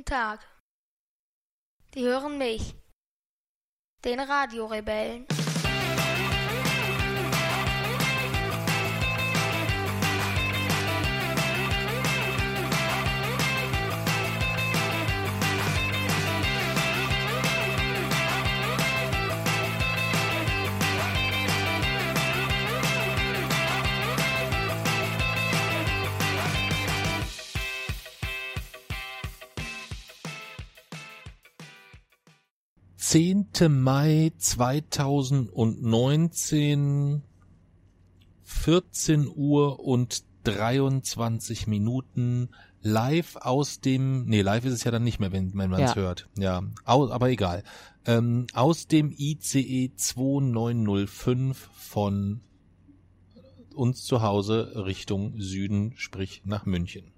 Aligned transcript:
guten 0.00 0.04
Tag. 0.04 0.40
Die 1.94 2.02
hören 2.02 2.38
mich, 2.38 2.74
den 4.04 4.20
Radiorebellen. 4.20 5.26
Zehnte 33.10 33.68
Mai 33.68 34.32
2019, 34.38 37.22
14 38.44 39.28
Uhr 39.34 39.80
und 39.80 40.22
23 40.44 41.66
Minuten 41.66 42.50
live 42.82 43.34
aus 43.34 43.80
dem, 43.80 44.26
nee, 44.26 44.42
live 44.42 44.64
ist 44.64 44.74
es 44.74 44.84
ja 44.84 44.92
dann 44.92 45.02
nicht 45.02 45.18
mehr, 45.18 45.32
wenn, 45.32 45.52
wenn 45.54 45.70
man 45.70 45.82
es 45.82 45.96
Ja. 45.96 46.00
hört. 46.02 46.28
Ja, 46.38 46.62
au, 46.84 47.10
aber 47.10 47.30
egal. 47.30 47.64
Ähm, 48.06 48.46
aus 48.52 48.86
dem 48.86 49.10
ICE 49.10 49.90
2905 49.96 51.68
von 51.74 52.42
uns 53.74 54.04
zu 54.04 54.22
Hause 54.22 54.84
Richtung 54.86 55.34
Süden, 55.40 55.94
sprich 55.96 56.42
nach 56.44 56.64
München. 56.64 57.10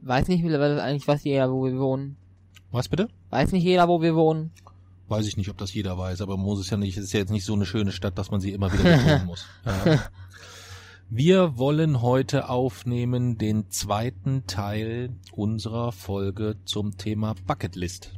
Weiß 0.00 0.26
nicht 0.26 0.42
mittlerweile 0.42 0.82
eigentlich, 0.82 1.06
was 1.06 1.22
jeder, 1.22 1.52
wo 1.52 1.66
wir 1.66 1.78
wohnen. 1.78 2.16
Was 2.74 2.88
bitte? 2.88 3.08
Weiß 3.30 3.52
nicht 3.52 3.62
jeder, 3.62 3.86
wo 3.86 4.02
wir 4.02 4.16
wohnen. 4.16 4.50
Weiß 5.06 5.28
ich 5.28 5.36
nicht, 5.36 5.48
ob 5.48 5.56
das 5.58 5.72
jeder 5.72 5.96
weiß, 5.96 6.20
aber 6.22 6.36
muss 6.36 6.58
es 6.58 6.70
ja 6.70 6.76
nicht. 6.76 6.96
Es 6.96 7.04
ist 7.04 7.12
ja 7.12 7.20
jetzt 7.20 7.30
nicht 7.30 7.44
so 7.44 7.54
eine 7.54 7.66
schöne 7.66 7.92
Stadt, 7.92 8.18
dass 8.18 8.32
man 8.32 8.40
sie 8.40 8.50
immer 8.50 8.72
wieder 8.72 8.82
betonen 8.82 9.26
muss. 9.26 9.46
Ja. 9.64 10.00
Wir 11.08 11.56
wollen 11.56 12.02
heute 12.02 12.48
aufnehmen 12.48 13.38
den 13.38 13.70
zweiten 13.70 14.48
Teil 14.48 15.14
unserer 15.30 15.92
Folge 15.92 16.56
zum 16.64 16.96
Thema 16.96 17.36
Bucketlist. 17.46 18.14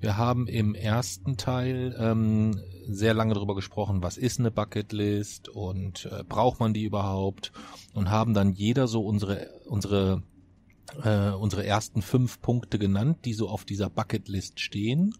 Wir 0.00 0.16
haben 0.16 0.48
im 0.48 0.74
ersten 0.74 1.36
Teil 1.36 1.94
ähm, 1.96 2.60
sehr 2.88 3.14
lange 3.14 3.34
darüber 3.34 3.54
gesprochen, 3.54 4.02
was 4.02 4.16
ist 4.16 4.40
eine 4.40 4.50
Bucketlist 4.50 5.48
und 5.48 6.08
äh, 6.10 6.24
braucht 6.24 6.58
man 6.58 6.74
die 6.74 6.82
überhaupt 6.82 7.52
und 7.94 8.10
haben 8.10 8.34
dann 8.34 8.52
jeder 8.52 8.88
so 8.88 9.02
unsere 9.02 9.48
unsere 9.66 10.24
äh, 11.04 11.30
unsere 11.30 11.64
ersten 11.66 12.02
fünf 12.02 12.40
Punkte 12.40 12.78
genannt, 12.78 13.18
die 13.24 13.34
so 13.34 13.48
auf 13.48 13.64
dieser 13.64 13.90
Bucketlist 13.90 14.60
stehen 14.60 15.14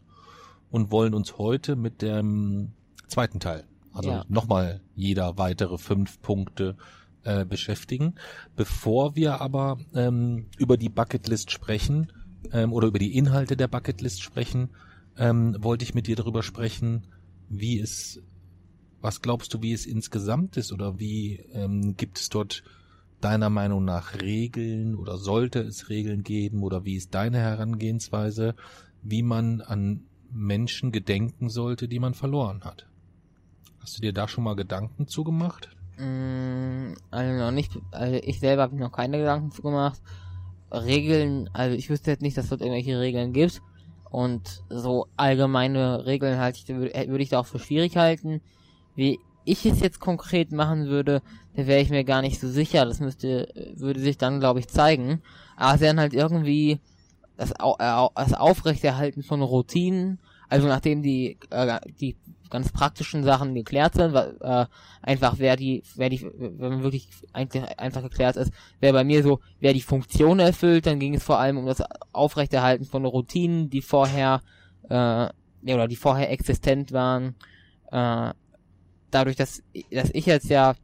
und 0.70 0.91
wollen 0.91 1.14
uns 1.14 1.38
heute 1.38 1.77
mit 1.77 2.02
dem 2.02 2.72
zweiten 3.06 3.41
Teil, 3.41 3.64
also 3.92 4.11
Ja. 4.11 4.24
nochmal 4.28 4.80
jeder 4.94 5.39
weitere 5.39 5.78
fünf 5.78 6.20
Punkte 6.20 6.77
äh, 7.24 7.44
beschäftigen. 7.44 8.14
Bevor 8.56 9.16
wir 9.16 9.41
aber 9.41 9.78
ähm, 9.94 10.46
über 10.58 10.77
die 10.77 10.89
Bucketlist 10.89 11.50
sprechen 11.50 12.12
ähm, 12.52 12.72
oder 12.72 12.89
über 12.89 12.98
die 12.98 13.16
Inhalte 13.16 13.56
der 13.56 13.69
Bucketlist 13.69 14.22
sprechen, 14.22 14.70
ähm, 15.16 15.56
wollte 15.61 15.84
ich 15.84 15.94
mit 15.94 16.06
dir 16.06 16.16
darüber 16.16 16.42
sprechen, 16.42 17.06
wie 17.48 17.80
es, 17.80 18.22
was 19.00 19.20
glaubst 19.22 19.52
du, 19.55 19.62
wie 19.62 19.72
es 19.72 19.86
insgesamt 19.86 20.56
ist 20.56 20.73
oder 20.73 20.98
wie 20.98 21.36
ähm, 21.52 21.96
gibt 21.96 22.18
es 22.18 22.28
dort 22.28 22.62
deiner 23.20 23.51
Meinung 23.51 23.84
nach 23.84 24.20
Regeln 24.20 24.95
oder 24.95 25.18
sollte 25.18 25.61
es 25.61 25.89
Regeln 25.89 26.23
geben 26.23 26.62
oder 26.62 26.84
wie 26.84 26.96
ist 26.96 27.14
deine 27.14 27.39
Herangehensweise, 27.39 28.55
wie 29.02 29.23
man 29.23 29.61
an 29.61 30.05
Menschen 30.30 30.92
gedenken 30.92 31.48
sollte, 31.48 31.89
die 31.89 31.98
man 31.98 32.14
verloren 32.14 32.62
hat? 32.64 32.86
Hast 33.80 33.96
du 33.96 34.02
dir 34.02 34.12
da 34.12 34.28
schon 34.28 34.45
mal 34.45 34.57
Gedanken 34.57 35.07
zugemacht? 35.07 35.70
Mm, 35.98 36.95
also 37.11 37.33
noch 37.33 37.51
nicht, 37.51 37.73
also 37.90 38.20
ich 38.23 38.39
selber 38.39 38.62
habe 38.62 38.74
mir 38.74 38.83
noch 38.83 38.92
keine 38.92 39.18
Gedanken 39.18 39.51
zu 39.51 39.62
gemacht. 39.62 40.01
Regeln, 40.70 41.48
also 41.52 41.77
ich 41.77 41.89
wüsste 41.90 42.11
jetzt 42.11 42.23
nicht, 42.23 42.36
dass 42.36 42.45
es 42.45 42.51
dort 42.51 42.61
irgendwelche 42.61 43.01
Regeln 43.01 43.33
gibt. 43.33 43.62
Und 44.11 44.62
so 44.70 45.07
allgemeine 45.17 46.07
Regeln 46.07 46.39
halte 46.39 46.58
ich, 46.58 46.68
würde 46.68 47.08
würd 47.08 47.20
ich 47.20 47.28
da 47.30 47.40
auch 47.40 47.46
für 47.46 47.58
schwierig 47.58 47.96
halten. 47.96 48.40
Wie 48.95 49.18
ich 49.48 49.64
es 49.67 49.81
jetzt 49.81 50.01
konkret 50.01 50.53
machen 50.53 50.86
würde, 50.86 51.23
da 51.57 51.67
wäre 51.67 51.81
ich 51.81 51.91
mir 51.91 52.05
gar 52.05 52.23
nicht 52.23 52.41
so 52.41 52.48
sicher. 52.48 52.85
Das 52.85 53.01
müsste, 53.01 53.48
würde 53.75 54.01
sich 54.01 54.19
dann, 54.19 54.41
glaube 54.41 54.61
ich, 54.61 54.69
zeigen. 54.69 55.23
Aber 55.57 55.75
es 55.75 55.81
wären 55.81 55.98
halt 55.98 56.14
irgendwie 56.14 56.81
das, 57.36 57.53
äh, 57.53 58.08
das 58.14 58.35
Aufrechterhalten 58.35 59.23
von 59.23 59.42
Routinen, 59.42 60.19
also 60.48 60.67
nachdem 60.67 61.03
die, 61.03 61.39
äh, 61.51 61.79
die 62.01 62.17
ganz 62.51 62.73
praktischen 62.73 63.23
Sachen 63.23 63.55
geklärt 63.55 63.95
sind, 63.95 64.14
äh, 64.14 64.67
einfach 65.03 65.35
wer 65.39 65.57
die, 65.57 65.83
wer 65.97 66.08
die, 66.08 66.23
wenn 66.23 66.70
man 66.70 66.83
wirklich 66.83 67.08
eigentlich 67.33 67.64
einfach 67.79 68.03
geklärt 68.03 68.37
ist, 68.37 68.53
wer 68.81 68.92
bei 68.92 69.05
mir 69.05 69.23
so, 69.23 69.41
wer 69.61 69.75
die 69.75 69.83
Funktion 69.83 70.41
erfüllt, 70.41 70.87
dann 70.87 70.98
ging 70.98 71.14
es 71.14 71.23
vor 71.23 71.39
allem 71.39 71.58
um 71.58 71.67
das 71.67 71.83
Aufrechterhalten 72.13 72.85
von 72.85 73.05
Routinen, 73.05 73.69
die 73.69 73.83
vorher, 73.83 74.41
äh, 74.89 74.95
ja, 74.95 75.75
oder 75.75 75.89
die 75.89 75.97
vorher 75.97 76.31
existent 76.31 76.92
waren, 76.92 77.35
äh, 77.92 78.33
dadurch, 79.11 79.36
dass, 79.36 79.63
dass 79.91 80.11
ich 80.13 80.27
jetzt 80.27 80.48
ja, 80.48 80.74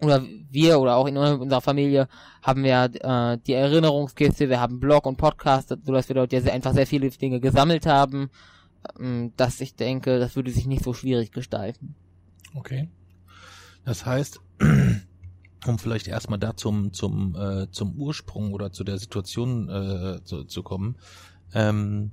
oder 0.00 0.22
wir 0.50 0.78
oder 0.80 0.96
auch 0.96 1.06
in 1.06 1.16
unserer 1.16 1.60
Familie 1.60 2.08
haben 2.42 2.62
wir 2.64 2.90
äh, 2.92 3.38
die 3.46 3.52
Erinnerungskiste, 3.52 4.48
wir 4.48 4.60
haben 4.60 4.80
Blog 4.80 5.06
und 5.06 5.16
Podcast, 5.16 5.68
sodass 5.68 6.08
wir 6.08 6.14
dort 6.14 6.32
ja 6.32 6.40
sehr, 6.40 6.52
einfach 6.52 6.74
sehr 6.74 6.86
viele 6.86 7.08
Dinge 7.10 7.40
gesammelt 7.40 7.86
haben, 7.86 8.30
ähm, 8.98 9.32
dass 9.36 9.60
ich 9.60 9.74
denke, 9.74 10.18
das 10.18 10.36
würde 10.36 10.50
sich 10.50 10.66
nicht 10.66 10.84
so 10.84 10.92
schwierig 10.94 11.32
gestalten. 11.32 11.94
Okay. 12.54 12.88
Das 13.84 14.06
heißt, 14.06 14.40
um 15.66 15.78
vielleicht 15.78 16.08
erstmal 16.08 16.38
da 16.38 16.56
zum, 16.56 16.92
zum, 16.92 17.36
äh, 17.36 17.70
zum 17.70 17.94
Ursprung 17.96 18.52
oder 18.52 18.72
zu 18.72 18.84
der 18.84 18.98
Situation 18.98 19.68
äh, 19.68 20.24
zu, 20.24 20.44
zu 20.44 20.62
kommen, 20.62 20.96
ähm, 21.54 22.12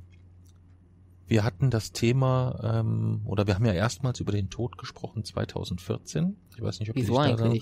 wir 1.31 1.45
hatten 1.45 1.69
das 1.69 1.93
Thema, 1.93 2.59
ähm, 2.61 3.21
oder 3.23 3.47
wir 3.47 3.55
haben 3.55 3.65
ja 3.65 3.71
erstmals 3.71 4.19
über 4.19 4.33
den 4.33 4.49
Tod 4.49 4.77
gesprochen 4.77 5.23
2014. 5.23 6.35
Ich 6.57 6.61
weiß 6.61 6.81
nicht, 6.81 6.89
ob, 6.89 6.95
du 6.97 7.01
Wieso 7.01 7.23
dich, 7.23 7.37
daran, 7.37 7.59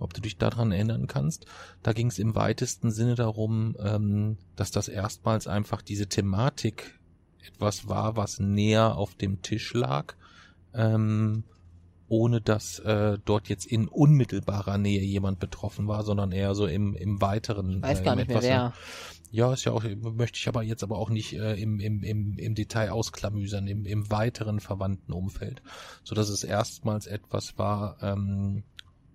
ob 0.00 0.12
du 0.12 0.20
dich 0.20 0.38
daran 0.38 0.72
erinnern 0.72 1.06
kannst. 1.06 1.46
Da 1.84 1.92
ging 1.92 2.08
es 2.08 2.18
im 2.18 2.34
weitesten 2.34 2.90
Sinne 2.90 3.14
darum, 3.14 3.76
ähm, 3.78 4.38
dass 4.56 4.72
das 4.72 4.88
erstmals 4.88 5.46
einfach 5.46 5.82
diese 5.82 6.08
Thematik 6.08 6.98
etwas 7.46 7.88
war, 7.88 8.16
was 8.16 8.40
näher 8.40 8.96
auf 8.96 9.14
dem 9.14 9.40
Tisch 9.40 9.72
lag. 9.72 10.14
Ähm, 10.74 11.44
ohne 12.08 12.40
dass 12.40 12.80
äh, 12.80 13.18
dort 13.24 13.48
jetzt 13.48 13.66
in 13.66 13.86
unmittelbarer 13.86 14.78
Nähe 14.78 15.02
jemand 15.02 15.38
betroffen 15.38 15.86
war, 15.86 16.02
sondern 16.02 16.32
eher 16.32 16.54
so 16.56 16.66
im, 16.66 16.94
im 16.94 17.20
weiteren. 17.20 17.78
Ich 17.78 17.82
weiß 17.82 18.00
äh, 18.00 18.04
gar 18.04 18.16
nicht 18.16 18.28
mehr 18.28 18.36
etwas- 18.38 18.48
wer. 18.48 18.72
Ja, 19.36 19.52
ist 19.52 19.66
ja 19.66 19.72
auch, 19.72 19.84
möchte 19.84 20.38
ich 20.38 20.48
aber 20.48 20.62
jetzt 20.62 20.82
aber 20.82 20.96
auch 20.96 21.10
nicht 21.10 21.34
äh, 21.34 21.60
im, 21.60 21.78
im, 21.78 22.02
im, 22.02 22.38
im 22.38 22.54
Detail 22.54 22.88
ausklamüsern, 22.88 23.66
im, 23.66 23.84
im 23.84 24.10
weiteren 24.10 24.60
verwandten 24.60 25.12
Umfeld, 25.12 25.60
so 26.04 26.14
es 26.14 26.42
erstmals 26.42 27.06
etwas 27.06 27.58
war, 27.58 27.98
ähm, 28.00 28.62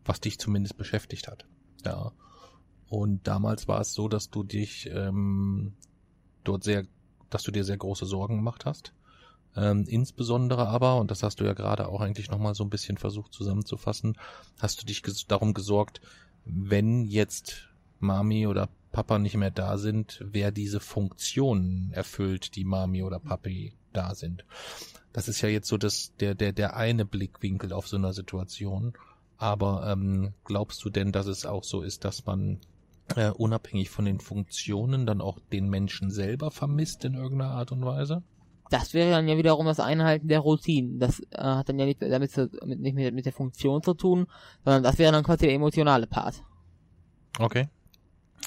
was 0.05 0.19
dich 0.19 0.37
zumindest 0.37 0.77
beschäftigt 0.77 1.27
hat. 1.27 1.47
Ja. 1.83 2.11
Und 2.87 3.27
damals 3.27 3.67
war 3.67 3.81
es 3.81 3.95
so, 3.95 4.07
dass 4.07 4.29
du 4.29 4.43
dich 4.43 4.87
ähm, 4.93 5.73
dort 6.43 6.65
sehr, 6.65 6.85
dass 7.31 7.41
du 7.41 7.49
dir 7.49 7.63
sehr 7.63 7.77
große 7.77 8.05
Sorgen 8.05 8.35
gemacht 8.35 8.65
hast. 8.65 8.93
Ähm, 9.55 9.85
insbesondere 9.87 10.67
aber, 10.67 10.97
und 10.97 11.09
das 11.09 11.23
hast 11.23 11.39
du 11.39 11.45
ja 11.45 11.53
gerade 11.53 11.87
auch 11.87 11.99
eigentlich 11.99 12.29
nochmal 12.29 12.53
so 12.53 12.63
ein 12.63 12.69
bisschen 12.69 12.99
versucht 12.99 13.33
zusammenzufassen, 13.33 14.19
hast 14.59 14.83
du 14.83 14.85
dich 14.85 15.01
ges 15.01 15.25
darum 15.25 15.55
gesorgt, 15.55 15.99
wenn 16.45 17.05
jetzt 17.05 17.69
Mami 17.99 18.45
oder 18.45 18.69
Papa 18.91 19.19
nicht 19.19 19.35
mehr 19.35 19.51
da 19.51 19.77
sind, 19.77 20.23
wer 20.25 20.51
diese 20.51 20.79
Funktionen 20.79 21.91
erfüllt, 21.93 22.55
die 22.55 22.65
Mami 22.65 23.03
oder 23.03 23.19
Papi 23.19 23.73
da 23.93 24.15
sind. 24.15 24.45
Das 25.13 25.27
ist 25.27 25.41
ja 25.41 25.49
jetzt 25.49 25.67
so 25.67 25.77
das, 25.77 26.13
der, 26.19 26.35
der, 26.35 26.53
der 26.53 26.75
eine 26.75 27.05
Blickwinkel 27.05 27.73
auf 27.73 27.87
so 27.87 27.97
einer 27.97 28.13
Situation. 28.13 28.93
Aber 29.37 29.87
ähm, 29.91 30.33
glaubst 30.43 30.83
du 30.85 30.89
denn, 30.89 31.11
dass 31.11 31.25
es 31.25 31.45
auch 31.45 31.63
so 31.63 31.81
ist, 31.81 32.05
dass 32.05 32.25
man 32.25 32.59
äh, 33.15 33.29
unabhängig 33.29 33.89
von 33.89 34.05
den 34.05 34.19
Funktionen 34.19 35.05
dann 35.05 35.19
auch 35.19 35.39
den 35.51 35.69
Menschen 35.69 36.11
selber 36.11 36.51
vermisst 36.51 37.03
in 37.05 37.15
irgendeiner 37.15 37.51
Art 37.51 37.71
und 37.71 37.83
Weise? 37.83 38.23
Das 38.69 38.93
wäre 38.93 39.11
dann 39.11 39.27
ja 39.27 39.37
wiederum 39.37 39.65
das 39.65 39.81
Einhalten 39.81 40.29
der 40.29 40.39
Routinen. 40.39 40.99
Das 40.99 41.19
äh, 41.31 41.41
hat 41.41 41.67
dann 41.67 41.79
ja 41.79 41.85
nicht 41.85 42.01
damit 42.01 42.31
zu, 42.31 42.49
mit, 42.65 42.79
nicht 42.79 42.95
mit, 42.95 43.13
mit 43.13 43.25
der 43.25 43.33
Funktion 43.33 43.83
zu 43.83 43.93
tun, 43.93 44.27
sondern 44.63 44.83
das 44.83 44.97
wäre 44.97 45.11
dann 45.11 45.23
quasi 45.23 45.45
der 45.45 45.55
emotionale 45.55 46.07
Part. 46.07 46.41
Okay. 47.37 47.67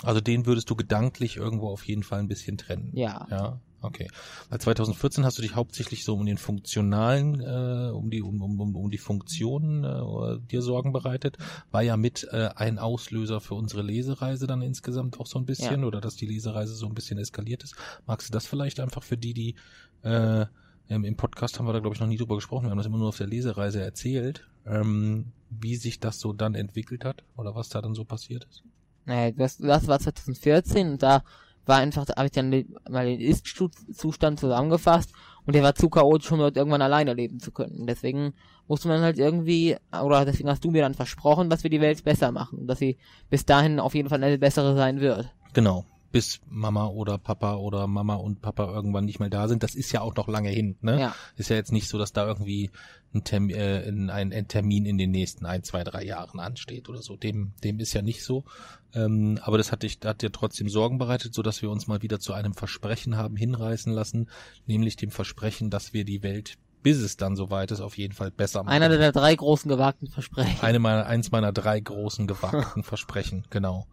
Also 0.04 0.20
den 0.20 0.46
würdest 0.46 0.70
du 0.70 0.76
gedanklich 0.76 1.36
irgendwo 1.36 1.68
auf 1.68 1.84
jeden 1.86 2.02
Fall 2.02 2.20
ein 2.20 2.28
bisschen 2.28 2.58
trennen. 2.58 2.90
Ja. 2.94 3.26
Ja. 3.30 3.60
Okay. 3.84 4.08
Weil 4.48 4.60
2014 4.60 5.24
hast 5.26 5.36
du 5.36 5.42
dich 5.42 5.54
hauptsächlich 5.54 6.04
so 6.04 6.14
um 6.14 6.24
den 6.24 6.38
funktionalen, 6.38 7.40
äh, 7.40 7.90
um 7.92 8.08
die 8.10 8.22
um, 8.22 8.40
um, 8.40 8.76
um 8.76 8.90
die 8.90 8.98
Funktionen 8.98 9.84
äh, 9.84 10.40
dir 10.50 10.62
Sorgen 10.62 10.92
bereitet. 10.92 11.36
War 11.70 11.82
ja 11.82 11.98
mit 11.98 12.26
äh, 12.32 12.48
ein 12.56 12.78
Auslöser 12.78 13.42
für 13.42 13.54
unsere 13.54 13.82
Lesereise 13.82 14.46
dann 14.46 14.62
insgesamt 14.62 15.20
auch 15.20 15.26
so 15.26 15.38
ein 15.38 15.44
bisschen 15.44 15.82
Ja. 15.82 15.86
oder 15.86 16.00
dass 16.00 16.16
die 16.16 16.26
Lesereise 16.26 16.74
so 16.74 16.86
ein 16.86 16.94
bisschen 16.94 17.18
eskaliert 17.18 17.62
ist. 17.62 17.76
Magst 18.06 18.28
du 18.28 18.32
das 18.32 18.46
vielleicht 18.46 18.80
einfach 18.80 19.02
für 19.02 19.18
die, 19.18 19.34
die 19.34 19.54
äh, 20.02 20.46
im, 20.88 21.16
Podcast 21.16 21.58
haben 21.58 21.66
wir 21.66 21.72
da 21.74 21.80
glaube 21.80 21.94
ich 21.94 22.00
noch 22.00 22.08
nie 22.08 22.16
drüber 22.16 22.36
gesprochen. 22.36 22.64
Wir 22.64 22.70
haben 22.70 22.78
das 22.78 22.86
immer 22.86 22.98
nur 22.98 23.08
auf 23.08 23.18
der 23.18 23.26
Lesereise 23.26 23.82
erzählt, 23.82 24.48
ähm, 24.66 25.32
wie 25.50 25.76
sich 25.76 26.00
das 26.00 26.20
so 26.20 26.32
dann 26.32 26.54
entwickelt 26.54 27.04
hat 27.04 27.22
oder 27.36 27.54
was 27.54 27.68
da 27.68 27.82
dann 27.82 27.94
so 27.94 28.04
passiert 28.04 28.46
ist. 28.50 28.62
Naja, 29.06 29.32
das, 29.32 29.58
das 29.58 29.86
war 29.86 29.98
2014 29.98 30.92
und 30.92 31.02
da 31.02 31.22
war 31.66 31.78
einfach, 31.78 32.06
habe 32.08 32.26
ich 32.26 32.32
dann 32.32 32.50
mal 32.90 33.06
den 33.06 33.20
Ist-Zustand 33.20 34.38
zusammengefasst 34.38 35.12
und 35.46 35.54
der 35.54 35.62
war 35.62 35.74
zu 35.74 35.88
chaotisch, 35.88 36.30
um 36.32 36.38
dort 36.38 36.56
irgendwann 36.56 36.82
alleine 36.82 37.14
leben 37.14 37.40
zu 37.40 37.52
können. 37.52 37.86
Deswegen 37.86 38.34
musste 38.66 38.88
man 38.88 39.02
halt 39.02 39.18
irgendwie, 39.18 39.76
oder 40.02 40.24
deswegen 40.24 40.48
hast 40.48 40.64
du 40.64 40.70
mir 40.70 40.82
dann 40.82 40.94
versprochen, 40.94 41.50
dass 41.50 41.62
wir 41.62 41.70
die 41.70 41.80
Welt 41.80 42.02
besser 42.04 42.32
machen 42.32 42.60
und 42.60 42.66
dass 42.66 42.78
sie 42.78 42.98
bis 43.30 43.44
dahin 43.44 43.80
auf 43.80 43.94
jeden 43.94 44.08
Fall 44.08 44.22
eine 44.22 44.38
bessere 44.38 44.74
sein 44.74 45.00
wird. 45.00 45.30
Genau. 45.52 45.84
Bis 46.14 46.40
Mama 46.48 46.86
oder 46.86 47.18
Papa 47.18 47.56
oder 47.56 47.88
Mama 47.88 48.14
und 48.14 48.40
Papa 48.40 48.72
irgendwann 48.72 49.04
nicht 49.04 49.18
mehr 49.18 49.30
da 49.30 49.48
sind. 49.48 49.64
Das 49.64 49.74
ist 49.74 49.90
ja 49.90 50.00
auch 50.00 50.14
noch 50.14 50.28
lange 50.28 50.48
hin, 50.48 50.76
ne? 50.80 51.00
Ja. 51.00 51.14
Ist 51.34 51.50
ja 51.50 51.56
jetzt 51.56 51.72
nicht 51.72 51.88
so, 51.88 51.98
dass 51.98 52.12
da 52.12 52.24
irgendwie 52.24 52.70
ein, 53.14 53.24
Term 53.24 53.50
äh, 53.50 53.88
ein, 53.88 54.10
ein, 54.10 54.46
Termin 54.46 54.86
in 54.86 54.96
den 54.96 55.10
nächsten 55.10 55.44
ein, 55.44 55.64
zwei, 55.64 55.82
drei 55.82 56.04
Jahren 56.04 56.38
ansteht 56.38 56.88
oder 56.88 57.02
so. 57.02 57.16
Dem, 57.16 57.52
dem 57.64 57.80
ist 57.80 57.94
ja 57.94 58.02
nicht 58.02 58.22
so. 58.22 58.44
Ähm, 58.92 59.40
aber 59.42 59.58
das 59.58 59.72
hat, 59.72 59.82
dich, 59.82 59.98
hat 60.04 60.22
dir 60.22 60.30
trotzdem 60.30 60.68
Sorgen 60.68 60.98
bereitet, 60.98 61.34
so 61.34 61.42
dass 61.42 61.62
wir 61.62 61.70
uns 61.70 61.88
mal 61.88 62.00
wieder 62.00 62.20
zu 62.20 62.32
einem 62.32 62.54
Versprechen 62.54 63.16
haben 63.16 63.34
hinreißen 63.34 63.92
lassen, 63.92 64.30
nämlich 64.66 64.94
dem 64.94 65.10
Versprechen, 65.10 65.68
dass 65.68 65.92
wir 65.92 66.04
die 66.04 66.22
Welt, 66.22 66.58
bis 66.84 66.98
es 66.98 67.16
dann 67.16 67.34
soweit 67.34 67.72
ist, 67.72 67.80
auf 67.80 67.98
jeden 67.98 68.14
Fall 68.14 68.30
besser 68.30 68.62
machen. 68.62 68.72
Einer 68.72 68.88
der 68.88 69.10
drei 69.10 69.34
großen 69.34 69.68
gewagten 69.68 70.06
Versprechen. 70.06 70.60
Eine 70.60 70.78
meiner, 70.78 71.06
eins 71.06 71.32
meiner 71.32 71.52
drei 71.52 71.80
großen 71.80 72.28
gewagten 72.28 72.82
Versprechen, 72.84 73.46
genau. 73.50 73.88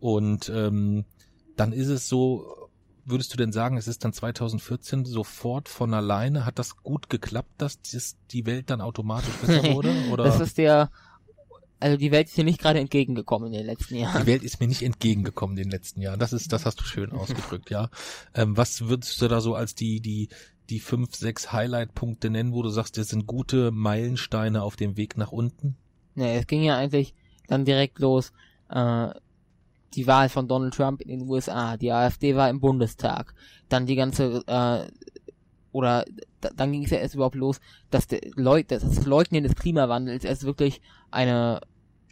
Und 0.00 0.48
ähm, 0.48 1.04
dann 1.58 1.72
ist 1.72 1.88
es 1.88 2.08
so, 2.08 2.70
würdest 3.04 3.32
du 3.32 3.36
denn 3.36 3.52
sagen, 3.52 3.76
es 3.76 3.88
ist 3.88 4.04
dann 4.04 4.12
2014 4.12 5.04
sofort 5.04 5.68
von 5.68 5.92
alleine, 5.94 6.44
hat 6.44 6.58
das 6.58 6.76
gut 6.82 7.10
geklappt, 7.10 7.50
dass 7.58 7.80
das, 7.80 8.16
die 8.30 8.46
Welt 8.46 8.70
dann 8.70 8.80
automatisch 8.80 9.34
besser 9.36 9.62
wurde? 9.74 9.92
Oder? 10.10 10.24
Das 10.24 10.40
ist 10.40 10.58
der, 10.58 10.90
also 11.80 11.96
die 11.96 12.10
Welt 12.12 12.28
ist 12.28 12.34
hier 12.34 12.44
nicht 12.44 12.60
gerade 12.60 12.78
entgegengekommen 12.78 13.48
in 13.48 13.58
den 13.58 13.66
letzten 13.66 13.96
Jahren. 13.96 14.22
die 14.22 14.26
Welt 14.26 14.42
ist 14.42 14.60
mir 14.60 14.68
nicht 14.68 14.82
entgegengekommen 14.82 15.56
in 15.56 15.64
den 15.64 15.70
letzten 15.70 16.00
Jahren. 16.00 16.18
Das 16.18 16.32
ist, 16.32 16.52
das 16.52 16.64
hast 16.64 16.80
du 16.80 16.84
schön 16.84 17.12
ausgedrückt, 17.12 17.70
ja. 17.70 17.90
Ähm, 18.34 18.56
was 18.56 18.88
würdest 18.88 19.20
du 19.20 19.28
da 19.28 19.40
so 19.40 19.54
als 19.54 19.74
die, 19.74 20.00
die, 20.00 20.28
die 20.70 20.80
fünf, 20.80 21.14
sechs 21.14 21.52
Highlight-Punkte 21.52 22.30
nennen, 22.30 22.52
wo 22.52 22.62
du 22.62 22.68
sagst, 22.68 22.98
das 22.98 23.08
sind 23.08 23.26
gute 23.26 23.70
Meilensteine 23.70 24.62
auf 24.62 24.76
dem 24.76 24.96
Weg 24.96 25.16
nach 25.16 25.32
unten? 25.32 25.76
Nee, 26.14 26.36
es 26.36 26.46
ging 26.46 26.62
ja 26.62 26.76
eigentlich 26.76 27.14
dann 27.46 27.64
direkt 27.64 27.98
los. 27.98 28.32
Äh, 28.70 29.10
die 29.94 30.06
Wahl 30.06 30.28
von 30.28 30.48
Donald 30.48 30.74
Trump 30.74 31.00
in 31.00 31.08
den 31.08 31.28
USA, 31.28 31.76
die 31.76 31.92
AfD 31.92 32.36
war 32.36 32.50
im 32.50 32.60
Bundestag, 32.60 33.34
dann 33.68 33.86
die 33.86 33.96
ganze 33.96 34.42
äh, 34.46 34.90
oder 35.72 36.04
da, 36.40 36.50
dann 36.56 36.72
ging 36.72 36.84
es 36.84 36.90
ja 36.90 36.98
erst 36.98 37.14
überhaupt 37.14 37.34
los, 37.34 37.60
dass 37.90 38.06
der 38.06 38.20
Leute, 38.34 38.78
das 38.78 39.06
Leugnen 39.06 39.44
des 39.44 39.54
Klimawandels 39.54 40.24
erst 40.24 40.44
wirklich 40.44 40.80
eine 41.10 41.60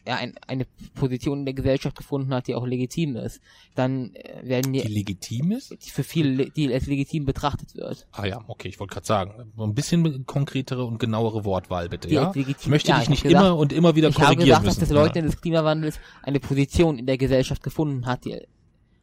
ja, 0.07 0.17
ein, 0.17 0.35
eine 0.47 0.67
Position 0.95 1.41
in 1.41 1.45
der 1.47 1.55
Gesellschaft 1.55 1.97
gefunden 1.97 2.33
hat, 2.33 2.47
die 2.47 2.55
auch 2.55 2.67
legitim 2.67 3.17
ist. 3.17 3.41
Dann 3.75 4.15
äh, 4.15 4.41
werden 4.49 4.73
die, 4.73 4.81
Die 4.83 4.89
legitim 4.93 5.51
ist? 5.53 5.71
die 5.85 5.91
für 5.91 6.05
viele, 6.05 6.31
le- 6.45 6.51
die 6.51 6.73
als 6.73 6.87
legitim 6.87 7.25
betrachtet 7.25 7.75
wird. 7.75 8.07
Ah 8.13 8.25
ja, 8.25 8.41
okay, 8.47 8.69
ich 8.69 8.79
wollte 8.79 8.95
gerade 8.95 9.07
sagen, 9.07 9.53
so 9.57 9.65
ein 9.65 9.75
bisschen 9.75 10.25
konkretere 10.27 10.85
und 10.85 10.99
genauere 10.99 11.45
Wortwahl 11.45 11.89
bitte, 11.89 12.09
Die 12.09 12.15
ja? 12.15 12.31
legitim- 12.31 12.57
Ich 12.61 12.67
möchte 12.69 12.89
ja, 12.91 12.97
dich 12.97 13.05
ich 13.05 13.11
nicht 13.11 13.23
gesagt- 13.25 13.45
immer 13.45 13.57
und 13.57 13.73
immer 13.73 13.97
wieder 13.97 14.09
Ich 14.09 14.15
habe 14.17 14.27
korrigieren 14.37 14.47
gesagt, 14.63 14.67
dass 14.67 14.77
müssen. 14.79 14.95
das 14.95 15.05
Leugnen 15.05 15.27
des 15.27 15.41
Klimawandels 15.41 15.99
eine 16.23 16.39
Position 16.41 16.99
in 16.99 17.07
der 17.07 17.19
Gesellschaft 17.19 17.63
gefunden 17.63 18.07
hat, 18.07 18.25
die, 18.25 18.39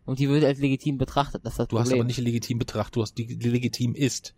und 0.06 0.20
die 0.20 0.30
wird 0.30 0.44
als 0.44 0.60
legitim 0.60 0.98
betrachtet. 0.98 1.46
Das 1.46 1.54
ist 1.54 1.60
das 1.60 1.68
Du 1.68 1.78
hast 1.80 1.88
Problem. 1.90 2.02
aber 2.02 2.08
nicht 2.08 2.20
legitim 2.20 2.60
betrachtet, 2.60 2.96
du 2.96 3.02
hast 3.02 3.18
die 3.18 3.26
legitim 3.26 3.94
ist. 3.96 4.34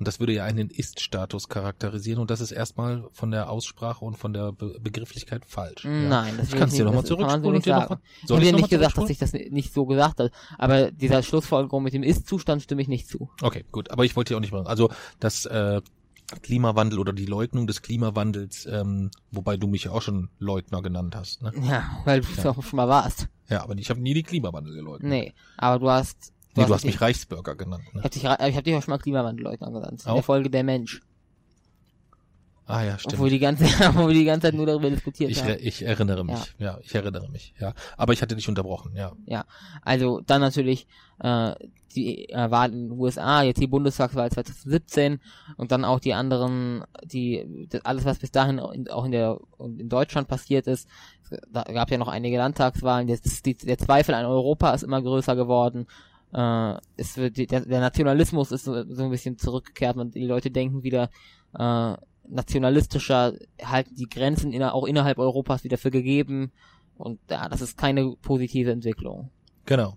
Und 0.00 0.08
das 0.08 0.18
würde 0.18 0.32
ja 0.32 0.44
einen 0.44 0.70
Ist-Status 0.70 1.48
charakterisieren 1.50 2.20
und 2.20 2.30
das 2.30 2.40
ist 2.40 2.52
erstmal 2.52 3.04
von 3.12 3.30
der 3.30 3.50
Aussprache 3.50 4.02
und 4.02 4.16
von 4.16 4.32
der 4.32 4.50
Be 4.50 4.80
Begrifflichkeit 4.80 5.44
falsch. 5.46 5.84
ja. 5.84 5.90
Nein, 5.90 6.34
das 6.38 6.48
Ich 6.48 6.54
kann 6.56 6.68
es 6.68 6.74
dir 6.74 6.84
nicht- 6.84 6.86
nochmal 6.86 7.02
so 7.02 7.08
zurückspulen 7.16 7.44
und 7.44 7.52
nicht 7.52 7.66
dir 7.66 7.70
sagen. 7.74 7.82
nochmal. 7.82 7.98
Ich 8.24 8.30
habe 8.30 8.40
dir 8.40 8.52
nicht 8.54 8.70
gesagt, 8.70 8.96
dass 8.98 9.10
ich 9.10 9.18
das 9.18 9.32
nicht 9.34 9.72
so 9.74 9.84
gesagt 9.84 10.18
habe, 10.20 10.30
aber 10.58 10.90
dieser 10.90 11.22
Schlussfolgerung 11.22 11.82
mit 11.82 11.92
dem 11.92 12.02
Ist-Zustand 12.02 12.62
stimme 12.62 12.80
ich 12.82 12.88
nicht 12.88 13.08
zu. 13.08 13.28
Okay, 13.42 13.64
gut, 13.70 13.90
aber 13.90 14.04
ich 14.06 14.16
wollte 14.16 14.32
dir 14.32 14.38
auch 14.38 14.40
nicht 14.40 14.52
machen. 14.52 14.66
Also 14.66 14.90
das 15.20 15.44
äh, 15.44 15.82
Klimawandel 16.42 16.98
oder 16.98 17.12
die 17.12 17.26
Leugnung 17.26 17.66
des 17.66 17.82
Klimawandels, 17.82 18.64
ähm, 18.66 19.10
wobei 19.32 19.58
du 19.58 19.66
mich 19.66 19.84
ja 19.84 19.90
auch 19.90 20.00
schon 20.02 20.30
Leugner 20.38 20.80
genannt 20.80 21.14
hast. 21.14 21.42
Ne? 21.42 21.52
Ja, 21.62 21.84
weil 22.06 22.20
du 22.22 22.28
es 22.34 22.42
Ja. 22.42 22.50
auch 22.52 22.62
schon 22.62 22.78
mal 22.78 22.88
warst. 22.88 23.28
Ja, 23.50 23.62
aber 23.64 23.76
ich 23.76 23.90
habe 23.90 24.00
nie 24.00 24.14
die 24.14 24.22
Klimawandel 24.22 24.74
geleugnet. 24.74 25.10
Nee, 25.10 25.34
aber 25.58 25.78
du 25.78 25.90
hast... 25.90 26.32
nee, 26.56 26.64
du 26.66 26.74
hast 26.74 26.84
mich 26.84 27.00
Reichsbürger 27.00 27.54
genannt. 27.56 27.84
Ich 27.88 27.94
Ne? 27.94 28.02
hab 28.02 28.10
dich, 28.10 28.22
ich 28.24 28.56
hab 28.56 28.64
dich 28.64 28.74
auch 28.74 28.82
schon 28.82 28.92
mal 28.92 28.98
Klimawandelleugner 28.98 29.70
genannt. 29.70 30.02
In 30.04 30.10
Auch? 30.10 30.14
der 30.14 30.22
Folge 30.22 30.50
Der 30.50 30.64
Mensch. 30.64 31.00
Ah 32.66 32.84
ja, 32.84 32.98
stimmt. 32.98 33.14
Obwohl 33.14 33.30
die 33.30 33.40
ganze, 33.40 33.64
obwohl 33.88 34.08
wir 34.08 34.14
die 34.14 34.24
ganze 34.24 34.46
Zeit 34.46 34.54
nur 34.54 34.64
darüber 34.66 34.88
diskutiert 34.90 35.28
Ich, 35.30 35.42
haben. 35.42 35.56
ich 35.58 35.82
erinnere 35.84 36.24
mich. 36.24 36.38
Ja. 36.58 36.78
ich 36.82 36.94
erinnere 36.94 37.28
mich. 37.28 37.52
Ja, 37.58 37.74
aber 37.96 38.12
ich 38.12 38.22
hatte 38.22 38.36
dich 38.36 38.48
unterbrochen. 38.48 38.94
Ja, 38.94 39.44
Also 39.82 40.20
dann 40.24 40.40
natürlich 40.40 40.86
äh, 41.18 41.52
die 41.96 42.28
äh, 42.28 42.48
Wahl 42.52 42.72
in 42.72 42.88
den 42.90 42.92
USA, 42.98 43.42
jetzt 43.42 43.60
die 43.60 43.66
Bundestagswahl 43.66 44.30
2017 44.30 45.18
und 45.56 45.72
dann 45.72 45.84
auch 45.84 45.98
die 45.98 46.14
anderen, 46.14 46.84
die 47.02 47.66
das, 47.68 47.84
alles 47.84 48.04
was 48.04 48.18
bis 48.20 48.30
dahin 48.30 48.58
in, 48.58 48.88
auch 48.88 49.04
in 49.04 49.10
der 49.10 49.38
in 49.58 49.88
Deutschland 49.88 50.28
passiert 50.28 50.68
ist. 50.68 50.88
Da 51.52 51.62
gab 51.64 51.90
ja 51.90 51.98
noch 51.98 52.08
einige 52.08 52.36
Landtagswahlen. 52.38 53.08
Die, 53.08 53.56
der 53.56 53.78
Zweifel 53.78 54.14
an 54.14 54.26
Europa 54.26 54.72
ist 54.72 54.84
immer 54.84 55.02
größer 55.02 55.34
geworden. 55.34 55.88
Äh, 56.32 56.74
es 56.96 57.16
wird 57.16 57.36
die, 57.36 57.46
der, 57.46 57.60
der 57.62 57.80
Nationalismus 57.80 58.52
ist 58.52 58.64
so, 58.64 58.84
so 58.84 59.04
ein 59.04 59.10
bisschen 59.10 59.38
zurückgekehrt. 59.38 59.96
Man, 59.96 60.10
die 60.10 60.26
Leute 60.26 60.50
denken 60.50 60.82
wieder 60.82 61.10
äh, 61.58 61.94
nationalistischer, 62.28 63.34
halten 63.62 63.94
die 63.96 64.08
Grenzen 64.08 64.52
inner, 64.52 64.74
auch 64.74 64.86
innerhalb 64.86 65.18
Europas 65.18 65.64
wieder 65.64 65.78
für 65.78 65.90
gegeben. 65.90 66.52
Und 66.96 67.18
ja, 67.30 67.48
das 67.48 67.60
ist 67.60 67.76
keine 67.76 68.14
positive 68.22 68.70
Entwicklung. 68.70 69.30
genau. 69.66 69.96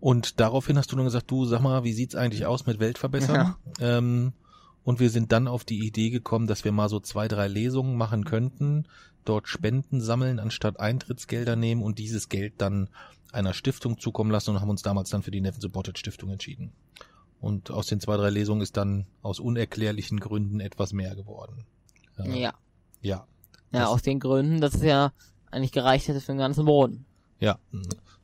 Und 0.00 0.38
daraufhin 0.38 0.76
hast 0.76 0.92
du 0.92 0.96
dann 0.96 1.06
gesagt, 1.06 1.30
du 1.30 1.46
sag 1.46 1.62
mal, 1.62 1.82
wie 1.82 1.94
sieht's 1.94 2.14
eigentlich 2.14 2.44
aus 2.44 2.66
mit 2.66 2.78
Weltverbessern? 2.78 3.54
Ähm, 3.80 4.34
und 4.82 5.00
wir 5.00 5.08
sind 5.08 5.32
dann 5.32 5.48
auf 5.48 5.64
die 5.64 5.86
Idee 5.86 6.10
gekommen, 6.10 6.46
dass 6.46 6.62
wir 6.62 6.72
mal 6.72 6.90
so 6.90 7.00
zwei, 7.00 7.26
drei 7.26 7.48
Lesungen 7.48 7.96
machen 7.96 8.26
könnten, 8.26 8.86
dort 9.24 9.48
Spenden 9.48 10.02
sammeln, 10.02 10.38
anstatt 10.38 10.78
Eintrittsgelder 10.78 11.56
nehmen 11.56 11.82
und 11.82 11.98
dieses 11.98 12.28
Geld 12.28 12.54
dann 12.58 12.90
einer 13.34 13.52
Stiftung 13.54 13.98
zukommen 13.98 14.30
lassen 14.30 14.50
und 14.50 14.60
haben 14.60 14.70
uns 14.70 14.82
damals 14.82 15.10
dann 15.10 15.22
für 15.22 15.30
die 15.30 15.40
Neffen 15.40 15.60
Supported 15.60 15.98
Stiftung 15.98 16.30
entschieden. 16.30 16.72
Und 17.40 17.70
aus 17.70 17.86
den 17.88 18.00
zwei, 18.00 18.16
drei 18.16 18.30
Lesungen 18.30 18.62
ist 18.62 18.76
dann 18.76 19.06
aus 19.22 19.38
unerklärlichen 19.40 20.18
Gründen 20.20 20.60
etwas 20.60 20.92
mehr 20.92 21.14
geworden. 21.14 21.66
Ja. 22.18 22.24
Ja. 22.34 22.54
Ja, 23.02 23.26
Das- 23.70 23.88
aus 23.88 24.02
den 24.02 24.20
Gründen, 24.20 24.60
dass 24.60 24.74
es 24.74 24.82
ja 24.82 25.12
eigentlich 25.50 25.72
gereicht 25.72 26.08
hätte 26.08 26.20
für 26.20 26.32
den 26.32 26.38
ganzen 26.38 26.64
Boden. 26.64 27.04
Ja, 27.40 27.58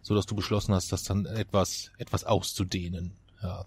so 0.00 0.14
dass 0.14 0.24
du 0.26 0.34
beschlossen 0.34 0.72
hast, 0.74 0.90
das 0.92 1.02
dann 1.02 1.26
etwas, 1.26 1.90
etwas 1.98 2.24
auszudehnen. 2.24 3.12
Ja, 3.42 3.66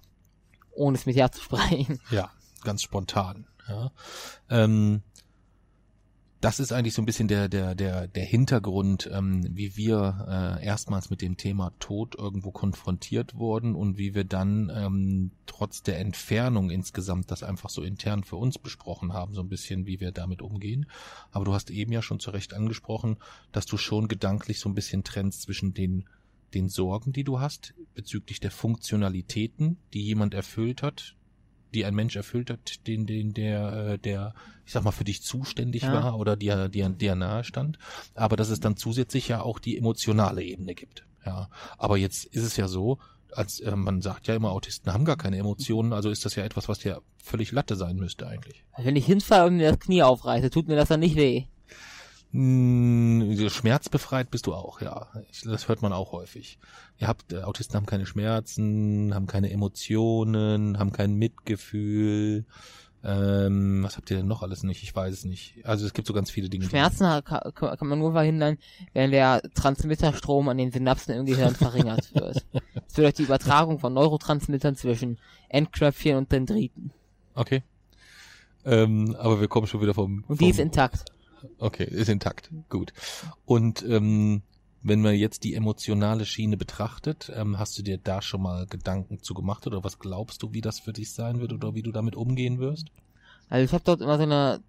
Ohne 0.72 0.98
es 0.98 1.06
mit 1.06 1.16
Ja 1.16 1.30
zu 1.32 1.42
sprechen. 1.42 2.00
ja, 2.10 2.32
ganz 2.64 2.82
spontan. 2.82 3.46
Ja. 3.68 3.92
Ähm, 4.50 5.04
das 6.44 6.60
ist 6.60 6.74
eigentlich 6.74 6.94
so 6.94 7.02
ein 7.02 7.06
bisschen 7.06 7.30
der, 7.30 7.48
der, 7.48 7.74
der, 7.74 8.06
der 8.06 8.26
Hintergrund, 8.26 9.10
ähm, 9.14 9.48
wie 9.56 9.78
wir 9.78 10.58
äh, 10.60 10.66
erstmals 10.66 11.10
mit 11.10 11.22
dem 11.22 11.38
Thema 11.38 11.72
Tod 11.80 12.16
irgendwo 12.16 12.52
konfrontiert 12.52 13.36
wurden 13.36 13.76
und 13.76 13.98
wie 13.98 14.14
wir 14.14 14.26
dann 14.26 14.70
ähm, 14.76 15.32
trotz 15.46 15.84
der 15.84 16.00
Entfernung 16.00 16.70
insgesamt 16.70 17.32
das 17.32 17.44
einfach 17.44 17.70
so 17.70 17.82
intern 17.82 18.26
für 18.26 18.36
uns 18.36 18.60
besprochen 18.60 19.14
haben, 19.14 19.34
so 19.34 19.40
ein 19.40 19.48
bisschen, 19.48 19.86
wie 19.86 20.02
wir 20.02 20.12
damit 20.12 20.42
umgehen. 20.42 20.86
Aber 21.32 21.46
du 21.46 21.54
hast 21.54 21.70
eben 21.70 21.94
ja 21.94 22.02
schon 22.02 22.20
zu 22.20 22.32
Recht 22.32 22.54
angesprochen, 22.54 23.16
dass 23.54 23.66
du 23.66 23.78
schon 23.78 24.10
gedanklich 24.10 24.60
so 24.60 24.68
ein 24.68 24.76
bisschen 24.76 25.06
trennst 25.06 25.44
zwischen 25.44 25.74
den 25.74 26.10
den 26.54 26.70
Sorgen, 26.70 27.14
die 27.14 27.24
du 27.24 27.40
hast, 27.40 27.74
bezüglich 27.96 28.40
der 28.40 28.52
Funktionalitäten, 28.52 29.78
die 29.92 30.04
jemand 30.04 30.36
erfüllt 30.36 30.84
hat, 30.84 31.16
die 31.74 31.86
ein 31.86 31.96
Mensch 31.96 32.16
erfüllt 32.16 32.50
hat, 32.50 32.88
den, 32.88 33.06
den, 33.06 33.34
der, 33.34 33.74
äh, 33.74 34.00
der, 34.00 34.34
ich 34.66 34.72
sag 34.72 34.84
mal, 34.84 34.92
für 34.92 35.04
dich 35.04 35.22
zuständig 35.22 35.84
Ja. 35.84 35.94
war 35.94 36.20
oder 36.20 36.36
dir, 36.36 36.70
dir, 36.70 36.90
dir 36.90 37.16
nahe 37.16 37.44
stand. 37.44 37.78
Aber 38.16 38.36
dass 38.36 38.50
es 38.50 38.60
dann 38.60 38.78
zusätzlich 38.78 39.28
ja 39.28 39.42
auch 39.42 39.60
die 39.60 39.78
emotionale 39.78 40.44
Ebene 40.44 40.76
gibt. 40.76 41.06
Ja. 41.26 41.50
Aber 41.78 41.98
jetzt 41.98 42.26
ist 42.26 42.44
es 42.44 42.58
ja 42.58 42.68
so, 42.68 43.00
als 43.32 43.60
äh, 43.60 43.76
man 43.76 44.02
sagt 44.02 44.28
ja 44.28 44.36
immer, 44.36 44.52
Autisten 44.52 44.94
haben 44.94 45.06
gar 45.06 45.18
keine 45.18 45.38
Emotionen, 45.38 45.92
also 45.94 46.10
ist 46.10 46.24
das 46.26 46.36
ja 46.36 46.44
etwas, 46.44 46.70
was 46.70 46.80
dir 46.80 47.02
völlig 47.18 47.52
Latte 47.52 47.76
sein 47.76 47.96
müsste 47.96 48.28
eigentlich. 48.28 48.64
Wenn 48.78 48.96
ich 48.96 49.06
hinfalle 49.06 49.48
und 49.48 49.58
mir 49.58 49.72
das 49.72 49.80
Knie 49.80 50.04
aufreiße, 50.04 50.50
tut 50.50 50.68
mir 50.68 50.76
das 50.76 50.90
dann 50.90 51.00
nicht 51.00 51.16
weh. 51.16 51.46
Hm, 52.34 53.48
Schmerzbefreit 53.50 54.32
bist 54.32 54.48
du 54.48 54.56
auch, 54.56 54.82
ja. 54.82 55.08
Ich, 55.32 55.42
das 55.42 55.68
hört 55.68 55.84
man 55.84 55.94
auch 55.94 56.12
häufig. 56.14 56.58
Ihr 56.98 57.08
habt, 57.08 57.32
äh, 57.32 57.44
Autisten 57.44 57.76
haben 57.76 57.86
keine 57.86 58.08
Schmerzen, 58.08 59.14
haben 59.14 59.28
keine 59.28 59.52
Emotionen, 59.52 60.80
haben 60.80 60.92
kein 60.92 61.14
Mitgefühl. 61.14 62.46
Ähm, 63.04 63.84
was 63.84 63.98
habt 63.98 64.10
ihr 64.10 64.18
denn 64.18 64.28
noch 64.28 64.42
alles 64.42 64.64
nicht? 64.64 64.82
Ich 64.82 64.96
weiß 64.96 65.14
es 65.14 65.26
nicht. 65.26 65.64
Also 65.64 65.86
es 65.86 65.94
gibt 65.94 66.08
so 66.08 66.14
ganz 66.14 66.32
viele 66.32 66.50
Dinge. 66.50 66.66
Schmerzen 66.66 67.06
kann, 67.24 67.54
kann 67.54 67.88
man 67.88 68.00
nur 68.00 68.14
verhindern, 68.14 68.58
wenn 68.94 69.12
der 69.12 69.42
Transmitterstrom 69.54 70.50
an 70.50 70.58
den 70.58 70.72
Synapsen 70.72 71.14
im 71.14 71.26
Gehirn 71.28 71.54
verringert 71.54 72.16
wird. 72.16 72.46
Das 72.52 72.98
wird 72.98 72.98
durch 72.98 73.14
die 73.14 73.24
Übertragung 73.24 73.78
von 73.78 73.94
Neurotransmittern 73.94 74.76
zwischen 74.76 75.20
Endkröpfchen 75.50 76.18
und 76.18 76.32
Dendriten. 76.32 76.94
Okay. 77.36 77.62
Ähm, 78.66 79.16
aber 79.20 79.40
wir 79.40 79.50
kommen 79.50 79.68
schon 79.68 79.82
wieder 79.82 79.94
vom... 79.94 80.24
Und 80.28 80.42
die 80.42 80.50
ist 80.50 80.60
intakt. 80.60 81.04
Okay, 81.58 81.86
ist 81.86 82.10
intakt. 82.10 82.50
Gut. 82.70 82.94
Und 83.46 83.84
ähm, 83.84 84.44
wenn 84.82 85.02
man 85.02 85.16
jetzt 85.16 85.44
die 85.44 85.56
emotionale 85.56 86.26
Schiene 86.26 86.58
betrachtet, 86.58 87.32
ähm, 87.36 87.58
hast 87.58 87.78
du 87.78 87.84
dir 87.84 87.98
da 87.98 88.22
schon 88.22 88.42
mal 88.42 88.68
Gedanken 88.68 89.20
zu 89.20 89.34
gemacht 89.34 89.66
oder 89.66 89.84
was 89.84 89.98
glaubst 89.98 90.44
du, 90.44 90.54
wie 90.54 90.62
das 90.62 90.80
für 90.80 90.94
dich 90.94 91.14
sein 91.14 91.40
wird 91.40 91.54
oder 91.54 91.74
wie 91.74 91.82
du 91.82 91.92
damit 91.92 92.16
umgehen 92.16 92.60
wirst? 92.60 92.88
Also 93.50 93.66
ich 93.66 93.74
habe 93.74 93.84
dort 93.86 94.02
immer 94.02 94.18
so 94.18 94.24
eine 94.24 94.62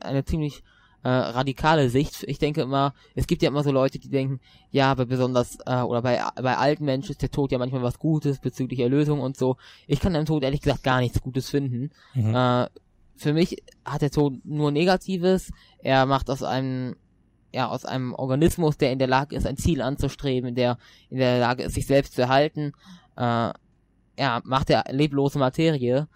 eine 0.00 0.24
ziemlich 0.24 0.62
äh, 1.02 1.08
radikale 1.08 1.90
Sicht. 1.90 2.24
Ich 2.24 2.38
denke 2.38 2.62
immer, 2.62 2.94
es 3.14 3.26
gibt 3.26 3.42
ja 3.42 3.48
immer 3.48 3.62
so 3.62 3.72
Leute, 3.72 3.98
die 3.98 4.08
denken, 4.08 4.40
ja, 4.70 4.90
aber 4.90 5.06
besonders 5.06 5.58
äh, 5.66 5.80
oder 5.80 6.02
bei 6.02 6.22
bei 6.40 6.56
alten 6.56 6.84
Menschen 6.84 7.12
ist 7.12 7.22
der 7.22 7.30
Tod 7.30 7.52
ja 7.52 7.58
manchmal 7.58 7.82
was 7.82 7.98
Gutes 7.98 8.38
bezüglich 8.38 8.80
Erlösung 8.80 9.20
und 9.20 9.36
so. 9.36 9.56
Ich 9.86 10.00
kann 10.00 10.14
am 10.16 10.26
Tod 10.26 10.42
ehrlich 10.42 10.60
gesagt 10.60 10.82
gar 10.82 11.00
nichts 11.00 11.20
Gutes 11.20 11.50
finden. 11.50 11.90
Mhm. 12.14 12.34
Äh, 12.34 12.66
für 13.18 13.32
mich 13.32 13.62
hat 13.84 14.02
der 14.02 14.10
Tod 14.10 14.34
nur 14.44 14.70
Negatives. 14.70 15.50
Er 15.82 16.06
macht 16.06 16.30
aus 16.30 16.42
einem 16.42 16.96
ja, 17.52 17.68
aus 17.68 17.84
einem 17.84 18.14
Organismus, 18.14 18.76
der 18.76 18.92
in 18.92 18.98
der 18.98 19.08
Lage 19.08 19.34
ist, 19.34 19.46
ein 19.46 19.56
Ziel 19.56 19.80
anzustreben, 19.80 20.54
der 20.54 20.78
in 21.08 21.18
der 21.18 21.40
Lage 21.40 21.62
ist, 21.62 21.74
sich 21.74 21.86
selbst 21.86 22.14
zu 22.14 22.22
erhalten, 22.22 22.72
äh, 23.16 23.52
ja, 24.18 24.42
macht 24.44 24.70
er 24.70 24.84
leblose 24.90 25.38
Materie. 25.38 26.08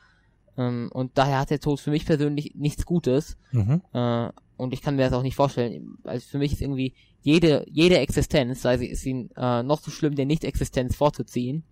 Ähm, 0.58 0.90
und 0.92 1.12
daher 1.14 1.40
hat 1.40 1.50
der 1.50 1.60
Tod 1.60 1.80
für 1.80 1.90
mich 1.90 2.04
persönlich 2.04 2.54
nichts 2.54 2.84
Gutes. 2.84 3.38
Mhm. 3.52 3.80
Äh, 3.92 4.28
und 4.56 4.72
ich 4.74 4.82
kann 4.82 4.96
mir 4.96 5.04
das 5.04 5.14
auch 5.14 5.22
nicht 5.22 5.36
vorstellen. 5.36 5.96
Also 6.04 6.26
für 6.28 6.38
mich 6.38 6.52
ist 6.52 6.60
irgendwie 6.60 6.94
jede, 7.22 7.64
jede 7.70 7.98
Existenz, 7.98 8.62
sei 8.62 8.76
sie, 8.76 8.86
ist 8.86 9.02
sie 9.02 9.30
äh, 9.36 9.62
noch 9.62 9.80
so 9.80 9.90
schlimm, 9.90 10.14
der 10.14 10.26
Nicht-Existenz 10.26 10.96
vorzuziehen. 10.96 11.64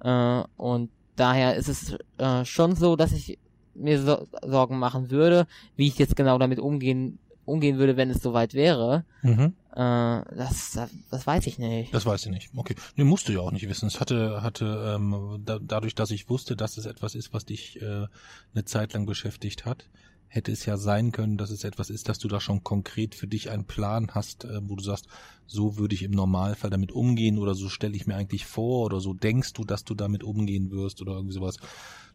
Äh, 0.00 0.42
und 0.56 0.90
daher 1.16 1.56
ist 1.56 1.68
es 1.68 1.96
äh, 2.18 2.44
schon 2.44 2.76
so, 2.76 2.96
dass 2.96 3.12
ich 3.12 3.38
mir 3.74 4.00
so 4.00 4.26
Sorgen 4.42 4.78
machen 4.78 5.10
würde, 5.10 5.46
wie 5.76 5.88
ich 5.88 5.98
jetzt 5.98 6.16
genau 6.16 6.38
damit 6.38 6.58
umgehen 6.58 7.18
umgehen 7.44 7.78
würde, 7.78 7.96
wenn 7.96 8.10
es 8.10 8.22
soweit 8.22 8.54
wäre. 8.54 9.04
Mhm. 9.22 9.54
Äh, 9.72 9.76
das, 9.76 10.78
das 11.10 11.26
weiß 11.26 11.46
ich 11.46 11.58
nicht. 11.58 11.92
Das 11.92 12.06
weiß 12.06 12.26
ich 12.26 12.32
nicht. 12.32 12.50
Okay. 12.54 12.74
Nee, 12.96 13.04
musst 13.04 13.28
du 13.28 13.32
ja 13.32 13.40
auch 13.40 13.52
nicht 13.52 13.68
wissen. 13.68 13.86
Es 13.86 14.00
hatte, 14.00 14.42
hatte 14.42 14.94
ähm, 14.96 15.42
da, 15.44 15.58
dadurch, 15.60 15.94
dass 15.94 16.10
ich 16.10 16.28
wusste, 16.28 16.56
dass 16.56 16.76
es 16.76 16.86
etwas 16.86 17.14
ist, 17.14 17.32
was 17.32 17.44
dich 17.44 17.80
äh, 17.82 18.06
eine 18.54 18.64
Zeit 18.64 18.92
lang 18.92 19.06
beschäftigt 19.06 19.64
hat, 19.64 19.88
hätte 20.28 20.52
es 20.52 20.64
ja 20.64 20.76
sein 20.78 21.12
können, 21.12 21.36
dass 21.36 21.50
es 21.50 21.64
etwas 21.64 21.90
ist, 21.90 22.08
dass 22.08 22.18
du 22.18 22.28
da 22.28 22.40
schon 22.40 22.64
konkret 22.64 23.14
für 23.14 23.26
dich 23.26 23.50
einen 23.50 23.66
Plan 23.66 24.08
hast, 24.12 24.44
äh, 24.44 24.60
wo 24.62 24.76
du 24.76 24.82
sagst, 24.82 25.06
so 25.46 25.76
würde 25.76 25.94
ich 25.94 26.02
im 26.02 26.12
Normalfall 26.12 26.70
damit 26.70 26.92
umgehen 26.92 27.38
oder 27.38 27.54
so 27.54 27.68
stelle 27.68 27.96
ich 27.96 28.06
mir 28.06 28.14
eigentlich 28.14 28.46
vor 28.46 28.86
oder 28.86 29.00
so 29.00 29.12
denkst 29.12 29.52
du, 29.52 29.64
dass 29.64 29.84
du 29.84 29.94
damit 29.94 30.24
umgehen 30.24 30.70
wirst 30.70 31.02
oder 31.02 31.12
irgendwie 31.12 31.34
sowas 31.34 31.56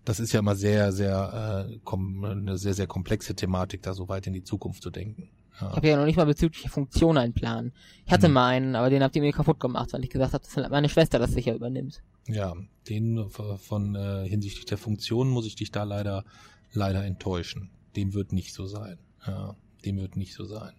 das 0.07 0.21
ist 0.21 0.31
ja 0.31 0.39
immer 0.39 0.55
sehr, 0.55 0.93
sehr, 0.93 1.67
äh, 1.69 1.79
kom 1.83 2.23
eine 2.23 2.57
sehr, 2.57 2.73
sehr 2.73 2.87
komplexe 2.87 3.35
Thematik, 3.35 3.81
da 3.81 3.93
so 3.93 4.07
weit 4.07 4.25
in 4.25 4.33
die 4.33 4.43
Zukunft 4.43 4.81
zu 4.81 4.89
denken. 4.89 5.29
Ja. 5.59 5.71
Ich 5.71 5.75
habe 5.75 5.87
ja 5.89 5.97
noch 5.97 6.05
nicht 6.05 6.15
mal 6.15 6.25
bezüglich 6.25 6.61
der 6.61 6.71
Funktion 6.71 7.17
einen 7.17 7.33
Plan. 7.33 7.73
Ich 8.05 8.11
hatte 8.13 8.27
hm. 8.27 8.33
mal 8.33 8.47
einen, 8.47 8.75
aber 8.75 8.89
den 8.89 9.03
habt 9.03 9.15
ihr 9.15 9.21
mir 9.21 9.33
kaputt 9.33 9.59
gemacht, 9.59 9.91
weil 9.91 10.03
ich 10.03 10.09
gesagt 10.09 10.33
habe, 10.33 10.43
dass 10.43 10.69
meine 10.69 10.87
Schwester 10.87 11.19
das 11.19 11.33
sicher 11.33 11.53
übernimmt. 11.53 12.01
Ja, 12.27 12.53
den 12.87 13.29
von 13.29 13.95
äh, 13.95 14.27
hinsichtlich 14.29 14.65
der 14.65 14.77
Funktion 14.77 15.29
muss 15.29 15.45
ich 15.45 15.55
dich 15.55 15.71
da 15.71 15.83
leider 15.83 16.23
leider 16.71 17.03
enttäuschen. 17.03 17.69
Dem 17.95 18.13
wird 18.13 18.31
nicht 18.31 18.53
so 18.53 18.65
sein. 18.65 18.99
Ja, 19.25 19.55
dem 19.83 19.97
wird 19.97 20.15
nicht 20.15 20.33
so 20.33 20.45
sein. 20.45 20.73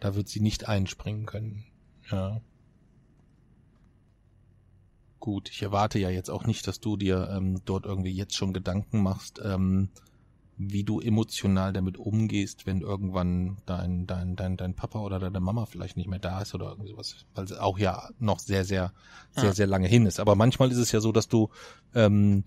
Da 0.00 0.16
wird 0.16 0.28
sie 0.28 0.40
nicht 0.40 0.68
einspringen 0.68 1.26
können. 1.26 1.64
Ja. 2.10 2.40
Gut, 5.22 5.50
ich 5.50 5.62
erwarte 5.62 6.00
ja 6.00 6.10
jetzt 6.10 6.30
auch 6.30 6.46
nicht, 6.46 6.66
dass 6.66 6.80
du 6.80 6.96
dir 6.96 7.30
ähm, 7.30 7.60
dort 7.64 7.86
irgendwie 7.86 8.10
jetzt 8.10 8.34
schon 8.34 8.52
Gedanken 8.52 9.04
machst, 9.04 9.40
ähm, 9.44 9.88
wie 10.58 10.82
du 10.82 10.98
emotional 10.98 11.72
damit 11.72 11.96
umgehst, 11.96 12.66
wenn 12.66 12.80
irgendwann 12.80 13.58
dein, 13.64 14.08
dein, 14.08 14.34
dein, 14.34 14.56
dein 14.56 14.74
Papa 14.74 14.98
oder 14.98 15.20
deine 15.20 15.38
Mama 15.38 15.64
vielleicht 15.66 15.96
nicht 15.96 16.08
mehr 16.08 16.18
da 16.18 16.42
ist 16.42 16.56
oder 16.56 16.70
irgendwie 16.70 16.90
sowas. 16.90 17.24
Weil 17.36 17.44
es 17.44 17.52
auch 17.52 17.78
ja 17.78 18.08
noch 18.18 18.40
sehr, 18.40 18.64
sehr, 18.64 18.92
sehr, 19.30 19.44
ja. 19.44 19.52
sehr 19.52 19.68
lange 19.68 19.86
hin 19.86 20.06
ist. 20.06 20.18
Aber 20.18 20.34
manchmal 20.34 20.72
ist 20.72 20.78
es 20.78 20.90
ja 20.90 20.98
so, 20.98 21.12
dass 21.12 21.28
du 21.28 21.50
ähm, 21.94 22.42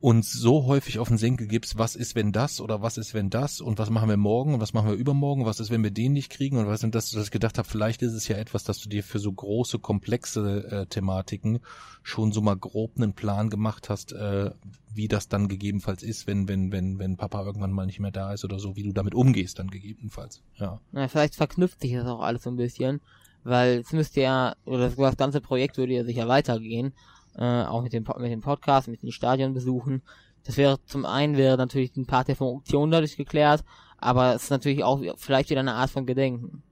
uns 0.00 0.32
so 0.32 0.66
häufig 0.66 1.00
auf 1.00 1.08
den 1.08 1.18
Senkel 1.18 1.48
gibst, 1.48 1.76
was 1.76 1.96
ist, 1.96 2.14
wenn 2.14 2.30
das 2.30 2.60
oder 2.60 2.82
was 2.82 2.98
ist, 2.98 3.14
wenn 3.14 3.30
das 3.30 3.60
und 3.60 3.78
was 3.78 3.90
machen 3.90 4.08
wir 4.08 4.16
morgen 4.16 4.54
und 4.54 4.60
was 4.60 4.72
machen 4.72 4.90
wir 4.90 4.96
übermorgen, 4.96 5.44
was 5.44 5.58
ist, 5.58 5.70
wenn 5.70 5.82
wir 5.82 5.90
den 5.90 6.12
nicht 6.12 6.30
kriegen 6.30 6.56
und 6.56 6.68
was 6.68 6.80
sind 6.80 6.94
das, 6.94 7.10
dass 7.10 7.24
ich 7.24 7.30
gedacht 7.32 7.58
habe, 7.58 7.68
vielleicht 7.68 8.02
ist 8.02 8.12
es 8.12 8.28
ja 8.28 8.36
etwas, 8.36 8.62
dass 8.62 8.78
du 8.78 8.88
dir 8.88 9.02
für 9.02 9.18
so 9.18 9.32
große, 9.32 9.80
komplexe 9.80 10.64
äh, 10.70 10.86
Thematiken 10.86 11.58
schon 12.04 12.30
so 12.30 12.40
mal 12.40 12.56
grob 12.56 12.92
einen 12.96 13.14
Plan 13.14 13.50
gemacht 13.50 13.90
hast, 13.90 14.12
äh, 14.12 14.52
wie 14.94 15.08
das 15.08 15.28
dann 15.28 15.48
gegebenenfalls 15.48 16.04
ist, 16.04 16.28
wenn, 16.28 16.46
wenn, 16.46 16.70
wenn, 16.70 17.00
wenn 17.00 17.16
Papa 17.16 17.44
irgendwann 17.44 17.72
mal 17.72 17.86
nicht 17.86 17.98
mehr 17.98 18.12
da 18.12 18.32
ist 18.32 18.44
oder 18.44 18.60
so, 18.60 18.76
wie 18.76 18.84
du 18.84 18.92
damit 18.92 19.16
umgehst 19.16 19.58
dann 19.58 19.68
gegebenenfalls, 19.68 20.42
ja. 20.56 20.80
Na, 20.92 21.08
vielleicht 21.08 21.34
verknüpft 21.34 21.80
sich 21.80 21.94
das 21.94 22.06
auch 22.06 22.20
alles 22.20 22.44
so 22.44 22.50
ein 22.50 22.56
bisschen, 22.56 23.00
weil 23.42 23.78
es 23.78 23.92
müsste 23.92 24.20
ja, 24.20 24.54
oder 24.64 24.90
das 24.90 25.16
ganze 25.16 25.40
Projekt 25.40 25.76
würde 25.76 25.94
ja 25.94 26.04
sicher 26.04 26.28
weitergehen 26.28 26.92
äh, 27.36 27.62
auch 27.64 27.82
mit 27.82 27.92
dem, 27.92 28.04
mit 28.18 28.30
dem 28.30 28.40
Podcast, 28.40 28.88
mit 28.88 29.02
den 29.02 29.12
Stadionbesuchen. 29.12 30.02
Das 30.44 30.56
wäre 30.56 30.78
zum 30.86 31.04
einen 31.04 31.36
wäre 31.36 31.56
natürlich 31.56 31.96
ein 31.96 32.06
Part 32.06 32.28
der 32.28 32.36
Funktion 32.36 32.90
dadurch 32.90 33.16
geklärt, 33.16 33.64
aber 33.98 34.34
es 34.34 34.44
ist 34.44 34.50
natürlich 34.50 34.84
auch 34.84 35.00
vielleicht 35.16 35.50
wieder 35.50 35.60
eine 35.60 35.74
Art 35.74 35.90
von 35.90 36.06
Gedenken. 36.06 36.62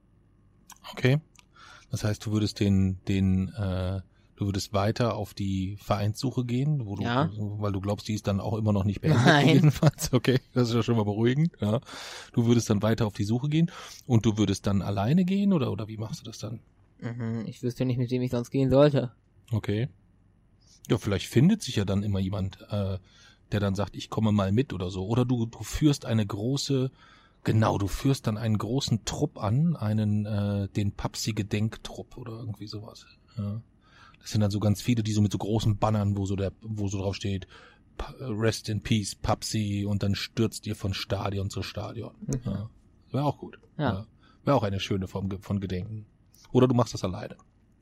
Okay. 0.91 1.19
Das 1.91 2.03
heißt, 2.03 2.25
du 2.25 2.31
würdest 2.31 2.59
den, 2.59 2.99
den, 3.07 3.49
äh, 3.49 4.01
du 4.35 4.45
würdest 4.45 4.73
weiter 4.73 5.15
auf 5.15 5.33
die 5.33 5.77
Vereinssuche 5.77 6.45
gehen, 6.45 6.85
wo 6.85 6.95
du, 6.95 7.03
ja. 7.03 7.29
weil 7.37 7.71
du 7.71 7.81
glaubst, 7.81 8.07
die 8.07 8.13
ist 8.13 8.27
dann 8.27 8.39
auch 8.39 8.57
immer 8.57 8.73
noch 8.73 8.83
nicht 8.83 9.01
beendet. 9.01 9.25
Nein. 9.25 9.47
Jedenfalls, 9.47 10.11
okay, 10.13 10.39
das 10.53 10.69
ist 10.69 10.75
ja 10.75 10.83
schon 10.83 10.97
mal 10.97 11.05
beruhigend. 11.05 11.51
Ja. 11.59 11.79
Du 12.33 12.45
würdest 12.45 12.69
dann 12.69 12.81
weiter 12.81 13.05
auf 13.05 13.13
die 13.13 13.23
Suche 13.23 13.49
gehen 13.49 13.71
und 14.05 14.25
du 14.25 14.37
würdest 14.37 14.67
dann 14.67 14.81
alleine 14.81 15.25
gehen 15.25 15.53
oder 15.53 15.71
oder 15.71 15.87
wie 15.87 15.97
machst 15.97 16.21
du 16.21 16.25
das 16.25 16.39
dann? 16.39 16.59
Mhm, 16.99 17.45
ich 17.45 17.61
wüsste 17.63 17.85
nicht, 17.85 17.97
mit 17.97 18.11
wem 18.11 18.21
ich 18.21 18.31
sonst 18.31 18.49
gehen 18.49 18.69
sollte. 18.69 19.11
Okay. 19.51 19.89
Ja, 20.89 20.97
vielleicht 20.97 21.27
findet 21.27 21.61
sich 21.61 21.75
ja 21.75 21.85
dann 21.85 22.03
immer 22.03 22.19
jemand, 22.19 22.61
äh, 22.69 22.97
der 23.51 23.59
dann 23.59 23.75
sagt, 23.75 23.95
ich 23.95 24.09
komme 24.09 24.31
mal 24.31 24.51
mit 24.51 24.73
oder 24.73 24.89
so. 24.89 25.05
Oder 25.05 25.25
du, 25.25 25.45
du 25.45 25.63
führst 25.63 26.05
eine 26.05 26.25
große, 26.25 26.91
genau, 27.43 27.77
du 27.77 27.87
führst 27.87 28.27
dann 28.27 28.37
einen 28.37 28.57
großen 28.57 29.05
Trupp 29.05 29.41
an, 29.41 29.75
einen, 29.75 30.25
äh, 30.25 30.67
den 30.69 30.91
Papsi-Gedenktrupp 30.91 32.17
oder 32.17 32.33
irgendwie 32.33 32.67
sowas. 32.67 33.05
Ja. 33.37 33.61
Das 34.19 34.31
sind 34.31 34.41
dann 34.41 34.51
so 34.51 34.59
ganz 34.59 34.81
viele, 34.81 35.03
die 35.03 35.13
so 35.13 35.21
mit 35.21 35.31
so 35.31 35.37
großen 35.37 35.77
Bannern, 35.77 36.17
wo 36.17 36.25
so 36.25 36.35
der, 36.35 36.51
wo 36.61 36.87
so 36.87 36.99
drauf 36.99 37.15
steht, 37.15 37.47
Rest 38.19 38.69
in 38.69 38.81
Peace, 38.81 39.15
Papsi, 39.15 39.85
und 39.87 40.03
dann 40.03 40.15
stürzt 40.15 40.67
ihr 40.67 40.75
von 40.75 40.93
Stadion 40.93 41.49
zu 41.49 41.63
Stadion. 41.63 42.13
Mhm. 42.21 42.41
Ja. 42.45 42.69
Wäre 43.11 43.25
auch 43.25 43.37
gut. 43.37 43.59
Ja. 43.77 43.83
ja. 43.83 44.07
Wäre 44.43 44.57
auch 44.57 44.63
eine 44.63 44.79
schöne 44.79 45.07
Form 45.07 45.29
von 45.41 45.59
Gedenken. 45.59 46.05
Oder 46.51 46.67
du 46.67 46.75
machst 46.75 46.93
das 46.93 47.03
alleine. 47.03 47.37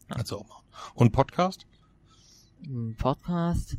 Kannst 0.07 0.31
du 0.31 0.37
auch 0.37 0.47
machen. 0.47 0.63
Und 0.93 1.11
Podcast? 1.11 1.65
Podcast? 2.97 3.77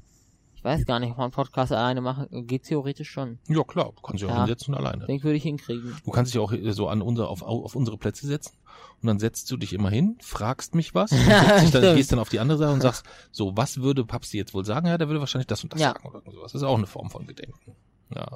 Ich 0.55 0.65
weiß 0.65 0.87
gar 0.87 0.99
nicht, 0.99 1.13
ob 1.13 1.19
man 1.19 1.31
Podcast 1.31 1.73
alleine 1.73 2.01
machen 2.01 2.47
geht 2.47 2.65
theoretisch 2.65 3.11
schon. 3.11 3.39
Ja 3.49 3.63
klar, 3.63 3.93
du 3.95 4.03
kannst 4.03 4.23
dich 4.23 4.29
auch 4.29 4.35
ja, 4.35 4.41
hinsetzen 4.41 4.75
alleine. 4.75 5.07
Den 5.07 5.23
würde 5.23 5.37
ich 5.37 5.43
hinkriegen. 5.43 5.97
Du 6.05 6.11
kannst 6.11 6.35
dich 6.35 6.41
auch 6.41 6.53
so 6.71 6.89
an 6.89 7.03
unser, 7.03 7.29
auf, 7.29 7.43
auf 7.43 7.77
unsere 7.77 7.99
Plätze 7.99 8.27
setzen 8.27 8.57
und 9.03 9.07
dann 9.07 9.19
setzt 9.19 9.51
du 9.51 9.57
dich 9.57 9.73
immer 9.73 9.91
hin, 9.91 10.17
fragst 10.21 10.75
mich 10.75 10.95
was, 10.95 11.13
und 11.13 11.75
dann, 11.75 11.97
gehst 11.97 12.13
dann 12.13 12.19
auf 12.19 12.29
die 12.29 12.41
andere 12.41 12.59
Seite 12.59 12.73
und 12.73 12.81
sagst, 12.81 13.05
so, 13.31 13.57
was 13.57 13.81
würde 13.81 14.05
Papsi 14.05 14.39
jetzt 14.39 14.55
wohl 14.55 14.65
sagen? 14.65 14.87
Ja, 14.87 14.99
der 14.99 15.09
würde 15.09 15.21
wahrscheinlich 15.21 15.47
das 15.47 15.63
und 15.63 15.73
das 15.73 15.81
ja. 15.81 15.89
sagen 15.89 16.09
oder 16.09 16.23
sowas. 16.31 16.53
Das 16.53 16.63
ist 16.63 16.67
auch 16.67 16.79
eine 16.79 16.87
Form 16.87 17.11
von 17.11 17.27
Gedenken. 17.27 17.77
Ja. 18.15 18.27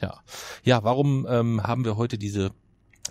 Ja. 0.00 0.20
Ja, 0.64 0.82
warum 0.82 1.26
ähm, 1.28 1.62
haben 1.62 1.84
wir 1.84 1.96
heute 1.96 2.16
diese, 2.16 2.52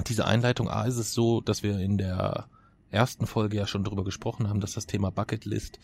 diese 0.08 0.26
Einleitung? 0.26 0.70
A, 0.70 0.84
ist 0.86 0.98
es 0.98 1.14
so, 1.14 1.42
dass 1.42 1.64
wir 1.64 1.80
in 1.80 1.98
der 1.98 2.48
ersten 2.92 3.28
Folge 3.28 3.58
ja 3.58 3.68
schon 3.68 3.84
drüber 3.84 4.04
gesprochen 4.04 4.50
haben, 4.50 4.60
dass 4.60 4.74
das 4.74 4.88
Thema 4.88 5.12
Bucketlist 5.12 5.80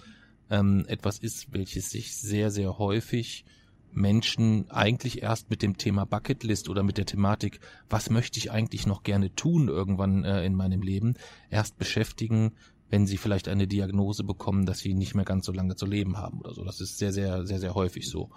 ähm, 0.49 0.85
etwas 0.87 1.19
ist, 1.19 1.53
welches 1.53 1.89
sich 1.89 2.15
sehr, 2.15 2.51
sehr 2.51 2.77
häufig 2.77 3.45
Menschen 3.91 4.69
eigentlich 4.69 5.23
erst 5.23 5.49
mit 5.49 5.61
dem 5.61 5.77
Thema 5.77 6.05
Bucketlist 6.05 6.69
oder 6.69 6.83
mit 6.83 6.97
der 6.97 7.05
Thematik, 7.05 7.59
was 7.89 8.09
möchte 8.09 8.37
ich 8.37 8.51
eigentlich 8.51 8.85
noch 8.85 9.03
gerne 9.03 9.33
tun 9.33 9.69
irgendwann 9.69 10.23
äh, 10.25 10.45
in 10.45 10.53
meinem 10.53 10.81
Leben, 10.81 11.15
erst 11.49 11.77
beschäftigen, 11.77 12.51
wenn 12.89 13.07
sie 13.07 13.17
vielleicht 13.17 13.47
eine 13.47 13.67
Diagnose 13.67 14.23
bekommen, 14.23 14.65
dass 14.65 14.79
sie 14.79 14.93
nicht 14.93 15.15
mehr 15.15 15.25
ganz 15.25 15.45
so 15.45 15.51
lange 15.51 15.75
zu 15.75 15.85
leben 15.85 16.17
haben 16.17 16.41
oder 16.41 16.53
so. 16.53 16.63
Das 16.63 16.81
ist 16.81 16.97
sehr, 16.97 17.13
sehr, 17.13 17.45
sehr, 17.45 17.59
sehr 17.59 17.73
häufig 17.73 18.07
so. 18.09 18.29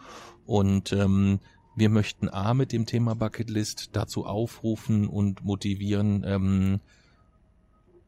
Und 0.46 0.92
ähm, 0.92 1.40
wir 1.76 1.90
möchten 1.90 2.28
A 2.28 2.54
mit 2.54 2.72
dem 2.72 2.86
Thema 2.86 3.14
Bucketlist 3.14 3.90
dazu 3.92 4.24
aufrufen 4.24 5.06
und 5.06 5.44
motivieren, 5.44 6.24
ähm, 6.26 6.80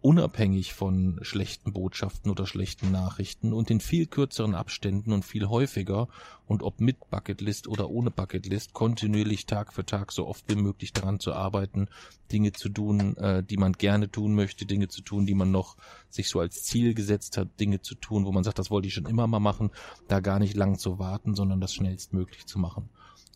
unabhängig 0.02 0.72
von 0.72 1.18
schlechten 1.22 1.72
Botschaften 1.72 2.30
oder 2.30 2.46
schlechten 2.46 2.90
Nachrichten 2.90 3.52
und 3.52 3.70
in 3.70 3.80
viel 3.80 4.06
kürzeren 4.06 4.54
Abständen 4.54 5.12
und 5.12 5.24
viel 5.24 5.48
häufiger 5.48 6.08
und 6.46 6.62
ob 6.62 6.80
mit 6.80 7.10
Bucketlist 7.10 7.68
oder 7.68 7.90
ohne 7.90 8.10
Bucketlist 8.10 8.72
kontinuierlich 8.72 9.44
Tag 9.44 9.74
für 9.74 9.84
Tag 9.84 10.12
so 10.12 10.26
oft 10.26 10.44
wie 10.48 10.60
möglich 10.60 10.94
daran 10.94 11.20
zu 11.20 11.34
arbeiten, 11.34 11.88
Dinge 12.32 12.52
zu 12.52 12.70
tun, 12.70 13.16
äh, 13.18 13.42
die 13.42 13.58
man 13.58 13.74
gerne 13.74 14.10
tun 14.10 14.34
möchte, 14.34 14.64
Dinge 14.64 14.88
zu 14.88 15.02
tun, 15.02 15.26
die 15.26 15.34
man 15.34 15.50
noch 15.50 15.76
sich 16.08 16.30
so 16.30 16.40
als 16.40 16.62
Ziel 16.64 16.94
gesetzt 16.94 17.36
hat, 17.36 17.60
Dinge 17.60 17.82
zu 17.82 17.94
tun, 17.94 18.24
wo 18.24 18.32
man 18.32 18.44
sagt, 18.44 18.58
das 18.58 18.70
wollte 18.70 18.88
ich 18.88 18.94
schon 18.94 19.06
immer 19.06 19.26
mal 19.26 19.40
machen, 19.40 19.70
da 20.08 20.20
gar 20.20 20.38
nicht 20.38 20.56
lang 20.56 20.78
zu 20.78 20.98
warten, 20.98 21.34
sondern 21.34 21.60
das 21.60 21.74
schnellstmöglich 21.74 22.46
zu 22.46 22.58
machen. 22.58 22.88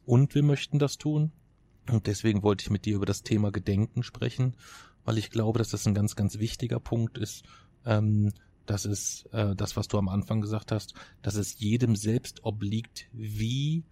Und 0.06 0.34
wir 0.34 0.42
möchten 0.42 0.78
das 0.78 0.96
tun. 0.96 1.32
Und 1.90 2.06
deswegen 2.06 2.42
wollte 2.42 2.62
ich 2.62 2.70
mit 2.70 2.86
dir 2.86 2.96
über 2.96 3.04
das 3.04 3.22
Thema 3.22 3.52
Gedenken 3.52 4.02
sprechen 4.02 4.54
weil 5.04 5.18
ich 5.18 5.30
glaube, 5.30 5.58
dass 5.58 5.70
das 5.70 5.86
ein 5.86 5.94
ganz, 5.94 6.16
ganz 6.16 6.38
wichtiger 6.38 6.80
Punkt 6.80 7.18
ist. 7.18 7.44
Ähm, 7.84 8.32
das 8.66 8.86
ist 8.86 9.26
äh, 9.32 9.54
das, 9.54 9.76
was 9.76 9.88
du 9.88 9.98
am 9.98 10.08
Anfang 10.08 10.40
gesagt 10.40 10.72
hast, 10.72 10.94
dass 11.22 11.34
es 11.34 11.58
jedem 11.58 11.96
selbst 11.96 12.44
obliegt, 12.44 13.08
wie 13.12 13.84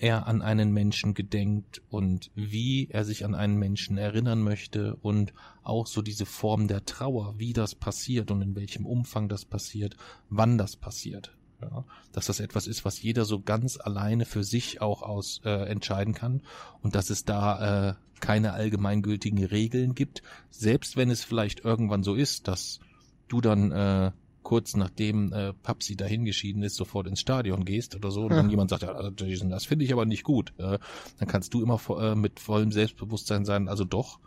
er 0.00 0.26
an 0.26 0.40
einen 0.40 0.72
Menschen 0.72 1.12
gedenkt 1.12 1.82
und 1.90 2.30
wie 2.34 2.88
er 2.90 3.04
sich 3.04 3.24
an 3.24 3.34
einen 3.34 3.56
Menschen 3.56 3.98
erinnern 3.98 4.40
möchte 4.40 4.96
und 4.96 5.34
auch 5.62 5.86
so 5.86 6.00
diese 6.00 6.24
Form 6.24 6.68
der 6.68 6.86
Trauer, 6.86 7.34
wie 7.38 7.52
das 7.52 7.74
passiert 7.74 8.30
und 8.30 8.40
in 8.40 8.56
welchem 8.56 8.86
Umfang 8.86 9.28
das 9.28 9.44
passiert, 9.44 9.96
wann 10.30 10.56
das 10.56 10.76
passiert. 10.76 11.36
Ja, 11.60 11.84
dass 12.12 12.26
das 12.26 12.40
etwas 12.40 12.66
ist, 12.66 12.84
was 12.84 13.02
jeder 13.02 13.24
so 13.24 13.40
ganz 13.40 13.78
alleine 13.78 14.24
für 14.24 14.44
sich 14.44 14.80
auch 14.80 15.02
aus 15.02 15.40
äh, 15.44 15.50
entscheiden 15.68 16.14
kann 16.14 16.42
und 16.82 16.94
dass 16.94 17.10
es 17.10 17.24
da 17.24 17.90
äh, 17.90 17.94
keine 18.20 18.52
allgemeingültigen 18.52 19.44
Regeln 19.44 19.94
gibt, 19.94 20.22
selbst 20.50 20.96
wenn 20.96 21.10
es 21.10 21.24
vielleicht 21.24 21.64
irgendwann 21.64 22.02
so 22.02 22.14
ist, 22.14 22.48
dass 22.48 22.80
du 23.28 23.40
dann 23.40 23.72
äh, 23.72 24.12
kurz 24.42 24.74
nachdem 24.74 25.32
äh, 25.32 25.52
Papsi 25.52 25.96
dahingeschieden 25.96 26.62
ist, 26.62 26.76
sofort 26.76 27.06
ins 27.06 27.20
Stadion 27.20 27.64
gehst 27.64 27.94
oder 27.94 28.10
so, 28.10 28.22
und 28.22 28.30
dann 28.30 28.50
jemand 28.50 28.70
sagt, 28.70 28.82
ja, 28.82 28.92
also 28.92 29.10
Jason, 29.16 29.50
das 29.50 29.66
finde 29.66 29.84
ich 29.84 29.92
aber 29.92 30.06
nicht 30.06 30.24
gut, 30.24 30.52
äh, 30.58 30.78
dann 31.18 31.28
kannst 31.28 31.52
du 31.54 31.62
immer 31.62 31.80
äh, 32.00 32.14
mit 32.14 32.40
vollem 32.40 32.72
Selbstbewusstsein 32.72 33.44
sein, 33.44 33.68
also 33.68 33.84
doch, 33.84 34.18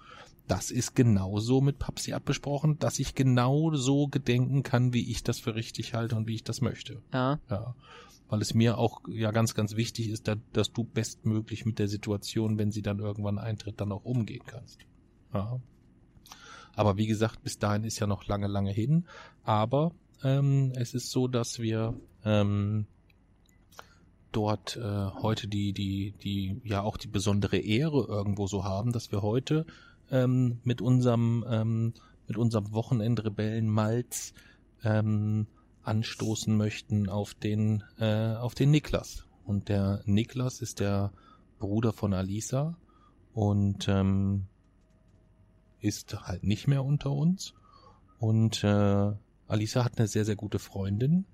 das 0.47 0.71
ist 0.71 0.95
genauso 0.95 1.62
mit 1.62 1.79
Papsi 1.79 2.13
abgesprochen, 2.13 2.77
dass 2.79 3.00
ich 3.00 3.15
genau 3.15 3.73
so 3.75 4.07
gedenken 4.07 4.63
kann, 4.63 4.93
wie 4.93 5.09
ich 5.09 5.23
das 5.23 5.39
für 5.39 5.55
richtig 5.55 5.93
halte 5.93 6.15
und 6.15 6.27
wie 6.27 6.35
ich 6.35 6.43
das 6.43 6.62
möchte. 6.62 7.01
Ja. 7.13 7.39
Ja. 7.50 7.75
Weil 8.29 8.41
es 8.41 8.53
mir 8.53 8.77
auch 8.77 9.01
ja 9.07 9.31
ganz, 9.31 9.53
ganz 9.53 9.75
wichtig 9.75 10.09
ist, 10.09 10.27
dass, 10.27 10.38
dass 10.51 10.73
du 10.73 10.83
bestmöglich 10.83 11.65
mit 11.65 11.79
der 11.79 11.88
Situation, 11.88 12.57
wenn 12.57 12.71
sie 12.71 12.81
dann 12.81 13.00
irgendwann 13.00 13.38
eintritt, 13.38 13.79
dann 13.79 13.91
auch 13.91 14.05
umgehen 14.05 14.43
kannst. 14.45 14.79
Ja. 15.33 15.59
Aber 16.75 16.97
wie 16.97 17.07
gesagt, 17.07 17.43
bis 17.43 17.59
dahin 17.59 17.83
ist 17.83 18.00
ja 18.00 18.07
noch 18.07 18.27
lange, 18.27 18.47
lange 18.47 18.71
hin. 18.71 19.05
Aber 19.43 19.91
ähm, 20.23 20.73
es 20.75 20.93
ist 20.93 21.12
so, 21.12 21.27
dass 21.27 21.59
wir 21.59 21.93
ähm, 22.25 22.88
dort 24.31 24.77
äh, 24.77 25.07
heute 25.21 25.47
die, 25.47 25.73
die, 25.73 26.13
die, 26.23 26.62
ja 26.63 26.81
auch 26.81 26.97
die 26.97 27.07
besondere 27.07 27.57
Ehre 27.57 28.05
irgendwo 28.07 28.47
so 28.47 28.63
haben, 28.63 28.91
dass 28.91 29.12
wir 29.12 29.21
heute 29.21 29.65
ähm, 30.13 30.60
mit 30.63 30.82
unserem 30.82 31.43
ähm, 31.50 31.93
mit 32.27 32.38
unserem 32.38 32.72
Wochenendrebellen 32.72 33.67
Malz 33.67 34.34
ähm, 34.84 35.48
anstoßen 35.82 36.55
möchten 36.55 37.10
auf 37.10 37.34
den 37.34 37.84
äh, 38.00 38.36
auf 38.36 38.53
den 38.55 38.72
Niklas. 38.72 39.25
Und 39.43 39.67
der 39.67 40.01
Niklas 40.05 40.62
ist 40.62 40.79
der 40.79 41.12
Bruder 41.60 41.91
von 41.91 42.13
Alisa 42.13 42.77
und 43.34 43.88
ähm, 43.89 44.46
ist 45.82 46.15
halt 46.27 46.43
nicht 46.43 46.67
mehr 46.67 46.86
unter 46.86 47.12
uns. 47.12 47.53
Und 48.20 48.63
äh, 48.63 49.12
Alisa 49.48 49.84
hat 49.84 49.98
eine 49.98 50.08
sehr 50.08 50.25
sehr 50.25 50.38
gute 50.38 50.60
Freundin 50.60 51.25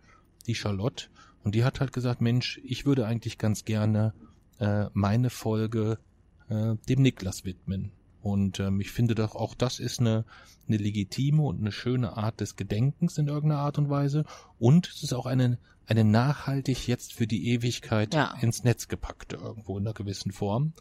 die 0.47 0.55
Charlotte. 0.55 1.09
Und 1.43 1.53
die 1.53 1.63
hat 1.63 1.81
halt 1.81 1.93
gesagt 1.93 2.21
Mensch 2.21 2.59
ich 2.63 2.85
würde 2.85 3.05
eigentlich 3.05 3.37
ganz 3.37 3.65
gerne 3.65 4.13
äh, 4.59 4.85
meine 4.93 5.29
Folge 5.29 5.99
äh, 6.47 6.75
dem 6.87 7.01
Niklas 7.01 7.43
widmen 7.43 7.91
und 8.21 8.59
ähm, 8.59 8.81
ich 8.81 8.91
finde 8.91 9.15
doch 9.15 9.35
auch 9.35 9.55
das 9.55 9.79
ist 9.79 9.99
eine, 9.99 10.25
eine 10.67 10.77
legitime 10.77 11.41
und 11.41 11.59
eine 11.59 11.71
schöne 11.71 12.17
Art 12.17 12.41
des 12.41 12.55
Gedenkens 12.55 13.17
in 13.17 13.27
irgendeiner 13.27 13.61
Art 13.61 13.77
und 13.77 13.89
Weise. 13.89 14.25
Und 14.59 14.87
es 14.87 15.03
ist 15.03 15.13
auch 15.13 15.25
eine, 15.25 15.57
eine 15.87 16.03
nachhaltig 16.03 16.87
jetzt 16.87 17.13
für 17.13 17.27
die 17.27 17.49
Ewigkeit 17.49 18.13
Ja. 18.13 18.35
ins 18.41 18.63
Netz 18.63 18.87
gepackte 18.87 19.37
irgendwo 19.37 19.77
in 19.77 19.85
einer 19.85 19.93
gewissen 19.93 20.31
Form. 20.31 20.73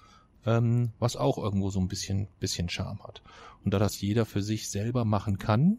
Ähm, 0.46 0.92
was 0.98 1.16
auch 1.16 1.36
irgendwo 1.36 1.70
so 1.70 1.80
ein 1.80 1.88
bisschen, 1.88 2.28
bisschen 2.40 2.68
Charme 2.68 3.02
hat. 3.02 3.22
Und 3.64 3.74
da 3.74 3.78
das 3.78 4.00
jeder 4.00 4.24
für 4.24 4.42
sich 4.42 4.68
selber 4.70 5.04
machen 5.04 5.38
kann, 5.38 5.78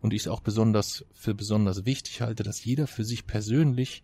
und 0.00 0.12
ich 0.12 0.22
es 0.22 0.28
auch 0.28 0.40
besonders 0.40 1.04
für 1.12 1.34
besonders 1.34 1.84
wichtig 1.84 2.20
halte, 2.20 2.42
dass 2.42 2.64
jeder 2.64 2.86
für 2.86 3.04
sich 3.04 3.26
persönlich 3.26 4.02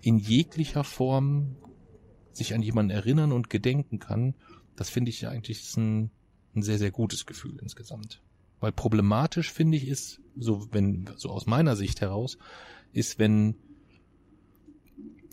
in 0.00 0.18
jeglicher 0.18 0.84
Form 0.84 1.56
sich 2.32 2.54
an 2.54 2.62
jemanden 2.62 2.90
erinnern 2.90 3.30
und 3.32 3.50
gedenken 3.50 3.98
kann, 3.98 4.34
das 4.76 4.90
finde 4.90 5.10
ich 5.10 5.26
eigentlich 5.26 5.76
ein, 5.76 6.10
ein 6.54 6.62
sehr, 6.62 6.78
sehr 6.78 6.90
gutes 6.90 7.26
Gefühl 7.26 7.58
insgesamt. 7.60 8.22
Weil 8.60 8.72
problematisch 8.72 9.52
finde 9.52 9.76
ich 9.76 9.88
ist, 9.88 10.20
so 10.36 10.68
wenn, 10.72 11.10
so 11.16 11.30
aus 11.30 11.46
meiner 11.46 11.76
Sicht 11.76 12.00
heraus, 12.00 12.38
ist, 12.92 13.18
wenn, 13.18 13.56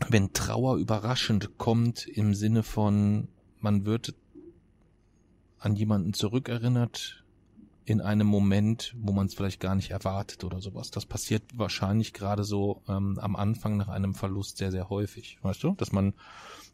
wenn 0.08 0.34
Trauer 0.34 0.78
überraschend 0.78 1.58
kommt 1.58 2.08
im 2.08 2.34
Sinne 2.34 2.63
von, 2.63 3.28
man 3.60 3.86
wird 3.86 4.15
an 5.60 5.75
jemanden 5.75 6.13
zurückerinnert 6.13 7.23
in 7.86 8.02
einem 8.02 8.28
Moment, 8.28 8.95
wo 8.97 9.12
man 9.12 9.28
es 9.28 9.34
vielleicht 9.34 9.60
gar 9.60 9.75
nicht 9.75 9.91
erwartet 9.91 10.43
oder 10.43 10.62
sowas. 10.62 10.91
Das 10.91 11.06
passiert 11.06 11.43
wahrscheinlich 11.54 12.13
gerade 12.13 12.43
so 12.43 12.82
ähm, 12.88 13.17
am 13.19 13.36
Anfang 13.36 13.78
nach 13.78 13.89
einem 13.89 14.13
Verlust 14.13 14.58
sehr, 14.58 14.71
sehr 14.71 14.89
häufig. 14.89 15.38
Weißt 15.41 15.63
du? 15.63 15.73
Dass 15.75 15.91
man 15.91 16.13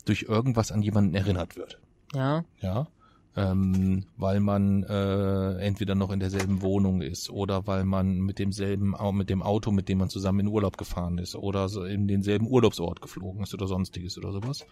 durch 0.04 0.23
irgendwas 0.23 0.71
an 0.71 0.82
jemanden 0.82 1.15
erinnert 1.15 1.56
wird 1.56 1.80
Ja. 2.15 2.45
ja, 2.62 2.88
ähm, 3.36 4.06
weil 4.17 4.39
man 4.39 4.84
äh, 4.84 5.58
entweder 5.58 5.95
noch 5.95 6.12
in 6.12 6.19
derselben 6.19 6.62
Wohnung 6.62 7.01
ist 7.01 7.30
oder 7.30 7.67
weil 7.67 7.84
man 7.84 8.19
mit 8.19 8.39
demselben, 8.39 8.95
mit 9.13 9.30
dem 9.30 9.43
Auto, 9.43 9.71
mit 9.71 9.89
dem 9.89 9.97
man 9.97 10.10
zusammen 10.10 10.41
in 10.41 10.47
Urlaub 10.47 10.78
gefahren 10.78 11.17
ist 11.17 11.36
oder 11.36 11.67
so 11.67 11.84
in 11.84 12.08
denselben 12.08 12.47
Urlaubsort 12.47 13.01
geflogen 13.01 13.43
ist 13.43 13.54
oder 13.54 13.67
sonstiges 13.67 14.17
oder 14.17 14.32
sowas. 14.32 14.65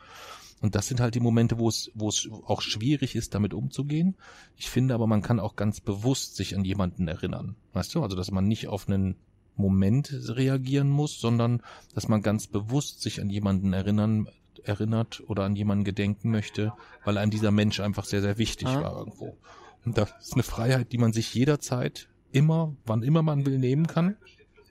Und 0.61 0.75
das 0.75 0.87
sind 0.87 1.01
halt 1.01 1.13
die 1.13 1.19
Momente, 1.19 1.59
wo 1.59 1.67
es, 1.67 1.91
wo 1.93 2.07
es 2.07 2.29
auch 2.45 2.61
schwierig 2.61 3.15
ist, 3.15 3.35
damit 3.35 3.53
umzugehen. 3.53 4.15
Ich 4.55 4.69
finde 4.69 4.93
aber, 4.93 5.07
man 5.07 5.21
kann 5.21 5.41
auch 5.41 5.57
ganz 5.57 5.81
bewusst 5.81 6.37
sich 6.37 6.55
an 6.55 6.63
jemanden 6.63 7.09
erinnern. 7.09 7.57
Weißt 7.73 7.93
du? 7.93 8.01
Also, 8.01 8.15
dass 8.15 8.31
man 8.31 8.47
nicht 8.47 8.69
auf 8.69 8.87
einen 8.87 9.17
Moment 9.57 10.13
reagieren 10.29 10.89
muss, 10.89 11.19
sondern 11.19 11.61
dass 11.93 12.07
man 12.07 12.21
ganz 12.21 12.47
bewusst 12.47 13.01
sich 13.01 13.19
an 13.19 13.29
jemanden 13.29 13.73
erinnern, 13.73 14.29
erinnert 14.63 15.23
oder 15.27 15.43
an 15.43 15.55
jemanden 15.55 15.83
gedenken 15.83 16.31
möchte, 16.31 16.73
weil 17.03 17.17
einem 17.17 17.31
dieser 17.31 17.51
Mensch 17.51 17.79
einfach 17.79 18.05
sehr, 18.05 18.21
sehr 18.21 18.37
wichtig 18.37 18.67
Ah. 18.67 18.81
war 18.81 18.97
irgendwo. 18.97 19.37
Und 19.85 19.97
das 19.97 20.13
ist 20.19 20.33
eine 20.33 20.43
Freiheit, 20.43 20.91
die 20.91 20.97
man 20.97 21.13
sich 21.13 21.33
jederzeit 21.33 22.09
immer, 22.31 22.75
wann 22.85 23.03
immer 23.03 23.21
man 23.21 23.45
will, 23.45 23.59
nehmen 23.59 23.87
kann 23.87 24.17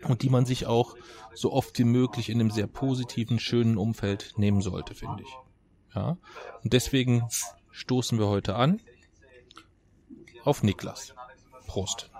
und 0.04 0.22
die 0.22 0.30
man 0.30 0.46
sich 0.46 0.66
auch 0.66 0.96
so 1.34 1.52
oft 1.52 1.78
wie 1.78 1.84
möglich 1.84 2.28
in 2.28 2.40
einem 2.40 2.50
sehr 2.50 2.66
positiven, 2.66 3.38
schönen 3.38 3.76
Umfeld 3.76 4.34
nehmen 4.36 4.62
sollte, 4.62 4.94
finde 4.94 5.22
ich. 5.22 5.28
Ja. 5.94 6.16
Und 6.64 6.72
deswegen 6.72 7.28
stoßen 7.70 8.18
wir 8.18 8.26
heute 8.26 8.56
an 8.56 8.80
auf 10.44 10.62
Niklas. 10.62 11.14
Prost. 11.66 12.10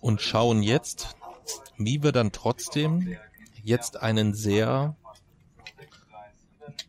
Und 0.00 0.22
schauen 0.22 0.62
jetzt, 0.62 1.16
wie 1.76 2.02
wir 2.02 2.12
dann 2.12 2.32
trotzdem 2.32 3.16
jetzt 3.62 4.00
einen 4.00 4.34
sehr, 4.34 4.96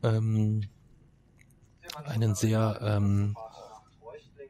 ähm, 0.01 0.63
einen 2.05 2.35
sehr 2.35 2.79
ähm, 2.81 3.35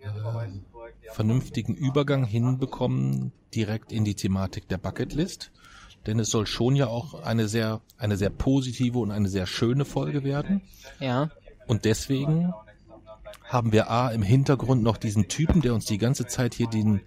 äh, 0.02 1.12
vernünftigen 1.12 1.76
Übergang 1.76 2.24
hinbekommen 2.24 3.32
direkt 3.54 3.92
in 3.92 4.06
die 4.06 4.16
Thematik 4.16 4.68
der 4.68 4.78
Bucketlist. 4.78 5.52
Denn 6.08 6.20
es 6.20 6.30
soll 6.30 6.48
schon 6.48 6.76
ja 6.76 6.88
auch 6.88 7.22
eine 7.22 7.48
sehr, 7.48 7.82
eine 7.98 8.18
sehr 8.18 8.32
positive 8.32 8.98
und 9.00 9.12
eine 9.12 9.30
sehr 9.30 9.46
schöne 9.46 9.86
Folge 9.86 10.24
werden. 10.24 10.62
Ja. 11.00 11.30
Und 11.68 11.86
deswegen 11.86 12.54
haben 13.44 13.72
wir 13.72 13.92
A 13.92 14.10
im 14.10 14.24
Hintergrund 14.24 14.82
noch 14.82 14.98
diesen 14.98 15.28
Typen, 15.28 15.62
der 15.62 15.74
uns 15.74 15.86
die 15.86 15.98
ganze 15.98 16.26
Zeit 16.26 16.54
hier 16.56 16.68
den 16.68 17.02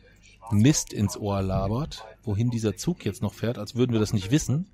Mist 0.51 0.93
ins 0.93 1.17
Ohr 1.17 1.43
labert, 1.43 2.05
wohin 2.23 2.51
dieser 2.51 2.77
Zug 2.77 3.05
jetzt 3.05 3.23
noch 3.23 3.35
fährt, 3.35 3.59
als 3.59 3.75
würden 3.75 3.93
wir 3.93 4.01
das 4.01 4.13
nicht 4.13 4.31
wissen. 4.31 4.67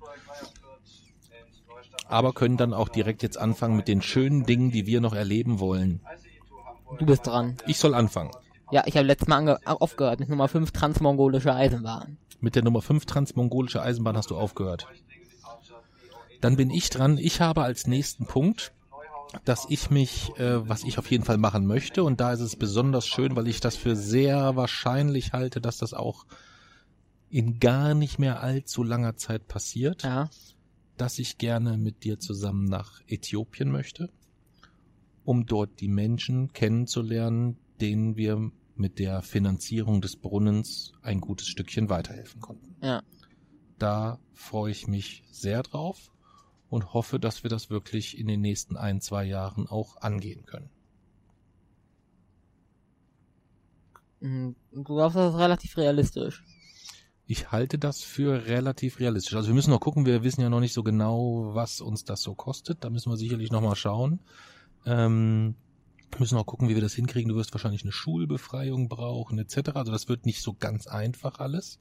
Aber 2.07 2.33
können 2.33 2.57
dann 2.57 2.73
auch 2.73 2.89
direkt 2.89 3.23
jetzt 3.23 3.37
anfangen 3.37 3.77
mit 3.77 3.87
den 3.87 4.01
schönen 4.01 4.45
Dingen, 4.45 4.71
die 4.71 4.85
wir 4.85 4.99
noch 4.99 5.13
erleben 5.13 5.59
wollen. 5.59 6.01
Du 6.99 7.05
bist 7.05 7.25
dran. 7.25 7.55
Ich 7.67 7.77
soll 7.77 7.93
anfangen. 7.93 8.31
Ja, 8.71 8.83
ich 8.85 8.95
habe 8.95 9.07
letztes 9.07 9.27
Mal 9.27 9.57
aufgehört 9.65 10.19
mit 10.19 10.29
Nummer 10.29 10.47
5 10.47 10.71
Transmongolische 10.71 11.53
Eisenbahn. 11.53 12.17
Mit 12.41 12.55
der 12.55 12.63
Nummer 12.63 12.81
5 12.81 13.05
Transmongolische 13.05 13.81
Eisenbahn 13.81 14.17
hast 14.17 14.29
du 14.29 14.37
aufgehört. 14.37 14.87
Dann 16.41 16.57
bin 16.57 16.69
ich 16.69 16.89
dran. 16.89 17.17
Ich 17.17 17.39
habe 17.39 17.63
als 17.63 17.87
nächsten 17.87 18.25
Punkt, 18.25 18.73
dass 19.45 19.65
ich 19.69 19.89
mich, 19.89 20.31
äh, 20.37 20.67
was 20.67 20.83
ich 20.83 20.97
auf 20.97 21.09
jeden 21.09 21.23
Fall 21.23 21.37
machen 21.37 21.65
möchte, 21.65 22.03
und 22.03 22.19
da 22.19 22.33
ist 22.33 22.41
es 22.41 22.55
besonders 22.55 23.07
schön, 23.07 23.35
weil 23.35 23.47
ich 23.47 23.59
das 23.59 23.75
für 23.75 23.95
sehr 23.95 24.55
wahrscheinlich 24.55 25.33
halte, 25.33 25.61
dass 25.61 25.77
das 25.77 25.93
auch 25.93 26.25
in 27.29 27.59
gar 27.59 27.93
nicht 27.93 28.19
mehr 28.19 28.41
allzu 28.41 28.83
langer 28.83 29.15
Zeit 29.15 29.47
passiert, 29.47 30.03
Ja. 30.03 30.29
dass 30.97 31.17
ich 31.17 31.37
gerne 31.37 31.77
mit 31.77 32.03
dir 32.03 32.19
zusammen 32.19 32.65
nach 32.65 33.01
Äthiopien 33.07 33.71
möchte, 33.71 34.09
um 35.23 35.45
dort 35.45 35.79
die 35.79 35.87
Menschen 35.87 36.51
kennenzulernen, 36.51 37.57
denen 37.79 38.17
wir 38.17 38.51
mit 38.75 38.99
der 38.99 39.21
Finanzierung 39.21 40.01
des 40.01 40.15
Brunnens 40.17 40.93
ein 41.01 41.21
gutes 41.21 41.47
Stückchen 41.47 41.89
weiterhelfen 41.89 42.41
konnten. 42.41 42.75
Ja. 42.83 43.01
Da 43.77 44.19
freue 44.33 44.71
ich 44.71 44.87
mich 44.87 45.23
sehr 45.31 45.63
drauf 45.63 46.11
und 46.71 46.93
hoffe, 46.93 47.19
dass 47.19 47.43
wir 47.43 47.49
das 47.49 47.69
wirklich 47.69 48.17
in 48.17 48.27
den 48.27 48.39
nächsten 48.39 48.77
ein, 48.77 49.01
zwei 49.01 49.25
Jahren 49.25 49.67
auch 49.67 49.97
angehen 49.97 50.45
können. 50.45 50.69
Mm, 54.21 54.51
Du 54.71 54.83
glaubst, 54.83 55.17
das 55.17 55.33
ist 55.33 55.39
relativ 55.39 55.75
realistisch. 55.75 56.43
Ich 57.27 57.51
halte 57.51 57.77
das 57.77 58.01
für 58.01 58.45
relativ 58.45 58.99
realistisch. 58.99 59.35
Also 59.35 59.49
wir 59.49 59.53
müssen 59.53 59.69
noch 59.69 59.81
gucken, 59.81 60.05
wir 60.05 60.23
wissen 60.23 60.41
ja 60.41 60.49
noch 60.49 60.61
nicht 60.61 60.73
so 60.73 60.81
genau, 60.81 61.53
was 61.53 61.81
uns 61.81 62.05
das 62.05 62.21
so 62.21 62.35
kostet. 62.35 62.85
Da 62.85 62.89
müssen 62.89 63.11
wir 63.11 63.17
sicherlich 63.17 63.51
noch 63.51 63.61
mal 63.61 63.75
schauen. 63.75 64.21
Ähm, 64.85 65.55
müssen 66.19 66.37
auch 66.37 66.45
gucken, 66.45 66.69
wie 66.69 66.75
wir 66.75 66.81
das 66.81 66.93
hinkriegen. 66.93 67.29
Du 67.29 67.35
wirst 67.35 67.53
wahrscheinlich 67.53 67.83
eine 67.83 67.91
Schulbefreiung 67.91 68.87
brauchen, 68.87 69.37
etc. 69.39 69.71
Also 69.73 69.91
das 69.91 70.07
wird 70.07 70.25
nicht 70.25 70.41
so 70.41 70.53
ganz 70.53 70.87
einfach 70.87 71.39
alles. 71.39 71.79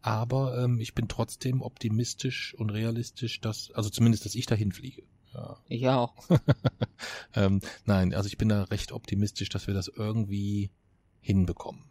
Aber 0.00 0.62
ähm, 0.62 0.80
ich 0.80 0.94
bin 0.94 1.08
trotzdem 1.08 1.62
optimistisch 1.62 2.54
und 2.54 2.70
realistisch, 2.70 3.40
dass, 3.40 3.70
also 3.72 3.90
zumindest, 3.90 4.24
dass 4.24 4.34
ich 4.34 4.46
dahin 4.46 4.72
fliege. 4.72 5.02
Ja. 5.34 5.56
Ich 5.68 5.88
auch. 5.88 6.14
Ähm, 7.34 7.60
nein, 7.84 8.12
also 8.12 8.26
ich 8.26 8.38
bin 8.38 8.48
da 8.48 8.64
recht 8.64 8.90
optimistisch, 8.90 9.50
dass 9.50 9.68
wir 9.68 9.74
das 9.74 9.86
irgendwie 9.86 10.72
hinbekommen. 11.20 11.84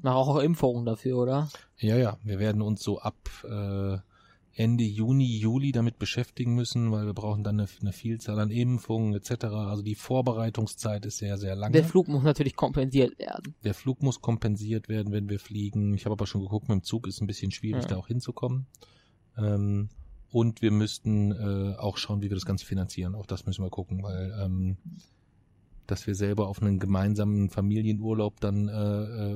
Mach 0.00 0.14
auch 0.14 0.38
Impfungen 0.38 0.86
dafür, 0.86 1.18
oder? 1.18 1.48
Ja, 1.76 1.96
ja, 1.96 2.16
wir 2.22 2.38
werden 2.38 2.62
uns 2.62 2.82
so 2.82 3.00
ab 3.00 3.16
äh, 3.44 3.98
Ende 4.56 4.84
Juni, 4.84 5.36
Juli 5.38 5.72
damit 5.72 5.98
beschäftigen 5.98 6.54
müssen, 6.54 6.92
weil 6.92 7.06
wir 7.06 7.12
brauchen 7.14 7.42
dann 7.42 7.58
eine, 7.58 7.68
eine 7.80 7.92
Vielzahl 7.92 8.38
an 8.38 8.50
Impfungen 8.50 9.12
etc. 9.14 9.44
Also 9.46 9.82
die 9.82 9.94
Vorbereitungszeit 9.96 11.04
ist 11.06 11.18
sehr, 11.18 11.38
sehr 11.38 11.56
lange. 11.56 11.72
Der 11.72 11.84
Flug 11.84 12.08
muss 12.08 12.22
natürlich 12.22 12.54
kompensiert 12.54 13.18
werden. 13.18 13.54
Der 13.64 13.74
Flug 13.74 14.02
muss 14.02 14.20
kompensiert 14.20 14.88
werden, 14.88 15.12
wenn 15.12 15.28
wir 15.28 15.40
fliegen. 15.40 15.94
Ich 15.94 16.04
habe 16.04 16.12
aber 16.12 16.26
schon 16.26 16.40
geguckt, 16.42 16.68
mit 16.68 16.76
dem 16.80 16.82
Zug 16.84 17.06
ist 17.08 17.20
ein 17.20 17.26
bisschen 17.26 17.50
schwierig, 17.50 17.82
Ja. 17.82 17.88
da 17.88 17.96
auch 17.96 18.06
hinzukommen. 18.06 18.66
Ähm, 19.36 19.88
und 20.30 20.62
wir 20.62 20.70
müssten 20.70 21.32
äh, 21.32 21.76
auch 21.76 21.96
schauen, 21.96 22.20
wie 22.20 22.30
wir 22.30 22.36
das 22.36 22.46
Ganze 22.46 22.66
finanzieren. 22.66 23.14
Auch 23.14 23.26
das 23.26 23.46
müssen 23.46 23.64
wir 23.64 23.70
gucken, 23.70 24.02
weil 24.02 24.36
ähm, 24.40 24.76
dass 25.86 26.06
wir 26.06 26.14
selber 26.14 26.48
auf 26.48 26.62
einen 26.62 26.78
gemeinsamen 26.78 27.50
Familienurlaub 27.50 28.40
dann 28.40 28.68
äh, 28.68 28.72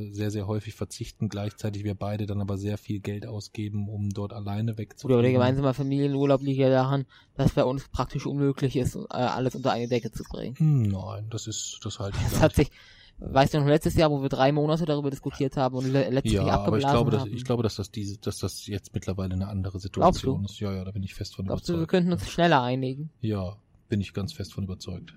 äh, 0.06 0.10
sehr, 0.12 0.30
sehr 0.30 0.46
häufig 0.46 0.74
verzichten, 0.74 1.28
gleichzeitig 1.28 1.84
wir 1.84 1.94
beide 1.94 2.26
dann 2.26 2.40
aber 2.40 2.56
sehr 2.58 2.78
viel 2.78 3.00
Geld 3.00 3.26
ausgeben, 3.26 3.88
um 3.88 4.10
dort 4.10 4.32
alleine 4.32 4.74
Oder 5.04 5.22
der 5.22 5.32
gemeinsame 5.32 5.74
Familienurlaub 5.74 6.42
liegt 6.42 6.58
ja 6.58 6.70
daran, 6.70 7.04
dass 7.34 7.52
bei 7.52 7.64
uns 7.64 7.88
praktisch 7.88 8.26
unmöglich 8.26 8.76
ist, 8.76 8.96
äh, 8.96 9.06
alles 9.10 9.54
unter 9.54 9.72
eine 9.72 9.88
Decke 9.88 10.10
zu 10.10 10.22
bringen. 10.24 10.56
Hm, 10.56 10.82
Nein, 10.82 11.26
das 11.30 11.46
ist, 11.46 11.80
das 11.84 11.98
halte 11.98 12.16
ich 12.18 12.30
Das 12.32 12.40
hat 12.40 12.54
sich, 12.54 12.70
weißt 13.18 13.54
du 13.54 13.60
noch, 13.60 13.66
letztes 13.66 13.94
Jahr, 13.96 14.10
wo 14.10 14.22
wir 14.22 14.28
drei 14.28 14.52
Monate 14.52 14.84
darüber 14.84 15.10
diskutiert 15.10 15.56
haben 15.56 15.76
und 15.76 15.92
le 15.92 16.08
letztlich 16.10 16.34
Ja, 16.34 16.42
aber 16.44 16.52
abgeblasen 16.54 16.78
ich 16.86 16.92
glaube, 16.92 17.10
dass, 17.10 17.20
haben. 17.22 17.34
ich 17.34 17.44
glaube, 17.44 17.62
dass 17.62 17.76
das 17.76 17.90
diese, 17.90 18.18
dass 18.18 18.38
das 18.38 18.66
jetzt 18.66 18.94
mittlerweile 18.94 19.34
eine 19.34 19.48
andere 19.48 19.78
Situation 19.80 20.44
ist. 20.44 20.60
Ja, 20.60 20.72
ja, 20.72 20.84
da 20.84 20.90
bin 20.92 21.02
ich 21.02 21.14
fest 21.14 21.34
von 21.36 21.46
Glaubst 21.46 21.68
du, 21.68 21.72
wir 21.72 21.78
überzeugt. 21.78 21.90
könnten 21.90 22.12
uns 22.12 22.28
schneller 22.30 22.62
einigen? 22.62 23.10
Ja, 23.20 23.56
bin 23.88 24.00
ich 24.00 24.12
ganz 24.14 24.32
fest 24.32 24.52
von 24.54 24.64
überzeugt. 24.64 25.14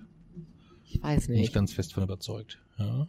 Ich 0.94 1.02
weiß 1.02 1.26
Bin 1.26 1.36
ich 1.36 1.40
nicht. 1.42 1.54
ganz 1.54 1.72
fest 1.72 1.94
von 1.94 2.02
überzeugt. 2.02 2.58
Ja. 2.78 3.06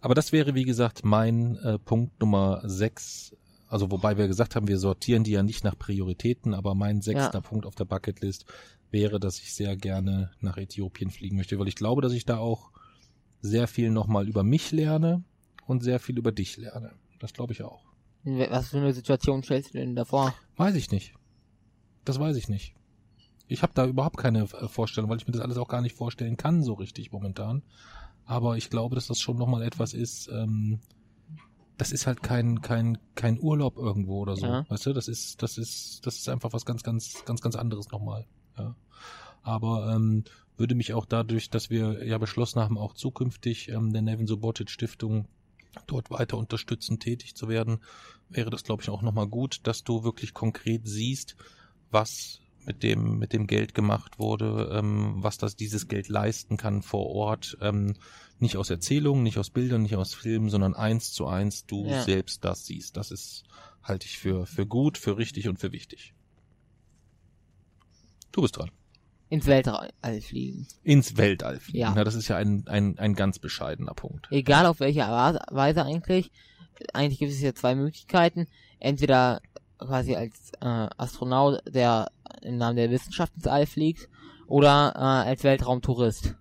Aber 0.00 0.14
das 0.14 0.32
wäre, 0.32 0.54
wie 0.54 0.64
gesagt, 0.64 1.04
mein 1.04 1.56
äh, 1.56 1.78
Punkt 1.78 2.20
Nummer 2.20 2.62
sechs. 2.64 3.36
Also 3.68 3.90
wobei 3.90 4.16
wir 4.16 4.28
gesagt 4.28 4.56
haben, 4.56 4.66
wir 4.66 4.78
sortieren 4.78 5.24
die 5.24 5.32
ja 5.32 5.42
nicht 5.42 5.62
nach 5.62 5.78
Prioritäten, 5.78 6.54
aber 6.54 6.74
mein 6.74 7.02
sechster 7.02 7.42
Punkt 7.42 7.66
auf 7.66 7.74
der 7.74 7.84
Bucketlist 7.84 8.46
wäre, 8.90 9.20
dass 9.20 9.38
ich 9.40 9.52
sehr 9.52 9.76
gerne 9.76 10.30
nach 10.40 10.56
Äthiopien 10.56 11.10
fliegen 11.10 11.36
möchte, 11.36 11.58
weil 11.58 11.68
ich 11.68 11.74
glaube, 11.74 12.00
dass 12.00 12.14
ich 12.14 12.24
da 12.24 12.38
auch 12.38 12.70
sehr 13.42 13.68
viel 13.68 13.90
nochmal 13.90 14.26
über 14.26 14.42
mich 14.42 14.72
lerne 14.72 15.22
und 15.66 15.82
sehr 15.82 16.00
viel 16.00 16.16
über 16.16 16.32
dich 16.32 16.56
lerne. 16.56 16.92
Das 17.18 17.34
glaube 17.34 17.52
ich 17.52 17.62
auch. 17.62 17.84
Was 18.24 18.70
für 18.70 18.78
eine 18.78 18.94
Situation 18.94 19.42
stellst 19.42 19.74
du 19.74 19.78
denn 19.78 19.94
davor? 19.94 20.34
Weiß 20.56 20.74
ich 20.74 20.90
nicht. 20.90 21.12
Das 22.06 22.18
weiß 22.18 22.36
ich 22.36 22.48
nicht. 22.48 22.74
Ich 23.48 23.62
habe 23.62 23.72
da 23.74 23.86
überhaupt 23.86 24.16
keine 24.16 24.42
äh, 24.42 24.68
Vorstellung, 24.68 25.10
weil 25.10 25.18
ich 25.18 25.26
mir 25.26 25.32
das 25.32 25.42
alles 25.42 25.58
auch 25.58 25.68
gar 25.68 25.80
nicht 25.80 25.96
vorstellen 25.96 26.36
kann 26.36 26.62
so 26.62 26.74
richtig 26.74 27.12
momentan. 27.12 27.62
Aber 28.24 28.56
ich 28.56 28.70
glaube, 28.70 28.94
dass 28.94 29.06
das 29.06 29.20
schon 29.20 29.38
nochmal 29.38 29.62
etwas 29.62 29.94
ist. 29.94 30.28
Ähm, 30.28 30.80
das 31.78 31.92
ist 31.92 32.06
halt 32.06 32.22
kein 32.22 32.60
kein 32.60 32.98
kein 33.14 33.40
Urlaub 33.40 33.76
irgendwo 33.76 34.20
oder 34.20 34.36
so. 34.36 34.46
Ja. 34.46 34.66
Weißt 34.68 34.86
du, 34.86 34.92
das 34.92 35.08
ist 35.08 35.42
das 35.42 35.56
ist 35.56 36.04
das 36.04 36.16
ist 36.16 36.28
einfach 36.28 36.52
was 36.52 36.66
ganz 36.66 36.82
ganz 36.82 37.24
ganz 37.24 37.40
ganz 37.40 37.56
anderes 37.56 37.90
nochmal. 37.90 38.26
Ja. 38.58 38.74
Aber 39.42 39.92
ähm, 39.94 40.24
würde 40.58 40.74
mich 40.74 40.92
auch 40.92 41.06
dadurch, 41.06 41.50
dass 41.50 41.70
wir 41.70 42.04
ja 42.04 42.18
beschlossen 42.18 42.60
haben, 42.60 42.76
auch 42.76 42.94
zukünftig 42.94 43.68
ähm, 43.68 43.92
der 43.92 44.02
Nevin 44.02 44.26
Subotic 44.26 44.70
Stiftung 44.70 45.26
dort 45.86 46.10
weiter 46.10 46.36
unterstützend 46.36 47.00
tätig 47.00 47.34
zu 47.34 47.48
werden, 47.48 47.78
wäre 48.28 48.50
das, 48.50 48.64
glaube 48.64 48.82
ich, 48.82 48.90
auch 48.90 49.02
nochmal 49.02 49.28
gut, 49.28 49.60
dass 49.62 49.84
du 49.84 50.02
wirklich 50.02 50.34
konkret 50.34 50.86
siehst, 50.86 51.36
was 51.90 52.40
mit 52.68 52.82
dem, 52.82 53.18
mit 53.18 53.32
dem 53.32 53.46
Geld 53.46 53.74
gemacht 53.74 54.18
wurde, 54.18 54.70
ähm, 54.74 55.14
was 55.16 55.38
das 55.38 55.56
dieses 55.56 55.88
Geld 55.88 56.08
leisten 56.08 56.58
kann 56.58 56.82
vor 56.82 57.06
Ort, 57.06 57.56
ähm, 57.62 57.94
nicht 58.38 58.56
aus 58.58 58.68
Erzählungen, 58.70 59.22
nicht 59.22 59.38
aus 59.38 59.48
Bildern, 59.50 59.82
nicht 59.82 59.96
aus 59.96 60.14
Filmen, 60.14 60.50
sondern 60.50 60.74
eins 60.74 61.10
zu 61.12 61.26
eins 61.26 61.64
du 61.64 61.86
Ja. 61.86 62.02
selbst 62.02 62.44
das 62.44 62.66
siehst. 62.66 62.96
Das 62.98 63.10
ist, 63.10 63.44
halte 63.82 64.06
ich 64.06 64.18
für, 64.18 64.46
für 64.46 64.66
gut, 64.66 64.98
für 64.98 65.16
richtig 65.16 65.48
und 65.48 65.58
für 65.58 65.72
wichtig. 65.72 66.14
Du 68.32 68.42
bist 68.42 68.56
dran. 68.58 68.70
Ins 69.30 69.46
Weltall 69.46 69.90
fliegen. 70.20 70.66
Ins 70.84 71.16
Weltall 71.16 71.58
fliegen. 71.60 71.78
Ja. 71.78 71.92
Na, 71.94 72.04
das 72.04 72.14
ist 72.14 72.28
ja 72.28 72.36
ein, 72.36 72.66
ein, 72.68 72.98
ein 72.98 73.14
ganz 73.14 73.38
bescheidener 73.38 73.94
Punkt. 73.94 74.28
Egal 74.30 74.66
auf 74.66 74.80
welche 74.80 75.00
Weise 75.00 75.84
eigentlich. 75.84 76.30
Eigentlich 76.92 77.18
gibt 77.18 77.32
es 77.32 77.38
hier 77.38 77.54
zwei 77.54 77.74
Möglichkeiten. 77.74 78.46
Entweder 78.78 79.40
quasi 79.78 80.14
als 80.16 80.52
äh, 80.60 80.88
Astronaut, 80.96 81.60
der 81.68 82.10
im 82.42 82.56
Namen 82.56 82.76
der 82.76 82.90
Wissenschaft 82.90 83.34
ins 83.36 83.46
All 83.46 83.66
fliegt, 83.66 84.08
oder 84.46 84.94
äh, 84.96 85.28
als 85.28 85.44
Weltraumtourist. 85.44 86.34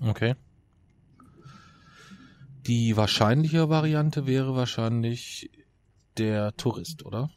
Okay. 0.00 0.34
Die 2.66 2.96
wahrscheinliche 2.96 3.68
Variante 3.68 4.26
wäre 4.26 4.56
wahrscheinlich 4.56 5.50
der 6.18 6.56
Tourist, 6.56 7.04
oder? 7.04 7.30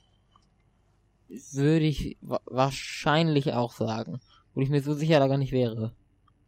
Würde 1.27 1.85
ich 1.85 2.17
wa 2.21 2.39
wahrscheinlich 2.45 3.53
auch 3.53 3.73
sagen. 3.73 4.19
Wo 4.55 4.61
ich 4.61 4.69
mir 4.69 4.81
so 4.81 4.95
sicher 4.95 5.19
da 5.19 5.27
gar 5.27 5.37
nicht 5.37 5.51
wäre. 5.51 5.93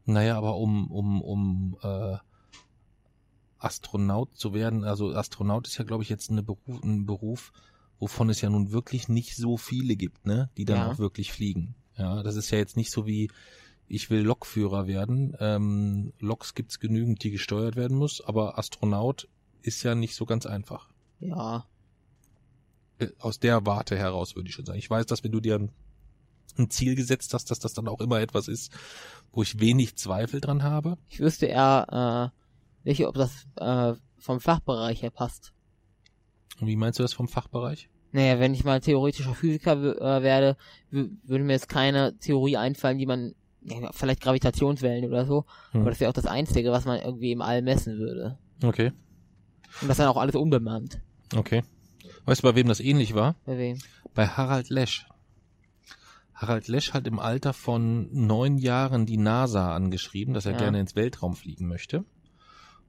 Naja, 0.05 0.35
aber 0.35 0.57
um, 0.57 0.89
um, 0.89 1.21
um 1.21 1.77
äh, 1.83 2.17
Astronaut 3.59 4.35
zu 4.35 4.55
werden, 4.55 4.83
also 4.83 5.13
Astronaut 5.13 5.67
ist 5.67 5.77
ja, 5.77 5.85
glaube 5.85 6.01
ich, 6.01 6.09
jetzt 6.09 6.31
eine 6.31 6.41
Beruf, 6.41 6.83
ein 6.83 7.05
Beruf, 7.05 7.53
wovon 8.01 8.29
es 8.31 8.41
ja 8.41 8.49
nun 8.49 8.71
wirklich 8.71 9.07
nicht 9.07 9.35
so 9.37 9.57
viele 9.57 9.95
gibt, 9.95 10.25
ne? 10.25 10.49
Die 10.57 10.65
dann 10.65 10.77
Ja. 10.77 10.91
auch 10.91 10.97
wirklich 10.99 11.31
fliegen. 11.31 11.75
Ja, 11.97 12.23
das 12.23 12.35
ist 12.35 12.49
ja 12.49 12.57
jetzt 12.57 12.75
nicht 12.75 12.91
so 12.91 13.05
wie, 13.05 13.29
ich 13.87 14.09
will 14.09 14.21
Lokführer 14.21 14.87
werden. 14.87 15.35
Ähm, 15.39 16.11
Loks 16.19 16.55
gibt's 16.55 16.79
genügend, 16.79 17.23
die 17.23 17.29
gesteuert 17.29 17.75
werden 17.75 17.95
muss, 17.95 18.19
aber 18.19 18.57
Astronaut 18.57 19.27
ist 19.61 19.83
ja 19.83 19.93
nicht 19.93 20.15
so 20.15 20.25
ganz 20.25 20.47
einfach. 20.47 20.89
Ja. 21.19 21.65
Äh, 22.97 23.09
aus 23.19 23.39
der 23.39 23.65
Warte 23.67 23.95
heraus 23.97 24.35
würde 24.35 24.49
ich 24.49 24.55
schon 24.55 24.65
sagen. 24.65 24.79
Ich 24.79 24.89
weiß, 24.89 25.05
dass 25.05 25.23
wenn 25.23 25.31
du 25.31 25.39
dir 25.39 25.55
ein, 25.59 25.69
ein 26.57 26.71
Ziel 26.71 26.95
gesetzt 26.95 27.35
hast, 27.35 27.51
dass 27.51 27.59
das 27.59 27.73
dann 27.73 27.87
auch 27.87 28.01
immer 28.01 28.19
etwas 28.19 28.47
ist, 28.47 28.71
wo 29.31 29.43
ich 29.43 29.59
wenig 29.59 29.95
Zweifel 29.95 30.41
dran 30.41 30.63
habe. 30.63 30.97
Ich 31.09 31.19
wüsste 31.19 31.45
eher 31.45 32.31
äh, 32.33 32.89
nicht, 32.89 33.05
ob 33.05 33.13
das 33.13 33.45
äh, 33.57 33.93
vom 34.17 34.39
Fachbereich 34.39 35.03
her 35.03 35.11
passt. 35.11 35.53
Und 36.59 36.67
wie 36.67 36.75
meinst 36.75 36.99
du 36.99 37.03
das 37.03 37.13
vom 37.13 37.27
Fachbereich? 37.27 37.89
Naja, 38.11 38.39
wenn 38.39 38.53
ich 38.53 38.63
mal 38.63 38.81
theoretischer 38.81 39.33
Physiker 39.33 39.73
äh, 39.73 40.21
werde, 40.21 40.57
würde 40.89 41.43
mir 41.43 41.53
jetzt 41.53 41.69
keine 41.69 42.17
Theorie 42.19 42.57
einfallen, 42.57 42.97
die 42.97 43.05
man, 43.05 43.33
ja, 43.61 43.91
vielleicht 43.93 44.21
Gravitationswellen 44.21 45.05
oder 45.05 45.25
so, 45.25 45.45
Hm. 45.71 45.81
aber 45.81 45.91
das 45.91 45.99
wäre 46.01 46.09
auch 46.09 46.13
das 46.15 46.25
Einzige, 46.25 46.71
was 46.71 46.85
man 46.85 46.99
irgendwie 46.99 47.31
im 47.31 47.41
All 47.41 47.61
messen 47.61 47.97
würde. 47.99 48.37
Okay, 48.63 48.91
Und 49.81 49.87
das 49.87 49.97
dann 49.97 50.07
auch 50.07 50.17
alles 50.17 50.35
unbemannt. 50.35 50.99
okay. 51.35 51.63
Weißt 52.25 52.43
du, 52.43 52.47
bei 52.47 52.55
wem 52.55 52.67
das 52.67 52.79
ähnlich 52.79 53.15
war? 53.15 53.35
Bei 53.45 53.57
wem? 53.57 53.79
Bei 54.13 54.27
Harald 54.27 54.69
Lesch. 54.69 55.07
Harald 56.33 56.67
Lesch 56.67 56.93
hat 56.93 57.07
im 57.07 57.19
Alter 57.19 57.53
von 57.53 58.09
neun 58.11 58.57
Jahren 58.57 59.05
die 59.05 59.17
NASA 59.17 59.73
angeschrieben, 59.75 60.33
dass 60.33 60.45
er 60.45 60.53
Ja. 60.53 60.57
gerne 60.59 60.79
ins 60.79 60.95
Weltraum 60.95 61.35
fliegen 61.35 61.67
möchte. 61.67 62.03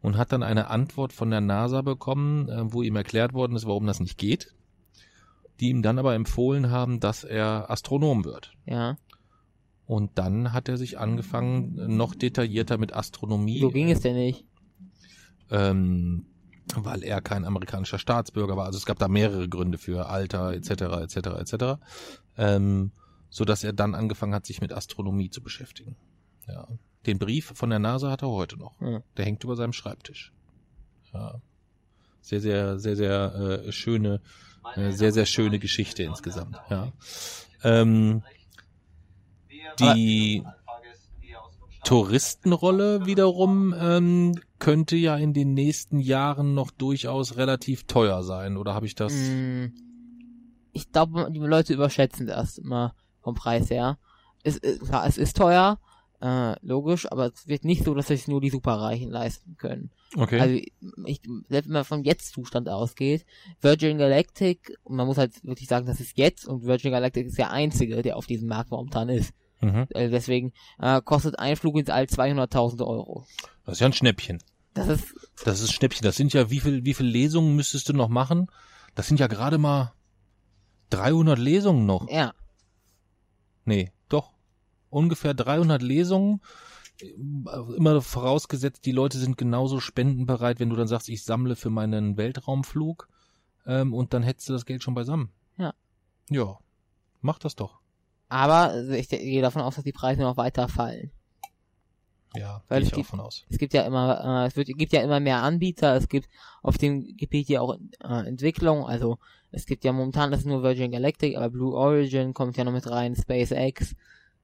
Und 0.02 0.16
hat 0.16 0.32
dann 0.32 0.42
eine 0.42 0.68
Antwort 0.68 1.12
von 1.12 1.30
der 1.30 1.40
NASA 1.40 1.80
bekommen, 1.80 2.48
äh, 2.48 2.72
wo 2.72 2.82
ihm 2.82 2.96
erklärt 2.96 3.32
worden 3.32 3.56
ist, 3.56 3.66
warum 3.66 3.86
das 3.86 4.00
nicht 4.00 4.18
geht. 4.18 4.54
Die 5.60 5.70
ihm 5.70 5.82
dann 5.82 5.98
aber 5.98 6.14
empfohlen 6.14 6.70
haben, 6.70 7.00
dass 7.00 7.24
er 7.24 7.70
Astronom 7.70 8.24
wird. 8.24 8.52
Ja. 8.66 8.98
Und 9.86 10.18
dann 10.18 10.52
hat 10.52 10.68
er 10.68 10.76
sich 10.76 10.98
angefangen, 10.98 11.96
noch 11.96 12.14
detaillierter 12.14 12.78
mit 12.78 12.92
Astronomie. 12.92 13.60
So 13.60 13.70
ging 13.70 13.90
es 13.90 14.00
denn 14.00 14.16
nicht. 14.16 14.44
Ähm, 15.50 16.26
weil 16.74 17.02
er 17.04 17.20
kein 17.20 17.44
amerikanischer 17.44 17.98
Staatsbürger 17.98 18.56
war. 18.56 18.66
Also 18.66 18.78
es 18.78 18.86
gab 18.86 18.98
da 18.98 19.08
mehrere 19.08 19.48
Gründe 19.48 19.78
für 19.78 20.08
Alter 20.08 20.52
etc. 20.52 20.70
etc. 21.02 21.16
etc. 21.38 21.64
Ähm, 22.36 22.92
so 23.28 23.44
dass 23.44 23.64
er 23.64 23.72
dann 23.72 23.94
angefangen 23.94 24.34
hat, 24.34 24.46
sich 24.46 24.60
mit 24.60 24.72
Astronomie 24.72 25.30
zu 25.30 25.42
beschäftigen. 25.42 25.96
Ja. 26.48 26.66
Den 27.06 27.18
Brief 27.18 27.52
von 27.54 27.70
der 27.70 27.78
NASA 27.78 28.10
hat 28.10 28.22
er 28.22 28.28
heute 28.28 28.56
noch. 28.56 28.78
Hm. 28.80 29.02
Der 29.16 29.24
hängt 29.24 29.42
über 29.44 29.56
seinem 29.56 29.72
Schreibtisch. 29.72 30.32
Ja. 31.12 31.40
Sehr, 32.20 32.40
sehr, 32.40 32.78
sehr, 32.78 32.96
sehr 32.96 33.34
äh, 33.66 33.72
schöne, 33.72 34.20
äh, 34.76 34.92
sehr, 34.92 35.12
sehr 35.12 35.26
schöne 35.26 35.58
Geschichte 35.58 36.04
insgesamt. 36.04 36.56
Ja. 36.70 36.92
Ähm, 37.64 38.22
die 39.80 40.44
Touristenrolle 41.84 43.06
wiederum 43.06 43.74
ähm, 43.76 44.38
könnte 44.60 44.96
ja 44.96 45.16
in 45.16 45.34
den 45.34 45.54
nächsten 45.54 45.98
Jahren 45.98 46.54
noch 46.54 46.70
durchaus 46.70 47.36
relativ 47.36 47.84
teuer 47.84 48.22
sein, 48.22 48.56
oder 48.56 48.74
habe 48.74 48.86
ich 48.86 48.94
das? 48.94 49.12
Mm, 49.12 49.72
Ich 50.72 50.92
glaube, 50.92 51.28
die 51.32 51.40
Leute 51.40 51.74
überschätzen 51.74 52.28
das 52.28 52.58
immer 52.58 52.94
vom 53.20 53.34
Preis 53.34 53.68
her. 53.70 53.98
Es, 54.44 54.58
es, 54.58 54.78
klar, 54.80 55.06
es 55.06 55.18
ist 55.18 55.36
teuer, 55.36 55.80
äh, 56.22 56.54
logisch, 56.62 57.10
aber 57.10 57.32
es 57.34 57.48
wird 57.48 57.64
nicht 57.64 57.84
so, 57.84 57.94
dass 57.94 58.06
sich 58.06 58.28
nur 58.28 58.40
die 58.40 58.50
Superreichen 58.50 59.10
leisten 59.10 59.56
können. 59.58 59.90
Okay. 60.16 60.38
Also 60.38 60.54
ich, 61.04 61.20
selbst 61.48 61.68
wenn 61.68 61.72
man 61.74 61.84
vom 61.84 62.04
Jetzt-Zustand 62.04 62.68
ausgeht, 62.68 63.26
Virgin 63.60 63.98
Galactic, 63.98 64.78
man 64.88 65.06
muss 65.06 65.18
halt 65.18 65.42
wirklich 65.44 65.68
sagen, 65.68 65.86
das 65.86 66.00
ist 66.00 66.16
jetzt 66.16 66.46
und 66.46 66.64
Virgin 66.64 66.92
Galactic 66.92 67.26
ist 67.26 67.38
der 67.38 67.50
einzige, 67.50 68.02
der 68.02 68.16
auf 68.16 68.26
diesem 68.26 68.48
Markt 68.48 68.70
momentan 68.70 69.08
ist. 69.08 69.34
mhm. 69.60 69.86
Äh, 69.90 70.10
deswegen 70.10 70.52
äh, 70.78 71.00
kostet 71.02 71.38
ein 71.38 71.56
Flug 71.56 71.76
ins 71.76 71.90
All 71.90 72.04
200.000 72.04 72.86
Euro. 72.86 73.26
Das 73.64 73.74
ist 73.74 73.80
ja 73.80 73.86
ein 73.86 73.92
Schnäppchen. 73.92 74.38
Das 74.74 74.88
ist, 74.88 75.14
Das 75.44 75.60
ist 75.60 75.70
ein 75.70 75.72
Schnäppchen. 75.72 76.04
Das 76.04 76.16
sind 76.16 76.32
ja, 76.32 76.50
wie 76.50 76.60
viel, 76.60 76.84
wie 76.84 76.94
viel 76.94 77.06
Lesungen 77.06 77.56
müsstest 77.56 77.88
du 77.88 77.94
noch 77.94 78.08
machen? 78.08 78.46
Das 78.94 79.08
sind 79.08 79.18
ja 79.18 79.26
gerade 79.26 79.58
mal 79.58 79.92
300 80.90 81.38
Lesungen 81.38 81.84
noch. 81.84 82.08
ja, 82.08 82.32
Nee. 83.64 83.91
Ungefähr 84.92 85.34
300 85.34 85.80
Lesungen. 85.82 86.40
Immer 87.76 88.00
vorausgesetzt, 88.02 88.84
die 88.84 88.92
Leute 88.92 89.18
sind 89.18 89.36
genauso 89.38 89.80
spendenbereit, 89.80 90.60
wenn 90.60 90.68
du 90.70 90.76
dann 90.76 90.86
sagst, 90.86 91.08
ich 91.08 91.24
sammle 91.24 91.56
für 91.56 91.70
meinen 91.70 92.16
Weltraumflug. 92.16 93.08
Ähm, 93.66 93.94
und 93.94 94.12
dann 94.12 94.22
hättest 94.22 94.48
du 94.48 94.52
das 94.52 94.66
Geld 94.66 94.82
schon 94.82 94.94
beisammen. 94.94 95.30
Ja. 95.56 95.72
Ja. 96.30 96.58
Mach 97.20 97.38
das 97.38 97.56
doch. 97.56 97.80
aber 98.28 98.82
ich 98.90 99.08
gehe 99.08 99.42
davon 99.42 99.62
aus, 99.62 99.76
dass 99.76 99.84
die 99.84 99.92
Preise 99.92 100.22
noch 100.22 100.36
weiter 100.36 100.68
fallen. 100.68 101.10
Ja, 102.34 102.62
Weil 102.68 102.80
gehe 102.80 102.86
ich 102.88 102.92
auch 102.92 102.96
gibt- 102.96 103.08
von 103.10 103.20
aus. 103.20 103.44
Es 103.50 103.58
gibt 103.58 103.74
ja 103.74 103.82
immer, 103.82 104.44
äh, 104.44 104.46
es 104.48 104.56
wird, 104.56 104.68
gibt 104.68 104.92
ja 104.92 105.02
immer 105.02 105.20
mehr 105.20 105.42
Anbieter, 105.42 105.94
es 105.96 106.08
gibt 106.08 106.28
auf 106.62 106.78
dem 106.78 107.16
Gebiet 107.16 107.48
ja 107.48 107.60
auch 107.60 107.76
äh, 108.02 108.26
Entwicklung, 108.26 108.86
also 108.86 109.18
es 109.50 109.66
gibt 109.66 109.84
ja 109.84 109.92
momentan 109.92 110.30
das 110.30 110.40
ist 110.40 110.46
nur 110.46 110.62
Virgin 110.62 110.92
Galactic, 110.92 111.36
aber 111.36 111.50
Blue 111.50 111.74
Origin 111.74 112.32
kommt 112.32 112.56
ja 112.56 112.64
noch 112.64 112.72
mit 112.72 112.88
rein, 112.90 113.14
SpaceX, 113.14 113.94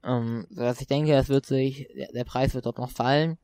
ähm, 0.04 0.46
sodass 0.50 0.80
ich 0.80 0.86
denke, 0.86 1.14
es 1.14 1.28
wird 1.28 1.46
sich, 1.46 1.88
der, 1.94 2.12
der 2.12 2.24
Preis 2.24 2.54
wird 2.54 2.66
dort 2.66 2.78
noch 2.78 2.90
fallen, 2.90 3.38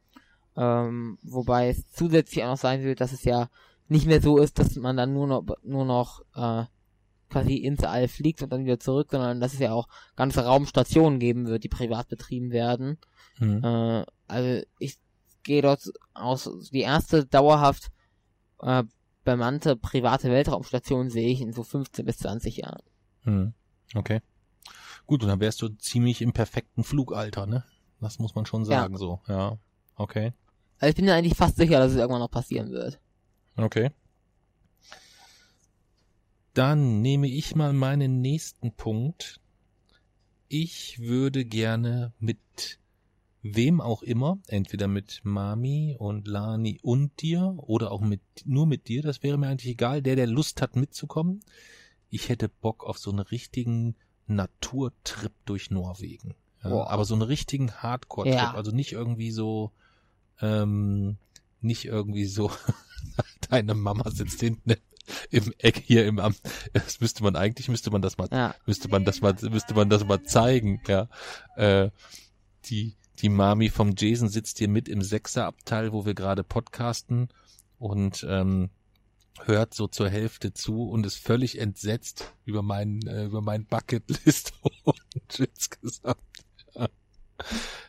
ähm, 0.57 1.19
wobei 1.23 1.69
es 1.69 1.91
zusätzlich 1.93 2.45
auch 2.45 2.51
noch 2.51 2.59
sein 2.59 2.83
wird, 2.83 3.01
dass 3.01 3.13
es 3.13 3.25
ja 3.25 3.49
nicht 3.89 4.07
mehr 4.07 4.21
so 4.21 4.39
ist, 4.39 4.59
dass 4.59 4.77
man 4.77 4.97
dann 4.97 5.13
nur 5.13 5.27
noch, 5.27 5.45
nur 5.63 5.85
noch, 5.85 6.23
äh, 6.35 6.65
quasi 7.31 7.57
ins 7.57 7.83
All 7.83 8.07
fliegt 8.07 8.43
und 8.43 8.53
dann 8.53 8.65
wieder 8.65 8.79
zurück, 8.79 9.09
sondern 9.11 9.41
dass 9.41 9.55
es 9.55 9.59
ja 9.59 9.73
auch 9.73 9.89
ganze 10.15 10.45
Raumstationen 10.45 11.19
geben 11.19 11.47
wird, 11.47 11.65
die 11.65 11.69
privat 11.69 12.09
betrieben 12.09 12.53
werden. 12.53 12.99
Mhm. 13.39 13.65
Äh, 13.65 14.05
also 14.29 14.65
ich 14.79 14.99
gehe 15.43 15.63
dort 15.63 15.93
aus, 16.15 16.49
die 16.73 16.81
erste 16.81 17.27
dauerhaft 17.27 17.91
äh, 18.61 18.85
bemannte 19.25 19.77
private 19.77 20.31
Weltraumstation 20.31 21.11
sehe 21.11 21.29
ich 21.29 21.41
in 21.41 21.53
so 21.53 21.63
15 21.63 22.05
bis 22.05 22.19
20 22.19 22.59
Jahren. 22.59 22.83
Mhm. 23.25 23.55
Okay. 23.95 24.21
Gut, 25.07 25.23
und 25.23 25.29
dann 25.29 25.41
wärst 25.41 25.61
du 25.63 25.69
ziemlich 25.69 26.23
im 26.23 26.33
perfekten 26.33 26.85
Flugalter, 26.85 27.47
ne? 27.47 27.65
Das 28.01 28.19
muss 28.19 28.35
man 28.35 28.47
schon 28.47 28.63
Ja. 28.63 28.83
sagen, 28.83 28.97
so. 28.97 29.21
Ja. 29.29 29.59
Okay. 29.97 30.33
Also 30.79 30.91
ich 30.91 30.97
bin 30.97 31.05
mir 31.05 31.15
eigentlich 31.15 31.37
fast 31.37 31.57
sicher, 31.57 31.79
dass 31.79 31.93
es 31.93 31.99
irgendwann 31.99 32.21
noch 32.21 32.31
passieren 32.31 32.71
wird. 32.71 32.99
Okay. 33.57 33.91
Dann 36.55 37.01
nehme 37.01 37.29
ich 37.29 37.55
mal 37.55 37.73
meinen 37.73 38.21
nächsten 38.21 38.73
Punkt. 38.73 39.41
Ich 40.49 41.01
würde 41.01 41.45
gerne 41.45 42.13
mit 42.19 42.79
wem 43.43 43.81
auch 43.81 44.03
immer, 44.03 44.39
entweder 44.47 44.89
mit 44.89 45.21
Mami 45.25 45.97
und 45.99 46.27
Lani 46.27 46.79
und 46.83 47.21
dir 47.21 47.55
oder 47.59 47.93
auch 47.93 48.01
mit 48.01 48.23
nur 48.45 48.67
mit 48.67 48.89
dir, 48.89 49.03
das 49.03 49.23
wäre 49.23 49.37
mir 49.37 49.49
eigentlich 49.49 49.73
egal, 49.73 50.01
der 50.01 50.17
der 50.17 50.27
Lust 50.27 50.63
hat 50.63 50.77
mitzukommen. 50.77 51.41
Ich 52.09 52.29
hätte 52.29 52.49
Bock 52.49 52.85
auf 52.85 52.99
so 52.99 53.11
einen 53.11 53.19
richtigen 53.19 53.97
Naturtrip 54.27 55.33
durch 55.45 55.71
Norwegen. 55.71 56.35
Ja, 56.63 56.71
Boah. 56.71 56.91
aber 56.91 57.05
so 57.05 57.15
einen 57.15 57.23
richtigen 57.23 57.73
Hardcore-Trip, 57.73 58.35
Ja. 58.35 58.55
also 58.55 58.71
nicht 58.71 58.93
irgendwie 58.93 59.31
so 59.31 59.71
ähm, 60.41 61.17
nicht 61.61 61.85
irgendwie 61.85 62.27
so 62.27 62.51
deine 63.51 63.75
Mama 63.75 64.11
sitzt 64.11 64.41
hinten 64.41 64.75
im 65.31 65.53
Eck 65.59 65.83
hier 65.85 66.07
im 66.07 66.19
Amt. 66.19 66.41
Das 66.73 67.01
müsste 67.01 67.23
man 67.23 67.37
eigentlich 67.37 67.69
müsste 67.69 67.91
man 67.91 68.03
das 68.03 68.17
mal 68.19 68.29
Ja, 68.33 68.55
müsste 68.67 68.89
man 68.89 69.05
das 69.05 69.21
mal 69.21 69.35
müsste 69.43 69.75
man 69.75 69.91
das 69.91 70.05
mal 70.05 70.23
zeigen, 70.23 70.81
ja. 70.89 71.09
Äh, 71.57 71.91
die 72.67 72.95
die 73.21 73.29
Mami 73.29 73.69
vom 73.69 73.95
Jason 73.97 74.29
sitzt 74.29 74.59
hier 74.59 74.69
mit 74.69 74.89
im 74.89 75.03
Sechserabteil, 75.03 75.93
wo 75.93 76.05
wir 76.05 76.15
gerade 76.15 76.43
podcasten 76.43 77.29
und 77.79 78.27
ähm, 78.29 78.71
hört 79.43 79.75
so 79.75 79.89
zur 79.89 80.09
Hälfte 80.09 80.53
zu 80.53 80.89
und 80.89 81.05
ist 81.07 81.17
völlig 81.19 81.59
entsetzt 81.59 82.33
über 82.45 82.63
meinen 82.63 83.07
äh, 83.07 83.25
über 83.25 83.41
mein 83.41 83.67
Bucketlist 83.67 84.53
und 84.85 84.99
insgesamt. 85.39 86.19
Ja. 86.75 86.89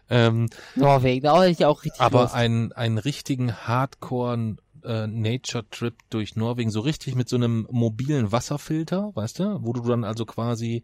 Ähm, 0.10 0.50
Norwegen, 0.76 1.24
da 1.24 1.42
hätte 1.42 1.52
ich 1.52 1.66
auch 1.66 1.84
richtig 1.84 2.02
aber 2.02 2.24
Lust. 2.24 2.34
einen, 2.34 2.72
einen 2.74 2.98
richtigen 2.98 3.54
Hardcore 3.54 4.58
äh, 4.84 5.08
Nature 5.08 5.68
Trip 5.70 5.96
durch 6.10 6.36
Norwegen, 6.36 6.72
so 6.72 6.80
richtig 6.80 7.16
mit 7.16 7.30
so 7.30 7.36
einem 7.36 7.68
mobilen 7.72 8.32
Wasserfilter, 8.32 9.12
weißt 9.16 9.40
du, 9.40 9.60
wo 9.62 9.74
du 9.74 9.82
dann 9.82 10.04
also 10.04 10.26
quasi 10.26 10.84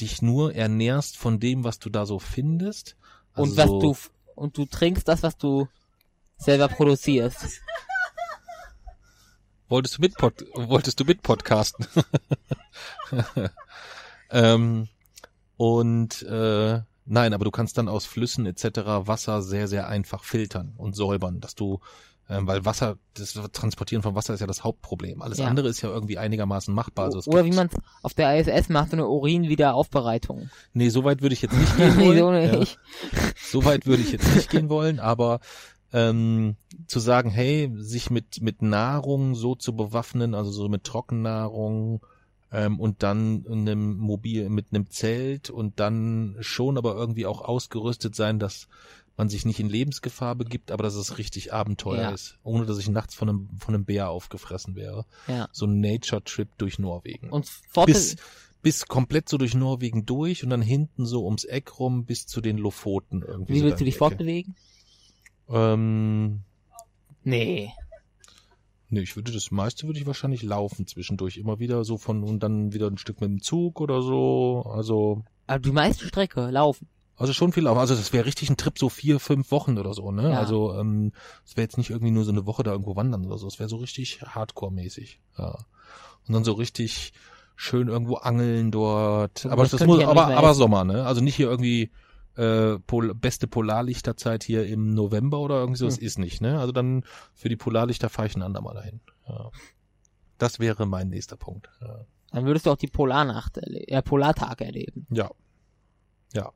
dich 0.00 0.20
nur 0.20 0.54
ernährst 0.54 1.16
von 1.16 1.40
dem, 1.40 1.64
was 1.64 1.78
du 1.78 1.90
da 1.90 2.06
so 2.06 2.18
findest. 2.18 2.96
Also 3.32 3.50
und 3.50 3.56
was 3.56 3.66
du 3.66 3.96
und 4.34 4.56
du 4.58 4.66
trinkst 4.66 5.08
das, 5.08 5.22
was 5.22 5.36
du 5.38 5.68
selber 6.36 6.68
produzierst. 6.68 7.60
Wolltest 9.68 9.98
du 9.98 10.00
mit 10.02 10.14
Pod, 10.16 10.44
wolltest 10.54 11.00
du 11.00 11.04
mit 11.04 11.22
podcasten? 11.22 11.86
ähm, 14.30 14.88
und 15.56 16.22
äh, 16.22 16.80
nein, 17.06 17.34
aber 17.34 17.44
du 17.44 17.50
kannst 17.50 17.78
dann 17.78 17.88
aus 17.88 18.06
Flüssen 18.06 18.46
etc. 18.46 18.64
Wasser 19.06 19.42
sehr 19.42 19.68
sehr 19.68 19.88
einfach 19.88 20.24
filtern 20.24 20.74
und 20.76 20.94
säubern, 20.94 21.40
dass 21.40 21.54
du 21.54 21.80
ähm, 22.28 22.48
weil 22.48 22.64
Wasser, 22.64 22.96
das 23.14 23.34
Transportieren 23.52 24.02
von 24.02 24.16
Wasser 24.16 24.34
ist 24.34 24.40
ja 24.40 24.48
das 24.48 24.64
Hauptproblem. 24.64 25.22
Alles 25.22 25.38
Ja. 25.38 25.46
andere 25.46 25.68
ist 25.68 25.80
ja 25.82 25.90
irgendwie 25.90 26.18
einigermaßen 26.18 26.74
machbar. 26.74 27.04
Also 27.04 27.20
Oder 27.30 27.44
wie 27.44 27.52
man 27.52 27.70
auf 28.02 28.14
der 28.14 28.36
ISS 28.40 28.68
macht, 28.68 28.90
so 28.90 28.96
eine 28.96 29.06
Urinwiederaufbereitung. 29.06 30.50
Nee, 30.72 30.88
so 30.88 31.04
weit 31.04 31.22
würde 31.22 31.34
ich 31.34 31.42
jetzt 31.42 31.54
nicht 31.56 31.76
gehen 31.76 31.96
Nee, 31.96 32.20
wollen. 32.20 32.48
so 32.50 32.54
ja. 32.54 32.58
nicht. 32.58 32.78
So 33.40 33.64
weit 33.64 33.86
würde 33.86 34.02
ich 34.02 34.10
jetzt 34.10 34.34
nicht 34.34 34.50
gehen 34.50 34.68
wollen, 34.68 34.98
aber 34.98 35.38
ähm, 35.92 36.56
zu 36.86 36.98
sagen, 37.00 37.30
hey, 37.30 37.70
sich 37.76 38.10
mit 38.10 38.40
mit 38.42 38.62
Nahrung 38.62 39.34
so 39.34 39.54
zu 39.54 39.74
bewaffnen, 39.74 40.34
also 40.34 40.50
so 40.50 40.68
mit 40.68 40.84
Trockennahrung 40.84 42.00
ähm, 42.52 42.80
und 42.80 43.02
dann 43.02 43.44
in 43.44 43.68
einem 43.68 43.96
Mobil 43.96 44.48
mit 44.48 44.66
einem 44.72 44.90
Zelt 44.90 45.50
und 45.50 45.80
dann 45.80 46.36
schon 46.40 46.78
aber 46.78 46.94
irgendwie 46.94 47.26
auch 47.26 47.40
ausgerüstet 47.42 48.14
sein, 48.14 48.38
dass 48.38 48.68
man 49.16 49.28
sich 49.30 49.46
nicht 49.46 49.60
in 49.60 49.68
Lebensgefahr 49.70 50.34
begibt, 50.34 50.70
aber 50.70 50.82
dass 50.82 50.94
es 50.94 51.16
richtig 51.16 51.52
Abenteuer 51.52 52.02
Ja. 52.02 52.10
ist, 52.10 52.38
ohne 52.42 52.66
dass 52.66 52.78
ich 52.78 52.88
nachts 52.88 53.14
von 53.14 53.28
einem 53.28 53.48
von 53.58 53.74
einem 53.74 53.84
Bär 53.84 54.10
aufgefressen 54.10 54.74
wäre. 54.76 55.06
Ja. 55.26 55.48
So 55.52 55.66
ein 55.66 55.80
Nature 55.80 56.22
Trip 56.22 56.48
durch 56.58 56.78
Norwegen 56.78 57.30
Und 57.30 57.50
bis, 57.86 58.16
bis 58.62 58.86
komplett 58.86 59.28
so 59.28 59.38
durch 59.38 59.54
Norwegen 59.54 60.04
durch 60.04 60.44
und 60.44 60.50
dann 60.50 60.60
hinten 60.62 61.06
so 61.06 61.24
ums 61.24 61.44
Eck 61.44 61.78
rum 61.78 62.04
bis 62.04 62.26
zu 62.26 62.40
den 62.40 62.58
Lofoten 62.58 63.22
irgendwie. 63.22 63.54
wie 63.54 63.58
so 63.60 63.64
willst 63.64 63.80
du 63.80 63.84
dich 63.84 63.96
fortbewegen? 63.96 64.54
Ähm, 65.50 66.40
Nee. 67.24 67.72
nee, 68.88 69.00
ich 69.00 69.16
würde 69.16 69.32
das 69.32 69.50
meiste 69.50 69.86
würde 69.86 69.98
ich 69.98 70.06
wahrscheinlich 70.06 70.44
laufen 70.44 70.86
zwischendurch 70.86 71.38
immer 71.38 71.58
wieder 71.58 71.82
so 71.82 71.98
von 71.98 72.22
und 72.22 72.40
dann 72.40 72.72
wieder 72.72 72.86
ein 72.86 72.98
Stück 72.98 73.20
mit 73.20 73.28
dem 73.28 73.42
Zug 73.42 73.80
oder 73.80 74.00
so. 74.00 74.64
Also 74.72 75.24
Aber 75.48 75.58
die 75.58 75.72
meiste 75.72 76.06
Strecke 76.06 76.50
laufen. 76.50 76.88
Also 77.16 77.32
schon 77.32 77.52
viel 77.52 77.64
Laufen. 77.64 77.80
Also 77.80 77.94
das 77.94 78.12
wäre 78.12 78.26
richtig 78.26 78.50
ein 78.50 78.58
Trip, 78.58 78.78
so 78.78 78.88
vier, 78.90 79.18
fünf 79.18 79.50
Wochen 79.50 79.78
oder 79.78 79.94
so, 79.94 80.12
ne? 80.12 80.30
Ja. 80.30 80.38
Also 80.38 80.74
ähm, 80.74 81.12
es 81.46 81.56
wäre 81.56 81.64
jetzt 81.64 81.78
nicht 81.78 81.90
irgendwie 81.90 82.10
nur 82.12 82.24
so 82.24 82.30
eine 82.30 82.46
Woche 82.46 82.62
da 82.62 82.72
irgendwo 82.72 82.94
wandern 82.94 83.24
oder 83.24 83.38
so. 83.38 83.46
Es 83.48 83.58
wäre 83.58 83.70
so 83.70 83.76
richtig 83.76 84.20
Hardcore-mäßig. 84.22 85.20
Ja. 85.38 85.64
Und 86.28 86.34
dann 86.34 86.44
so 86.44 86.52
richtig 86.52 87.14
schön 87.56 87.88
irgendwo 87.88 88.16
angeln 88.16 88.70
dort. 88.70 89.46
Aber 89.46 89.62
das 89.62 89.72
das, 89.72 89.86
muss, 89.86 90.00
ja 90.00 90.08
aber, 90.08 90.26
aber. 90.36 90.54
Sommer, 90.54 90.84
ne? 90.84 91.06
Also 91.06 91.22
nicht 91.22 91.36
hier 91.36 91.48
irgendwie 91.48 91.90
äh, 92.36 92.78
Pol 92.80 93.14
beste 93.14 93.46
Polarlichterzeit 93.46 94.44
hier 94.44 94.66
im 94.66 94.90
November 94.94 95.38
oder 95.40 95.56
irgendwie 95.60 95.78
so. 95.78 95.86
Das 95.86 95.98
Hm. 95.98 96.06
ist 96.06 96.18
nicht, 96.18 96.40
ne? 96.40 96.58
Also 96.60 96.72
dann 96.72 97.04
für 97.34 97.48
die 97.48 97.56
Polarlichter 97.56 98.08
fahre 98.08 98.28
ich 98.28 98.36
ein 98.36 98.42
andermal 98.42 98.74
dahin. 98.74 99.00
Ja. 99.28 99.50
Das 100.38 100.58
wäre 100.60 100.86
mein 100.86 101.08
nächster 101.08 101.36
Punkt. 101.36 101.68
Ja. 101.80 102.04
Dann 102.32 102.44
würdest 102.44 102.66
du 102.66 102.70
auch 102.70 102.76
die 102.76 102.88
Polarnacht, 102.88 103.56
äh, 103.58 104.02
Polartag 104.02 104.60
erleben. 104.60 105.06
Ja. 105.10 105.30
ja. 106.34 106.52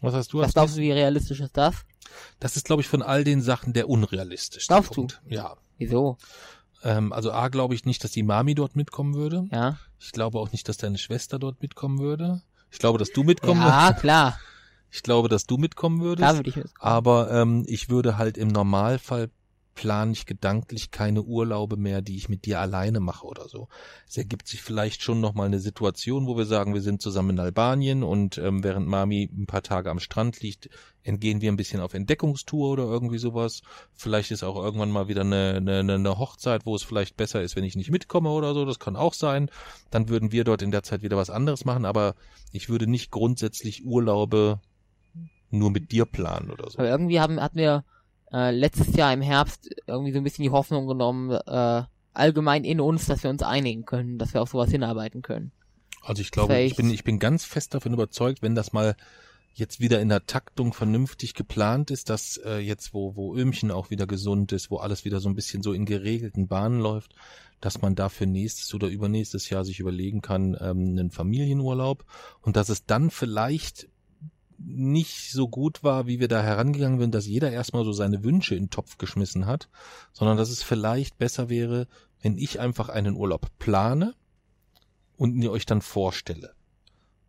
Was 0.00 0.14
hast 0.14 0.32
du 0.32 0.38
Was 0.38 0.52
glaubst 0.54 0.76
du, 0.76 0.80
wie 0.80 0.92
realistisch 0.92 1.40
ist 1.40 1.56
das? 1.56 1.84
Das 2.38 2.56
ist, 2.56 2.66
glaube 2.66 2.82
ich, 2.82 2.88
von 2.88 3.02
all 3.02 3.24
den 3.24 3.42
Sachen 3.42 3.72
der 3.72 3.88
unrealistischste 3.88 4.72
Glaubst 4.72 4.90
du? 4.92 4.94
Punkt. 4.94 5.20
Ja. 5.26 5.56
Wieso? 5.76 6.16
Ähm, 6.84 7.12
also 7.12 7.32
A, 7.32 7.48
glaube 7.48 7.74
ich 7.74 7.84
nicht, 7.84 8.04
dass 8.04 8.12
die 8.12 8.22
Mami 8.22 8.54
dort 8.54 8.76
mitkommen 8.76 9.14
würde. 9.14 9.48
Ja. 9.50 9.78
Ich 9.98 10.12
glaube 10.12 10.38
auch 10.38 10.52
nicht, 10.52 10.68
dass 10.68 10.76
deine 10.76 10.98
Schwester 10.98 11.38
dort 11.40 11.60
mitkommen 11.60 11.98
würde. 11.98 12.42
Ich 12.70 12.78
glaube, 12.78 12.98
dass 12.98 13.10
du 13.12 13.22
mitkommen 13.22 13.60
Ja, 13.60 13.86
würdest. 13.86 14.00
klar. 14.00 14.38
Ich 14.90 15.02
glaube, 15.02 15.28
dass 15.28 15.44
du 15.44 15.56
mitkommen 15.58 16.00
würdest. 16.00 16.18
Klar 16.24 16.36
würde 16.36 16.48
ich 16.50 16.56
mit. 16.56 16.66
Aber 16.78 17.30
ähm, 17.30 17.64
ich 17.66 17.88
würde 17.90 18.16
halt 18.16 18.38
im 18.38 18.48
Normalfall 18.48 19.30
plane 19.78 20.10
ich 20.10 20.26
gedanklich 20.26 20.90
keine 20.90 21.22
Urlaube 21.22 21.76
mehr, 21.76 22.02
die 22.02 22.16
ich 22.16 22.28
mit 22.28 22.46
dir 22.46 22.58
alleine 22.58 22.98
mache 22.98 23.24
oder 23.24 23.48
so. 23.48 23.68
Es 24.08 24.16
ergibt 24.16 24.48
sich 24.48 24.60
vielleicht 24.60 25.02
schon 25.02 25.20
nochmal 25.20 25.46
eine 25.46 25.60
Situation, 25.60 26.26
wo 26.26 26.36
wir 26.36 26.46
sagen, 26.46 26.74
wir 26.74 26.80
sind 26.80 27.00
zusammen 27.00 27.30
in 27.30 27.38
Albanien 27.38 28.02
und 28.02 28.38
ähm, 28.38 28.64
während 28.64 28.88
Mami 28.88 29.30
ein 29.32 29.46
paar 29.46 29.62
Tage 29.62 29.88
am 29.88 30.00
Strand 30.00 30.40
liegt, 30.40 30.68
entgehen 31.04 31.40
wir 31.40 31.52
ein 31.52 31.56
bisschen 31.56 31.80
auf 31.80 31.94
Entdeckungstour 31.94 32.70
oder 32.70 32.86
irgendwie 32.86 33.18
sowas. 33.18 33.62
Vielleicht 33.94 34.32
ist 34.32 34.42
auch 34.42 34.56
irgendwann 34.56 34.90
mal 34.90 35.06
wieder 35.06 35.20
eine, 35.20 35.54
eine, 35.58 35.94
eine 35.94 36.18
Hochzeit, 36.18 36.66
wo 36.66 36.74
es 36.74 36.82
vielleicht 36.82 37.16
besser 37.16 37.40
ist, 37.40 37.54
wenn 37.54 37.62
ich 37.62 37.76
nicht 37.76 37.92
mitkomme 37.92 38.30
oder 38.30 38.54
so. 38.54 38.64
Das 38.64 38.80
kann 38.80 38.96
auch 38.96 39.14
sein. 39.14 39.48
Dann 39.92 40.08
würden 40.08 40.32
wir 40.32 40.42
dort 40.42 40.60
in 40.60 40.72
der 40.72 40.82
Zeit 40.82 41.02
wieder 41.02 41.16
was 41.16 41.30
anderes 41.30 41.64
machen, 41.64 41.84
aber 41.84 42.16
ich 42.50 42.68
würde 42.68 42.88
nicht 42.88 43.12
grundsätzlich 43.12 43.86
Urlaube 43.86 44.58
nur 45.50 45.70
mit 45.70 45.92
dir 45.92 46.04
planen 46.04 46.50
oder 46.50 46.68
so. 46.68 46.78
Aber 46.78 46.88
irgendwie 46.88 47.20
haben, 47.20 47.40
hatten 47.40 47.58
wir 47.58 47.84
äh, 48.32 48.50
letztes 48.50 48.94
Jahr 48.94 49.12
im 49.12 49.22
Herbst 49.22 49.70
irgendwie 49.86 50.12
so 50.12 50.18
ein 50.18 50.24
bisschen 50.24 50.42
die 50.42 50.50
Hoffnung 50.50 50.86
genommen, 50.86 51.30
äh, 51.30 51.82
allgemein 52.12 52.64
in 52.64 52.80
uns, 52.80 53.06
dass 53.06 53.22
wir 53.22 53.30
uns 53.30 53.42
einigen 53.42 53.84
können, 53.84 54.18
dass 54.18 54.34
wir 54.34 54.42
auf 54.42 54.50
sowas 54.50 54.70
hinarbeiten 54.70 55.22
können. 55.22 55.52
Also 56.02 56.22
ich 56.22 56.30
glaube, 56.30 56.58
ich 56.60 56.76
bin, 56.76 56.90
ich 56.90 57.04
bin 57.04 57.18
ganz 57.18 57.44
fest 57.44 57.74
davon 57.74 57.92
überzeugt, 57.92 58.42
wenn 58.42 58.54
das 58.54 58.72
mal 58.72 58.96
jetzt 59.54 59.80
wieder 59.80 60.00
in 60.00 60.08
der 60.08 60.26
Taktung 60.26 60.72
vernünftig 60.72 61.34
geplant 61.34 61.90
ist, 61.90 62.10
dass 62.10 62.36
äh, 62.44 62.58
jetzt, 62.58 62.94
wo, 62.94 63.16
wo 63.16 63.34
Ömchen 63.34 63.70
auch 63.70 63.90
wieder 63.90 64.06
gesund 64.06 64.52
ist, 64.52 64.70
wo 64.70 64.76
alles 64.76 65.04
wieder 65.04 65.20
so 65.20 65.28
ein 65.28 65.34
bisschen 65.34 65.62
so 65.62 65.72
in 65.72 65.84
geregelten 65.84 66.46
Bahnen 66.46 66.80
läuft, 66.80 67.14
dass 67.60 67.82
man 67.82 67.96
dafür 67.96 68.26
nächstes 68.26 68.72
oder 68.72 68.86
übernächstes 68.86 69.50
Jahr 69.50 69.64
sich 69.64 69.80
überlegen 69.80 70.22
kann, 70.22 70.56
ähm, 70.60 70.90
einen 70.90 71.10
Familienurlaub 71.10 72.04
und 72.40 72.56
dass 72.56 72.68
es 72.68 72.86
dann 72.86 73.10
vielleicht 73.10 73.88
nicht 74.58 75.30
so 75.30 75.48
gut 75.48 75.84
war, 75.84 76.06
wie 76.06 76.20
wir 76.20 76.28
da 76.28 76.42
herangegangen 76.42 76.98
sind, 76.98 77.14
dass 77.14 77.26
jeder 77.26 77.50
erstmal 77.50 77.84
so 77.84 77.92
seine 77.92 78.24
Wünsche 78.24 78.54
in 78.54 78.64
den 78.64 78.70
Topf 78.70 78.98
geschmissen 78.98 79.46
hat, 79.46 79.68
sondern 80.12 80.36
dass 80.36 80.50
es 80.50 80.62
vielleicht 80.62 81.16
besser 81.18 81.48
wäre, 81.48 81.86
wenn 82.20 82.36
ich 82.38 82.60
einfach 82.60 82.88
einen 82.88 83.14
Urlaub 83.14 83.46
plane 83.58 84.14
und 85.16 85.40
ihr 85.40 85.52
euch 85.52 85.66
dann 85.66 85.80
vorstelle. 85.80 86.54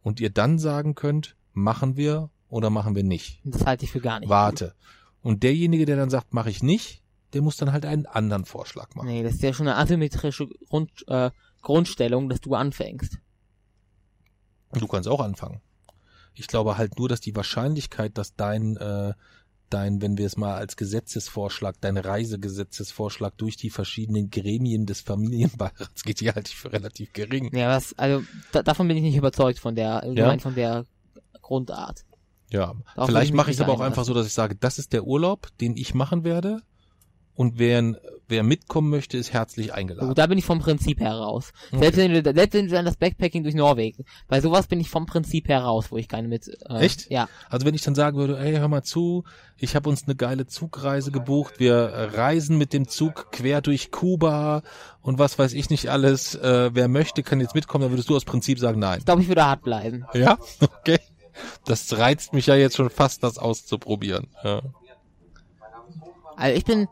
Und 0.02 0.20
ihr 0.20 0.32
dann 0.32 0.58
sagen 0.60 0.96
könnt, 0.96 1.36
machen 1.54 1.98
wir 1.98 2.30
oder 2.48 2.70
machen 2.70 2.96
wir 2.96 3.04
nicht. 3.04 3.42
Das 3.44 3.66
halte 3.66 3.86
ich 3.86 3.92
für 3.92 4.02
gar 4.02 4.20
nicht. 4.20 4.30
Warte. 4.30 4.74
Und 5.22 5.44
derjenige, 5.44 5.86
der 5.86 5.98
dann 5.98 6.10
sagt, 6.10 6.34
mache 6.34 6.50
ich 6.50 6.64
nicht, 6.64 7.04
der 7.34 7.42
muss 7.42 7.58
dann 7.58 7.72
halt 7.72 7.86
einen 7.86 8.06
anderen 8.06 8.46
Vorschlag 8.46 8.96
machen. 8.96 9.08
Nee, 9.08 9.22
das 9.22 9.36
ist 9.36 9.44
ja 9.44 9.54
schon 9.54 9.68
eine 9.68 9.78
asymmetrische 9.78 10.48
Grund, 10.70 11.08
äh, 11.08 11.30
Grundstellung, 11.62 12.30
dass 12.30 12.42
du 12.42 12.56
anfängst. 12.56 13.20
Du 14.74 14.88
kannst 14.88 15.08
auch 15.08 15.20
anfangen. 15.20 15.62
Ich 16.40 16.48
glaube 16.48 16.78
halt 16.78 16.98
nur, 16.98 17.10
dass 17.10 17.22
die 17.22 17.36
Wahrscheinlichkeit, 17.36 18.18
dass 18.18 18.36
dein, 18.36 18.78
äh, 18.78 19.14
dein, 19.70 20.02
wenn 20.02 20.18
wir 20.18 20.26
es 20.26 20.38
mal 20.38 20.56
als 20.56 20.76
Gesetzesvorschlag, 20.78 21.76
dein 21.82 21.98
Reisegesetzesvorschlag 21.98 23.38
durch 23.38 23.58
die 23.58 23.70
verschiedenen 23.70 24.30
Gremien 24.30 24.86
des 24.86 25.02
Familienbeirats 25.02 26.04
geht, 26.06 26.22
die 26.22 26.32
halte 26.32 26.50
ich 26.50 26.56
für 26.56 26.72
relativ 26.72 27.14
gering. 27.14 27.56
Ja, 27.56 27.70
was, 27.70 27.98
also 27.98 28.24
da, 28.52 28.64
davon 28.64 28.88
bin 28.88 28.98
ich 28.98 29.04
nicht 29.04 29.18
überzeugt 29.18 29.60
von 29.60 29.76
der, 29.76 30.04
allgemein 30.04 30.40
von 30.40 30.56
der 30.56 30.86
Grundart. 31.42 32.06
Ja, 32.52 32.74
Darauf 32.96 33.10
vielleicht 33.10 33.34
mache 33.34 33.52
ich 33.52 33.58
es 33.58 33.62
aber 33.62 33.74
auch 33.74 33.82
einfach 33.82 34.06
so, 34.06 34.14
dass 34.14 34.26
ich 34.26 34.34
sage, 34.34 34.56
das 34.56 34.80
ist 34.80 34.94
der 34.94 35.06
Urlaub, 35.06 35.50
den 35.60 35.78
ich 35.78 35.94
machen 35.94 36.24
werde. 36.24 36.62
Und 37.40 37.58
wer, 37.58 37.96
wer 38.28 38.44
mitkommen 38.44 38.90
möchte, 38.90 39.16
ist 39.16 39.32
herzlich 39.32 39.74
eingeladen. 39.74 40.10
Also, 40.10 40.14
da 40.14 40.28
bin 40.28 40.38
ich 40.38 40.44
vom 40.44 40.60
Prinzip 40.60 41.00
her 41.00 41.14
raus. 41.14 41.54
Okay. 41.72 41.84
Selbst 41.84 41.98
wenn 41.98 42.12
wir, 42.12 42.34
selbst 42.34 42.54
wenn 42.54 42.66
wir 42.66 42.74
dann 42.74 42.84
das 42.84 42.98
Backpacking 42.98 43.44
durch 43.44 43.56
Norwegen. 43.56 44.04
Bei 44.28 44.42
sowas 44.42 44.68
bin 44.68 44.82
ich 44.82 44.90
vom 44.90 45.06
Prinzip 45.06 45.48
her 45.48 45.62
raus, 45.62 45.86
wo 45.90 45.96
ich 45.96 46.10
keine 46.10 46.28
mit. 46.28 46.50
Äh, 46.70 46.80
Echt? 46.80 47.10
Ja. 47.10 47.30
Also 47.50 47.66
wenn 47.66 47.74
ich 47.76 47.82
dann 47.82 47.96
sagen 47.96 48.18
würde, 48.18 48.38
ey, 48.38 48.58
hör 48.58 48.68
mal 48.68 48.84
zu, 48.84 49.24
ich 49.56 49.74
habe 49.78 49.88
uns 49.88 50.04
eine 50.04 50.18
geile 50.18 50.48
Zugreise 50.48 51.12
gebucht, 51.12 51.62
wir 51.62 52.10
reisen 52.14 52.58
mit 52.58 52.74
dem 52.74 52.90
Zug 52.90 53.32
quer 53.32 53.62
durch 53.62 53.90
Kuba 53.90 54.62
und 55.02 55.18
was 55.18 55.40
weiß 55.40 55.54
ich 55.54 55.70
nicht 55.70 55.88
alles, 55.88 56.36
äh, 56.36 56.72
wer 56.74 56.90
möchte, 56.90 57.24
kann 57.24 57.40
jetzt 57.40 57.56
mitkommen, 57.56 57.84
dann 57.84 57.92
würdest 57.94 58.10
du 58.10 58.18
aus 58.18 58.26
Prinzip 58.26 58.60
sagen, 58.60 58.80
nein. 58.80 59.00
Ich 59.00 59.06
glaube, 59.06 59.22
ich 59.22 59.30
würde 59.30 59.46
hart 59.46 59.64
bleiben. 59.64 60.04
Ja? 60.14 60.38
Okay. 60.60 61.00
Das 61.64 61.98
reizt 61.98 62.34
mich 62.34 62.48
ja 62.48 62.56
jetzt 62.56 62.76
schon 62.76 62.90
fast, 62.90 63.24
das 63.24 63.38
auszuprobieren. 63.38 64.28
Ja. 64.44 64.62
Also 66.36 66.58
ich 66.58 66.66
bin 66.66 66.88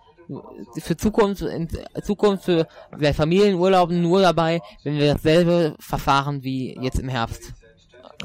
für 0.80 0.98
Zukunft, 0.98 1.42
in 1.42 1.68
Zukunft 2.04 2.46
für 2.46 2.68
Familienurlauben 3.14 4.02
nur 4.02 4.22
dabei, 4.22 4.62
wenn 4.84 4.98
wir 4.98 5.14
dasselbe 5.14 5.76
verfahren 5.80 6.44
wie 6.44 6.78
jetzt 6.82 7.00
im 7.00 7.10
Herbst. 7.10 7.54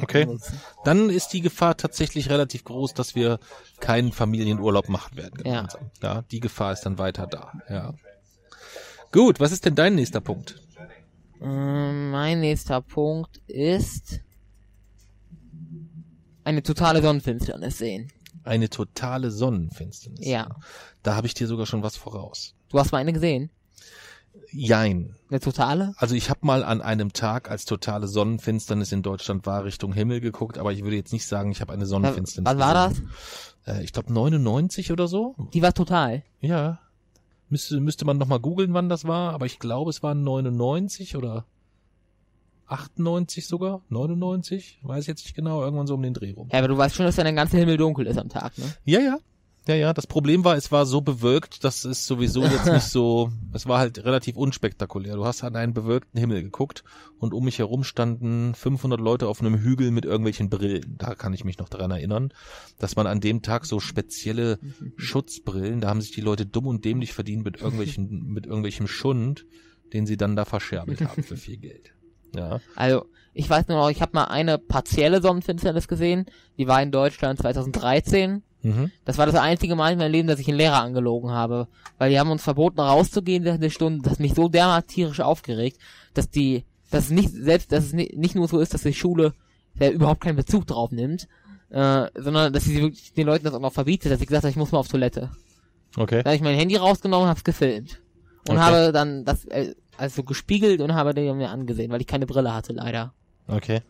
Okay. 0.00 0.26
Dann 0.84 1.10
ist 1.10 1.32
die 1.34 1.42
Gefahr 1.42 1.76
tatsächlich 1.76 2.30
relativ 2.30 2.64
groß, 2.64 2.94
dass 2.94 3.14
wir 3.14 3.38
keinen 3.80 4.12
Familienurlaub 4.12 4.88
machen 4.88 5.16
werden 5.16 5.34
gemeinsam. 5.42 5.90
Ja. 6.02 6.22
die 6.30 6.40
Gefahr 6.40 6.72
ist 6.72 6.82
dann 6.82 6.98
weiter 6.98 7.26
da. 7.26 7.52
Ja. 7.68 7.94
Gut, 9.12 9.40
was 9.40 9.52
ist 9.52 9.66
denn 9.66 9.74
dein 9.74 9.94
nächster 9.94 10.22
Punkt? 10.22 10.62
Ähm, 11.42 12.10
mein 12.10 12.40
nächster 12.40 12.80
Punkt 12.80 13.38
ist 13.46 14.20
eine 16.44 16.62
totale 16.62 17.02
Sonnenfinsternis 17.02 17.78
sehen. 17.78 18.10
Eine 18.44 18.70
totale 18.70 19.30
Sonnenfinsternis. 19.30 20.26
Ja. 20.26 20.48
Da 21.02 21.16
habe 21.16 21.26
ich 21.26 21.34
dir 21.34 21.46
sogar 21.46 21.66
schon 21.66 21.82
was 21.82 21.96
voraus. 21.96 22.54
Du 22.68 22.78
hast 22.78 22.92
mal 22.92 22.98
eine 22.98 23.12
gesehen? 23.12 23.50
Jein. 24.50 25.14
Eine 25.30 25.40
totale? 25.40 25.94
Also 25.96 26.14
ich 26.14 26.30
habe 26.30 26.40
mal 26.42 26.64
an 26.64 26.80
einem 26.80 27.12
Tag, 27.12 27.50
als 27.50 27.64
totale 27.64 28.06
Sonnenfinsternis 28.06 28.92
in 28.92 29.02
Deutschland 29.02 29.46
war, 29.46 29.64
Richtung 29.64 29.92
Himmel 29.92 30.20
geguckt, 30.20 30.58
aber 30.58 30.72
ich 30.72 30.82
würde 30.82 30.96
jetzt 30.96 31.12
nicht 31.12 31.26
sagen, 31.26 31.50
ich 31.52 31.60
habe 31.60 31.72
eine 31.72 31.86
Sonnenfinsternis 31.86 32.50
Was 32.50 32.58
war 32.58 32.74
das? 32.74 33.02
Äh, 33.66 33.84
ich 33.84 33.92
glaube 33.92 34.12
99 34.12 34.92
oder 34.92 35.08
so. 35.08 35.34
Die 35.52 35.62
war 35.62 35.74
total. 35.74 36.22
Ja. 36.40 36.80
Müsste, 37.48 37.80
müsste 37.80 38.04
man 38.04 38.18
nochmal 38.18 38.40
googeln, 38.40 38.72
wann 38.72 38.88
das 38.88 39.04
war, 39.06 39.34
aber 39.34 39.46
ich 39.46 39.58
glaube, 39.58 39.90
es 39.90 40.02
waren 40.02 40.22
99 40.24 41.16
oder 41.16 41.44
98 42.72 43.46
sogar. 43.46 43.82
99? 43.88 44.80
Weiß 44.82 45.06
jetzt 45.06 45.24
nicht 45.24 45.34
genau, 45.34 45.62
irgendwann 45.62 45.86
so 45.86 45.94
um 45.94 46.02
den 46.02 46.14
Dreh 46.14 46.32
rum. 46.32 46.48
Ja, 46.52 46.58
aber 46.58 46.68
du 46.68 46.76
weißt 46.76 46.94
schon, 46.96 47.06
dass 47.06 47.16
dann 47.16 47.24
der 47.24 47.34
ganze 47.34 47.58
Himmel 47.58 47.76
dunkel 47.76 48.06
ist 48.06 48.18
am 48.18 48.28
Tag, 48.28 48.56
ne? 48.58 48.64
Ja, 48.84 49.00
ja. 49.00 49.18
Ja, 49.66 49.76
ja. 49.76 49.92
Das 49.92 50.06
Problem 50.06 50.44
war, 50.44 50.56
es 50.56 50.72
war 50.72 50.86
so 50.86 51.00
bewölkt, 51.00 51.62
dass 51.62 51.84
es 51.84 52.04
sowieso 52.04 52.42
jetzt 52.42 52.66
nicht 52.66 52.86
so, 52.86 53.30
es 53.52 53.66
war 53.66 53.78
halt 53.78 54.04
relativ 54.04 54.36
unspektakulär. 54.36 55.14
Du 55.14 55.24
hast 55.24 55.44
an 55.44 55.54
einen 55.54 55.72
bewölkten 55.72 56.18
Himmel 56.18 56.42
geguckt 56.42 56.82
und 57.18 57.32
um 57.32 57.44
mich 57.44 57.58
herum 57.58 57.84
standen 57.84 58.54
500 58.54 59.00
Leute 59.00 59.28
auf 59.28 59.40
einem 59.40 59.58
Hügel 59.58 59.92
mit 59.92 60.04
irgendwelchen 60.04 60.50
Brillen. 60.50 60.96
Da 60.98 61.14
kann 61.14 61.32
ich 61.32 61.44
mich 61.44 61.58
noch 61.58 61.68
dran 61.68 61.92
erinnern, 61.92 62.32
dass 62.78 62.96
man 62.96 63.06
an 63.06 63.20
dem 63.20 63.42
Tag 63.42 63.64
so 63.66 63.78
spezielle 63.78 64.58
Schutzbrillen, 64.96 65.80
da 65.80 65.88
haben 65.88 66.00
sich 66.00 66.10
die 66.10 66.22
Leute 66.22 66.44
dumm 66.44 66.66
und 66.66 66.84
dämlich 66.84 67.12
verdient 67.12 67.44
mit 67.44 67.60
irgendwelchen, 67.60 68.26
mit 68.32 68.46
irgendwelchem 68.46 68.88
Schund, 68.88 69.46
den 69.92 70.06
sie 70.06 70.16
dann 70.16 70.34
da 70.34 70.44
verscherbelt 70.44 71.02
haben 71.02 71.22
für 71.22 71.36
viel 71.36 71.58
Geld. 71.58 71.92
Ja. 72.34 72.60
Also, 72.76 73.04
ich 73.34 73.48
weiß 73.48 73.68
nur 73.68 73.78
noch, 73.78 73.90
ich 73.90 74.02
habe 74.02 74.12
mal 74.14 74.24
eine 74.24 74.58
partielle 74.58 75.22
Sonnenfinsternis 75.22 75.88
gesehen. 75.88 76.26
Die 76.58 76.66
war 76.68 76.82
in 76.82 76.92
Deutschland 76.92 77.38
2013. 77.40 78.42
Mhm. 78.62 78.90
Das 79.04 79.18
war 79.18 79.26
das 79.26 79.34
einzige 79.36 79.74
Mal 79.74 79.92
in 79.92 79.98
meinem 79.98 80.12
Leben, 80.12 80.28
dass 80.28 80.38
ich 80.38 80.48
einen 80.48 80.58
Lehrer 80.58 80.82
angelogen 80.82 81.30
habe. 81.30 81.66
Weil 81.98 82.10
die 82.10 82.20
haben 82.20 82.30
uns 82.30 82.42
verboten, 82.42 82.80
rauszugehen 82.80 83.44
während 83.44 83.62
der 83.62 83.70
Stunde. 83.70 84.02
Das 84.02 84.12
hat 84.14 84.20
mich 84.20 84.34
so 84.34 84.48
dermaßen 84.48 84.86
tierisch 84.88 85.20
aufgeregt, 85.20 85.78
dass 86.14 86.28
die, 86.30 86.64
dass 86.90 87.04
es 87.04 87.10
nicht, 87.10 87.30
selbst, 87.32 87.72
dass 87.72 87.84
es 87.84 87.92
nicht, 87.92 88.16
nicht 88.16 88.34
nur 88.34 88.48
so 88.48 88.60
ist, 88.60 88.74
dass 88.74 88.82
die 88.82 88.92
Schule 88.94 89.32
ja 89.80 89.88
überhaupt 89.90 90.20
keinen 90.20 90.36
Bezug 90.36 90.66
drauf 90.66 90.90
nimmt, 90.92 91.26
äh, 91.70 92.06
sondern 92.14 92.52
dass 92.52 92.64
sie 92.64 92.82
wirklich 92.82 93.14
den 93.14 93.26
Leuten 93.26 93.44
das 93.46 93.54
auch 93.54 93.60
noch 93.60 93.72
verbietet, 93.72 94.12
dass 94.12 94.20
ich 94.20 94.26
gesagt 94.26 94.44
habe, 94.44 94.50
ich 94.50 94.56
muss 94.56 94.72
mal 94.72 94.78
auf 94.78 94.88
Toilette. 94.88 95.30
Okay. 95.96 96.22
Da 96.22 96.26
habe 96.30 96.36
ich 96.36 96.42
mein 96.42 96.56
Handy 96.56 96.76
rausgenommen 96.76 97.24
und 97.24 97.30
hab's 97.30 97.44
gefilmt. 97.44 98.00
Und 98.48 98.56
Okay. 98.56 98.60
habe 98.64 98.92
dann 98.92 99.24
das, 99.24 99.44
äh, 99.46 99.74
also 99.96 100.22
gespiegelt 100.22 100.80
und 100.80 100.94
habe 100.94 101.14
den 101.14 101.36
mir 101.36 101.50
angesehen, 101.50 101.90
weil 101.90 102.00
ich 102.00 102.06
keine 102.06 102.26
Brille 102.26 102.54
hatte, 102.54 102.72
leider. 102.72 103.12
Okay. 103.46 103.82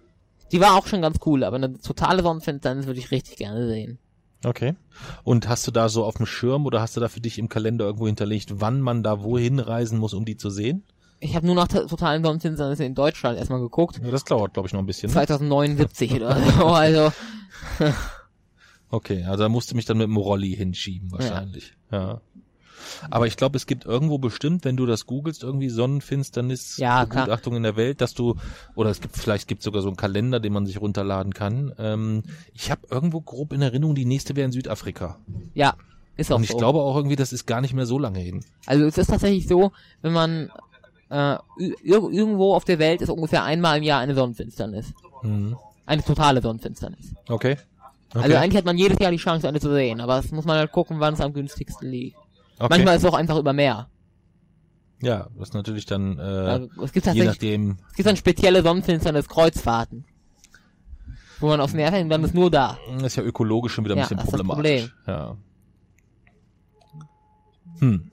Die 0.50 0.60
war 0.60 0.76
auch 0.76 0.86
schon 0.86 1.02
ganz 1.02 1.18
cool, 1.24 1.44
aber 1.44 1.56
eine 1.56 1.78
totale 1.78 2.22
Sonnenfinsternis 2.22 2.86
würde 2.86 3.00
ich 3.00 3.10
richtig 3.10 3.36
gerne 3.36 3.66
sehen. 3.66 3.98
Okay. 4.44 4.74
Und 5.22 5.48
hast 5.48 5.66
du 5.66 5.70
da 5.70 5.88
so 5.88 6.04
auf 6.04 6.16
dem 6.16 6.26
Schirm 6.26 6.66
oder 6.66 6.80
hast 6.80 6.96
du 6.96 7.00
da 7.00 7.08
für 7.08 7.20
dich 7.20 7.38
im 7.38 7.48
Kalender 7.48 7.86
irgendwo 7.86 8.06
hinterlegt, 8.06 8.60
wann 8.60 8.80
man 8.80 9.02
da 9.02 9.22
wohin 9.22 9.60
reisen 9.60 9.98
muss, 9.98 10.14
um 10.14 10.24
die 10.24 10.36
zu 10.36 10.50
sehen? 10.50 10.82
Ich 11.20 11.36
habe 11.36 11.46
nur 11.46 11.54
nach 11.54 11.68
totalen 11.68 12.24
Sonnenfinsternis 12.24 12.80
in 12.80 12.96
Deutschland 12.96 13.38
erstmal 13.38 13.60
geguckt. 13.60 14.00
Ja, 14.02 14.10
das 14.10 14.24
dauert, 14.24 14.54
glaube 14.54 14.66
ich, 14.66 14.72
noch 14.72 14.80
ein 14.80 14.86
bisschen. 14.86 15.08
Ne? 15.08 15.14
2079 15.14 16.14
oder 16.14 16.36
so, 16.40 16.66
also 16.66 17.12
Okay, 18.92 19.24
also 19.24 19.44
da 19.44 19.48
musst 19.48 19.70
du 19.70 19.74
mich 19.74 19.86
dann 19.86 19.96
mit 19.96 20.06
dem 20.06 20.18
Rolli 20.18 20.54
hinschieben 20.54 21.10
wahrscheinlich. 21.12 21.74
Ja. 21.90 22.20
Aber 23.10 23.26
ich 23.26 23.36
glaube, 23.36 23.56
es 23.56 23.66
gibt 23.66 23.84
irgendwo 23.84 24.18
bestimmt, 24.18 24.64
wenn 24.64 24.76
du 24.76 24.86
das 24.86 25.06
googelst, 25.06 25.42
irgendwie 25.42 25.68
Sonnenfinsternis, 25.68 26.76
Ja. 26.78 27.04
Begutachtung 27.04 27.56
in 27.56 27.62
der 27.62 27.76
Welt, 27.76 28.00
dass 28.00 28.14
du, 28.14 28.36
oder 28.74 28.90
es 28.90 29.00
gibt, 29.00 29.16
vielleicht 29.16 29.48
gibt 29.48 29.62
sogar 29.62 29.82
so 29.82 29.88
einen 29.88 29.96
Kalender, 29.96 30.40
den 30.40 30.52
man 30.52 30.66
sich 30.66 30.80
runterladen 30.80 31.34
kann. 31.34 31.72
Ähm, 31.78 32.22
ich 32.54 32.70
habe 32.70 32.82
irgendwo 32.90 33.20
grob 33.20 33.52
in 33.52 33.62
Erinnerung, 33.62 33.94
die 33.94 34.04
nächste 34.04 34.36
wäre 34.36 34.46
in 34.46 34.52
Südafrika. 34.52 35.18
ja, 35.54 35.74
ist 36.16 36.30
auch 36.30 36.36
Und 36.36 36.44
ich 36.44 36.50
so. 36.50 36.58
glaube 36.58 36.80
auch 36.80 36.96
irgendwie, 36.96 37.16
das 37.16 37.32
ist 37.32 37.46
gar 37.46 37.60
nicht 37.62 37.72
mehr 37.74 37.86
so 37.86 37.98
lange 37.98 38.18
hin. 38.18 38.44
Also 38.66 38.84
es 38.84 38.98
ist 38.98 39.08
tatsächlich 39.08 39.48
so, 39.48 39.72
wenn 40.02 40.12
man 40.12 40.50
äh, 41.10 41.36
ir 41.58 41.76
irgendwo 42.10 42.54
auf 42.54 42.64
der 42.64 42.78
Welt 42.78 43.00
ist 43.02 43.08
ungefähr 43.08 43.44
einmal 43.44 43.78
im 43.78 43.82
Jahr 43.82 44.00
eine 44.00 44.14
Sonnenfinsternis. 44.14 44.92
Mhm. 45.22 45.56
Eine 45.86 46.02
totale 46.02 46.40
Sonnenfinsternis. 46.42 47.14
Okay. 47.28 47.56
okay. 48.10 48.22
Also 48.24 48.36
eigentlich 48.36 48.56
hat 48.56 48.64
man 48.66 48.76
jedes 48.78 48.98
Jahr 48.98 49.10
die 49.10 49.16
Chance, 49.16 49.48
eine 49.48 49.58
zu 49.60 49.72
sehen, 49.72 50.00
aber 50.00 50.18
es 50.18 50.30
muss 50.32 50.44
man 50.44 50.58
halt 50.58 50.70
gucken, 50.72 51.00
wann 51.00 51.14
es 51.14 51.20
am 51.20 51.32
günstigsten 51.32 51.90
liegt. 51.90 52.16
Okay. 52.58 52.66
Manchmal 52.70 52.96
ist 52.96 53.02
es 53.04 53.08
auch 53.08 53.14
einfach 53.14 53.38
über 53.38 53.52
Meer. 53.52 53.88
ja, 55.00 55.28
das 55.36 55.48
ist 55.48 55.54
natürlich 55.54 55.86
dann, 55.86 56.18
äh, 56.18 56.22
Also 56.22 56.68
es 56.82 56.92
gibt 56.92 57.06
je 57.06 57.24
nachdem, 57.24 57.78
es 57.90 57.94
gibt 57.96 58.06
dann 58.08 58.16
spezielle 58.16 58.62
Sonnenfinsternis 58.62 59.28
Kreuzfahrten. 59.28 60.04
Wo 61.40 61.48
man 61.48 61.60
aufs 61.60 61.74
Meer 61.74 61.90
fährt 61.90 62.04
und 62.04 62.08
dann 62.10 62.22
ist 62.22 62.34
nur 62.34 62.50
da. 62.52 62.78
Das 62.94 63.02
ist 63.02 63.16
ja 63.16 63.24
ökologisch 63.24 63.72
schon 63.72 63.84
wieder 63.84 63.94
ein 63.94 63.98
Ja, 63.98 64.04
bisschen 64.04 64.18
das 64.18 64.26
ist 64.26 64.32
das 64.32 64.40
problematisch. 64.40 64.94
Ja. 65.08 65.36
Hm. 67.80 68.12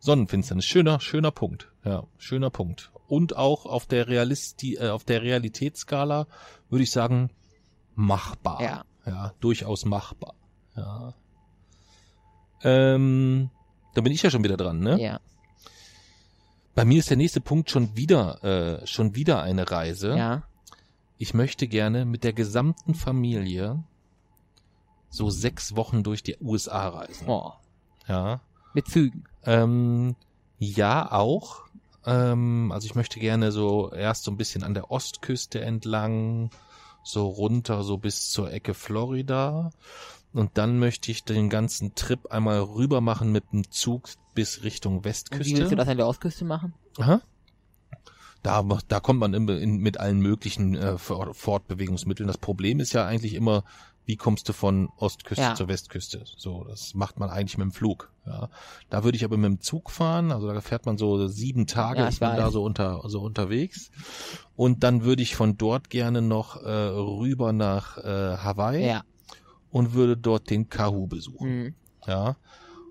Sonnenfinsternis, 0.00 0.64
schöner, 0.64 0.98
schöner 1.00 1.30
Punkt. 1.30 1.70
Ja, 1.84 2.04
schöner 2.16 2.50
Punkt. 2.50 2.90
Und 3.06 3.36
auch 3.36 3.64
auf 3.64 3.86
der 3.86 4.08
Realisti 4.08 4.74
äh, 4.74 4.88
auf 4.88 5.04
der 5.04 5.22
Realitätsskala 5.22 6.26
würde 6.68 6.82
ich 6.82 6.90
sagen 6.90 7.30
machbar. 7.94 8.60
Ja. 8.60 8.84
Ja, 9.06 9.32
durchaus 9.40 9.84
machbar. 9.84 10.34
Ja. 10.76 11.14
Ähm, 12.62 13.50
da 13.98 14.02
bin 14.02 14.12
ich 14.12 14.22
ja 14.22 14.30
schon 14.30 14.44
wieder 14.44 14.56
dran, 14.56 14.78
ne? 14.78 15.00
Ja. 15.00 15.18
Bei 16.76 16.84
mir 16.84 17.00
ist 17.00 17.10
der 17.10 17.16
nächste 17.16 17.40
Punkt 17.40 17.68
schon 17.68 17.96
wieder 17.96 18.44
äh, 18.44 18.86
schon 18.86 19.16
wieder 19.16 19.42
eine 19.42 19.68
Reise. 19.68 20.16
Ja. 20.16 20.44
Ich 21.16 21.34
möchte 21.34 21.66
gerne 21.66 22.04
mit 22.04 22.22
der 22.22 22.32
gesamten 22.32 22.94
Familie 22.94 23.82
so 25.10 25.30
sechs 25.30 25.74
Wochen 25.74 26.04
durch 26.04 26.22
die 26.22 26.36
USA 26.40 26.90
reisen. 26.90 27.28
Oh. 27.28 27.54
Ja. 28.06 28.40
Mit 28.72 28.86
Zügen. 28.86 29.24
Ähm, 29.44 30.14
ja, 30.60 31.10
auch. 31.10 31.64
Ähm, 32.06 32.70
also 32.70 32.86
ich 32.86 32.94
möchte 32.94 33.18
gerne 33.18 33.50
so 33.50 33.90
erst 33.90 34.22
so 34.22 34.30
ein 34.30 34.36
bisschen 34.36 34.62
an 34.62 34.74
der 34.74 34.92
Ostküste 34.92 35.60
entlang, 35.60 36.50
so 37.02 37.26
runter, 37.26 37.82
so 37.82 37.98
bis 37.98 38.30
zur 38.30 38.52
Ecke 38.52 38.74
Florida. 38.74 39.72
Und 40.32 40.58
dann 40.58 40.78
möchte 40.78 41.10
ich 41.10 41.24
den 41.24 41.48
ganzen 41.48 41.94
Trip 41.94 42.26
einmal 42.30 42.60
rüber 42.60 43.00
machen 43.00 43.32
mit 43.32 43.44
dem 43.52 43.70
Zug 43.70 44.10
bis 44.34 44.62
Richtung 44.62 44.96
Und 44.98 45.04
wie 45.04 45.08
willst 45.08 45.32
du 45.32 45.38
Westküste. 45.38 45.76
das 45.76 45.88
an 45.88 45.96
der 45.96 46.06
Ostküste 46.06 46.44
machen? 46.44 46.74
Aha. 46.98 47.20
Da, 48.42 48.62
da 48.86 49.00
kommt 49.00 49.18
man 49.20 49.34
in, 49.34 49.48
in, 49.48 49.76
mit 49.78 49.98
allen 49.98 50.20
möglichen 50.20 50.76
äh, 50.76 50.96
Fort- 50.96 51.36
Fortbewegungsmitteln. 51.36 52.26
Das 52.26 52.38
Problem 52.38 52.78
ist 52.78 52.92
ja 52.92 53.04
eigentlich 53.04 53.34
immer, 53.34 53.64
wie 54.04 54.16
kommst 54.16 54.48
du 54.48 54.52
von 54.52 54.88
Ostküste 54.96 55.42
Ja. 55.42 55.54
zur 55.56 55.66
Westküste? 55.68 56.22
So, 56.36 56.62
das 56.64 56.94
macht 56.94 57.18
man 57.18 57.30
eigentlich 57.30 57.58
mit 57.58 57.64
dem 57.64 57.72
Flug. 57.72 58.12
Ja. 58.26 58.48
Da 58.90 59.02
würde 59.02 59.16
ich 59.16 59.24
aber 59.24 59.36
mit 59.36 59.46
dem 59.50 59.60
Zug 59.60 59.90
fahren. 59.90 60.30
Also 60.30 60.52
da 60.52 60.60
fährt 60.60 60.86
man 60.86 60.98
so 60.98 61.26
sieben 61.26 61.66
Tage, 61.66 61.98
Ja, 62.00 62.04
ich 62.08 62.14
ist 62.14 62.20
man 62.20 62.36
da 62.36 62.50
so 62.52 62.62
unter 62.62 63.02
so 63.08 63.22
unterwegs. 63.22 63.90
Und 64.54 64.84
dann 64.84 65.02
würde 65.02 65.22
ich 65.22 65.34
von 65.34 65.56
dort 65.58 65.90
gerne 65.90 66.22
noch 66.22 66.62
äh, 66.62 66.70
rüber 66.70 67.52
nach 67.52 67.98
äh, 67.98 68.36
Hawaii 68.36 68.86
Ja. 68.86 69.02
Und 69.70 69.94
würde 69.94 70.16
dort 70.16 70.50
den 70.50 70.68
Kahu 70.68 71.06
besuchen. 71.06 71.48
Mhm. 71.48 71.74
Ja. 72.06 72.36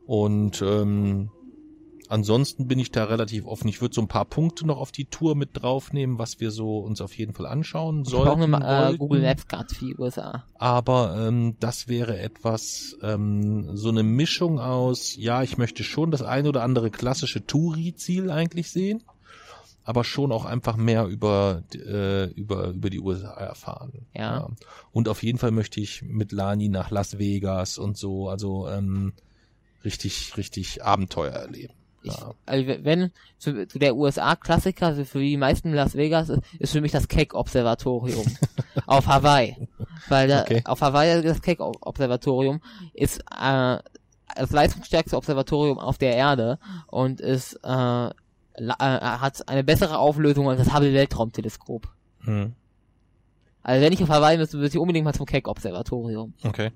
Und 0.05 0.61
ähm, 0.61 1.29
ansonsten 2.07 2.67
bin 2.67 2.79
ich 2.79 2.91
da 2.91 3.05
relativ 3.05 3.45
offen. 3.45 3.67
Ich 3.67 3.81
würde 3.81 3.93
so 3.95 4.01
ein 4.01 4.07
paar 4.07 4.25
Punkte 4.25 4.65
noch 4.65 4.77
auf 4.77 4.91
die 4.91 5.05
Tour 5.05 5.35
mit 5.35 5.49
draufnehmen, 5.53 6.17
was 6.17 6.39
wir 6.39 6.51
so 6.51 6.79
uns 6.79 7.01
auf 7.01 7.17
jeden 7.17 7.33
Fall 7.33 7.45
anschauen 7.45 8.03
Ich 8.03 8.09
sollten. 8.09 8.51
brauche 8.51 8.65
eine 8.65 8.93
äh. 8.93 8.97
Google 8.97 9.21
Maps 9.21 9.47
Card 9.47 9.71
für 9.71 9.85
die 9.85 9.95
USA. 9.97 10.45
Aber 10.55 11.17
ähm, 11.27 11.55
das 11.59 11.87
wäre 11.87 12.17
etwas, 12.19 12.97
ähm, 13.01 13.75
so 13.75 13.89
eine 13.89 14.03
Mischung 14.03 14.59
aus, 14.59 15.15
ja, 15.17 15.43
ich 15.43 15.57
möchte 15.57 15.83
schon 15.83 16.11
das 16.11 16.21
ein 16.21 16.47
oder 16.47 16.63
andere 16.63 16.89
klassische 16.91 17.45
Touri-Ziel 17.45 18.31
eigentlich 18.31 18.71
sehen, 18.71 19.03
aber 19.87 20.03
schon 20.03 20.33
auch 20.33 20.43
einfach 20.43 20.75
mehr 20.75 21.05
über, 21.05 21.63
äh, 21.73 22.25
über, 22.31 22.67
über 22.71 22.89
die 22.89 22.99
USA 22.99 23.31
erfahren. 23.35 24.05
Ja. 24.13 24.49
Und 24.91 25.07
auf 25.07 25.23
jeden 25.23 25.37
Fall 25.37 25.51
möchte 25.51 25.79
ich 25.79 26.01
mit 26.01 26.33
Lani 26.33 26.67
nach 26.67 26.91
Las 26.91 27.17
Vegas 27.19 27.77
und 27.77 27.95
so, 27.97 28.27
also 28.27 28.67
ähm, 28.67 29.13
richtig, 29.85 30.35
richtig 30.35 30.83
Abenteuer 30.83 31.31
erleben. 31.31 31.73
Ich, 32.03 32.11
Ja. 32.13 32.33
also 32.45 32.67
wenn 32.83 33.11
zu, 33.37 33.65
zu 33.65 33.79
der 33.79 33.95
USA-Klassiker, 33.95 34.87
also 34.87 35.05
für 35.05 35.19
die 35.19 35.37
meisten 35.37 35.71
Las 35.73 35.95
Vegas, 35.95 36.27
ist, 36.27 36.41
ist 36.59 36.71
für 36.73 36.81
mich 36.81 36.91
das 36.91 37.07
Keck-Observatorium 37.07 38.25
auf 38.87 39.07
Hawaii. 39.07 39.69
Weil 40.09 40.27
da, 40.27 40.41
Okay. 40.41 40.61
auf 40.65 40.81
Hawaii 40.81 41.21
das 41.23 41.41
Keck-Observatorium 41.41 42.59
ist 42.93 43.19
äh, 43.19 43.77
das 44.35 44.51
leistungsstärkste 44.51 45.15
Observatorium 45.15 45.79
auf 45.79 45.97
der 45.97 46.13
Erde 46.13 46.59
und 46.87 47.21
ist 47.21 47.53
äh, 47.63 48.09
äh, 48.57 48.73
hat 48.77 49.47
eine 49.47 49.63
bessere 49.63 49.99
Auflösung 49.99 50.49
als 50.49 50.59
das 50.59 50.73
Hubble-Weltraumteleskop. 50.73 51.87
Hm. 52.21 52.53
Also 53.63 53.85
wenn 53.85 53.93
ich 53.93 54.01
auf 54.01 54.09
Hawaii 54.09 54.37
müsste, 54.37 54.57
würde 54.57 54.69
ich 54.69 54.77
unbedingt 54.77 55.05
mal 55.05 55.13
zum 55.13 55.25
Keck-Observatorium. 55.25 56.33
Okay. 56.43 56.71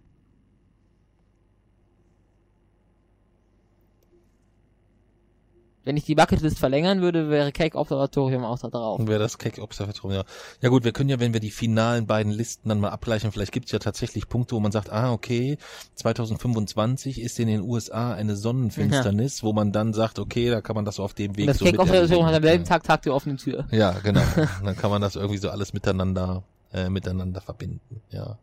Wenn 5.83 5.97
ich 5.97 6.05
die 6.05 6.13
Bucketlist 6.13 6.59
verlängern 6.59 7.01
würde, 7.01 7.29
wäre 7.29 7.51
Keck-Observatorium 7.51 8.43
auch 8.43 8.59
da 8.59 8.67
drauf. 8.69 8.99
Wäre 9.07 9.19
das 9.19 9.39
Keck-Observatorium, 9.39 10.19
ja. 10.19 10.25
Ja 10.61 10.69
gut, 10.69 10.83
wir 10.83 10.91
können 10.91 11.09
ja, 11.09 11.19
wenn 11.19 11.33
wir 11.33 11.39
die 11.39 11.49
finalen 11.49 12.05
beiden 12.05 12.31
Listen 12.31 12.69
dann 12.69 12.79
mal 12.79 12.89
abgleichen, 12.89 13.31
vielleicht 13.31 13.51
gibt's 13.51 13.71
ja 13.71 13.79
tatsächlich 13.79 14.29
Punkte, 14.29 14.55
wo 14.55 14.59
man 14.59 14.71
sagt, 14.71 14.91
ah, 14.91 15.11
okay, 15.11 15.57
2025 15.95 17.19
ist 17.19 17.39
in 17.39 17.47
den 17.47 17.61
USA 17.61 18.13
eine 18.13 18.35
Sonnenfinsternis, 18.35 19.41
wo 19.43 19.53
man 19.53 19.71
dann 19.71 19.93
sagt, 19.93 20.19
okay, 20.19 20.51
da 20.51 20.61
kann 20.61 20.75
man 20.75 20.85
das 20.85 20.95
so 20.95 21.03
auf 21.03 21.15
dem 21.15 21.35
Weg 21.35 21.43
Und 21.43 21.47
das 21.47 21.57
so 21.57 21.65
Keck-Observatorium 21.65 22.25
hat 22.27 22.35
am 22.35 22.43
selben 22.43 22.63
Tag 22.65 22.83
Tag 22.83 23.01
der 23.01 23.15
offenen 23.15 23.37
Tür. 23.37 23.65
Ja, 23.71 23.91
genau. 24.03 24.21
dann 24.63 24.77
kann 24.77 24.91
man 24.91 25.01
das 25.01 25.15
irgendwie 25.15 25.39
so 25.39 25.49
alles 25.49 25.73
miteinander, 25.73 26.43
äh, 26.73 26.89
miteinander 26.89 27.41
verbinden, 27.41 28.01
ja. 28.11 28.37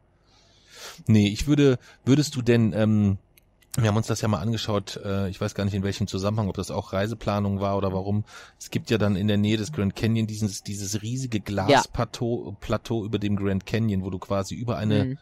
Nee, 1.06 1.28
ich 1.28 1.46
würde, 1.46 1.78
würdest 2.04 2.34
du 2.34 2.42
denn, 2.42 2.72
ähm, 2.72 3.18
wir 3.82 3.88
haben 3.88 3.96
uns 3.96 4.06
das 4.08 4.20
ja 4.20 4.28
mal 4.28 4.40
angeschaut, 4.40 5.00
äh, 5.04 5.28
ich 5.28 5.40
weiß 5.40 5.54
gar 5.54 5.64
nicht 5.64 5.74
in 5.74 5.82
welchem 5.82 6.06
Zusammenhang, 6.06 6.48
ob 6.48 6.56
das 6.56 6.70
auch 6.70 6.92
Reiseplanung 6.92 7.60
war 7.60 7.76
oder 7.76 7.92
warum. 7.92 8.24
Es 8.58 8.70
gibt 8.70 8.90
ja 8.90 8.98
dann 8.98 9.16
in 9.16 9.28
der 9.28 9.36
Nähe 9.36 9.56
des 9.56 9.72
Grand 9.72 9.94
Canyon 9.96 10.26
dieses, 10.26 10.62
dieses 10.62 11.02
riesige 11.02 11.40
Glasplateau 11.40 12.56
Plateau 12.60 13.04
über 13.04 13.18
dem 13.18 13.36
Grand 13.36 13.66
Canyon, 13.66 14.02
wo 14.02 14.10
du 14.10 14.18
quasi 14.18 14.54
über 14.54 14.76
eine, 14.76 15.04
Mhm. 15.04 15.18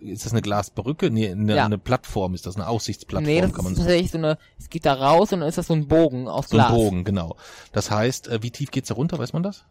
ist 0.00 0.24
das 0.26 0.32
eine 0.32 0.42
Glasbrücke? 0.42 1.10
Nee, 1.10 1.30
eine, 1.30 1.56
Ja. 1.56 1.64
eine 1.64 1.78
Plattform, 1.78 2.34
ist 2.34 2.46
das 2.46 2.56
eine 2.56 2.68
Aussichtsplattform, 2.68 3.32
nee, 3.32 3.40
das 3.40 3.52
kann 3.54 3.64
man 3.64 3.72
ist 3.72 3.78
sagen. 3.78 3.88
tatsächlich 3.88 4.10
so 4.10 4.18
eine, 4.18 4.38
es 4.58 4.68
geht 4.68 4.84
da 4.84 4.94
raus 4.94 5.32
und 5.32 5.40
dann 5.40 5.48
ist 5.48 5.56
das 5.58 5.68
so 5.68 5.74
ein 5.74 5.88
Bogen 5.88 6.28
aus 6.28 6.48
So 6.48 6.56
ein 6.58 6.66
Glas. 6.66 6.72
Bogen, 6.72 7.04
genau. 7.04 7.36
Das 7.72 7.90
heißt, 7.90 8.28
äh, 8.28 8.42
wie 8.42 8.50
tief 8.50 8.70
geht's 8.70 8.88
da 8.88 8.94
runter, 8.94 9.18
weiß 9.18 9.32
man 9.32 9.42
das? 9.42 9.64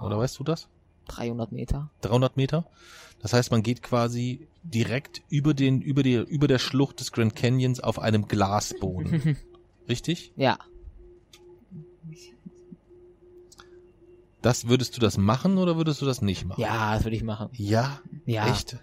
Oder 0.00 0.18
weißt 0.18 0.38
du 0.38 0.44
das? 0.44 0.68
300 1.08 1.52
Meter. 1.52 1.90
300 2.02 2.36
Meter. 2.36 2.66
Das 3.20 3.32
heißt, 3.32 3.50
man 3.50 3.62
geht 3.62 3.82
quasi 3.82 4.46
direkt 4.62 5.22
über 5.28 5.54
den, 5.54 5.82
über 5.82 6.02
die, 6.02 6.14
über 6.14 6.46
der 6.46 6.58
Schlucht 6.58 7.00
des 7.00 7.12
Grand 7.12 7.34
Canyons 7.34 7.80
auf 7.80 7.98
einem 7.98 8.28
Glasboden. 8.28 9.36
Richtig? 9.88 10.32
Ja. 10.36 10.58
Das 14.40 14.68
würdest 14.68 14.96
du 14.96 15.00
das 15.00 15.18
machen 15.18 15.58
oder 15.58 15.76
würdest 15.76 16.00
du 16.00 16.06
das 16.06 16.22
nicht 16.22 16.44
machen? 16.44 16.60
Ja, 16.60 16.94
das 16.94 17.04
würde 17.04 17.16
ich 17.16 17.24
machen. 17.24 17.48
Ja? 17.52 18.00
Ja. 18.24 18.48
Echt? 18.48 18.78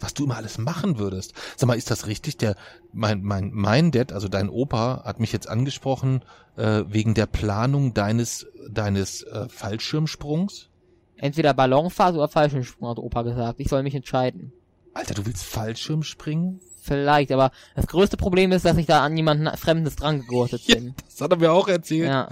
Was 0.00 0.14
du 0.14 0.24
immer 0.24 0.36
alles 0.36 0.58
machen 0.58 0.98
würdest. 0.98 1.32
Sag 1.56 1.66
mal, 1.66 1.76
ist 1.76 1.90
das 1.90 2.06
richtig? 2.06 2.36
Der, 2.36 2.54
mein, 2.92 3.22
mein, 3.22 3.50
mein 3.52 3.90
Dad, 3.90 4.12
also 4.12 4.28
dein 4.28 4.48
Opa, 4.48 5.02
hat 5.04 5.18
mich 5.18 5.32
jetzt 5.32 5.48
angesprochen, 5.48 6.22
äh, 6.56 6.84
wegen 6.86 7.14
der 7.14 7.26
Planung 7.26 7.94
deines, 7.94 8.46
deines 8.70 9.22
äh, 9.22 9.48
Fallschirmsprungs. 9.48 10.67
Entweder 11.18 11.52
Ballonfahrt 11.52 12.14
oder 12.14 12.28
Fallschirmsprung, 12.28 12.88
hat 12.88 12.98
Opa 12.98 13.22
gesagt. 13.22 13.60
Ich 13.60 13.68
soll 13.68 13.82
mich 13.82 13.94
entscheiden. 13.94 14.52
Alter, 14.94 15.14
du 15.14 15.26
willst 15.26 15.44
Fallschirm 15.44 16.02
springen? 16.02 16.60
Vielleicht, 16.88 17.30
aber 17.32 17.50
das 17.76 17.86
größte 17.86 18.16
Problem 18.16 18.50
ist, 18.52 18.64
dass 18.64 18.76
ich 18.76 18.86
da 18.86 19.04
an 19.04 19.16
jemanden 19.16 19.46
Fremdes 19.56 19.94
drangegurtet 19.96 20.62
Ja, 20.66 20.76
bin. 20.76 20.94
das 21.06 21.20
hat 21.20 21.30
er 21.30 21.36
mir 21.38 21.52
auch 21.52 21.68
erzählt. 21.68 22.08
Ja. 22.08 22.28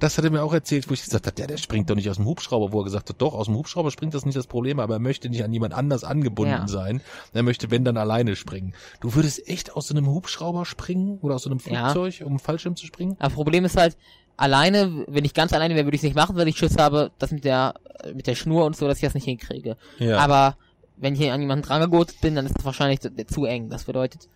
Das 0.00 0.18
hat 0.18 0.24
er 0.24 0.30
mir 0.30 0.42
auch 0.42 0.52
erzählt, 0.52 0.88
wo 0.90 0.94
ich 0.94 1.02
gesagt 1.02 1.26
habe, 1.26 1.34
der, 1.34 1.46
der 1.46 1.56
springt 1.56 1.88
doch 1.88 1.94
nicht 1.94 2.10
aus 2.10 2.16
dem 2.16 2.26
Hubschrauber, 2.26 2.72
wo 2.72 2.80
er 2.80 2.84
gesagt 2.84 3.08
hat, 3.08 3.16
doch, 3.22 3.34
aus 3.34 3.46
dem 3.46 3.54
Hubschrauber 3.56 3.90
springt 3.90 4.12
das 4.14 4.24
nicht 4.26 4.36
das 4.36 4.46
Problem, 4.46 4.80
aber 4.80 4.94
er 4.94 5.00
möchte 5.00 5.28
nicht 5.30 5.42
an 5.44 5.52
jemand 5.52 5.74
anders 5.74 6.04
angebunden 6.04 6.52
Ja. 6.52 6.68
sein. 6.68 7.00
Er 7.32 7.42
möchte, 7.42 7.70
wenn 7.70 7.84
dann 7.84 7.96
alleine 7.96 8.36
springen. 8.36 8.74
Du 9.00 9.14
würdest 9.14 9.48
echt 9.48 9.74
aus 9.74 9.88
so 9.88 9.94
einem 9.94 10.06
Hubschrauber 10.08 10.64
springen 10.66 11.18
oder 11.22 11.36
aus 11.36 11.44
so 11.44 11.50
einem 11.50 11.60
Ja. 11.64 11.90
Flugzeug, 11.90 12.22
um 12.26 12.32
einen 12.32 12.38
Fallschirm 12.40 12.76
zu 12.76 12.86
springen? 12.86 13.16
Aber 13.20 13.32
Problem 13.34 13.64
ist 13.64 13.76
halt, 13.76 13.96
alleine, 14.36 15.04
wenn 15.06 15.24
ich 15.24 15.34
ganz 15.34 15.52
alleine 15.52 15.74
wäre, 15.74 15.86
würde 15.86 15.94
ich 15.96 16.00
es 16.00 16.04
nicht 16.04 16.16
machen, 16.16 16.36
weil 16.36 16.48
ich 16.48 16.56
Schiss 16.56 16.76
habe, 16.78 17.10
das 17.18 17.30
mit 17.30 17.44
der, 17.44 17.74
mit 18.14 18.26
der 18.26 18.34
Schnur 18.34 18.64
und 18.64 18.74
so, 18.76 18.86
dass 18.88 18.96
ich 18.98 19.04
das 19.04 19.14
nicht 19.14 19.24
hinkriege. 19.24 19.76
Ja. 19.98 20.18
Aber 20.18 20.56
wenn 21.00 21.14
ich 21.14 21.30
an 21.30 21.40
jemanden 21.40 21.64
drangegurtet 21.64 22.20
bin, 22.20 22.34
dann 22.34 22.46
ist 22.46 22.56
das 22.56 22.64
wahrscheinlich 22.64 23.00
zu, 23.00 23.10
zu 23.26 23.44
eng. 23.44 23.70
Das 23.70 23.84
bedeutet, 23.84 24.28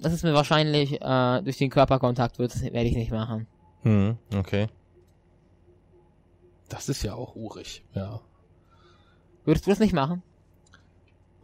das 0.00 0.12
ist 0.12 0.24
mir 0.24 0.34
wahrscheinlich 0.34 1.00
äh, 1.00 1.42
durch 1.42 1.56
den 1.56 1.70
Körperkontakt 1.70 2.38
wird, 2.38 2.60
werde 2.60 2.88
ich 2.88 2.96
nicht 2.96 3.12
machen. 3.12 3.46
Hm, 3.82 4.18
okay. 4.36 4.68
Das 6.68 6.88
ist 6.88 7.02
ja 7.02 7.14
auch 7.14 7.34
urig, 7.36 7.84
ja. 7.94 8.20
Würdest 9.44 9.66
du 9.66 9.70
das 9.70 9.78
nicht 9.78 9.94
machen? 9.94 10.22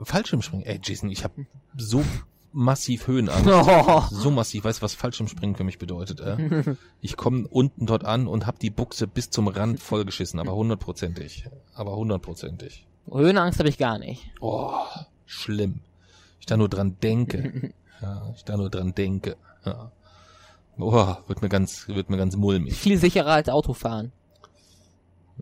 Fallschirmspringen, 0.01 0.67
ey 0.67 0.81
Jason, 0.83 1.11
ich 1.11 1.25
habe 1.25 1.47
so 1.77 2.05
massiv 2.53 3.07
Höhenangst. 3.07 3.47
Oh. 3.49 4.03
So 4.11 4.31
massiv, 4.31 4.65
weißt 4.65 4.81
du, 4.81 4.83
was 4.83 4.95
Fallschirmspringen 4.95 5.57
für 5.57 5.65
mich 5.65 5.79
bedeutet? 5.79 6.21
Äh? 6.21 6.77
Ich 7.01 7.17
komme 7.17 7.47
unten 7.49 7.87
dort 7.87 8.05
an 8.05 8.27
und 8.27 8.47
hab 8.47 8.59
die 8.59 8.71
Buchse 8.71 9.07
bis 9.07 9.31
zum 9.31 9.49
Rand 9.49 9.81
vollgeschissen, 9.81 10.41
aber 10.41 10.55
hundertprozentig. 10.55 11.49
Aber 11.75 11.97
hundertprozentig. 11.97 12.87
Höhenangst 13.11 13.59
habe 13.59 13.69
ich 13.69 13.79
gar 13.79 13.99
nicht. 13.99 14.31
Oh, 14.41 14.75
schlimm. 15.27 15.81
Ich 16.41 16.47
da 16.47 16.57
nur 16.57 16.69
dran 16.69 16.97
denke. 17.03 17.73
Ja, 18.03 18.31
ich 18.35 18.45
da 18.45 18.57
nur 18.57 18.69
dran 18.69 18.93
denke. 18.95 19.37
Ja. 19.65 19.91
Oh, 20.79 21.15
wird 21.27 21.41
mir 21.41 21.49
ganz, 21.49 21.89
wird 21.89 22.11
mir 22.11 22.19
ganz 22.19 22.37
mulmig. 22.37 22.75
Viel 22.75 22.99
sicherer 22.99 23.33
als 23.33 23.49
Autofahren. 23.49 24.13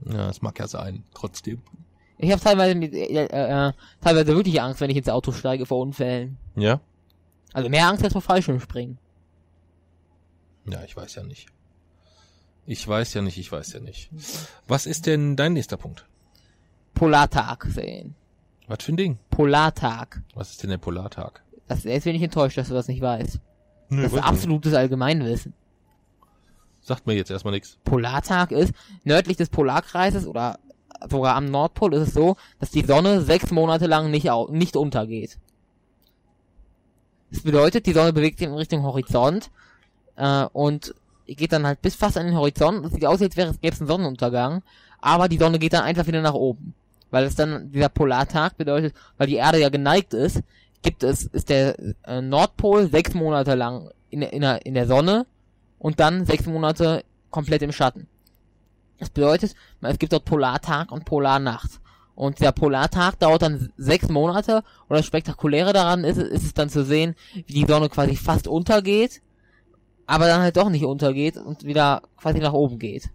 Ja, 0.05 0.27
das 0.29 0.43
mag 0.43 0.59
ja 0.61 0.69
sein. 0.69 1.03
Trotzdem. 1.13 1.61
Ich 2.19 2.31
habe 2.31 2.41
teilweise, 2.41 2.79
äh, 2.79 3.25
äh, 3.25 3.73
teilweise 4.01 4.37
wirklich 4.37 4.61
Angst, 4.61 4.81
wenn 4.81 4.91
ich 4.91 4.97
ins 4.97 5.09
Auto 5.09 5.33
steige 5.33 5.67
vor 5.67 5.81
Unfällen. 5.81 6.37
Ja? 6.55 6.81
Also 7.53 7.69
mehr 7.69 7.89
Angst 7.89 8.05
als 8.05 8.13
vor 8.13 8.23
Fallschirmspringen. 8.23 8.99
Ja, 10.67 10.85
ich 10.85 10.97
weiß 10.97 11.17
ja 11.17 11.25
nicht. 11.25 11.49
Ich 12.67 12.87
weiß 12.87 13.15
ja 13.15 13.23
nicht, 13.23 13.39
ich 13.39 13.51
weiß 13.51 13.73
ja 13.73 13.81
nicht. 13.81 14.11
Was 14.69 14.87
ist 14.87 15.07
denn 15.07 15.35
dein 15.35 15.55
nächster 15.55 15.77
Punkt? 15.77 16.07
Polartag 16.95 17.65
sehen. 17.67 18.15
Was 18.69 18.85
für 18.85 18.93
ein 18.93 18.97
Ding? 18.97 19.19
Polartag. 19.31 20.23
Was 20.35 20.51
ist 20.51 20.63
denn 20.63 20.71
der 20.71 20.79
Polartag? 20.79 21.43
Das, 21.69 21.85
jetzt 21.85 22.05
bin 22.05 22.15
ich 22.17 22.23
enttäuscht, 22.23 22.57
dass 22.59 22.69
du 22.69 22.75
das 22.75 22.89
nicht 22.89 23.01
weißt. 23.01 23.39
Nö, 23.89 24.03
Das 24.03 24.13
ist 24.13 24.19
weiß 24.19 24.23
nicht. 24.25 24.25
absolutes 24.33 24.75
Allgemeinwissen. 24.75 25.55
Sagt 26.81 27.07
mir 27.07 27.15
jetzt 27.15 27.31
erstmal 27.31 27.53
nichts. 27.55 27.79
Polartag 27.85 28.51
ist, 28.51 28.73
nördlich 29.05 29.37
des 29.37 29.49
Polarkreises 29.51 30.27
oder 30.27 30.59
sogar 31.09 31.37
am 31.37 31.47
Nordpol 31.47 31.95
ist 31.95 32.09
es 32.09 32.15
so, 32.15 32.37
dass 32.61 32.71
die 32.71 32.85
Sonne 32.85 33.21
sechs 33.23 33.51
Monate 33.51 33.87
lang 33.87 34.11
nicht, 34.11 34.29
nicht 34.51 34.77
untergeht. 34.77 35.39
Das 37.31 37.43
bedeutet, 37.43 37.87
die 37.87 37.93
Sonne 37.93 38.13
bewegt 38.13 38.39
sich 38.39 38.49
in 38.49 38.55
Richtung 38.55 38.83
Horizont 38.83 39.51
äh, 40.17 40.45
und 40.53 40.95
geht 41.27 41.53
dann 41.53 41.67
halt 41.67 41.81
bis 41.81 41.95
fast 41.95 42.19
an 42.19 42.27
den 42.27 42.37
Horizont. 42.37 42.85
Es 42.85 42.93
sieht 42.93 43.07
aus, 43.07 43.23
als 43.23 43.37
wäre 43.37 43.51
es 43.51 43.61
gäbe 43.61 43.75
es 43.75 43.81
einen 43.81 43.89
Sonnenuntergang, 43.89 44.63
aber 45.01 45.29
die 45.29 45.39
Sonne 45.39 45.59
geht 45.59 45.73
dann 45.73 45.85
einfach 45.85 46.07
wieder 46.07 46.21
nach 46.21 46.35
oben. 46.35 46.75
Weil 47.13 47.25
es 47.27 47.37
dann 47.37 47.71
dieser 47.71 47.89
Polartag 47.91 48.57
bedeutet, 48.57 48.95
weil 49.19 49.29
die 49.29 49.37
Erde 49.37 49.61
ja 49.61 49.69
geneigt 49.69 50.15
ist, 50.15 50.43
gibt 50.83 51.05
es, 51.05 51.27
ist 51.27 51.49
der 51.51 51.79
äh, 52.05 52.21
Nordpol 52.21 52.91
sechs 52.91 53.15
Monate 53.15 53.55
lang 53.55 53.91
in, 54.11 54.21
der- 54.21 54.33
in, 54.33 54.41
der, 54.41 54.67
in 54.67 54.75
der 54.75 54.89
Sonne 54.89 55.27
und 55.79 56.01
dann 56.01 56.25
sechs 56.27 56.47
Monate 56.47 57.05
komplett 57.31 57.63
im 57.63 57.71
Schatten. 57.71 58.09
Das 58.99 59.11
bedeutet, 59.11 59.55
es 59.81 59.99
gibt 59.99 60.13
dort 60.13 60.25
Polartag 60.25 60.91
und 60.91 61.05
Polarnacht. 61.05 61.81
Und 62.15 62.41
der 62.41 62.53
Polartag 62.53 63.19
dauert 63.19 63.43
dann 63.43 63.73
sechs 63.77 64.09
Monate 64.09 64.63
und 64.89 64.97
das 64.97 65.07
Spektakuläre 65.07 65.73
daran 65.73 66.05
ist, 66.05 66.19
ist 66.19 66.45
es 66.45 66.55
dann 66.55 66.69
zu 66.69 66.85
sehen, 66.85 67.15
wie 67.35 67.43
die 67.55 67.65
Sonne 67.67 67.89
quasi 67.89 68.17
fast 68.17 68.47
untergeht, 68.49 69.23
aber 70.07 70.27
dann 70.29 70.41
halt 70.43 70.57
doch 70.57 70.69
nicht 70.69 70.85
untergeht 70.85 71.37
und 71.37 71.65
wieder 71.65 72.03
quasi 72.17 72.39
nach 72.39 72.53
oben 72.53 72.79
geht. 72.79 73.09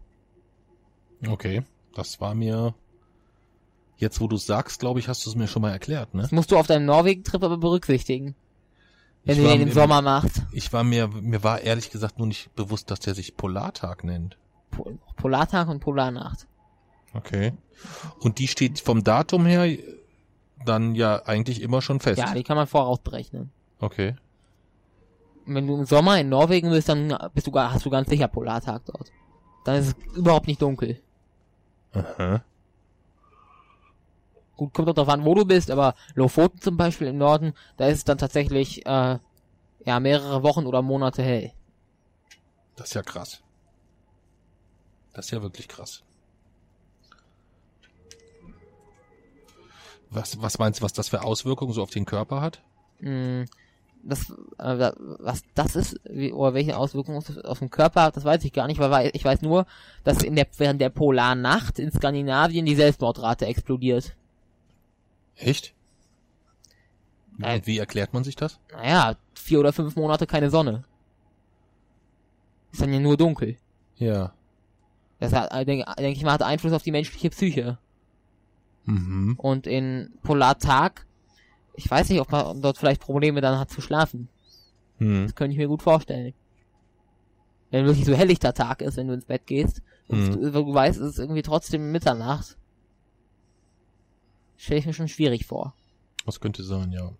Okay. 1.27 1.63
Das 1.95 2.19
war 2.21 2.35
mir. 2.35 2.73
Jetzt, 3.97 4.21
wo 4.21 4.27
du 4.27 4.37
sagst, 4.37 4.79
glaube 4.79 4.99
ich, 4.99 5.07
hast 5.07 5.25
du 5.25 5.29
es 5.29 5.35
mir 5.35 5.47
schon 5.47 5.61
mal 5.63 5.71
erklärt, 5.71 6.13
ne? 6.13 6.21
Das 6.21 6.31
musst 6.31 6.51
du 6.51 6.57
auf 6.57 6.67
deinem 6.67 6.85
Norwegen-Trip 6.85 7.43
aber 7.43 7.57
berücksichtigen. 7.57 8.35
Wenn 9.23 9.37
Ich 9.37 9.43
du 9.43 9.49
den 9.49 9.61
im 9.61 9.67
im- 9.69 9.73
Sommer 9.73 10.01
machst. 10.01 10.43
Ich 10.51 10.71
war 10.71 10.83
mir, 10.83 11.07
mir 11.07 11.43
war 11.43 11.61
ehrlich 11.61 11.89
gesagt 11.89 12.17
nur 12.19 12.27
nicht 12.27 12.53
bewusst, 12.55 12.91
dass 12.91 12.99
der 12.99 13.15
sich 13.15 13.35
Polartag 13.35 14.03
nennt. 14.03 14.37
Pol 14.71 14.97
Polartag 15.15 15.67
und 15.67 15.79
Polarnacht. 15.79 16.47
Okay. 17.13 17.53
Und 18.19 18.37
die 18.39 18.47
steht 18.47 18.79
vom 18.79 19.03
Datum 19.03 19.45
her 19.45 19.75
dann 20.65 20.93
ja 20.95 21.23
eigentlich 21.25 21.61
immer 21.61 21.81
schon 21.81 21.99
fest. 21.99 22.19
Ja, 22.19 22.33
die 22.33 22.43
kann 22.43 22.57
man 22.57 22.67
vorausberechnen. 22.67 23.51
Okay. 23.79 24.15
Und 25.45 25.55
wenn 25.55 25.65
du 25.67 25.75
im 25.77 25.85
Sommer 25.85 26.19
in 26.19 26.29
Norwegen 26.29 26.69
bist, 26.69 26.89
dann 26.89 27.15
bist 27.33 27.47
du, 27.47 27.51
gar- 27.51 27.73
hast 27.73 27.85
du 27.85 27.89
ganz 27.89 28.09
sicher 28.09 28.27
Polartag 28.27 28.83
dort. 28.85 29.11
Dann 29.65 29.77
ist 29.77 29.87
es 29.87 30.15
überhaupt 30.15 30.47
nicht 30.47 30.61
dunkel. 30.61 30.99
Aha. 31.93 32.43
Gut, 34.57 34.73
kommt 34.73 34.89
auch 34.89 34.93
darauf 34.93 35.13
an, 35.13 35.23
wo 35.23 35.35
du 35.35 35.45
bist, 35.45 35.69
aber 35.71 35.93
Lofoten 36.15 36.59
zum 36.59 36.77
Beispiel 36.77 37.07
im 37.07 37.17
Norden, 37.17 37.53
da 37.77 37.87
ist 37.87 37.99
es 37.99 38.03
dann 38.03 38.17
tatsächlich 38.17 38.85
äh, 38.85 39.19
ja 39.85 39.99
mehrere 39.99 40.43
Wochen 40.43 40.65
oder 40.65 40.81
Monate 40.81 41.21
hell. 41.23 41.51
Das 42.75 42.87
ist 42.89 42.93
ja 42.95 43.03
krass. 43.03 43.41
Das 45.13 45.25
ist 45.25 45.31
ja 45.31 45.41
wirklich 45.41 45.67
krass. 45.67 46.03
Was, 50.09 50.41
was 50.41 50.57
meinst 50.57 50.79
du, 50.79 50.83
was 50.85 50.93
das 50.93 51.09
für 51.09 51.23
Auswirkungen 51.23 51.73
so 51.73 51.81
auf 51.83 51.89
den 51.89 52.05
Körper 52.05 52.41
hat? 52.41 52.61
Mm, 52.99 53.43
Das, 54.03 54.29
äh, 54.59 54.91
was 55.19 55.43
das 55.53 55.75
ist, 55.75 55.99
wie, 56.05 56.31
oder 56.31 56.53
welche 56.53 56.77
Auswirkungen 56.77 57.17
es 57.17 57.37
auf 57.39 57.59
den 57.59 57.69
Körper 57.69 58.03
hat, 58.03 58.15
das 58.15 58.23
weiß 58.23 58.43
ich 58.45 58.53
gar 58.53 58.67
nicht, 58.67 58.79
weil 58.79 58.91
wei- 58.91 59.11
ich 59.13 59.25
weiß 59.25 59.41
nur, 59.41 59.65
dass 60.03 60.23
in 60.23 60.35
der 60.35 60.47
während 60.57 60.79
der 60.81 60.89
Polarnacht 60.89 61.77
in 61.79 61.91
Skandinavien 61.91 62.65
die 62.65 62.75
Selbstmordrate 62.75 63.45
explodiert. 63.47 64.15
Echt? 65.37 65.73
Und 67.39 67.67
wie 67.67 67.77
erklärt 67.77 68.13
man 68.13 68.23
sich 68.23 68.35
das? 68.35 68.59
Naja, 68.71 69.15
vier 69.35 69.59
oder 69.59 69.71
fünf 69.71 69.95
Monate 69.95 70.25
keine 70.25 70.49
Sonne. 70.49 70.83
Ist 72.71 72.81
dann 72.81 72.91
ja 72.93 72.99
nur 72.99 73.15
dunkel. 73.17 73.57
Ja. 73.97 74.33
Das 75.19 75.33
hat, 75.33 75.51
äh, 75.53 75.65
denke 75.65 75.85
denk 75.97 76.15
ich 76.17 76.23
mal, 76.23 76.33
hat 76.33 76.43
Einfluss 76.43 76.73
auf 76.73 76.83
die 76.83 76.91
menschliche 76.91 77.29
Psyche. 77.29 77.77
Mhm. 78.85 79.35
Und 79.37 79.67
in 79.67 80.13
Polartag, 80.23 81.05
ich 81.75 81.89
weiß 81.89 82.09
nicht, 82.09 82.21
ob 82.21 82.31
man 82.31 82.61
dort 82.61 82.77
vielleicht 82.77 83.01
Probleme 83.01 83.41
dann 83.41 83.59
hat 83.59 83.69
zu 83.69 83.81
schlafen. 83.81 84.29
Hm. 84.97 85.23
Das 85.25 85.35
könnte 85.35 85.51
ich 85.51 85.57
mir 85.59 85.67
gut 85.67 85.83
vorstellen. 85.83 86.33
Wenn 87.69 87.85
wirklich 87.85 88.05
so 88.05 88.15
helllichter 88.15 88.53
Tag 88.53 88.81
ist, 88.81 88.97
wenn 88.97 89.07
du 89.07 89.13
ins 89.13 89.25
Bett 89.25 89.45
gehst, 89.45 89.81
und 90.07 90.19
Mhm. 90.19 90.41
du, 90.41 90.51
du 90.51 90.73
weißt, 90.73 90.99
es 90.99 91.11
ist 91.13 91.19
irgendwie 91.19 91.41
trotzdem 91.41 91.91
Mitternacht. 91.91 92.57
Stelle 94.57 94.79
ich 94.79 94.85
mir 94.85 94.93
schon 94.93 95.07
schwierig 95.07 95.45
vor. 95.45 95.73
Das 96.25 96.39
könnte 96.39 96.63
sein, 96.63 96.91
ja. 96.91 97.11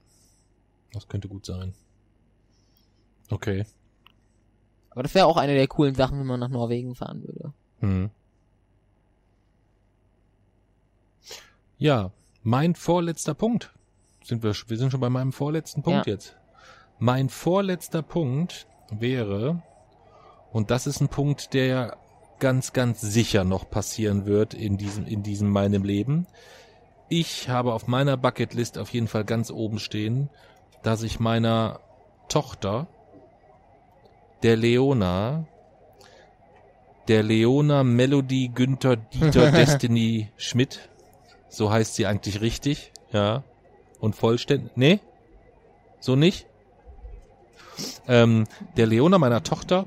Das 0.92 1.08
könnte 1.08 1.28
gut 1.28 1.46
sein. 1.46 1.74
Okay. 3.30 3.66
Aber 4.90 5.04
das 5.04 5.14
wäre 5.14 5.28
auch 5.28 5.38
eine 5.38 5.54
der 5.54 5.68
coolen 5.68 5.96
Sachen, 5.96 6.20
wenn 6.20 6.26
man 6.26 6.40
nach 6.40 6.50
Norwegen 6.50 6.96
fahren 6.96 7.24
würde. 7.24 7.54
Hm. 7.80 8.10
Ja, 11.78 12.12
mein 12.44 12.76
vorletzter 12.76 13.34
Punkt. 13.34 13.74
Sind 14.24 14.44
wir, 14.44 14.54
wir 14.68 14.78
sind 14.78 14.92
schon 14.92 15.00
bei 15.00 15.10
meinem 15.10 15.32
vorletzten 15.32 15.84
Punkt 15.84 16.08
Ja. 16.08 16.14
jetzt. 16.14 16.36
Mein 17.00 17.30
vorletzter 17.30 18.02
Punkt 18.02 18.68
wäre, 18.90 19.62
und 20.52 20.72
das 20.72 20.88
ist 20.88 21.00
ein 21.00 21.10
Punkt, 21.10 21.54
der 21.54 21.98
ganz, 22.40 22.74
ganz 22.74 23.02
sicher 23.02 23.44
noch 23.44 23.70
passieren 23.70 24.26
wird 24.26 24.54
in 24.54 24.78
diesem, 24.78 25.06
in 25.06 25.22
diesem 25.22 25.50
meinem 25.50 25.84
Leben. 25.84 26.26
Ich 27.10 27.48
habe 27.50 27.74
auf 27.74 27.88
meiner 27.88 28.18
Bucketlist 28.18 28.78
auf 28.78 28.90
jeden 28.90 29.08
Fall 29.08 29.24
ganz 29.24 29.50
oben 29.50 29.80
stehen, 29.80 30.30
dass 30.84 31.04
ich 31.04 31.20
meiner 31.20 31.80
Tochter, 32.28 32.88
der 34.44 34.58
Leona, 34.58 35.46
der 37.08 37.24
Leona 37.24 37.84
Melody 37.84 38.52
Günther 38.54 38.98
Dieter 38.98 39.52
Destiny 39.54 40.32
Schmidt. 40.36 40.90
So 41.50 41.72
heißt 41.72 41.96
sie 41.96 42.06
eigentlich 42.06 42.42
richtig, 42.42 42.92
ja. 43.12 43.44
Und 44.00 44.16
vollständig. 44.16 44.72
Nee? 44.76 45.00
So 46.00 46.16
nicht? 46.16 46.46
Ähm, 48.08 48.46
der 48.76 48.86
Leona 48.86 49.18
meiner 49.18 49.44
Tochter, 49.44 49.86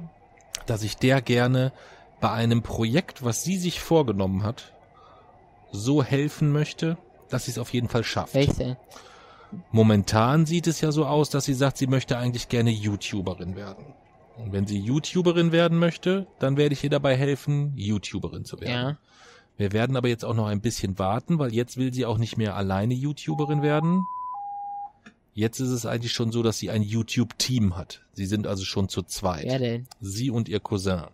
dass 0.67 0.83
ich 0.83 0.97
der 0.97 1.21
gerne 1.21 1.73
bei 2.21 2.31
einem 2.31 2.63
Projekt, 2.63 3.25
was 3.25 3.45
sie 3.45 3.59
sich 3.59 3.81
vorgenommen 3.81 4.43
hat, 4.43 4.73
so 5.71 6.03
helfen 6.03 6.51
möchte, 6.51 6.97
dass 7.31 7.47
sie 7.47 7.53
es 7.53 7.59
auf 7.59 7.73
jeden 7.73 7.89
Fall 7.89 8.05
schafft. 8.05 8.35
Welches 8.35 8.57
denn? 8.57 8.77
Momentan 9.73 10.47
sieht 10.47 10.67
es 10.67 10.81
ja 10.81 10.93
so 10.93 11.07
aus, 11.07 11.31
dass 11.31 11.45
sie 11.45 11.55
sagt, 11.55 11.79
sie 11.79 11.87
möchte 11.87 12.19
eigentlich 12.19 12.49
gerne 12.49 12.71
YouTuberin 12.71 13.57
werden. 13.57 13.85
Und 14.37 14.53
wenn 14.53 14.67
sie 14.67 14.79
YouTuberin 14.79 15.53
werden 15.53 15.79
möchte, 15.79 16.27
dann 16.39 16.57
werde 16.57 16.73
ich 16.73 16.85
ihr 16.85 16.91
dabei 16.91 17.17
helfen, 17.17 17.73
YouTuberin 17.77 18.45
zu 18.45 18.61
werden. 18.61 18.73
Ja. 18.73 18.99
Wir 19.57 19.73
werden 19.73 19.97
aber 19.97 20.09
jetzt 20.09 20.25
auch 20.25 20.35
noch 20.35 20.47
ein 20.47 20.63
bisschen 20.63 20.99
warten, 20.99 21.39
weil 21.39 21.53
jetzt 21.53 21.77
will 21.77 21.93
sie 21.93 22.07
auch 22.07 22.17
nicht 22.17 22.39
mehr 22.39 22.57
alleine 22.57 22.95
YouTuberin 22.95 23.61
werden. 23.61 24.07
Jetzt 25.35 25.61
ist 25.61 25.69
es 25.69 25.85
eigentlich 25.85 26.13
schon 26.13 26.33
so, 26.33 26.43
dass 26.43 26.59
sie 26.59 26.71
ein 26.71 26.83
YouTube-Team 26.83 27.77
hat. 27.77 28.03
Sie 28.15 28.27
sind 28.27 28.47
also 28.47 28.65
schon 28.65 28.89
zu 28.89 29.03
zweit. 29.03 29.45
Wer 29.45 29.59
denn? 29.59 29.89
Sie 30.01 30.31
und 30.31 30.49
ihr 30.49 30.61
Cousin. 30.61 31.05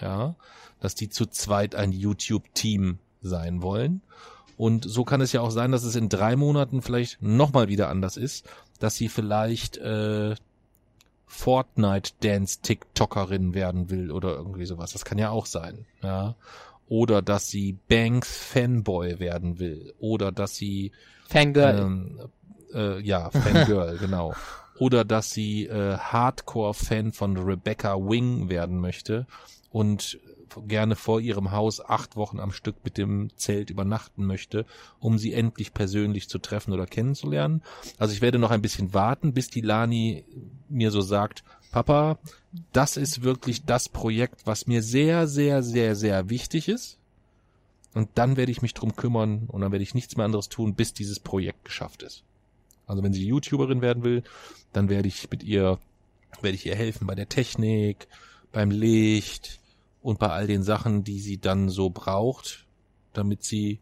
Ja, 0.00 0.34
dass 0.80 0.94
die 0.94 1.08
zu 1.08 1.26
zweit 1.26 1.74
ein 1.74 1.92
YouTube-Team 1.92 2.98
sein 3.22 3.62
wollen. 3.62 4.02
Und 4.56 4.88
so 4.88 5.04
kann 5.04 5.20
es 5.20 5.32
ja 5.32 5.40
auch 5.40 5.50
sein, 5.50 5.72
dass 5.72 5.82
es 5.84 5.96
in 5.96 6.08
drei 6.08 6.36
Monaten 6.36 6.80
vielleicht 6.82 7.20
nochmal 7.22 7.66
wieder 7.68 7.88
anders 7.88 8.16
ist, 8.16 8.48
dass 8.78 8.94
sie 8.94 9.08
vielleicht 9.08 9.78
äh, 9.78 10.36
Fortnite-Dance-TikTokerin 11.26 13.54
werden 13.54 13.90
will 13.90 14.12
oder 14.12 14.36
irgendwie 14.36 14.66
sowas. 14.66 14.92
Das 14.92 15.04
kann 15.04 15.18
ja 15.18 15.30
auch 15.30 15.46
sein. 15.46 15.86
Ja. 16.02 16.36
Oder 16.86 17.22
dass 17.22 17.48
sie 17.48 17.78
Banks 17.88 18.36
Fanboy 18.36 19.18
werden 19.18 19.58
will. 19.58 19.92
Oder 19.98 20.30
dass 20.30 20.54
sie 20.54 20.92
Fangirl. 21.28 21.78
ähm, 21.78 22.20
äh, 22.72 23.00
ja, 23.00 23.30
Fangirl, 23.30 23.98
genau. 24.02 24.34
Oder 24.78 25.04
dass 25.04 25.30
sie 25.30 25.66
äh, 25.66 25.96
Hardcore-Fan 25.96 27.12
von 27.12 27.36
Rebecca 27.36 27.96
Wing 27.96 28.48
werden 28.48 28.80
möchte 28.80 29.26
und 29.70 30.18
gerne 30.66 30.96
vor 30.96 31.20
ihrem 31.20 31.50
Haus 31.50 31.84
acht 31.84 32.16
Wochen 32.16 32.40
am 32.40 32.52
Stück 32.52 32.76
mit 32.84 32.98
dem 32.98 33.30
Zelt 33.36 33.70
übernachten 33.70 34.24
möchte, 34.26 34.66
um 35.00 35.18
sie 35.18 35.32
endlich 35.32 35.74
persönlich 35.74 36.28
zu 36.28 36.38
treffen 36.38 36.72
oder 36.72 36.86
kennenzulernen. 36.86 37.62
Also 37.98 38.14
ich 38.14 38.22
werde 38.22 38.38
noch 38.38 38.50
ein 38.50 38.62
bisschen 38.62 38.94
warten, 38.94 39.34
bis 39.34 39.48
die 39.48 39.60
Lani 39.60 40.24
mir 40.68 40.90
so 40.90 41.00
sagt, 41.00 41.44
Papa, 41.72 42.18
das 42.72 42.96
ist 42.96 43.22
wirklich 43.22 43.64
das 43.64 43.88
Projekt, 43.88 44.46
was 44.46 44.66
mir 44.66 44.82
sehr, 44.82 45.26
sehr, 45.26 45.62
sehr, 45.62 45.96
sehr 45.96 46.30
wichtig 46.30 46.68
ist. 46.68 46.98
Und 47.94 48.10
dann 48.14 48.36
werde 48.36 48.52
ich 48.52 48.62
mich 48.62 48.74
drum 48.74 48.96
kümmern 48.96 49.44
und 49.48 49.60
dann 49.60 49.72
werde 49.72 49.82
ich 49.82 49.94
nichts 49.94 50.16
mehr 50.16 50.26
anderes 50.26 50.48
tun, 50.48 50.74
bis 50.74 50.94
dieses 50.94 51.20
Projekt 51.20 51.64
geschafft 51.64 52.02
ist. 52.02 52.24
Also 52.86 53.02
wenn 53.02 53.12
sie 53.12 53.26
YouTuberin 53.26 53.80
werden 53.80 54.04
will, 54.04 54.22
dann 54.72 54.88
werde 54.88 55.08
ich 55.08 55.30
mit 55.30 55.42
ihr, 55.42 55.78
werde 56.42 56.54
ich 56.54 56.66
ihr 56.66 56.74
helfen 56.74 57.06
bei 57.06 57.14
der 57.14 57.28
Technik, 57.28 58.08
beim 58.52 58.70
Licht 58.70 59.60
und 60.04 60.18
bei 60.18 60.28
all 60.28 60.46
den 60.46 60.62
Sachen, 60.62 61.02
die 61.02 61.18
sie 61.18 61.38
dann 61.38 61.70
so 61.70 61.88
braucht, 61.88 62.66
damit 63.14 63.42
sie 63.42 63.80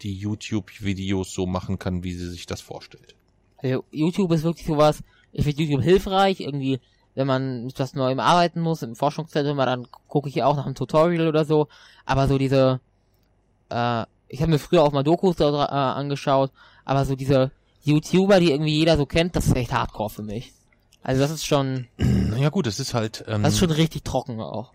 die 0.00 0.14
YouTube-Videos 0.14 1.32
so 1.32 1.44
machen 1.44 1.80
kann, 1.80 2.04
wie 2.04 2.12
sie 2.12 2.28
sich 2.28 2.46
das 2.46 2.60
vorstellt. 2.60 3.16
Also 3.58 3.82
YouTube 3.90 4.30
ist 4.30 4.44
wirklich 4.44 4.64
sowas, 4.64 5.02
ich 5.32 5.44
finde 5.44 5.64
YouTube 5.64 5.82
hilfreich, 5.82 6.38
irgendwie, 6.38 6.78
wenn 7.16 7.26
man 7.26 7.64
mit 7.64 7.80
was 7.80 7.94
Neuem 7.94 8.20
arbeiten 8.20 8.60
muss, 8.60 8.82
im 8.82 8.94
Forschungszentrum, 8.94 9.56
dann 9.56 9.88
gucke 10.06 10.28
ich 10.28 10.36
ja 10.36 10.46
auch 10.46 10.54
nach 10.54 10.66
einem 10.66 10.76
Tutorial 10.76 11.26
oder 11.26 11.44
so, 11.44 11.66
aber 12.04 12.28
so 12.28 12.38
diese, 12.38 12.80
äh, 13.68 14.04
ich 14.28 14.40
habe 14.42 14.52
mir 14.52 14.60
früher 14.60 14.84
auch 14.84 14.92
mal 14.92 15.02
Dokus 15.02 15.34
da 15.34 15.64
äh, 15.64 15.98
angeschaut, 15.98 16.52
aber 16.84 17.04
so 17.04 17.16
diese 17.16 17.50
YouTuber, 17.82 18.38
die 18.38 18.52
irgendwie 18.52 18.78
jeder 18.78 18.96
so 18.96 19.04
kennt, 19.04 19.34
das 19.34 19.48
ist 19.48 19.56
echt 19.56 19.72
hardcore 19.72 20.10
für 20.10 20.22
mich. 20.22 20.52
Also 21.02 21.20
das 21.20 21.32
ist 21.32 21.44
schon, 21.44 21.88
Naja 21.96 22.50
gut, 22.50 22.68
es 22.68 22.78
ist 22.78 22.94
halt. 22.94 23.24
Ähm, 23.26 23.42
das 23.42 23.54
ist 23.54 23.58
schon 23.58 23.72
richtig 23.72 24.04
trocken 24.04 24.40
auch. 24.40 24.72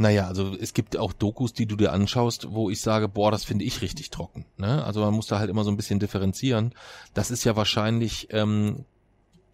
Naja, 0.00 0.28
also 0.28 0.56
es 0.58 0.72
gibt 0.72 0.96
auch 0.96 1.12
Dokus, 1.12 1.52
die 1.52 1.66
du 1.66 1.76
dir 1.76 1.92
anschaust, 1.92 2.52
wo 2.52 2.70
ich 2.70 2.80
sage, 2.80 3.06
boah, 3.06 3.30
das 3.30 3.44
finde 3.44 3.66
ich 3.66 3.82
richtig 3.82 4.08
trocken. 4.08 4.46
Ne? 4.56 4.82
Also 4.82 5.02
man 5.02 5.12
muss 5.12 5.26
da 5.26 5.38
halt 5.38 5.50
immer 5.50 5.62
so 5.62 5.70
ein 5.70 5.76
bisschen 5.76 5.98
differenzieren. 5.98 6.72
Das 7.12 7.30
ist 7.30 7.44
ja 7.44 7.54
wahrscheinlich 7.54 8.28
ähm, 8.30 8.86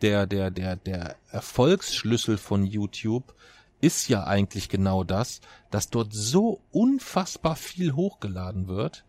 der, 0.03 0.29
der, 0.29 0.53
der, 0.53 0.77
der 0.77 1.17
Erfolgsschlüssel 1.33 2.39
von 2.39 2.65
YouTube 2.65 3.35
ist 3.81 4.07
ja 4.07 4.23
eigentlich 4.23 4.69
genau 4.69 5.03
das, 5.03 5.41
dass 5.73 5.91
dort 5.91 6.13
so 6.13 6.61
unfassbar 6.71 7.57
viel 7.57 7.95
hochgeladen 7.95 8.69
wird, 8.69 9.05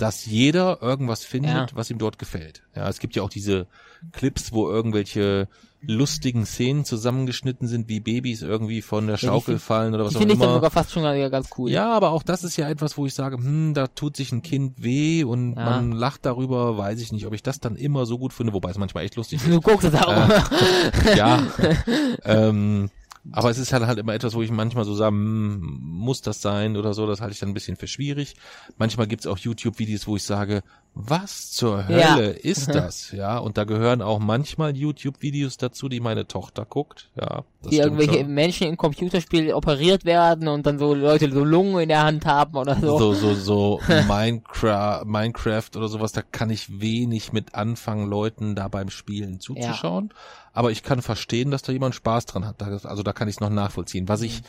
dass 0.00 0.24
jeder 0.26 0.80
irgendwas 0.82 1.24
findet, 1.24 1.50
Ja. 1.52 1.66
was 1.74 1.90
ihm 1.90 1.98
dort 1.98 2.18
gefällt. 2.18 2.62
Ja, 2.74 2.88
es 2.88 2.98
gibt 2.98 3.14
ja 3.16 3.22
auch 3.22 3.28
diese 3.30 3.66
Clips, 4.12 4.52
wo 4.52 4.68
irgendwelche 4.68 5.48
lustigen 5.82 6.44
Szenen 6.44 6.84
zusammengeschnitten 6.84 7.66
sind, 7.66 7.88
wie 7.88 8.00
Babys 8.00 8.42
irgendwie 8.42 8.82
von 8.82 9.06
der 9.06 9.16
Schaukel 9.16 9.54
find- 9.54 9.62
fallen 9.62 9.94
oder 9.94 10.04
was 10.04 10.14
auch 10.14 10.18
finde 10.18 10.34
ich 10.34 10.38
dann 10.40 10.48
immer. 10.48 10.56
sogar 10.56 10.70
fast 10.70 10.92
schon 10.92 11.02
ganz 11.30 11.48
cool. 11.56 11.70
Ja, 11.70 11.90
aber 11.94 12.10
auch 12.10 12.22
das 12.22 12.44
ist 12.44 12.56
ja 12.58 12.68
etwas, 12.68 12.98
wo 12.98 13.06
ich 13.06 13.14
sage, 13.14 13.36
hm, 13.38 13.72
da 13.72 13.86
tut 13.86 14.14
sich 14.16 14.30
ein 14.32 14.42
Kind 14.42 14.82
weh 14.82 15.24
und 15.24 15.54
Ja. 15.56 15.64
man 15.64 15.92
lacht 15.92 16.26
darüber, 16.26 16.76
weiß 16.76 17.00
ich 17.00 17.12
nicht, 17.12 17.26
ob 17.26 17.32
ich 17.32 17.42
das 17.42 17.60
dann 17.60 17.76
immer 17.76 18.04
so 18.04 18.18
gut 18.18 18.32
finde, 18.34 18.52
wobei 18.52 18.70
es 18.70 18.76
manchmal 18.78 19.04
echt 19.04 19.16
lustig 19.16 19.40
ist. 19.42 19.48
Du 19.50 19.60
guckst 19.60 19.86
es 19.86 19.94
auch. 19.94 20.28
Äh, 20.28 21.16
ja. 21.16 21.46
ähm, 22.24 22.90
aber 23.32 23.50
es 23.50 23.58
ist 23.58 23.72
halt 23.72 23.86
halt 23.86 23.98
immer 23.98 24.14
etwas, 24.14 24.34
wo 24.34 24.42
ich 24.42 24.50
manchmal 24.50 24.84
so 24.84 24.94
sage, 24.94 25.14
hm, 25.14 25.80
muss 25.82 26.22
das 26.22 26.40
sein 26.40 26.76
oder 26.76 26.94
so, 26.94 27.06
das 27.06 27.20
halte 27.20 27.34
ich 27.34 27.40
dann 27.40 27.50
ein 27.50 27.54
bisschen 27.54 27.76
für 27.76 27.86
schwierig. 27.86 28.34
Manchmal 28.78 29.06
gibt's 29.06 29.26
auch 29.26 29.38
YouTube-Videos, 29.38 30.06
wo 30.06 30.16
ich 30.16 30.22
sage, 30.22 30.62
was 30.94 31.52
zur 31.52 31.84
Ja. 31.88 32.16
Hölle 32.16 32.30
ist 32.30 32.68
das? 32.74 33.12
Ja, 33.12 33.38
und 33.38 33.56
da 33.56 33.64
gehören 33.64 34.02
auch 34.02 34.18
manchmal 34.18 34.76
YouTube-Videos 34.76 35.56
dazu, 35.56 35.88
die 35.88 36.00
meine 36.00 36.26
Tochter 36.26 36.64
guckt. 36.64 37.10
Ja, 37.18 37.44
das 37.62 37.72
stimmt 37.72 37.74
irgendwelche 37.74 38.20
schon. 38.20 38.34
Menschen 38.34 38.66
im 38.66 38.76
Computerspiel 38.76 39.54
operiert 39.54 40.04
werden 40.04 40.48
und 40.48 40.66
dann 40.66 40.78
so 40.78 40.94
Leute 40.94 41.30
so 41.30 41.44
Lungen 41.44 41.80
in 41.80 41.88
der 41.88 42.02
Hand 42.02 42.26
haben 42.26 42.56
oder 42.56 42.76
so. 42.76 42.98
so, 42.98 43.14
so, 43.14 43.34
so 43.34 43.80
Minecraft, 44.08 45.04
Minecraft 45.06 45.70
oder 45.76 45.88
sowas, 45.88 46.12
da 46.12 46.22
kann 46.22 46.50
ich 46.50 46.80
wenig 46.80 47.32
mit 47.32 47.54
anfangen, 47.54 48.08
Leuten 48.08 48.54
da 48.54 48.68
beim 48.68 48.90
Spielen 48.90 49.40
zuzuschauen. 49.40 50.12
Aber 50.52 50.70
ich 50.72 50.82
kann 50.82 51.02
verstehen, 51.02 51.50
dass 51.50 51.62
da 51.62 51.72
jemand 51.72 51.94
Spaß 51.94 52.26
dran 52.26 52.46
hat. 52.46 52.60
Also 52.62 53.02
da 53.02 53.12
kann 53.12 53.28
ich 53.28 53.36
es 53.36 53.40
noch 53.40 53.50
nachvollziehen. 53.50 54.08
Was 54.08 54.22
ich, 54.22 54.42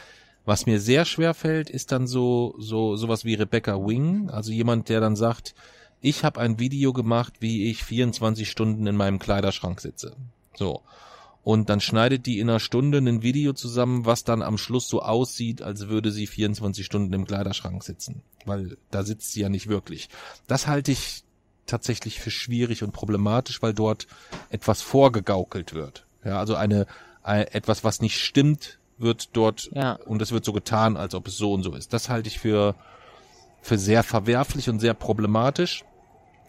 was 0.45 0.65
mir 0.65 0.79
sehr 0.79 1.05
schwer 1.05 1.35
fällt, 1.35 1.69
ist 1.69 1.91
dann 1.91 2.07
so, 2.07 2.55
so, 2.57 2.95
sowas 2.95 3.23
wie 3.25 3.35
Rebecca 3.35 3.75
Wing. 3.75 4.29
Also 4.31 4.51
jemand, 4.51 4.89
der 4.89 4.99
dann 4.99 5.15
sagt, 5.15 5.53
ich 6.01 6.23
habe 6.23 6.39
ein 6.39 6.59
Video 6.59 6.93
gemacht, 6.93 7.33
wie 7.39 7.69
ich 7.69 7.83
24 7.83 8.49
Stunden 8.49 8.87
in 8.87 8.95
meinem 8.95 9.19
Kleiderschrank 9.19 9.79
sitze. 9.79 10.15
So. 10.55 10.81
Und 11.43 11.69
dann 11.69 11.81
schneidet 11.81 12.25
die 12.27 12.39
in 12.39 12.49
einer 12.49 12.59
Stunde 12.59 12.99
ein 12.99 13.23
Video 13.23 13.53
zusammen, 13.53 14.05
was 14.05 14.23
dann 14.23 14.41
am 14.43 14.57
Schluss 14.57 14.87
so 14.87 15.01
aussieht, 15.01 15.61
als 15.61 15.87
würde 15.87 16.11
sie 16.11 16.27
24 16.27 16.85
Stunden 16.85 17.13
im 17.13 17.25
Kleiderschrank 17.25 17.83
sitzen. 17.83 18.21
Weil 18.45 18.77
da 18.91 19.03
sitzt 19.03 19.31
sie 19.31 19.41
ja 19.41 19.49
nicht 19.49 19.67
wirklich. 19.67 20.09
Das 20.47 20.67
halte 20.67 20.91
ich 20.91 21.23
tatsächlich 21.65 22.19
für 22.19 22.31
schwierig 22.31 22.83
und 22.83 22.91
problematisch, 22.91 23.61
weil 23.61 23.73
dort 23.73 24.07
etwas 24.49 24.81
vorgegaukelt 24.81 25.73
wird. 25.73 26.05
Ja, 26.23 26.39
also 26.39 26.55
eine, 26.55 26.85
ein, 27.23 27.47
etwas, 27.47 27.83
was 27.83 28.01
nicht 28.01 28.19
stimmt, 28.19 28.79
wird 28.97 29.29
dort 29.33 29.71
Ja. 29.73 29.93
und 30.05 30.21
es 30.21 30.31
wird 30.31 30.45
so 30.45 30.53
getan, 30.53 30.95
als 30.95 31.15
ob 31.15 31.27
es 31.27 31.37
so 31.37 31.53
und 31.53 31.63
so 31.63 31.73
ist. 31.73 31.91
Das 31.93 32.09
halte 32.09 32.27
ich 32.27 32.39
für, 32.39 32.75
für 33.61 33.79
sehr 33.79 34.03
verwerflich 34.03 34.69
und 34.69 34.79
sehr 34.79 34.93
problematisch, 34.93 35.85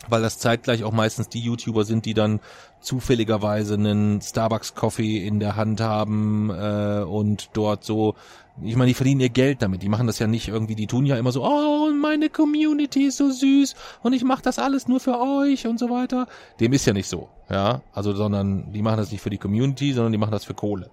weil 0.08 0.22
das 0.22 0.38
zeitgleich 0.38 0.84
auch 0.84 0.92
meistens 0.92 1.28
die 1.28 1.40
YouTuber 1.40 1.84
sind, 1.84 2.04
die 2.06 2.14
dann 2.14 2.40
zufälligerweise 2.80 3.74
einen 3.74 4.20
Starbucks 4.20 4.74
Coffee 4.74 5.24
in 5.24 5.38
der 5.38 5.56
Hand 5.56 5.80
haben 5.80 6.50
äh, 6.50 7.04
und 7.04 7.50
dort 7.52 7.84
so, 7.84 8.14
ich 8.62 8.76
meine, 8.76 8.88
die 8.88 8.94
verdienen 8.94 9.20
ihr 9.20 9.28
Geld 9.28 9.62
damit. 9.62 9.82
Die 9.82 9.88
machen 9.88 10.06
das 10.06 10.18
ja 10.18 10.26
nicht 10.26 10.48
irgendwie, 10.48 10.74
die 10.74 10.86
tun 10.86 11.06
ja 11.06 11.16
immer 11.16 11.32
so, 11.32 11.44
oh, 11.44 11.90
meine 11.92 12.28
Community 12.28 13.04
ist 13.04 13.18
so 13.18 13.30
süß 13.30 13.74
und 14.02 14.12
ich 14.12 14.24
mache 14.24 14.42
das 14.42 14.58
alles 14.58 14.88
nur 14.88 15.00
für 15.00 15.20
euch 15.20 15.66
und 15.66 15.78
so 15.78 15.90
weiter. 15.90 16.26
Dem 16.60 16.72
ist 16.72 16.86
ja 16.86 16.92
nicht 16.92 17.08
so, 17.08 17.28
ja, 17.48 17.82
also 17.92 18.12
sondern 18.12 18.72
die 18.72 18.82
machen 18.82 18.98
das 18.98 19.12
nicht 19.12 19.22
für 19.22 19.30
die 19.30 19.38
Community, 19.38 19.92
sondern 19.92 20.12
die 20.12 20.18
machen 20.18 20.32
das 20.32 20.44
für 20.44 20.54
Kohle, 20.54 20.90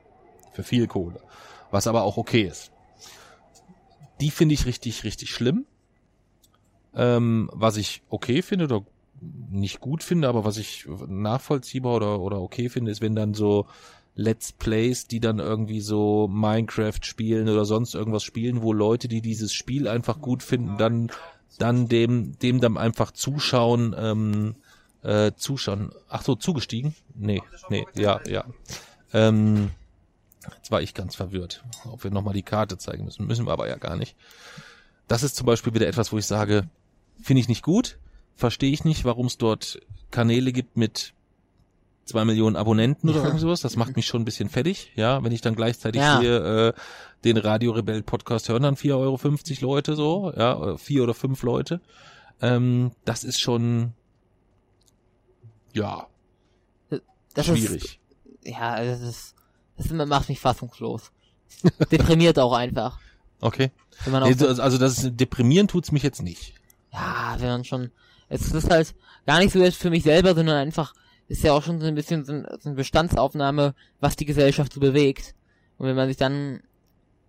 für 0.53 0.63
viel 0.63 0.87
Kohle, 0.87 1.19
was 1.71 1.87
aber 1.87 2.03
auch 2.03 2.17
okay 2.17 2.43
ist. 2.43 2.71
Die 4.21 4.31
finde 4.31 4.53
ich 4.53 4.65
richtig, 4.65 5.03
richtig 5.03 5.31
schlimm. 5.31 5.65
Ähm, 6.95 7.49
was 7.53 7.77
ich 7.77 8.01
okay 8.09 8.41
finde 8.41 8.65
oder 8.65 8.83
nicht 9.21 9.79
gut 9.79 10.03
finde, 10.03 10.27
aber 10.27 10.45
was 10.45 10.57
ich 10.57 10.87
nachvollziehbar 11.07 11.95
oder, 11.95 12.19
oder 12.19 12.41
okay 12.41 12.69
finde, 12.69 12.91
ist, 12.91 13.01
wenn 13.01 13.15
dann 13.15 13.33
so 13.33 13.67
Let's 14.15 14.51
Plays, 14.51 15.07
die 15.07 15.19
dann 15.19 15.39
irgendwie 15.39 15.81
so 15.81 16.27
Minecraft 16.27 16.99
spielen 17.01 17.47
oder 17.47 17.65
sonst 17.65 17.95
irgendwas 17.95 18.23
spielen, 18.23 18.61
wo 18.61 18.73
Leute, 18.73 19.07
die 19.07 19.21
dieses 19.21 19.53
Spiel 19.53 19.87
einfach 19.87 20.19
gut 20.19 20.43
finden, 20.43 20.77
dann, 20.77 21.09
dann 21.57 21.87
dem, 21.87 22.37
dem 22.39 22.59
dann 22.59 22.77
einfach 22.77 23.11
zuschauen, 23.11 23.95
ähm, 23.97 24.55
äh, 25.03 25.31
zuschauen. 25.35 25.91
Ach 26.09 26.21
so, 26.21 26.35
zugestiegen? 26.35 26.95
Nee, 27.15 27.41
nee, 27.69 27.85
ja, 27.95 28.19
ja. 28.27 28.43
Ähm, 29.13 29.71
jetzt 30.57 30.69
war 30.69 30.81
ich 30.81 30.93
ganz 30.93 31.15
verwirrt, 31.15 31.63
ob 31.85 32.03
wir 32.03 32.11
nochmal 32.11 32.33
die 32.33 32.43
Karte 32.43 32.77
zeigen 32.77 33.05
müssen. 33.05 33.25
Müssen 33.25 33.45
wir 33.45 33.53
aber 33.53 33.69
ja 33.69 33.77
gar 33.77 33.95
nicht. 33.95 34.15
Das 35.07 35.23
ist 35.23 35.35
zum 35.37 35.45
Beispiel 35.45 35.73
wieder 35.73 35.87
etwas, 35.87 36.11
wo 36.11 36.17
ich 36.17 36.25
sage, 36.25 36.67
finde 37.21 37.39
ich 37.39 37.47
nicht 37.47 37.63
gut, 37.63 37.97
verstehe 38.39 38.71
ich 38.71 38.85
nicht, 38.85 39.05
warum 39.05 39.25
es 39.27 39.37
dort 39.37 39.79
Kanäle 40.11 40.51
gibt 40.51 40.77
mit 40.77 41.13
zwei 42.05 42.25
Millionen 42.25 42.55
Abonnenten 42.55 43.09
oder 43.09 43.23
irgend 43.23 43.39
sowas. 43.39 43.61
Das 43.61 43.75
macht 43.75 43.95
mich 43.95 44.07
schon 44.07 44.21
ein 44.21 44.25
bisschen 44.25 44.49
fertig, 44.49 44.91
ja, 44.95 45.23
wenn 45.23 45.31
ich 45.31 45.41
dann 45.41 45.55
gleichzeitig 45.55 46.01
Ja. 46.01 46.19
sehe, 46.19 46.69
äh, 46.69 46.73
den 47.23 47.37
Radio 47.37 47.71
Rebell 47.73 48.01
Podcast 48.01 48.49
hören 48.49 48.63
dann 48.63 48.75
4,50 48.75 49.61
Euro 49.63 49.73
Leute 49.73 49.95
so, 49.95 50.33
ja, 50.35 50.57
oder 50.57 50.77
vier 50.79 51.03
oder 51.03 51.13
fünf 51.13 51.43
Leute. 51.43 51.81
Ähm, 52.41 52.91
das 53.05 53.23
ist 53.23 53.39
schon, 53.39 53.93
ja, 55.73 56.07
das 57.35 57.45
schwierig. 57.45 57.99
ist, 58.41 58.47
ja, 58.49 58.83
das 58.83 59.01
ist, 59.01 59.35
das 59.77 59.89
macht 59.91 60.29
mich 60.29 60.39
fassungslos. 60.39 61.11
Deprimiert 61.91 62.39
auch 62.39 62.53
einfach. 62.53 62.99
okay. 63.41 63.71
Auch 64.05 64.21
Nee, 64.27 64.33
so- 64.33 64.47
also 64.47 64.77
das 64.77 64.97
ist, 65.03 65.19
deprimieren 65.19 65.67
tut's 65.67 65.91
mich 65.91 66.03
jetzt 66.03 66.21
nicht. 66.21 66.53
Ja, 66.93 67.35
wenn 67.37 67.49
man 67.49 67.65
schon. 67.65 67.91
Es 68.29 68.51
ist 68.51 68.69
halt 68.69 68.93
gar 69.25 69.39
nicht 69.39 69.51
so 69.53 69.59
jetzt 69.59 69.77
für 69.77 69.89
mich 69.89 70.03
selber, 70.03 70.35
sondern 70.35 70.55
einfach 70.57 70.93
ist 71.27 71.43
ja 71.43 71.53
auch 71.53 71.63
schon 71.63 71.79
so 71.79 71.85
ein 71.87 71.95
bisschen 71.95 72.25
so, 72.25 72.33
ein, 72.33 72.47
so 72.59 72.69
eine 72.69 72.75
Bestandsaufnahme, 72.75 73.75
was 73.99 74.15
die 74.15 74.25
Gesellschaft 74.25 74.73
so 74.73 74.79
bewegt. 74.79 75.35
Und 75.77 75.87
wenn 75.87 75.95
man 75.95 76.07
sich 76.07 76.17
dann. 76.17 76.61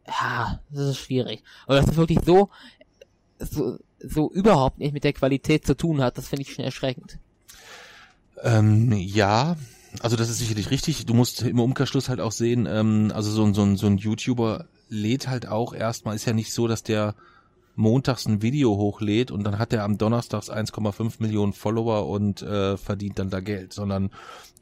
Ja, 0.07 0.61
das 0.71 0.89
ist 0.89 0.99
schwierig. 0.99 1.43
Aber 1.67 1.77
das 1.77 1.87
ist 1.89 1.97
wirklich 1.97 2.19
so, 2.25 2.49
so, 3.39 3.79
so 4.01 4.31
überhaupt 4.33 4.79
nicht 4.79 4.93
mit 4.93 5.05
der 5.05 5.13
Qualität 5.13 5.67
zu 5.67 5.77
tun 5.77 6.03
hat, 6.03 6.19
das 6.19 6.29
finde 6.29 6.43
ich 6.43 6.53
schon 6.55 6.65
erschreckend. 6.65 7.19
Ähm, 8.43 8.93
ja, 8.93 9.57
also 10.03 10.17
das 10.17 10.31
ist 10.31 10.39
sicherlich 10.39 10.71
richtig. 10.71 11.05
Du 11.07 11.15
musst 11.15 11.43
im 11.43 11.61
Umkehrschluss 11.61 12.09
halt 12.09 12.21
auch 12.21 12.33
sehen, 12.33 12.67
ähm, 12.67 13.13
also 13.15 13.31
so, 13.31 13.45
ein- 13.45 13.55
so, 13.55 13.63
ein- 13.63 13.77
so 13.77 13.87
ein 13.87 13.99
YouTuber 13.99 14.67
lädt 14.89 15.29
halt 15.29 15.47
auch 15.47 15.75
erstmal, 15.75 16.17
ist 16.17 16.25
ja 16.25 16.33
nicht 16.33 16.53
so, 16.53 16.67
dass 16.67 16.83
der 16.83 17.15
montags 17.75 18.27
ein 18.27 18.43
Video 18.43 18.77
hochlädt 18.77 19.31
und 19.31 19.45
dann 19.45 19.59
hat 19.59 19.73
er 19.73 19.85
am 19.85 19.99
Donnerstags 19.99 20.51
1,5 20.51 21.15
Millionen 21.19 21.53
Follower 21.53 22.09
und 22.09 22.43
äh, 22.43 22.77
verdient 22.77 23.19
dann 23.19 23.31
da 23.31 23.41
Geld, 23.41 23.73
sondern 23.73 24.11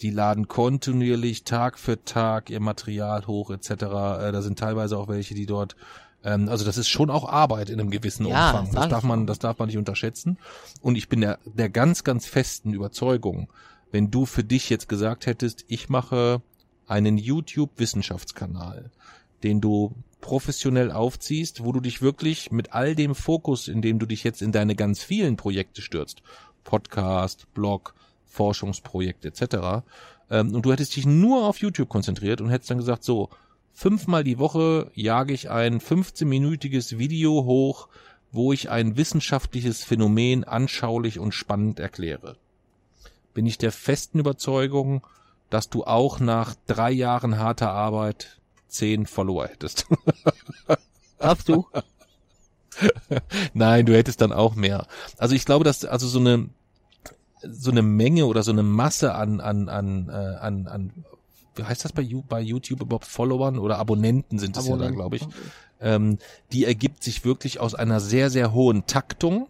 die 0.03 0.11
laden 0.11 0.49
kontinuierlich 0.49 1.45
Tag 1.45 1.79
für 1.79 2.05
Tag 2.05 2.51
ihr 2.51 2.61
Material 2.61 3.27
hoch 3.27 3.51
etc. 3.51 3.71
Äh, 3.71 4.33
da 4.33 4.43
sind 4.43 4.59
teilweise 4.59 4.97
auch 4.99 5.09
welche, 5.09 5.35
die 5.35 5.47
dort 5.47 5.77
ähm, 6.25 6.49
also 6.49 6.65
das 6.65 6.79
ist 6.79 6.89
schon 6.89 7.11
auch 7.11 7.29
Arbeit 7.29 7.71
in 7.71 7.81
einem 7.81 7.91
gewissen 7.91 8.27
Ja, 8.27 8.51
Umfang. 8.51 8.75
Das 8.75 8.85
ich 8.85 8.91
darf 8.91 9.05
man, 9.05 9.27
das 9.27 9.39
darf 9.39 9.59
man 9.59 9.69
nicht 9.69 9.79
unterschätzen. 9.79 10.39
Und 10.81 10.97
ich 10.97 11.09
bin 11.09 11.21
der, 11.21 11.39
der 11.45 11.69
ganz, 11.71 12.05
ganz 12.05 12.27
festen 12.27 12.73
Überzeugung, 12.73 13.49
wenn 13.91 14.11
du 14.11 14.27
für 14.27 14.45
dich 14.45 14.69
jetzt 14.69 14.89
gesagt 14.89 15.27
hättest, 15.27 15.65
ich 15.69 15.89
mache 15.89 16.43
einen 16.87 17.19
YouTube-Wissenschaftskanal, 17.19 18.91
den 19.43 19.61
du 19.61 19.95
professionell 20.21 20.91
aufziehst, 20.91 21.65
wo 21.65 21.73
du 21.73 21.81
dich 21.81 22.03
wirklich 22.03 22.51
mit 22.51 22.73
all 22.73 22.95
dem 22.95 23.15
Fokus, 23.15 23.69
in 23.69 23.83
dem 23.83 23.99
du 23.99 24.07
dich 24.07 24.25
jetzt 24.25 24.43
in 24.43 24.53
deine 24.53 24.75
ganz 24.75 25.03
vielen 25.03 25.37
Projekte 25.37 25.83
stürzt, 25.83 26.23
Podcast, 26.65 27.53
Blog, 27.55 27.95
Forschungsprojekt 28.27 29.25
etc., 29.25 29.85
ähm, 30.31 30.55
und 30.55 30.67
du 30.67 30.73
hättest 30.73 30.97
dich 30.97 31.07
nur 31.07 31.47
auf 31.47 31.59
YouTube 31.59 31.89
konzentriert 31.89 32.41
und 32.41 32.51
hättest 32.51 32.71
dann 32.71 32.79
gesagt, 32.79 33.05
so, 33.05 33.31
fünfmal 33.73 34.25
die 34.25 34.39
Woche 34.39 34.91
jage 34.95 35.33
ich 35.33 35.51
ein 35.51 35.81
15-minütiges 35.81 36.99
Video 36.99 37.45
hoch, 37.45 37.89
wo 38.31 38.53
ich 38.53 38.71
ein 38.71 38.97
wissenschaftliches 38.97 39.85
Phänomen 39.85 40.45
anschaulich 40.45 41.19
und 41.19 41.33
spannend 41.33 41.81
erkläre. 41.81 42.37
Bin 43.33 43.47
ich 43.47 43.59
der 43.59 43.73
festen 43.73 44.19
Überzeugung, 44.19 45.07
dass 45.49 45.71
du 45.71 45.85
auch 45.85 46.21
nach 46.21 46.55
drei 46.67 46.91
Jahren 46.91 47.39
harter 47.39 47.71
Arbeit 47.71 48.38
zehn 48.69 49.07
Follower 49.07 49.47
hättest. 49.47 49.87
Glaubst 51.19 51.49
du? 51.49 51.67
Nein, 53.55 53.87
du 53.87 53.97
hättest 53.97 54.21
dann 54.21 54.33
auch 54.33 54.55
mehr. 54.55 54.87
Also 55.17 55.35
ich 55.35 55.45
glaube, 55.45 55.65
dass 55.65 55.85
also 55.85 56.07
so 56.07 56.21
eine 56.21 56.49
so 57.43 57.71
eine 57.71 57.83
Menge 57.83 58.27
oder 58.27 58.43
so 58.43 58.51
eine 58.51 58.63
Masse 58.63 59.15
an 59.15 59.41
an 59.41 59.69
an 59.69 60.09
äh, 60.09 60.13
an, 60.13 60.67
an 60.67 61.05
wie 61.55 61.65
heißt 61.65 61.85
das 61.85 61.93
bei, 61.93 62.07
bei 62.29 62.41
YouTube 62.41 62.83
überhaupt 62.83 63.07
Followern 63.07 63.59
oder 63.59 63.79
Abonnenten 63.79 64.39
sind 64.39 64.57
es 64.57 64.69
ja 64.69 64.77
da, 64.77 64.91
glaube 64.91 65.17
ich. 65.17 65.23
Ähm, 65.81 66.19
die 66.53 66.65
ergibt 66.65 67.03
sich 67.03 67.25
wirklich 67.25 67.61
aus 67.61 67.75
einer 67.75 68.01
sehr 68.01 68.31
sehr 68.31 68.53
hohen 68.53 68.87
Taktung 68.87 69.49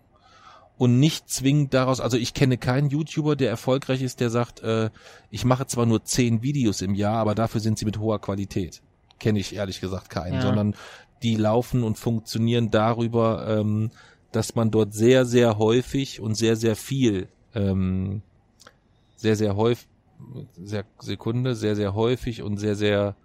und 0.78 1.00
nicht 1.00 1.28
zwingend 1.28 1.74
daraus. 1.74 2.00
Also 2.00 2.16
ich 2.16 2.34
kenne 2.34 2.56
keinen 2.56 2.88
YouTuber, 2.88 3.36
der 3.36 3.50
erfolgreich 3.50 4.00
ist, 4.00 4.20
der 4.20 4.30
sagt, 4.30 4.62
äh, 4.62 4.90
ich 5.30 5.44
mache 5.44 5.66
zwar 5.66 5.86
nur 5.86 6.04
zehn 6.04 6.42
Videos 6.42 6.82
im 6.82 6.94
Jahr, 6.94 7.16
aber 7.16 7.34
dafür 7.34 7.60
sind 7.60 7.78
sie 7.78 7.84
mit 7.84 7.98
hoher 7.98 8.20
Qualität. 8.20 8.80
Kenne 9.18 9.38
ich 9.38 9.54
ehrlich 9.54 9.80
gesagt 9.80 10.10
keinen, 10.10 10.34
Ja. 10.34 10.42
sondern 10.42 10.74
die 11.22 11.34
laufen 11.36 11.82
und 11.82 11.98
funktionieren 11.98 12.70
darüber, 12.70 13.46
ähm, 13.48 13.90
dass 14.32 14.54
man 14.54 14.70
dort 14.70 14.94
sehr, 14.94 15.24
sehr 15.24 15.58
häufig 15.58 16.20
und 16.20 16.34
sehr, 16.34 16.54
sehr 16.56 16.76
viel, 16.76 17.28
ähm, 17.54 18.22
sehr, 19.16 19.34
sehr 19.36 19.56
häufig, 19.56 19.88
sehr 20.56 20.84
Sekunde, 21.00 21.54
sehr, 21.54 21.74
sehr 21.76 21.94
häufig 21.94 22.42
und 22.42 22.58
sehr, 22.58 22.74
sehr 22.76 23.16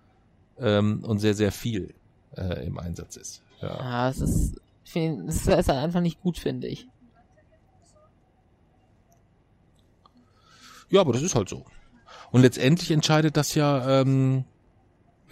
ähm, 0.60 1.04
und 1.04 1.20
sehr, 1.20 1.34
sehr 1.34 1.52
viel 1.52 1.94
äh, 2.38 2.66
im 2.66 2.78
Einsatz 2.80 3.16
ist. 3.18 3.42
Ja. 3.62 3.78
Ja, 3.78 4.10
es 4.10 4.20
ist, 4.22 4.56
ich 4.86 4.92
find, 4.92 5.30
es 5.30 5.38
ist 5.48 5.48
halt 5.50 5.70
einfach 5.70 6.02
nicht 6.02 6.22
gut, 6.22 6.38
finde 6.38 6.68
ich. 6.68 6.88
ja, 10.90 11.02
aber 11.02 11.14
das 11.14 11.24
ist 11.24 11.34
halt 11.36 11.50
so. 11.50 11.66
Und 12.32 12.42
letztendlich 12.42 12.92
entscheidet 12.92 13.36
das 13.36 13.56
ja 13.56 14.02
ähm, 14.02 14.46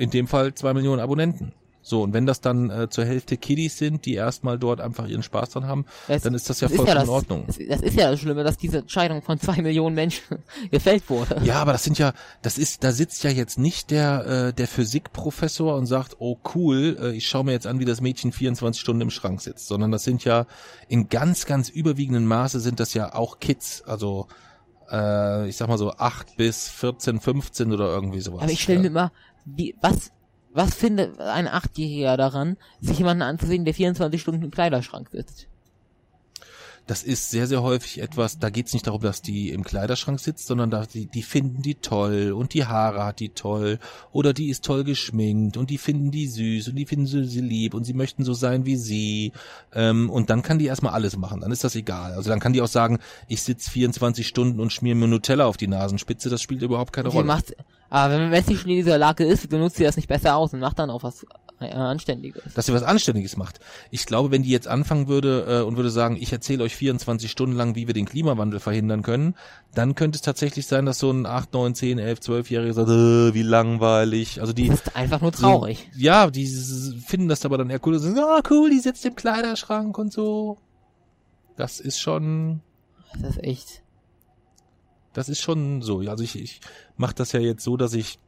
in 0.01 0.09
dem 0.09 0.27
Fall 0.27 0.53
zwei 0.55 0.73
Millionen 0.73 0.99
Abonnenten. 0.99 1.53
So, 1.83 2.03
und 2.03 2.13
wenn 2.13 2.27
das 2.27 2.41
dann 2.41 2.69
äh, 2.69 2.89
zur 2.89 3.05
Hälfte 3.05 3.37
Kiddies 3.37 3.77
sind, 3.77 4.05
die 4.05 4.13
erstmal 4.13 4.59
dort 4.59 4.79
einfach 4.81 5.07
ihren 5.07 5.23
Spaß 5.23 5.49
dran 5.49 5.65
haben, 5.65 5.85
Das, 6.07 6.21
dann 6.21 6.35
ist 6.35 6.47
das 6.47 6.61
ja 6.61 6.67
das 6.67 6.77
vollkommen 6.77 6.95
das, 6.95 7.03
in 7.05 7.09
Ordnung. 7.09 7.43
Das, 7.47 7.57
ist 7.57 7.95
ja 7.95 8.11
das 8.11 8.19
Schlimme, 8.19 8.43
dass 8.43 8.57
diese 8.57 8.79
Entscheidung 8.79 9.23
von 9.23 9.39
zwei 9.39 9.61
Millionen 9.61 9.95
Menschen 9.95 10.37
gefällt 10.71 11.09
wurde. 11.09 11.41
Ja, 11.43 11.55
aber 11.55 11.71
das 11.71 11.83
sind 11.83 11.97
ja, 11.97 12.13
das 12.43 12.59
ist, 12.59 12.83
da 12.83 12.91
sitzt 12.91 13.23
ja 13.23 13.31
jetzt 13.31 13.57
nicht 13.57 13.89
der, 13.89 14.25
äh, 14.25 14.53
der 14.53 14.67
Physikprofessor 14.67 15.75
und 15.75 15.87
sagt, 15.87 16.17
oh 16.19 16.37
cool, 16.53 16.97
äh, 17.01 17.11
ich 17.15 17.27
schaue 17.27 17.45
mir 17.45 17.53
jetzt 17.53 17.65
an, 17.65 17.79
wie 17.79 17.85
das 17.85 17.99
Mädchen 17.99 18.31
24 18.31 18.79
Stunden 18.79 19.01
im 19.01 19.09
Schrank 19.09 19.41
sitzt, 19.41 19.67
sondern 19.67 19.91
das 19.91 20.03
sind 20.03 20.23
ja 20.23 20.45
in 20.87 21.09
ganz, 21.09 21.47
ganz 21.47 21.69
überwiegenden 21.69 22.27
Maße 22.27 22.59
sind 22.59 22.79
das 22.79 22.93
ja 22.93 23.15
auch 23.15 23.39
Kids, 23.39 23.83
also 23.87 24.27
äh, 24.91 25.47
ich 25.47 25.57
sag 25.57 25.67
mal 25.67 25.77
so 25.77 25.93
8 25.93 26.37
bis 26.37 26.69
14, 26.69 27.19
15 27.19 27.71
oder 27.71 27.87
irgendwie 27.87 28.21
sowas. 28.21 28.43
Aber 28.43 28.51
ich 28.51 28.61
stelle 28.61 28.77
ja. 28.77 28.81
mir 28.81 28.87
immer, 28.87 29.11
wie, 29.45 29.75
was, 29.81 30.11
was 30.51 30.75
findet 30.75 31.19
ein 31.19 31.47
Achtjähriger 31.47 32.17
daran, 32.17 32.57
sich 32.79 32.97
jemanden 32.97 33.23
anzusehen, 33.23 33.65
der 33.65 33.73
24 33.73 34.21
Stunden 34.21 34.43
im 34.43 34.51
Kleiderschrank 34.51 35.09
sitzt? 35.11 35.47
Das 36.91 37.03
ist 37.03 37.31
sehr, 37.31 37.47
sehr 37.47 37.63
häufig 37.63 38.01
etwas, 38.01 38.37
da 38.37 38.49
geht's 38.49 38.73
nicht 38.73 38.85
darum, 38.85 38.99
dass 38.99 39.21
die 39.21 39.51
im 39.51 39.63
Kleiderschrank 39.63 40.19
sitzt, 40.19 40.45
sondern 40.45 40.69
da 40.69 40.85
die, 40.85 41.05
die 41.05 41.23
finden 41.23 41.61
die 41.61 41.75
toll 41.75 42.33
und 42.33 42.53
die 42.53 42.65
Haare 42.65 43.05
hat 43.05 43.21
die 43.21 43.29
toll 43.29 43.79
oder 44.11 44.33
die 44.33 44.49
ist 44.49 44.65
toll 44.65 44.83
geschminkt 44.83 45.55
und 45.55 45.69
die 45.69 45.77
finden 45.77 46.11
die 46.11 46.27
süß 46.27 46.67
und 46.67 46.75
die 46.75 46.85
finden 46.85 47.05
sie, 47.05 47.23
sie 47.23 47.39
lieb 47.39 47.75
und 47.75 47.85
sie 47.85 47.93
möchten 47.93 48.25
so 48.25 48.33
sein 48.33 48.65
wie 48.65 48.75
sie. 48.75 49.31
Ähm, 49.73 50.09
und 50.09 50.29
dann 50.29 50.41
kann 50.41 50.59
die 50.59 50.65
erstmal 50.65 50.91
alles 50.91 51.15
machen, 51.15 51.39
dann 51.39 51.53
ist 51.53 51.63
das 51.63 51.77
egal. 51.77 52.11
Also 52.11 52.29
dann 52.29 52.41
kann 52.41 52.51
die 52.51 52.61
auch 52.61 52.67
sagen, 52.67 52.99
ich 53.29 53.41
sitz 53.41 53.69
24 53.69 54.27
Stunden 54.27 54.59
und 54.59 54.73
schmier 54.73 54.93
mir 54.93 55.07
Nutella 55.07 55.45
auf 55.45 55.55
die 55.55 55.67
Nasenspitze, 55.67 56.29
das 56.29 56.41
spielt 56.41 56.61
überhaupt 56.61 56.91
keine 56.91 57.09
Sie 57.09 57.15
Rolle. 57.15 57.27
aber 57.89 58.13
wenn 58.15 58.29
Messi 58.31 58.57
schon 58.57 58.69
in 58.69 58.75
dieser 58.75 58.97
Lage 58.97 59.23
ist, 59.23 59.49
benutzt 59.49 59.77
sie 59.77 59.85
das 59.85 59.95
nicht 59.95 60.09
besser 60.09 60.35
aus 60.35 60.53
und 60.53 60.59
macht 60.59 60.77
dann 60.77 60.89
auch 60.89 61.03
was 61.03 61.25
äh, 61.61 61.71
Anständiges. 61.71 62.41
dass 62.55 62.65
sie 62.65 62.73
was 62.73 62.83
Anständiges 62.83 63.37
macht. 63.37 63.59
Ich 63.91 64.05
glaube, 64.05 64.31
wenn 64.31 64.43
die 64.43 64.49
jetzt 64.49 64.67
anfangen 64.67 65.07
würde 65.07 65.45
äh, 65.47 65.61
und 65.63 65.77
würde 65.77 65.89
sagen, 65.91 66.17
ich 66.19 66.31
erzähle 66.33 66.63
euch 66.63 66.75
24 66.75 67.29
Stunden 67.29 67.55
lang, 67.55 67.75
wie 67.75 67.87
wir 67.87 67.93
den 67.93 68.05
Klimawandel 68.05 68.59
verhindern 68.59 69.03
können, 69.03 69.35
dann 69.73 69.95
könnte 69.95 70.17
es 70.17 70.21
tatsächlich 70.21 70.65
sein, 70.67 70.85
dass 70.85 70.99
so 70.99 71.11
ein 71.11 71.25
8, 71.25 71.53
9, 71.53 71.75
10, 71.75 71.99
11, 71.99 72.19
12-Jähriger 72.19 72.73
sagt, 72.73 72.89
äh, 72.89 73.33
wie 73.33 73.43
langweilig. 73.43 74.41
Also 74.41 74.53
die 74.53 74.67
Das 74.69 74.81
ist 74.81 74.95
einfach 74.95 75.21
nur 75.21 75.31
traurig. 75.31 75.89
So, 75.93 75.99
ja, 76.01 76.29
die 76.29 76.47
finden 77.05 77.27
das 77.29 77.45
aber 77.45 77.57
dann 77.57 77.69
eher 77.69 77.79
cool. 77.85 77.93
und 77.93 77.99
sagen, 77.99 78.17
Ah, 78.19 78.41
cool, 78.49 78.69
die 78.69 78.79
sitzt 78.79 79.05
im 79.05 79.15
Kleiderschrank 79.15 79.97
und 79.97 80.11
so. 80.11 80.57
Das 81.57 81.79
ist 81.79 81.99
schon, 81.99 82.61
Das 83.21 83.35
ist 83.37 83.43
echt. 83.43 83.83
das 85.13 85.29
ist 85.29 85.41
schon 85.41 85.81
so. 85.81 85.99
Also 85.99 86.23
ich, 86.23 86.35
ich 86.41 86.61
mache 86.97 87.13
das 87.15 87.33
ja 87.33 87.39
jetzt 87.39 87.63
so, 87.63 87.77
dass 87.77 87.93
ich 87.93 88.19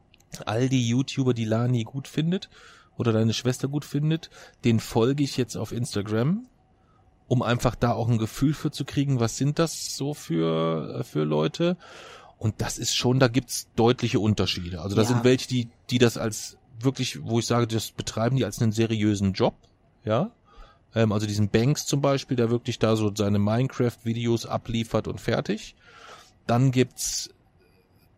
all 0.46 0.68
die 0.68 0.88
YouTuber, 0.88 1.32
die 1.34 1.44
Lani 1.44 1.84
gut 1.84 2.08
findet 2.08 2.48
oder 2.96 3.12
deine 3.12 3.34
Schwester 3.34 3.68
gut 3.68 3.84
findet, 3.84 4.30
den 4.64 4.80
folge 4.80 5.22
ich 5.24 5.36
jetzt 5.36 5.56
auf 5.56 5.72
Instagram, 5.72 6.46
um 7.28 7.42
einfach 7.42 7.74
da 7.74 7.92
auch 7.92 8.08
ein 8.08 8.18
Gefühl 8.18 8.54
für 8.54 8.70
zu 8.70 8.84
kriegen, 8.84 9.20
was 9.20 9.36
sind 9.36 9.58
das 9.58 9.96
so 9.96 10.14
für, 10.14 11.00
äh, 11.00 11.04
für 11.04 11.24
Leute. 11.24 11.76
Und 12.38 12.60
das 12.60 12.78
ist 12.78 12.94
schon, 12.94 13.18
da 13.18 13.28
gibt's 13.28 13.68
deutliche 13.76 14.20
Unterschiede. 14.20 14.80
Also 14.82 14.96
da 14.96 15.02
Ja. 15.02 15.08
sind 15.08 15.24
welche, 15.24 15.48
die, 15.48 15.68
die 15.90 15.98
das 15.98 16.18
als 16.18 16.58
wirklich, 16.80 17.22
wo 17.22 17.38
ich 17.38 17.46
sage, 17.46 17.66
das 17.66 17.92
betreiben 17.92 18.36
die 18.36 18.44
als 18.44 18.60
einen 18.60 18.72
seriösen 18.72 19.32
Job, 19.32 19.54
ja. 20.04 20.30
Ähm, 20.94 21.12
also 21.12 21.26
diesen 21.26 21.48
Banks 21.48 21.86
zum 21.86 22.00
Beispiel, 22.00 22.36
der 22.36 22.50
wirklich 22.50 22.78
da 22.78 22.96
so 22.96 23.12
seine 23.14 23.38
Minecraft-Videos 23.38 24.46
abliefert 24.46 25.08
und 25.08 25.20
fertig. 25.20 25.74
Dann 26.46 26.70
gibt's 26.72 27.30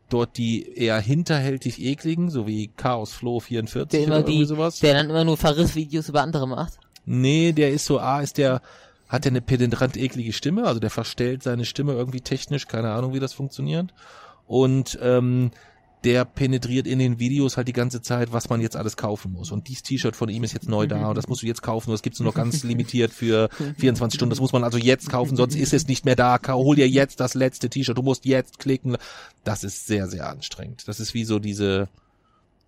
dort 0.09 0.37
die 0.37 0.73
eher 0.77 1.01
hinterhältig 1.01 1.81
ekligen, 1.83 2.31
so 2.31 2.47
wie 2.47 2.69
Chaos 2.77 3.13
Flow 3.13 3.41
44 3.41 3.89
Der 3.99 4.07
immer 4.07 4.19
oder 4.19 4.27
die, 4.27 4.45
sowas. 4.45 4.79
der 4.79 4.95
dann 4.95 5.11
immer 5.11 5.25
nur 5.25 5.37
Verrissvideos 5.37 6.09
über 6.09 6.23
andere 6.23 6.47
macht. 6.47 6.75
Nee, 7.05 7.53
der 7.53 7.71
ist 7.71 7.87
so, 7.87 7.99
A, 8.01 8.21
ist 8.21 8.39
der, 8.39 8.61
hat 9.09 9.25
der 9.25 9.33
eine 9.33 9.41
penetrant 9.41 9.97
eklige 9.97 10.33
Stimme, 10.33 10.67
also 10.67 10.81
der 10.81 10.91
verstellt 10.91 11.43
seine 11.43 11.65
Stimme 11.65 11.93
irgendwie 11.93 12.21
technisch, 12.21 12.67
keine 12.67 12.91
Ahnung, 12.91 13.15
wie 13.15 13.21
das 13.21 13.33
funktioniert. 13.33 13.93
Und 14.47 14.99
ähm, 15.03 15.51
der 16.07 16.25
penetriert 16.25 16.87
in 16.87 17.01
den 17.01 17.19
Videos 17.19 17.57
halt 17.57 17.67
die 17.67 17.73
ganze 17.73 18.01
Zeit, 18.01 18.33
was 18.33 18.49
man 18.49 18.61
jetzt 18.61 18.77
alles 18.77 18.97
kaufen 18.97 19.33
muss. 19.33 19.51
Und 19.51 19.67
dieses 19.67 19.83
T-Shirt 19.83 20.15
von 20.15 20.29
ihm 20.29 20.45
ist 20.45 20.53
jetzt 20.53 20.69
neu 20.69 20.87
da 20.87 21.09
und 21.09 21.17
das 21.17 21.27
musst 21.27 21.43
du 21.43 21.47
jetzt 21.49 21.63
kaufen. 21.63 21.91
Das 21.91 22.01
gibt's 22.01 22.21
nur 22.21 22.29
noch 22.29 22.35
ganz 22.35 22.63
limitiert 22.63 23.13
für 23.13 23.49
24 23.79 24.17
Stunden. 24.17 24.31
Das 24.31 24.39
muss 24.39 24.53
man 24.53 24.63
also 24.63 24.79
jetzt 24.79 25.11
kaufen, 25.11 25.37
sonst 25.37 25.57
ist 25.57 25.75
es 25.75 25.89
nicht 25.89 26.05
mehr 26.05 26.15
da. 26.15 26.39
Hol 26.47 26.77
dir 26.77 26.89
jetzt 26.89 27.19
das 27.19 27.35
letzte 27.35 27.69
T-Shirt. 27.69 27.99
Du 27.99 28.03
musst 28.03 28.25
jetzt 28.25 28.61
klicken. 28.61 28.97
Das 29.43 29.65
ist 29.65 29.89
sehr, 29.89 30.07
sehr 30.07 30.31
anstrengend. 30.31 30.87
Das 30.87 31.01
ist 31.01 31.13
wie 31.13 31.25
so 31.25 31.41
diese, 31.41 31.89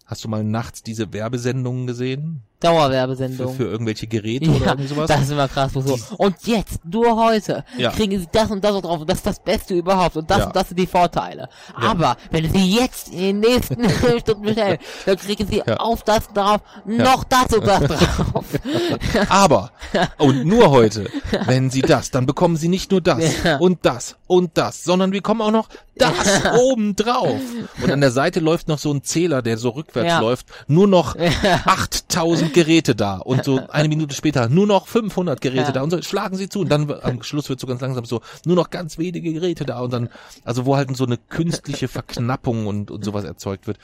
hast 0.05 0.25
du 0.25 0.29
mal 0.29 0.43
nachts 0.43 0.83
diese 0.83 1.13
Werbesendungen 1.13 1.87
gesehen? 1.87 2.43
Für, 2.61 2.67
Dauerwerbesendung. 2.67 3.55
für 3.55 3.65
irgendwelche 3.65 4.09
Geräte 4.09 4.51
oder 4.51 4.59
ja, 4.59 4.67
irgendwie 4.73 4.89
sowas? 4.89 5.07
das 5.07 5.23
ist 5.23 5.31
immer 5.31 5.47
krass. 5.47 5.71
wo 5.75 5.81
So. 5.81 5.97
Und 6.17 6.35
jetzt, 6.45 6.85
nur 6.85 7.15
heute, 7.17 7.65
Ja. 7.77 7.91
kriegen 7.93 8.19
sie 8.19 8.27
das 8.33 8.51
und 8.51 8.65
das 8.65 8.73
und 8.73 8.85
drauf 8.85 9.01
und 9.01 9.09
das 9.09 9.19
ist 9.19 9.27
das 9.27 9.39
Beste 9.41 9.75
überhaupt 9.75 10.17
und 10.17 10.29
das 10.29 10.39
Ja. 10.39 10.47
und 10.47 10.57
das 10.57 10.69
sind 10.69 10.77
die 10.79 10.87
Vorteile. 10.89 11.49
Aber 11.77 12.17
wenn 12.33 12.51
sie 12.53 12.75
jetzt 12.77 13.09
in 13.13 13.19
den 13.19 13.41
nächsten 13.41 13.89
Stunden 14.21 14.43
bestellen, 14.43 14.79
dann 15.07 15.17
kriegen 15.17 15.47
sie 15.47 15.63
auf 15.63 16.03
das 16.03 16.33
drauf, 16.33 16.61
noch 16.85 17.23
das 17.25 17.53
und 17.55 17.65
das 17.65 17.85
drauf. 17.85 18.45
Aber, 19.29 19.71
und 20.19 20.45
nur 20.45 20.71
heute, 20.71 21.09
wenn 21.47 21.71
Sie 21.71 21.83
das, 21.83 22.11
dann 22.11 22.27
bekommen 22.27 22.57
Sie 22.57 22.69
nicht 22.69 22.91
nur 22.91 23.01
das 23.01 23.23
und 23.61 23.85
das 23.87 24.17
und 24.27 24.59
das, 24.59 24.83
sondern 24.83 25.13
wir 25.13 25.23
kommen 25.23 25.41
auch 25.43 25.51
noch 25.53 25.69
das 25.97 26.13
oben 26.61 26.95
drauf. 26.97 27.41
Und 27.83 27.91
an 27.91 28.01
der 28.01 28.11
Seite 28.11 28.41
läuft 28.41 28.69
noch 28.69 28.79
so 28.79 28.93
ein 28.93 29.03
Zähler, 29.03 29.43
der 29.43 29.59
so 29.59 29.71
rückwärts 29.71 30.21
läuft. 30.21 30.47
Nur 30.69 30.87
noch 30.89 31.17
8000 31.17 32.48
Geräte 32.53 32.95
da. 32.95 33.17
Und 33.19 33.45
so 33.45 33.61
eine 33.71 33.89
Minute 33.89 34.15
später 34.15 34.49
nur 34.49 34.67
noch 34.67 34.87
500 34.87 35.41
Geräte 35.41 35.63
Ja. 35.67 35.73
da. 35.73 35.83
Und 35.83 35.91
so 35.91 36.03
schlagen 36.03 36.37
Sie 36.37 36.49
zu. 36.49 36.61
Und 36.61 36.69
dann 36.71 36.91
am 37.03 37.23
Schluss 37.23 37.49
wird 37.49 37.61
so 37.61 37.67
ganz 37.67 37.81
langsam 37.81 38.05
so 38.05 38.21
nur 38.45 38.57
noch 38.57 38.71
ganz 38.71 38.99
wenige 38.99 39.33
Geräte 39.33 39.65
da. 39.65 39.81
Und 39.81 39.93
dann, 39.93 40.09
also 40.45 40.67
wo 40.67 40.77
halt 40.77 40.95
so 40.97 41.05
eine 41.05 41.17
künstliche 41.17 41.89
Verknappung 41.89 42.67
und, 42.67 42.91
und 42.91 43.05
sowas 43.05 43.25
erzeugt 43.25 43.67
wird. 43.67 43.79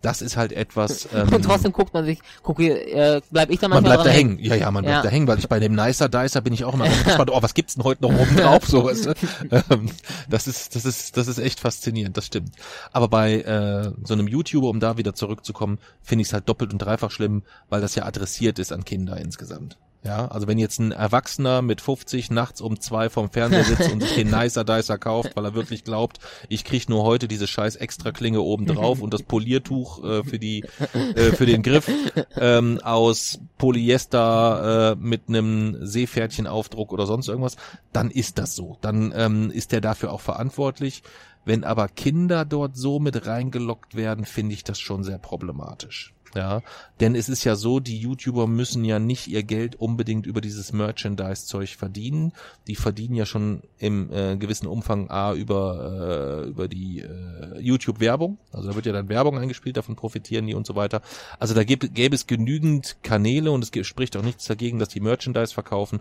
Das 0.00 0.22
ist 0.22 0.36
halt 0.36 0.52
etwas, 0.52 1.08
ähm, 1.14 1.32
Und 1.32 1.44
trotzdem 1.44 1.72
guckt 1.72 1.92
man 1.92 2.04
sich, 2.04 2.20
guck 2.42 2.60
äh, 2.60 3.20
bleib 3.30 3.50
ich 3.50 3.58
da 3.58 3.68
man 3.68 3.82
manchmal 3.82 3.96
bleibt 3.96 4.06
da 4.06 4.10
dran 4.10 4.12
hängen. 4.12 4.38
Ja, 4.38 4.54
ja, 4.54 4.70
man 4.70 4.84
bleibt 4.84 4.96
Ja. 4.98 5.02
da 5.02 5.08
hängen, 5.08 5.26
weil 5.26 5.38
ich 5.38 5.48
bei 5.48 5.58
dem 5.58 5.74
Nicer 5.74 6.08
Dicer 6.08 6.40
bin 6.40 6.52
ich 6.52 6.64
auch 6.64 6.74
immer 6.74 6.88
gespannt, 6.88 7.30
oh, 7.32 7.42
was 7.42 7.54
gibt's 7.54 7.74
denn 7.74 7.84
heute 7.84 8.02
noch 8.02 8.10
oben 8.16 8.36
drauf, 8.36 8.64
so, 8.66 8.84
weißt 8.84 9.06
du? 9.06 9.14
Ähm, 9.50 9.90
Das 10.28 10.46
ist, 10.46 10.76
das 10.76 10.84
ist, 10.84 11.16
das 11.16 11.26
ist 11.26 11.38
echt 11.38 11.60
faszinierend, 11.60 12.16
das 12.16 12.26
stimmt. 12.26 12.52
Aber 12.92 13.08
bei 13.08 13.40
äh, 13.40 13.90
so 14.04 14.14
einem 14.14 14.28
YouTuber, 14.28 14.68
um 14.68 14.78
da 14.80 14.96
wieder 14.98 15.14
zurückzukommen, 15.14 15.78
finde 16.02 16.22
ich 16.22 16.28
es 16.28 16.32
halt 16.32 16.48
doppelt 16.48 16.72
und 16.72 16.78
dreifach 16.78 17.10
schlimm, 17.10 17.42
weil 17.68 17.80
das 17.80 17.94
ja 17.94 18.04
adressiert 18.04 18.58
ist 18.58 18.72
an 18.72 18.84
Kinder 18.84 19.16
insgesamt. 19.16 19.76
Ja, 20.04 20.28
also 20.28 20.46
wenn 20.46 20.58
jetzt 20.58 20.78
ein 20.78 20.92
Erwachsener 20.92 21.60
mit 21.60 21.80
50 21.80 22.30
nachts 22.30 22.60
um 22.60 22.80
zwei 22.80 23.10
vorm 23.10 23.30
Fernseher 23.30 23.64
sitzt 23.64 23.90
und 23.92 24.00
sich 24.00 24.14
den 24.14 24.30
Nicer 24.30 24.64
Dicer 24.64 24.96
kauft, 24.96 25.34
weil 25.34 25.44
er 25.44 25.54
wirklich 25.54 25.82
glaubt, 25.82 26.18
ich 26.48 26.64
krieg 26.64 26.88
nur 26.88 27.02
heute 27.02 27.26
diese 27.26 27.48
scheiß 27.48 27.76
Extraklinge 27.76 28.40
oben 28.40 28.66
drauf 28.66 29.02
und 29.02 29.12
das 29.12 29.24
Poliertuch 29.24 30.04
äh, 30.04 30.24
für 30.24 30.38
die 30.38 30.64
äh, 30.94 31.32
für 31.32 31.46
den 31.46 31.62
Griff 31.62 31.90
ähm, 32.36 32.80
aus 32.82 33.40
Polyester 33.58 34.92
äh, 34.92 34.96
mit 35.00 35.28
einem 35.28 35.84
Seepferdchenaufdruck 35.84 36.92
oder 36.92 37.06
sonst 37.06 37.28
irgendwas, 37.28 37.56
dann 37.92 38.10
ist 38.10 38.38
das 38.38 38.54
so. 38.54 38.78
Dann 38.80 39.12
ähm, 39.16 39.50
ist 39.50 39.72
der 39.72 39.80
dafür 39.80 40.12
auch 40.12 40.20
verantwortlich. 40.20 41.02
Wenn 41.44 41.64
aber 41.64 41.88
Kinder 41.88 42.44
dort 42.44 42.76
so 42.76 43.00
mit 43.00 43.26
reingelockt 43.26 43.94
werden, 43.94 44.26
finde 44.26 44.54
ich 44.54 44.64
das 44.64 44.78
schon 44.78 45.02
sehr 45.02 45.18
problematisch. 45.18 46.14
Ja, 46.34 46.60
denn 47.00 47.14
es 47.14 47.30
ist 47.30 47.44
ja 47.44 47.56
so, 47.56 47.80
die 47.80 47.98
YouTuber 47.98 48.46
müssen 48.46 48.84
ja 48.84 48.98
nicht 48.98 49.28
ihr 49.28 49.42
Geld 49.42 49.76
unbedingt 49.76 50.26
über 50.26 50.42
dieses 50.42 50.72
Merchandise-Zeug 50.74 51.70
verdienen. 51.76 52.32
Die 52.66 52.76
verdienen 52.76 53.14
ja 53.14 53.24
schon 53.24 53.62
im 53.78 54.12
äh, 54.12 54.36
gewissen 54.36 54.66
Umfang 54.66 55.08
A 55.08 55.32
über, 55.32 56.42
äh, 56.44 56.48
über 56.48 56.68
die 56.68 57.00
äh, 57.00 57.58
YouTube-Werbung. 57.60 58.36
Also 58.52 58.68
da 58.68 58.74
wird 58.74 58.84
ja 58.84 58.92
dann 58.92 59.08
Werbung 59.08 59.38
eingespielt, 59.38 59.78
davon 59.78 59.96
profitieren 59.96 60.46
die 60.46 60.54
und 60.54 60.66
so 60.66 60.74
weiter. 60.76 61.00
Also 61.38 61.54
da 61.54 61.64
gäbe, 61.64 61.88
gäbe 61.88 62.14
es 62.14 62.26
genügend 62.26 62.98
Kanäle 63.02 63.50
und 63.50 63.64
es 63.64 63.86
spricht 63.86 64.14
auch 64.16 64.22
nichts 64.22 64.44
dagegen, 64.44 64.78
dass 64.78 64.90
die 64.90 65.00
Merchandise 65.00 65.54
verkaufen. 65.54 66.00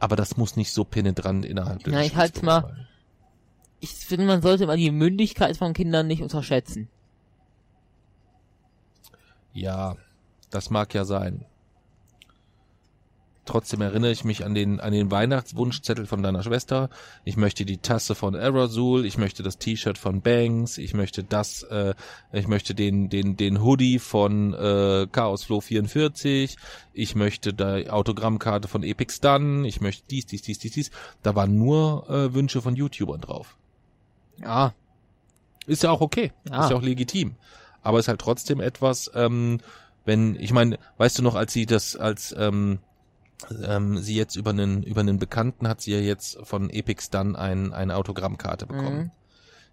Aber 0.00 0.16
das 0.16 0.36
muss 0.36 0.56
nicht 0.56 0.72
so 0.72 0.82
penetrant 0.84 1.44
innerhalb 1.44 1.84
des 1.84 1.92
Na, 1.92 2.02
ich 2.02 2.12
Studios 2.12 2.42
mal- 2.42 2.62
sein. 2.62 2.86
Ich 3.80 3.90
finde, 3.90 4.26
man 4.26 4.42
sollte 4.42 4.66
mal 4.66 4.76
die 4.76 4.90
Mündigkeit 4.90 5.56
von 5.56 5.72
Kindern 5.72 6.08
nicht 6.08 6.20
unterschätzen. 6.20 6.88
Ja, 9.60 9.96
das 10.50 10.70
mag 10.70 10.94
ja 10.94 11.04
sein. 11.04 11.44
Trotzdem 13.44 13.80
erinnere 13.80 14.10
ich 14.10 14.24
mich 14.24 14.44
an 14.44 14.54
den, 14.54 14.78
an 14.78 14.92
den 14.92 15.10
Weihnachtswunschzettel 15.10 16.04
von 16.04 16.22
deiner 16.22 16.42
Schwester. 16.42 16.90
Ich 17.24 17.38
möchte 17.38 17.64
die 17.64 17.78
Tasse 17.78 18.14
von 18.14 18.36
Aerosol, 18.36 19.06
ich 19.06 19.16
möchte 19.16 19.42
das 19.42 19.56
T-Shirt 19.56 19.96
von 19.96 20.20
Banks, 20.20 20.76
ich 20.76 20.92
möchte 20.92 21.24
das, 21.24 21.62
äh, 21.62 21.94
ich 22.30 22.46
möchte 22.46 22.74
den, 22.74 23.08
den, 23.08 23.38
den 23.38 23.62
Hoodie 23.62 24.00
von 24.00 24.52
äh, 24.52 25.06
Chaos 25.10 25.44
Flow 25.44 25.62
44, 25.62 26.58
ich 26.92 27.14
möchte 27.14 27.54
die 27.54 27.88
Autogrammkarte 27.88 28.68
von 28.68 28.82
Epic 28.82 29.14
Stun, 29.14 29.64
ich 29.64 29.80
möchte 29.80 30.06
dies, 30.10 30.26
dies, 30.26 30.42
dies, 30.42 30.58
dies, 30.58 30.72
dies. 30.72 30.90
Da 31.22 31.34
waren 31.34 31.56
nur 31.56 32.08
äh, 32.10 32.34
Wünsche 32.34 32.60
von 32.60 32.76
YouTubern 32.76 33.22
drauf. 33.22 33.56
Ja. 34.42 34.74
Ist 35.66 35.82
ja 35.82 35.90
auch 35.90 36.02
okay. 36.02 36.32
Ja. 36.50 36.64
Ist 36.64 36.70
ja 36.70 36.76
auch 36.76 36.82
legitim. 36.82 37.36
Aber 37.82 37.98
ist 37.98 38.08
halt 38.08 38.20
trotzdem 38.20 38.60
etwas, 38.60 39.10
ähm, 39.14 39.58
wenn, 40.04 40.36
ich 40.36 40.52
meine, 40.52 40.78
weißt 40.96 41.18
du 41.18 41.22
noch, 41.22 41.34
als 41.34 41.52
sie 41.52 41.66
das, 41.66 41.96
als 41.96 42.34
ähm, 42.36 42.78
ähm, 43.62 43.98
sie 43.98 44.16
jetzt 44.16 44.36
über 44.36 44.50
einen, 44.50 44.82
über 44.82 45.00
einen 45.00 45.18
Bekannten 45.18 45.68
hat 45.68 45.80
sie 45.80 45.92
ja 45.92 46.00
jetzt 46.00 46.38
von 46.42 46.70
Epic 46.70 47.02
Stun 47.02 47.36
ein, 47.36 47.72
eine 47.72 47.96
Autogrammkarte 47.96 48.66
bekommen. 48.66 48.98
Mhm. 48.98 49.10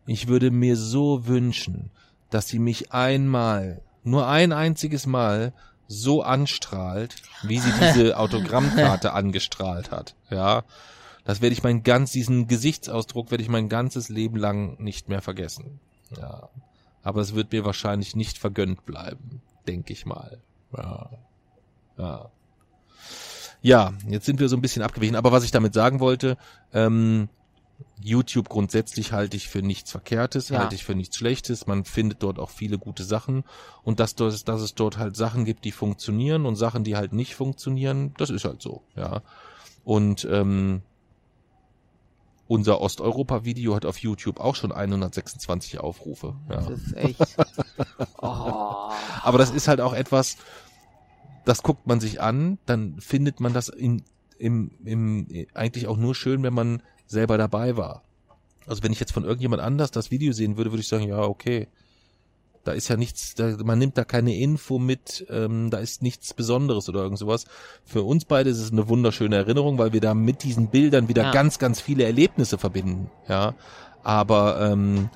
Ich 0.08 0.28
würde 0.28 0.52
mir 0.52 0.78
so 0.78 1.26
wünschen, 1.26 1.90
dass 2.30 2.48
sie 2.48 2.60
mich 2.60 2.92
einmal, 2.92 3.82
nur 4.04 4.28
ein 4.28 4.52
einziges 4.52 5.08
Mal, 5.08 5.54
so 5.88 6.22
anstrahlt, 6.24 7.16
wie 7.44 7.60
sie 7.60 7.72
diese 7.80 8.18
Autogrammkarte 8.18 9.14
angestrahlt 9.14 9.92
hat. 9.92 10.16
Ja. 10.30 10.64
Das 11.24 11.42
werde 11.42 11.54
ich 11.54 11.64
mein 11.64 11.82
ganz, 11.82 12.12
diesen 12.12 12.48
Gesichtsausdruck 12.48 13.32
werde 13.32 13.44
ich 13.44 13.50
mein 13.50 13.70
ganzes 13.70 14.10
Leben 14.10 14.38
lang 14.38 14.80
nicht 14.80 15.10
mehr 15.10 15.22
vergessen. 15.22 15.80
Ja. 16.20 16.50
Aber 17.06 17.22
es 17.22 17.34
wird 17.36 17.54
mir 17.54 17.64
wahrscheinlich 17.64 18.16
nicht 18.16 18.38
vergönnt 18.38 18.86
bleiben, 18.86 19.42
denke 19.68 19.94
ich 19.94 20.06
mal. 20.06 20.40
Ja. 20.76 21.10
Ja. 21.98 22.32
Ja, 23.62 23.94
jetzt 24.08 24.26
sind 24.26 24.40
wir 24.40 24.50
so 24.50 24.56
ein 24.58 24.62
bisschen 24.62 24.84
abgewichen. 24.84 25.16
Aber 25.16 25.32
was 25.32 25.44
ich 25.44 25.52
damit 25.52 25.74
sagen 25.74 26.00
wollte, 26.00 26.38
ähm, 26.74 27.30
YouTube 28.02 28.50
grundsätzlich 28.50 29.12
halte 29.12 29.38
ich 29.38 29.50
für 29.50 29.62
nichts 29.62 29.92
Verkehrtes, 29.92 30.50
Ja. 30.50 30.60
halte 30.60 30.76
ich 30.76 30.84
für 30.84 30.96
nichts 30.96 31.18
Schlechtes. 31.18 31.68
Man 31.68 31.84
findet 31.86 32.24
dort 32.24 32.40
auch 32.40 32.50
viele 32.50 32.78
gute 32.78 33.04
Sachen. 33.04 33.44
Und 33.84 34.00
dass, 34.00 34.16
dass, 34.16 34.44
dass 34.44 34.62
es 34.62 34.76
dort 34.76 34.98
halt 34.98 35.16
Sachen 35.16 35.46
gibt, 35.46 35.64
die 35.66 35.72
funktionieren 35.72 36.46
und 36.46 36.56
Sachen, 36.56 36.84
die 36.84 36.96
halt 36.96 37.14
nicht 37.14 37.36
funktionieren, 37.36 38.14
das 38.18 38.30
ist 38.30 38.46
halt 38.46 38.62
so, 38.62 38.82
ja. 38.96 39.22
Und 39.84 40.28
ähm, 40.32 40.82
unser 42.48 42.82
Osteuropa-Video 42.82 43.76
hat 43.76 43.86
auf 43.86 43.98
YouTube 43.98 44.40
auch 44.40 44.56
schon 44.56 44.72
126 44.72 45.80
Aufrufe. 45.80 46.36
Ja. 46.50 46.62
Das 46.62 46.70
ist 46.70 46.96
echt. 46.96 47.20
Oh. 48.22 48.90
Aber 49.22 49.38
das 49.38 49.52
ist 49.52 49.68
halt 49.68 49.80
auch 49.82 49.94
etwas, 49.94 50.38
das 51.46 51.62
guckt 51.62 51.86
man 51.86 52.00
sich 52.00 52.22
an, 52.22 52.58
dann 52.66 53.00
findet 53.00 53.40
man 53.40 53.54
das 53.54 53.70
in, 53.70 54.04
im, 54.38 54.72
im, 54.84 55.28
eigentlich 55.54 55.88
auch 55.88 55.98
nur 55.98 56.16
schön, 56.16 56.42
wenn 56.44 56.54
man 56.54 56.82
selber 57.06 57.38
dabei 57.38 57.78
war. 57.78 58.04
Also 58.68 58.84
wenn 58.84 58.92
ich 58.92 59.00
jetzt 59.00 59.12
von 59.12 59.24
irgendjemand 59.24 59.62
anders 59.62 59.92
das 59.92 60.12
Video 60.12 60.34
sehen 60.34 60.58
würde, 60.58 60.72
würde 60.72 60.82
ich 60.82 60.88
sagen, 60.88 61.08
ja, 61.08 61.22
okay. 61.22 61.68
Da 62.66 62.74
ist 62.74 62.88
ja 62.90 62.98
nichts, 62.98 63.36
da, 63.36 63.56
man 63.64 63.80
nimmt 63.80 63.98
da 63.98 64.04
keine 64.04 64.36
Info 64.36 64.80
mit, 64.80 65.26
ähm, 65.30 65.70
da 65.70 65.78
ist 65.78 66.02
nichts 66.02 66.34
Besonderes 66.34 66.90
oder 66.90 67.02
irgend 67.04 67.20
sowas. 67.20 67.46
Für 67.86 68.04
uns 68.04 68.26
beide 68.26 68.50
ist 68.50 68.60
es 68.60 68.72
eine 68.72 68.90
wunderschöne 68.90 69.36
Erinnerung, 69.38 69.78
weil 69.78 69.94
wir 69.94 70.02
da 70.02 70.14
mit 70.14 70.44
diesen 70.44 70.68
Bildern 70.68 71.08
wieder 71.08 71.24
Ja. 71.24 71.32
ganz, 71.32 71.60
ganz 71.60 71.80
viele 71.80 72.04
Erlebnisse 72.04 72.58
verbinden. 72.58 73.10
Ja, 73.30 73.54
aber 74.04 74.60
ähm, 74.72 75.10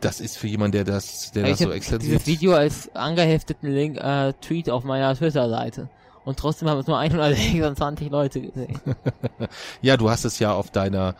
das 0.00 0.20
ist 0.20 0.38
für 0.38 0.46
jemanden, 0.46 0.72
der 0.72 0.84
das, 0.84 1.32
der 1.32 1.42
das 1.42 1.52
ich 1.52 1.58
so 1.58 1.66
hab 1.66 1.74
extensiv 1.74 2.08
dieses 2.08 2.26
Video 2.26 2.54
als 2.54 2.94
angehefteten 2.94 3.70
Link, 3.70 3.98
äh, 3.98 4.32
Tweet 4.40 4.70
auf 4.70 4.84
meiner 4.84 5.14
Twitter-Seite. 5.14 5.90
Und 6.24 6.38
trotzdem 6.38 6.68
haben 6.70 6.78
es 6.80 6.86
nur 6.86 6.98
126 7.00 8.10
Leute 8.10 8.40
gesehen. 8.40 8.80
Ja, 9.82 9.96
du 9.96 10.08
hast 10.08 10.24
es 10.24 10.38
ja 10.38 10.52
auf 10.54 10.70
deiner 10.70 11.16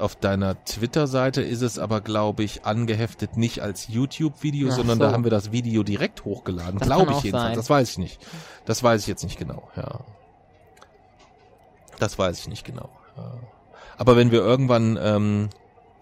auf 0.00 0.16
deiner 0.16 0.62
Twitter-Seite 0.64 1.42
ist 1.42 1.62
es 1.62 1.78
aber, 1.78 2.00
glaube 2.00 2.42
ich, 2.42 2.64
angeheftet 2.64 3.36
nicht 3.36 3.60
als 3.60 3.88
YouTube-Video, 3.88 4.70
sondern 4.70 4.98
so. 4.98 5.04
da 5.04 5.12
haben 5.12 5.24
wir 5.24 5.30
das 5.30 5.52
Video 5.52 5.82
direkt 5.82 6.24
hochgeladen. 6.24 6.80
Glaube 6.80 7.12
ich 7.12 7.22
jedenfalls. 7.22 7.48
sein. 7.48 7.56
Das 7.56 7.70
weiß 7.70 7.90
ich 7.90 7.98
nicht. 7.98 8.26
Das 8.64 8.82
weiß 8.82 9.02
ich 9.02 9.06
jetzt 9.06 9.24
nicht 9.24 9.38
genau, 9.38 9.68
ja. 9.76 10.00
Das 11.98 12.18
weiß 12.18 12.38
ich 12.38 12.48
nicht 12.48 12.64
genau. 12.64 12.90
Ja. 13.16 13.34
Aber 13.98 14.16
wenn 14.16 14.30
wir 14.30 14.40
irgendwann 14.40 14.98
ähm, 15.00 15.50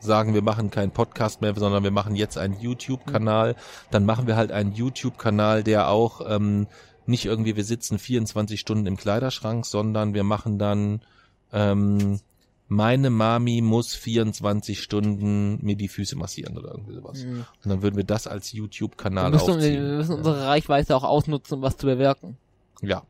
sagen, 0.01 0.34
wir 0.34 0.42
machen 0.42 0.70
keinen 0.70 0.92
Podcast 0.92 1.40
mehr, 1.40 1.55
sondern 1.55 1.82
wir 1.82 1.90
machen 1.90 2.14
jetzt 2.14 2.38
einen 2.38 2.59
YouTube-Kanal, 2.61 3.57
dann 3.90 4.05
machen 4.05 4.26
wir 4.26 4.36
halt 4.36 4.53
einen 4.53 4.72
YouTube-Kanal, 4.72 5.64
der 5.64 5.88
auch 5.88 6.20
ähm, 6.28 6.68
nicht 7.07 7.24
irgendwie, 7.24 7.57
wir 7.57 7.64
sitzen 7.64 7.99
24 7.99 8.61
Stunden 8.61 8.86
im 8.86 8.96
Kleiderschrank, 8.96 9.66
sondern 9.66 10.14
wir 10.14 10.24
machen 10.24 10.59
dann 10.59 11.01
ähm, 11.53 12.20
meine 12.68 13.08
Mami 13.08 13.62
muss 13.62 13.94
24 13.94 14.80
Stunden 14.80 15.58
mir 15.64 15.74
die 15.74 15.88
Füße 15.88 16.16
massieren 16.16 16.56
oder 16.56 16.72
irgendwie 16.72 16.94
sowas. 16.94 17.24
Mhm. 17.24 17.46
Und 17.64 17.70
dann 17.70 17.82
würden 17.82 17.96
wir 17.96 18.04
das 18.04 18.26
als 18.26 18.52
YouTube-Kanal 18.52 19.34
aufziehen. 19.34 19.60
wir 19.60 19.96
müssen 19.96 20.14
unsere 20.14 20.46
Reichweite 20.46 20.94
auch 20.94 21.04
ausnutzen, 21.04 21.56
um 21.56 21.62
was 21.62 21.78
zu 21.78 21.86
bewirken. 21.86 22.36
Ja. 22.82 23.02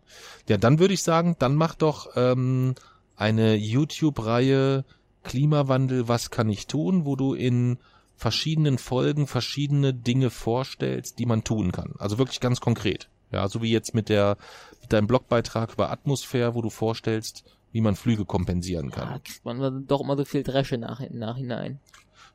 Ja, 0.48 0.56
dann 0.56 0.78
würde 0.78 0.94
ich 0.94 1.02
sagen, 1.02 1.36
dann 1.38 1.56
mach 1.56 1.74
doch 1.74 2.11
ähm, 2.14 2.74
eine 3.16 3.56
YouTube-Reihe 3.56 4.84
Klimawandel, 5.24 6.09
was 6.09 6.30
kann 6.30 6.48
ich 6.48 6.68
tun, 6.68 7.04
wo 7.04 7.16
du 7.16 7.34
in 7.34 7.78
verschiedenen 8.16 8.78
Folgen 8.78 9.26
verschiedene 9.26 9.92
Dinge 9.92 10.30
vorstellst, 10.30 11.18
die 11.18 11.26
man 11.26 11.44
tun 11.44 11.72
kann. 11.72 11.94
Also 11.98 12.18
wirklich 12.18 12.40
ganz 12.40 12.61
konkret. 12.61 13.09
Ja, 13.30 13.48
so 13.48 13.61
wie 13.61 13.70
jetzt 13.70 13.94
mit 13.94 14.09
der 14.09 14.36
mit 14.80 14.92
deinem 14.92 15.06
Blogbeitrag 15.06 15.74
über 15.74 15.90
Atmosphäre, 15.90 16.54
wo 16.54 16.62
du 16.62 16.70
vorstellst, 16.70 17.44
wie 17.72 17.80
man 17.80 17.96
Flüge 17.96 18.24
kompensieren 18.24 18.90
Da 18.90 18.96
kann. 18.96 19.22
kriegt 19.22 19.44
man 19.44 19.86
doch 19.86 20.00
immer 20.00 20.16
so 20.16 20.24
viel 20.24 20.42
Dresche 20.42 20.78
nach, 20.78 21.00
im 21.00 21.18
Nachhinein. 21.18 21.78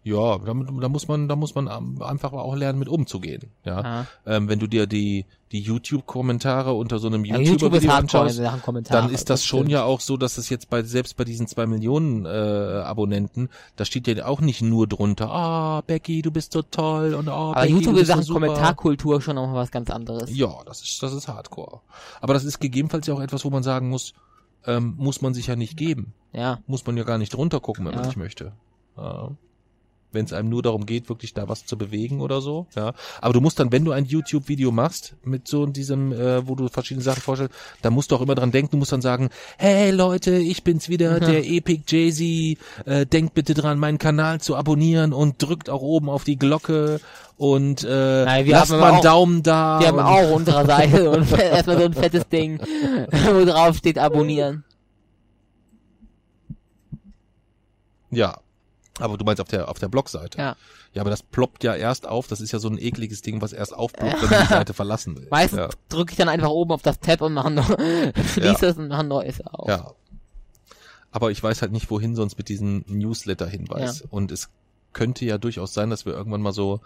Ja, 0.06 0.38
damit, 0.38 0.68
da 0.82 0.90
muss 0.90 1.08
man, 1.08 1.30
da 1.30 1.38
muss 1.38 1.56
man 1.56 1.70
einfach 2.02 2.34
auch 2.34 2.56
lernen, 2.58 2.78
mit 2.78 2.90
umzugehen. 2.90 3.44
Ja, 3.64 3.82
Ja. 3.82 4.08
ähm, 4.26 4.50
wenn 4.50 4.60
du 4.60 4.68
dir 4.68 4.86
die 4.86 5.26
die 5.54 5.62
YouTube-Kommentare 5.62 6.74
unter 6.74 6.98
so 7.00 7.08
einem 7.08 7.24
Ja, 7.26 7.38
YouTube 7.38 7.72
hardcore 7.74 8.28
in 8.30 8.46
anschaust, 8.46 8.92
dann 8.92 9.10
ist 9.12 9.30
das, 9.30 9.46
schon 9.46 9.60
stimmt. 9.60 9.72
ja 9.72 9.84
auch 9.84 10.00
so, 10.00 10.18
dass 10.18 10.38
es 10.40 10.50
jetzt 10.50 10.70
bei 10.70 10.82
selbst 10.82 11.16
bei 11.16 11.24
diesen 11.26 11.48
zwei 11.48 11.68
Millionen 11.68 12.26
äh, 12.26 12.30
Abonnenten, 12.30 13.50
da 13.76 13.86
steht 13.86 14.08
ja 14.08 14.26
auch 14.26 14.42
nicht 14.42 14.62
nur 14.64 14.88
drunter, 14.88 15.30
ah 15.30 15.82
Becky, 15.86 16.22
du 16.24 16.32
bist 16.32 16.54
so 16.54 16.64
toll 16.64 17.14
und 17.14 17.30
ah 17.30 17.52
Aber 17.52 17.62
Becky, 17.62 17.74
YouTube 17.74 17.96
ist 17.98 18.08
so 18.08 18.14
Sachen 18.14 18.24
super. 18.24 18.40
Kommentarkultur 18.42 19.22
schon 19.22 19.36
noch 19.36 19.48
mal 19.48 19.54
was 19.56 19.72
ganz 19.72 19.90
anderes. 19.92 20.36
Ja, 20.36 20.52
das 20.66 20.82
ist 20.82 21.02
das 21.04 21.14
ist 21.14 21.28
Hardcore. 21.28 21.82
Aber 22.20 22.34
das 22.34 22.44
ist 22.44 22.60
gegebenenfalls 22.60 23.06
ja 23.08 23.14
auch 23.14 23.22
etwas, 23.22 23.46
wo 23.46 23.50
man 23.52 23.62
sagen 23.64 23.90
muss, 23.90 24.14
ähm, 24.66 24.96
muss 24.98 25.22
man 25.22 25.34
sich 25.34 25.48
ja 25.48 25.56
nicht 25.56 25.78
geben, 25.78 26.14
Ja. 26.32 26.60
muss 26.68 26.86
man 26.86 26.98
ja 26.98 27.04
gar 27.04 27.18
nicht 27.18 27.34
drunter 27.34 27.60
gucken, 27.60 27.86
wenn 27.86 27.94
man 27.94 28.02
Ja. 28.04 28.08
nicht 28.08 28.18
möchte. 28.18 28.54
Ja. 28.98 29.32
Wenn 30.14 30.26
es 30.26 30.34
einem 30.34 30.50
nur 30.50 30.62
darum 30.62 30.86
geht, 30.86 31.10
wirklich 31.10 31.34
da 31.34 31.50
was 31.50 31.66
zu 31.66 31.78
bewegen 31.78 32.22
oder 32.22 32.42
so, 32.42 32.68
ja. 32.76 32.94
Aber 33.22 33.34
du 33.34 33.42
musst 33.42 33.60
dann, 33.60 33.72
wenn 33.72 33.84
du 33.84 33.92
ein 33.92 34.06
YouTube-Video 34.06 34.72
machst 34.72 35.16
mit 35.24 35.48
so 35.48 35.66
diesem, 35.66 36.12
äh, 36.14 36.48
wo 36.48 36.56
du 36.56 36.68
verschiedene 36.70 37.04
Sachen 37.04 37.22
vorstellst, 37.22 37.54
dann 37.82 37.94
musst 37.94 38.12
du 38.12 38.16
auch 38.16 38.22
immer 38.22 38.36
dran 38.36 38.52
denken. 38.52 38.72
Du 38.72 38.78
musst 38.78 38.92
dann 38.92 39.02
sagen, 39.02 39.30
hey 39.58 39.92
Leute, 39.92 40.36
ich 40.38 40.64
bin's 40.64 40.90
wieder, 40.90 41.20
der 41.20 41.46
Epic 41.46 41.84
Jay-Z. 41.88 42.58
Äh, 42.86 43.06
denkt 43.06 43.34
bitte 43.34 43.54
dran, 43.54 43.80
meinen 43.80 43.98
Kanal 43.98 44.40
zu 44.42 44.56
abonnieren 44.56 45.14
und 45.14 45.42
drückt 45.42 45.70
auch 45.70 45.82
oben 45.82 46.10
auf 46.10 46.24
die 46.24 46.38
Glocke 46.38 47.00
und 47.38 47.84
äh, 47.84 48.26
Nein, 48.26 48.46
wir 48.46 48.54
lasst 48.54 48.72
haben 48.72 48.80
mal 48.80 48.88
einen 48.90 48.98
auch- 48.98 49.02
Daumen 49.04 49.44
da. 49.44 49.80
Wir 49.80 49.88
haben 49.88 50.00
auch 50.00 50.32
unserer 50.36 50.66
Seite 50.66 51.10
und 51.10 51.32
erstmal 51.38 51.78
so 51.80 51.86
ein 51.86 51.94
fettes 51.94 52.28
Ding, 52.30 52.60
wo 52.60 53.44
drauf 53.46 53.78
steht 53.78 53.98
abonnieren. 53.98 54.64
Ja. 58.12 58.38
Aber 59.00 59.18
du 59.18 59.26
meinst 59.26 59.42
auf 59.42 59.48
der 59.48 59.70
auf 59.70 59.80
der 59.80 59.88
Blogseite. 59.88 60.38
Ja. 60.38 60.56
Ja, 60.94 61.02
aber 61.02 61.10
das 61.10 61.24
ploppt 61.24 61.64
ja 61.64 61.74
erst 61.76 62.08
auf. 62.08 62.28
Das 62.28 62.40
ist 62.42 62.52
ja 62.52 62.60
so 62.60 62.68
ein 62.70 62.78
ekliges 62.78 63.22
Ding, 63.24 63.42
was 63.42 63.52
erst 63.54 63.74
aufploppt, 63.74 64.14
wenn 64.22 64.30
du 64.30 64.36
die 64.42 64.48
Seite 64.48 64.74
verlassen 64.74 65.16
willst. 65.16 65.32
Meistens 65.32 65.60
Ja. 65.60 65.70
drücke 65.90 66.12
ich 66.12 66.18
dann 66.18 66.30
einfach 66.30 66.50
oben 66.50 66.72
auf 66.72 66.84
das 66.84 67.00
Tab 67.00 67.22
und 67.22 67.34
mache 67.34 67.50
noch, 67.50 67.68
schließe 68.34 68.68
es 68.68 68.78
und 68.78 68.90
mache 68.90 69.04
neues 69.04 69.42
auf. 69.46 69.68
Ja. 69.68 69.92
Aber 71.12 71.32
ich 71.32 71.42
weiß 71.42 71.62
halt 71.62 71.72
nicht, 71.72 71.90
wohin 71.92 72.16
sonst 72.16 72.38
mit 72.38 72.50
diesem 72.50 72.84
Newsletter-Hinweis. 72.88 74.02
Und 74.10 74.32
es 74.32 74.50
könnte 74.94 75.26
ja 75.26 75.38
durchaus 75.38 75.74
sein, 75.74 75.90
dass 75.90 76.06
wir 76.06 76.14
irgendwann 76.14 76.42
mal 76.42 76.54
so 76.54 76.82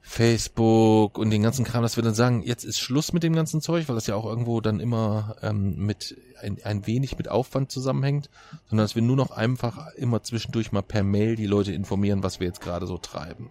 Facebook 0.00 1.18
und 1.18 1.30
den 1.30 1.42
ganzen 1.42 1.64
Kram, 1.64 1.82
dass 1.82 1.96
wir 1.96 2.02
dann 2.02 2.14
sagen, 2.14 2.42
jetzt 2.42 2.64
ist 2.64 2.78
Schluss 2.78 3.12
mit 3.12 3.22
dem 3.22 3.34
ganzen 3.34 3.60
Zeug, 3.60 3.88
weil 3.88 3.94
das 3.94 4.06
ja 4.06 4.14
auch 4.14 4.24
irgendwo 4.24 4.60
dann 4.60 4.80
immer 4.80 5.36
ähm, 5.42 5.76
mit 5.76 6.16
ein, 6.40 6.58
ein 6.64 6.86
wenig 6.86 7.18
mit 7.18 7.28
Aufwand 7.28 7.70
zusammenhängt, 7.70 8.30
sondern 8.68 8.84
dass 8.84 8.94
wir 8.94 9.02
nur 9.02 9.16
noch 9.16 9.30
einfach 9.30 9.92
immer 9.94 10.22
zwischendurch 10.22 10.72
mal 10.72 10.82
per 10.82 11.02
Mail 11.04 11.36
die 11.36 11.46
Leute 11.46 11.72
informieren, 11.72 12.22
was 12.22 12.40
wir 12.40 12.46
jetzt 12.46 12.60
gerade 12.60 12.86
so 12.86 12.96
treiben. 12.98 13.50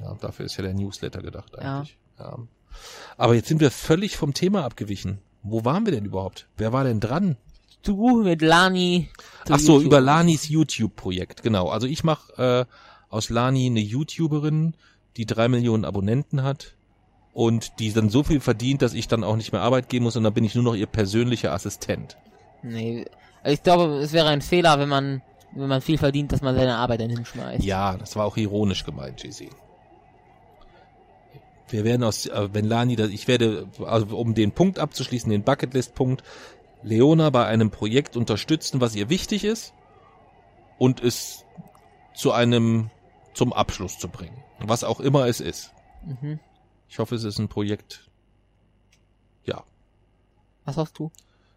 Ja, 0.00 0.14
dafür 0.20 0.46
ist 0.46 0.56
ja 0.56 0.62
der 0.62 0.74
Newsletter 0.74 1.22
gedacht 1.22 1.52
Ja. 1.60 1.78
eigentlich. 1.78 1.96
Ja. 2.18 2.38
Aber 3.16 3.34
jetzt 3.34 3.48
sind 3.48 3.60
wir 3.60 3.70
völlig 3.70 4.16
vom 4.16 4.34
Thema 4.34 4.64
abgewichen. 4.64 5.18
Wo 5.42 5.64
waren 5.64 5.86
wir 5.86 5.92
denn 5.92 6.04
überhaupt? 6.04 6.48
Wer 6.56 6.72
war 6.72 6.84
denn 6.84 7.00
dran? 7.00 7.36
Du 7.82 8.22
mit 8.22 8.42
Lani. 8.42 9.08
Ach 9.48 9.58
so, 9.58 9.74
YouTube. 9.74 9.86
über 9.86 10.00
Lanis 10.00 10.48
YouTube-Projekt, 10.48 11.42
genau. 11.42 11.68
Also 11.68 11.86
ich 11.86 12.04
mache 12.04 12.66
äh, 12.68 12.72
aus 13.08 13.30
Lani 13.30 13.66
eine 13.66 13.80
YouTuberin, 13.80 14.74
die 15.16 15.26
drei 15.26 15.48
Millionen 15.48 15.84
Abonnenten 15.84 16.42
hat 16.42 16.76
und 17.32 17.78
die 17.78 17.92
dann 17.92 18.08
so 18.08 18.22
viel 18.22 18.40
verdient, 18.40 18.82
dass 18.82 18.94
ich 18.94 19.08
dann 19.08 19.24
auch 19.24 19.36
nicht 19.36 19.52
mehr 19.52 19.62
Arbeit 19.62 19.88
gehen 19.88 20.02
muss 20.02 20.16
und 20.16 20.24
dann 20.24 20.34
bin 20.34 20.44
ich 20.44 20.54
nur 20.54 20.64
noch 20.64 20.74
ihr 20.74 20.86
persönlicher 20.86 21.52
Assistent. 21.52 22.16
Nee, 22.62 23.06
also 23.42 23.54
ich 23.54 23.62
glaube, 23.62 23.98
es 23.98 24.12
wäre 24.12 24.28
ein 24.28 24.42
Fehler, 24.42 24.78
wenn 24.78 24.88
man, 24.88 25.22
wenn 25.52 25.68
man 25.68 25.80
viel 25.80 25.98
verdient, 25.98 26.32
dass 26.32 26.42
man 26.42 26.54
seine 26.54 26.76
Arbeit 26.76 27.00
dann 27.00 27.10
hinschmeißt. 27.10 27.64
Ja, 27.64 27.96
das 27.96 28.16
war 28.16 28.24
auch 28.24 28.36
ironisch 28.36 28.84
gemeint, 28.84 29.22
GC. 29.22 29.50
Wir 31.68 31.84
werden 31.84 32.04
aus, 32.04 32.26
äh, 32.26 32.48
wenn 32.52 32.64
Lani, 32.64 32.94
ich 32.94 33.28
werde, 33.28 33.68
also 33.84 34.16
um 34.16 34.34
den 34.34 34.52
Punkt 34.52 34.78
abzuschließen, 34.78 35.30
den 35.30 35.42
Bucketlist-Punkt, 35.42 36.22
Leona 36.82 37.30
bei 37.30 37.44
einem 37.46 37.70
Projekt 37.70 38.16
unterstützen, 38.16 38.80
was 38.80 38.94
ihr 38.94 39.10
wichtig 39.10 39.44
ist 39.44 39.74
und 40.78 41.02
es 41.02 41.44
zu 42.14 42.32
einem, 42.32 42.90
zum 43.34 43.52
Abschluss 43.52 43.98
zu 43.98 44.08
bringen. 44.08 44.45
Was 44.60 44.84
auch 44.84 45.00
immer 45.00 45.26
es 45.26 45.40
ist. 45.40 45.72
Mhm. 46.04 46.40
Ich 46.88 46.98
hoffe, 46.98 47.14
es 47.14 47.24
ist 47.24 47.38
ein 47.38 47.48
Projekt. 47.48 48.08
Ja. 49.44 49.64
Was 50.64 50.76
hast 50.76 50.98
du? 50.98 51.10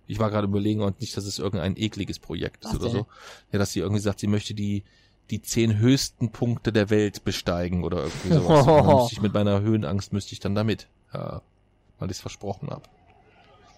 Ich 0.07 0.19
war 0.19 0.31
gerade 0.31 0.47
überlegen 0.47 0.81
und 0.81 1.01
nicht, 1.01 1.15
dass 1.15 1.25
es 1.25 1.37
irgendein 1.37 1.77
ekliges 1.77 2.19
Projekt 2.19 2.65
ist 2.65 2.71
Was 2.71 2.79
oder 2.79 2.89
denn? 2.89 2.97
so. 3.01 3.07
Ja, 3.51 3.59
dass 3.59 3.71
sie 3.71 3.79
irgendwie 3.79 4.01
sagt, 4.01 4.19
sie 4.19 4.27
möchte 4.27 4.53
die, 4.53 4.83
die 5.29 5.41
zehn 5.41 5.77
höchsten 5.77 6.31
Punkte 6.31 6.73
der 6.73 6.89
Welt 6.89 7.23
besteigen 7.23 7.83
oder 7.83 7.99
irgendwie 7.99 8.33
sowas. 8.33 8.65
Dann 8.65 8.85
müsste 8.87 9.13
ich 9.13 9.21
mit 9.21 9.33
meiner 9.33 9.61
Höhenangst 9.61 10.11
müsste 10.11 10.33
ich 10.33 10.39
dann 10.39 10.55
damit. 10.55 10.87
Ja, 11.13 11.41
weil 11.99 12.09
ich 12.09 12.17
es 12.17 12.21
versprochen 12.21 12.69
habe. 12.69 12.83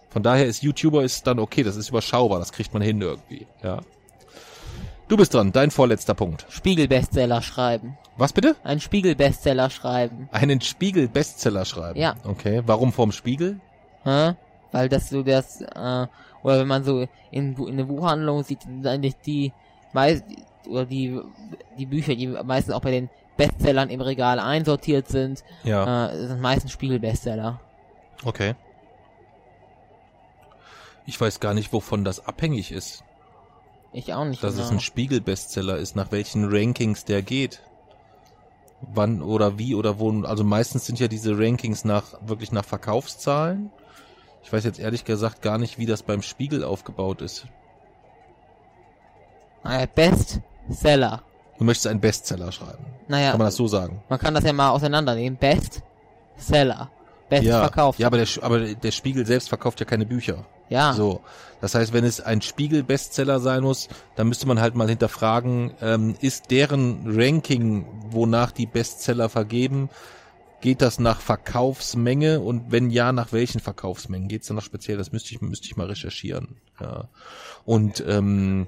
Von 0.09 0.23
daher 0.23 0.45
ist 0.45 0.61
YouTuber 0.63 1.03
ist 1.03 1.25
dann 1.27 1.39
okay, 1.39 1.63
das 1.63 1.75
ist 1.75 1.89
überschaubar, 1.89 2.39
das 2.39 2.51
kriegt 2.51 2.73
man 2.73 2.81
hin 2.81 3.01
irgendwie. 3.01 3.47
Ja. 3.63 3.81
Du 5.07 5.17
bist 5.17 5.33
dran, 5.33 5.51
dein 5.51 5.71
vorletzter 5.71 6.13
Punkt. 6.13 6.45
Spiegel-Bestseller 6.49 7.41
schreiben. 7.41 7.97
Was 8.17 8.33
bitte? 8.33 8.55
Ein 8.63 8.79
Spiegel-Bestseller 8.79 9.69
schreiben. 9.69 10.29
Einen 10.31 10.61
Spiegel-Bestseller 10.61 11.65
schreiben. 11.65 11.99
Ja. 11.99 12.15
Okay, 12.23 12.61
warum 12.65 12.91
vorm 12.93 13.11
Spiegel? 13.11 13.59
Hä? 14.03 14.33
Weil 14.71 14.89
das 14.89 15.09
so 15.09 15.23
das, 15.23 15.61
äh, 15.61 16.07
oder 16.43 16.59
wenn 16.59 16.67
man 16.67 16.83
so 16.83 17.07
in, 17.31 17.55
in 17.55 17.77
der 17.77 17.85
Buchhandlung 17.85 18.43
sieht, 18.43 18.61
sind 18.63 18.85
eigentlich 18.85 19.15
die 19.17 19.53
meist, 19.93 20.23
oder 20.67 20.85
die, 20.85 21.19
die 21.77 21.85
Bücher, 21.85 22.15
die 22.15 22.27
meistens 22.27 22.73
auch 22.73 22.81
bei 22.81 22.91
den 22.91 23.09
Bestsellern 23.37 23.89
im 23.89 24.01
Regal 24.01 24.39
einsortiert 24.39 25.07
sind, 25.07 25.43
Ja. 25.63 26.09
äh, 26.09 26.27
sind 26.27 26.41
meistens 26.41 26.71
Spiegel-Bestseller. 26.71 27.59
Okay. 28.23 28.55
Ich 31.05 31.19
weiß 31.19 31.39
gar 31.39 31.53
nicht, 31.53 31.73
wovon 31.73 32.03
das 32.03 32.25
abhängig 32.25 32.71
ist. 32.71 33.03
Ich 33.93 34.13
auch 34.13 34.23
nicht. 34.25 34.41
dass 34.43 34.53
genau. 34.53 34.65
es 34.65 34.71
ein 34.71 34.79
Spiegel-Bestseller 34.79 35.77
ist, 35.77 35.95
nach 35.95 36.11
welchen 36.11 36.45
Rankings 36.49 37.03
der 37.03 37.21
geht. 37.21 37.61
Wann 38.81 39.21
oder 39.21 39.57
wie 39.57 39.75
oder 39.75 39.99
wo. 39.99 40.11
Also 40.23 40.43
meistens 40.43 40.85
sind 40.85 40.99
ja 40.99 41.07
diese 41.07 41.37
Rankings 41.37 41.85
nach 41.85 42.15
wirklich 42.25 42.51
nach 42.51 42.65
Verkaufszahlen. 42.65 43.71
Ich 44.43 44.51
weiß 44.51 44.63
jetzt 44.63 44.79
ehrlich 44.79 45.05
gesagt 45.05 45.41
gar 45.41 45.57
nicht, 45.57 45.77
wie 45.77 45.85
das 45.85 46.03
beim 46.03 46.21
Spiegel 46.21 46.63
aufgebaut 46.63 47.21
ist. 47.21 47.45
Naja, 49.63 49.85
Bestseller. 49.93 51.21
Du 51.59 51.63
möchtest 51.63 51.87
einen 51.87 51.99
Bestseller 52.01 52.51
schreiben. 52.51 52.83
Naja, 53.07 53.31
Kann 53.31 53.37
man 53.37 53.47
das 53.47 53.55
so 53.55 53.67
sagen? 53.67 54.01
man 54.09 54.17
kann 54.17 54.33
das 54.33 54.43
ja 54.43 54.53
mal 54.53 54.71
auseinandernehmen. 54.71 55.37
Bestseller. 55.37 56.89
Best 57.29 57.43
ja, 57.43 57.61
verkauft. 57.61 57.99
ja, 57.99 58.07
aber 58.07 58.17
der, 58.17 58.27
aber 58.41 58.59
der 58.73 58.91
Spiegel 58.91 59.25
selbst 59.25 59.47
verkauft 59.49 59.79
ja 59.79 59.85
keine 59.85 60.05
Bücher. 60.05 60.45
Ja. 60.71 60.93
So, 60.93 61.21
das 61.59 61.75
heißt, 61.75 61.93
wenn 61.93 62.05
es 62.05 62.21
ein 62.21 62.41
Spiegel-Bestseller 62.41 63.39
sein 63.39 63.61
muss, 63.61 63.89
dann 64.15 64.27
müsste 64.27 64.47
man 64.47 64.59
halt 64.61 64.73
mal 64.73 64.87
hinterfragen, 64.87 65.73
ähm, 65.81 66.15
ist 66.21 66.49
deren 66.49 67.03
Ranking, 67.05 67.85
wonach 68.09 68.51
die 68.51 68.65
Bestseller 68.65 69.27
vergeben, 69.29 69.89
geht 70.61 70.81
das 70.81 70.97
nach 70.97 71.19
Verkaufsmenge 71.19 72.39
und 72.39 72.71
wenn 72.71 72.89
ja, 72.89 73.11
nach 73.11 73.33
welchen 73.33 73.59
Verkaufsmengen? 73.59 74.29
Geht 74.29 74.43
es 74.43 74.47
dann 74.47 74.55
noch 74.55 74.63
speziell? 74.63 74.97
Das 74.97 75.11
müsste 75.11 75.33
ich, 75.33 75.41
müsste 75.41 75.67
ich 75.67 75.75
mal 75.75 75.87
recherchieren. 75.87 76.55
Ja. 76.79 77.09
Und 77.65 78.03
ähm, 78.07 78.67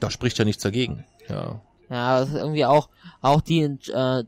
da 0.00 0.10
spricht 0.10 0.38
ja 0.38 0.44
nichts 0.44 0.62
dagegen. 0.62 1.04
Ja. 1.28 1.60
Ja, 1.90 2.20
das 2.20 2.28
ist 2.28 2.36
irgendwie 2.36 2.64
auch, 2.64 2.90
auch 3.22 3.40
die, 3.40 3.62
äh, 3.62 4.24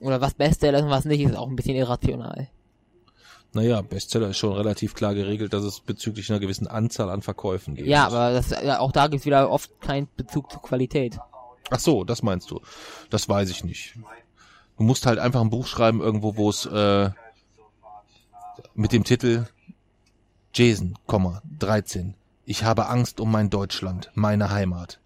oder 0.00 0.20
was 0.20 0.34
Bestseller 0.34 0.78
ist 0.78 0.84
und 0.84 0.90
was 0.90 1.04
nicht, 1.04 1.20
ist 1.20 1.36
auch 1.36 1.48
ein 1.48 1.56
bisschen 1.56 1.76
irrational. 1.76 2.48
Naja, 3.56 3.80
Bestseller 3.80 4.28
ist 4.28 4.36
schon 4.36 4.52
relativ 4.52 4.94
klar 4.94 5.14
geregelt, 5.14 5.54
dass 5.54 5.64
es 5.64 5.80
bezüglich 5.80 6.30
einer 6.30 6.40
gewissen 6.40 6.66
Anzahl 6.66 7.08
an 7.08 7.22
Verkäufen 7.22 7.74
geht. 7.74 7.86
Ja, 7.86 8.06
aber 8.06 8.32
das, 8.32 8.50
ja, 8.50 8.80
auch 8.80 8.92
da 8.92 9.06
gibt's 9.06 9.24
wieder 9.24 9.50
oft 9.50 9.80
keinen 9.80 10.08
Bezug 10.14 10.52
zur 10.52 10.60
Qualität. 10.60 11.18
Ach 11.70 11.80
so, 11.80 12.04
das 12.04 12.22
meinst 12.22 12.50
du. 12.50 12.60
Das 13.08 13.30
weiß 13.30 13.48
ich 13.48 13.64
nicht. 13.64 13.94
Du 14.76 14.84
musst 14.84 15.06
halt 15.06 15.18
einfach 15.18 15.40
ein 15.40 15.48
Buch 15.48 15.66
schreiben 15.66 16.02
irgendwo, 16.02 16.36
wo 16.36 16.50
es 16.50 16.66
äh, 16.66 17.10
mit 18.74 18.92
dem 18.92 19.04
Titel 19.04 19.46
Jason, 20.52 20.98
Komma, 21.06 21.40
13. 21.58 22.14
Ich 22.44 22.62
habe 22.62 22.88
Angst 22.88 23.20
um 23.20 23.30
mein 23.32 23.48
Deutschland, 23.48 24.10
meine 24.14 24.50
Heimat. 24.50 25.00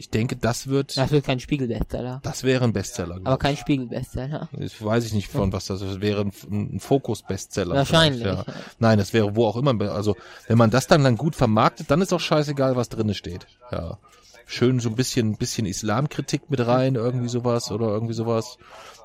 Ich 0.00 0.08
denke, 0.08 0.34
das 0.34 0.66
wird, 0.68 0.96
Das 0.96 1.10
wird 1.10 1.26
kein 1.26 1.40
Spiegel-Bestseller. 1.40 2.20
das 2.22 2.42
wäre 2.42 2.64
ein 2.64 2.72
Bestseller. 2.72 3.20
Aber 3.22 3.36
kein 3.36 3.54
Spiegel-Bestseller. 3.54 4.48
Das 4.50 4.82
weiß 4.82 5.04
ich 5.04 5.12
nicht 5.12 5.28
von 5.28 5.52
was 5.52 5.66
das 5.66 5.82
ist. 5.82 5.90
Das 5.96 6.00
wäre 6.00 6.22
ein, 6.22 6.32
ein 6.50 6.80
Fokus-Bestseller. 6.80 7.74
Wahrscheinlich. 7.74 8.24
Ja. 8.24 8.46
Nein, 8.78 8.96
das 8.96 9.12
wäre 9.12 9.36
wo 9.36 9.44
auch 9.44 9.56
immer. 9.56 9.78
Also, 9.92 10.16
wenn 10.48 10.56
man 10.56 10.70
das 10.70 10.86
dann 10.86 11.04
dann 11.04 11.18
gut 11.18 11.36
vermarktet, 11.36 11.90
dann 11.90 12.00
ist 12.00 12.14
auch 12.14 12.20
scheißegal, 12.20 12.76
was 12.76 12.88
drinne 12.88 13.12
steht. 13.12 13.46
Ja. 13.70 13.98
Schön 14.46 14.80
so 14.80 14.88
ein 14.88 14.94
bisschen, 14.94 15.36
bisschen 15.36 15.66
Islamkritik 15.66 16.48
mit 16.48 16.66
rein, 16.66 16.94
irgendwie 16.94 17.28
sowas 17.28 17.70
oder 17.70 17.88
irgendwie 17.88 18.14
sowas. 18.14 18.56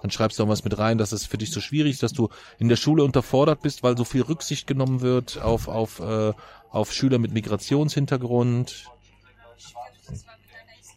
Dann 0.01 0.11
schreibst 0.11 0.39
du 0.39 0.43
auch 0.43 0.47
was 0.47 0.63
mit 0.63 0.77
rein, 0.77 0.97
dass 0.97 1.11
es 1.11 1.25
für 1.25 1.37
dich 1.37 1.51
so 1.51 1.59
schwierig 1.59 1.91
ist, 1.91 2.03
dass 2.03 2.13
du 2.13 2.29
in 2.57 2.69
der 2.69 2.77
Schule 2.77 3.03
unterfordert 3.03 3.61
bist, 3.61 3.83
weil 3.83 3.97
so 3.97 4.05
viel 4.05 4.21
Rücksicht 4.21 4.65
genommen 4.65 5.01
wird 5.01 5.41
auf, 5.41 5.67
auf, 5.67 5.99
äh, 5.99 6.31
auf 6.69 6.93
Schüler 6.93 7.17
mit 7.17 7.33
Migrationshintergrund. 7.33 8.85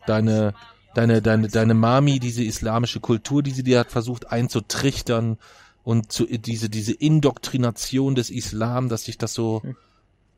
Deine, 0.09 0.55
deine, 0.95 1.21
deine, 1.23 1.49
deine 1.49 1.75
Mami, 1.75 2.19
diese 2.19 2.43
islamische 2.43 3.01
Kultur, 3.01 3.43
die 3.43 3.51
sie 3.51 3.63
dir 3.63 3.79
hat 3.81 3.91
versucht 3.93 4.31
einzutrichtern 4.33 5.37
und 5.85 6.11
zu, 6.13 6.25
diese, 6.27 6.69
diese 6.71 6.93
Indoktrination 6.95 8.15
des 8.15 8.31
Islam, 8.31 8.89
dass 8.89 9.05
sich 9.05 9.19
das 9.19 9.35
so 9.35 9.63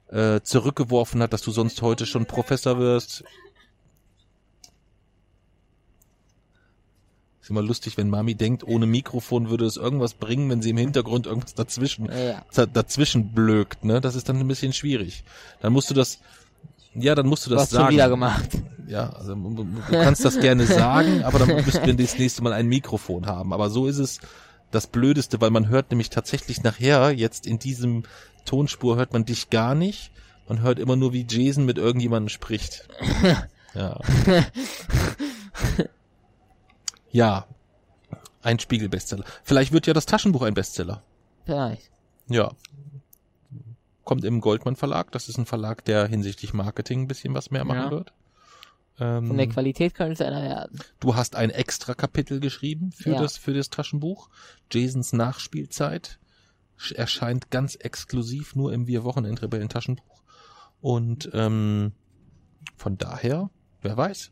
äh, 0.09 0.41
zurückgeworfen 0.43 1.23
hat, 1.23 1.33
dass 1.33 1.43
du 1.43 1.53
sonst 1.53 1.83
heute 1.83 2.05
schon 2.05 2.27
Professor 2.27 2.79
wirst. 2.79 3.23
Ist 7.43 7.51
immer 7.51 7.63
lustig, 7.63 7.97
wenn 7.97 8.11
Mami 8.11 8.35
denkt, 8.35 8.65
ohne 8.65 8.87
Mikrofon 8.87 9.49
würde 9.49 9.65
es 9.65 9.77
irgendwas 9.77 10.15
bringen, 10.15 10.51
wenn 10.51 10.61
sie 10.63 10.71
im 10.71 10.77
Hintergrund 10.77 11.27
irgendwas 11.27 11.55
dazwischen, 11.55 12.07
Ja. 12.07 12.45
da- 12.55 12.67
dazwischen 12.67 13.33
blökt, 13.33 13.85
ne? 13.85 14.01
Das 14.01 14.15
ist 14.15 14.29
dann 14.29 14.39
ein 14.39 14.49
bisschen 14.49 14.73
schwierig. 14.73 15.25
Dann 15.61 15.73
musst 15.73 15.89
du 15.91 15.95
das, 15.95 16.21
ja, 16.95 17.15
dann 17.15 17.27
musst 17.27 17.47
du 17.47 17.51
das 17.51 17.71
schon 17.71 17.79
sagen. 17.79 17.95
wieder 17.95 18.09
gemacht. 18.11 18.51
Ja, 18.91 19.11
also 19.11 19.35
du 19.35 19.65
du 19.65 19.81
kannst 19.91 20.25
das 20.25 20.41
gerne 20.41 20.67
sagen, 20.67 21.23
aber 21.23 21.39
dann 21.39 21.49
müssten 21.65 21.87
wir 21.87 21.95
das 21.95 22.19
nächste 22.19 22.43
Mal 22.43 22.53
ein 22.53 22.67
Mikrofon 22.67 23.27
haben. 23.27 23.53
Aber 23.53 23.71
so 23.71 23.87
ist 23.87 23.99
es 23.99 24.21
das 24.73 24.87
Blödeste, 24.89 25.41
weil 25.41 25.51
man 25.51 25.69
hört 25.69 25.91
nämlich 25.91 26.11
tatsächlich 26.11 26.63
nachher, 26.63 27.13
jetzt 27.13 27.47
in 27.47 27.59
diesem 27.59 28.03
Tonspur 28.45 28.97
hört 28.97 29.13
man 29.13 29.25
dich 29.25 29.49
gar 29.51 29.75
nicht. 29.75 30.11
Man 30.49 30.61
hört 30.63 30.79
immer 30.81 30.97
nur, 30.97 31.13
wie 31.13 31.25
Jason 31.29 31.65
mit 31.65 31.79
irgendjemandem 31.79 32.29
spricht. 32.29 32.89
Ja. 33.73 34.01
Ja. 37.13 37.47
Ein 38.43 38.59
Spiegel-Bestseller. 38.59 39.25
Vielleicht 39.45 39.71
wird 39.73 39.87
ja 39.87 39.93
das 39.93 40.07
Taschenbuch 40.07 40.43
ein 40.43 40.55
Bestseller. 40.55 41.03
Vielleicht. 41.45 41.91
Ja. 42.29 42.51
Kommt 44.05 44.25
im 44.25 44.41
Goldmann 44.41 44.75
Verlag. 44.77 45.13
Das 45.13 45.29
ist 45.29 45.39
ein 45.39 45.47
Verlag, 45.47 45.85
der 45.85 46.07
hinsichtlich 46.09 46.53
Marketing 46.55 47.03
ein 47.03 47.07
bisschen 47.09 47.33
was 47.35 47.51
mehr 47.53 47.65
machen 47.65 47.81
Ja. 47.81 47.91
wird. 47.93 48.13
Ähm, 49.01 49.27
Von 49.27 49.37
der 49.39 49.49
Qualität 49.49 49.95
könnte 49.95 50.13
es 50.13 50.21
einer 50.21 50.43
werden. 50.43 50.79
Du 51.01 51.17
hast 51.17 51.35
ein 51.35 51.51
extra 51.51 51.95
Kapitel 51.95 52.39
geschrieben 52.41 52.93
für 52.93 53.13
Ja. 53.13 53.21
das 53.23 53.37
für 53.39 53.55
das 53.55 53.71
Taschenbuch. 53.71 54.29
Jasons 54.71 55.13
Nachspielzeit 55.13 56.19
Sch- 56.79 56.95
erscheint 56.95 57.51
ganz 57.51 57.75
exklusiv 57.77 58.55
nur 58.55 58.73
im 58.73 58.87
Wir 58.87 59.03
Wochenend 59.05 59.41
Rebellen 59.43 59.69
Taschenbuch. 59.69 60.23
Und 60.81 61.31
ähm, 61.33 61.93
von 62.77 62.99
daher, 62.99 63.51
wer 63.83 63.97
weiß. 63.97 64.31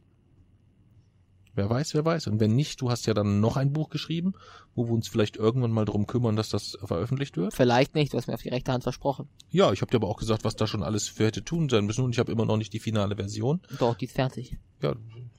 Wer 1.58 1.68
weiß, 1.68 1.92
wer 1.94 2.04
weiß. 2.04 2.28
Und 2.28 2.38
wenn 2.38 2.54
nicht, 2.54 2.80
du 2.80 2.88
hast 2.88 3.06
ja 3.06 3.14
dann 3.14 3.40
noch 3.40 3.56
ein 3.56 3.72
Buch 3.72 3.90
geschrieben, 3.90 4.34
wo 4.76 4.86
wir 4.86 4.92
uns 4.92 5.08
vielleicht 5.08 5.36
irgendwann 5.36 5.72
mal 5.72 5.84
drum 5.84 6.06
kümmern, 6.06 6.36
dass 6.36 6.50
das 6.50 6.78
veröffentlicht 6.84 7.36
wird. 7.36 7.52
Vielleicht 7.52 7.96
nicht, 7.96 8.12
du 8.12 8.16
hast 8.16 8.28
mir 8.28 8.34
auf 8.34 8.42
die 8.42 8.48
rechte 8.48 8.70
Hand 8.70 8.84
versprochen. 8.84 9.28
Ja, 9.50 9.72
ich 9.72 9.80
habe 9.80 9.90
dir 9.90 9.96
aber 9.96 10.06
auch 10.08 10.18
gesagt, 10.18 10.44
was 10.44 10.54
da 10.54 10.68
schon 10.68 10.84
alles 10.84 11.08
für 11.08 11.26
hätte 11.26 11.44
tun 11.44 11.68
sein 11.68 11.84
müssen 11.84 12.04
und 12.04 12.12
ich 12.12 12.20
habe 12.20 12.30
immer 12.30 12.44
noch 12.46 12.56
nicht 12.58 12.72
die 12.72 12.78
finale 12.78 13.16
Version. 13.16 13.60
Doch, 13.80 13.96
die 13.96 14.04
ist 14.04 14.14
fertig. 14.14 14.56
Ja, 14.80 14.94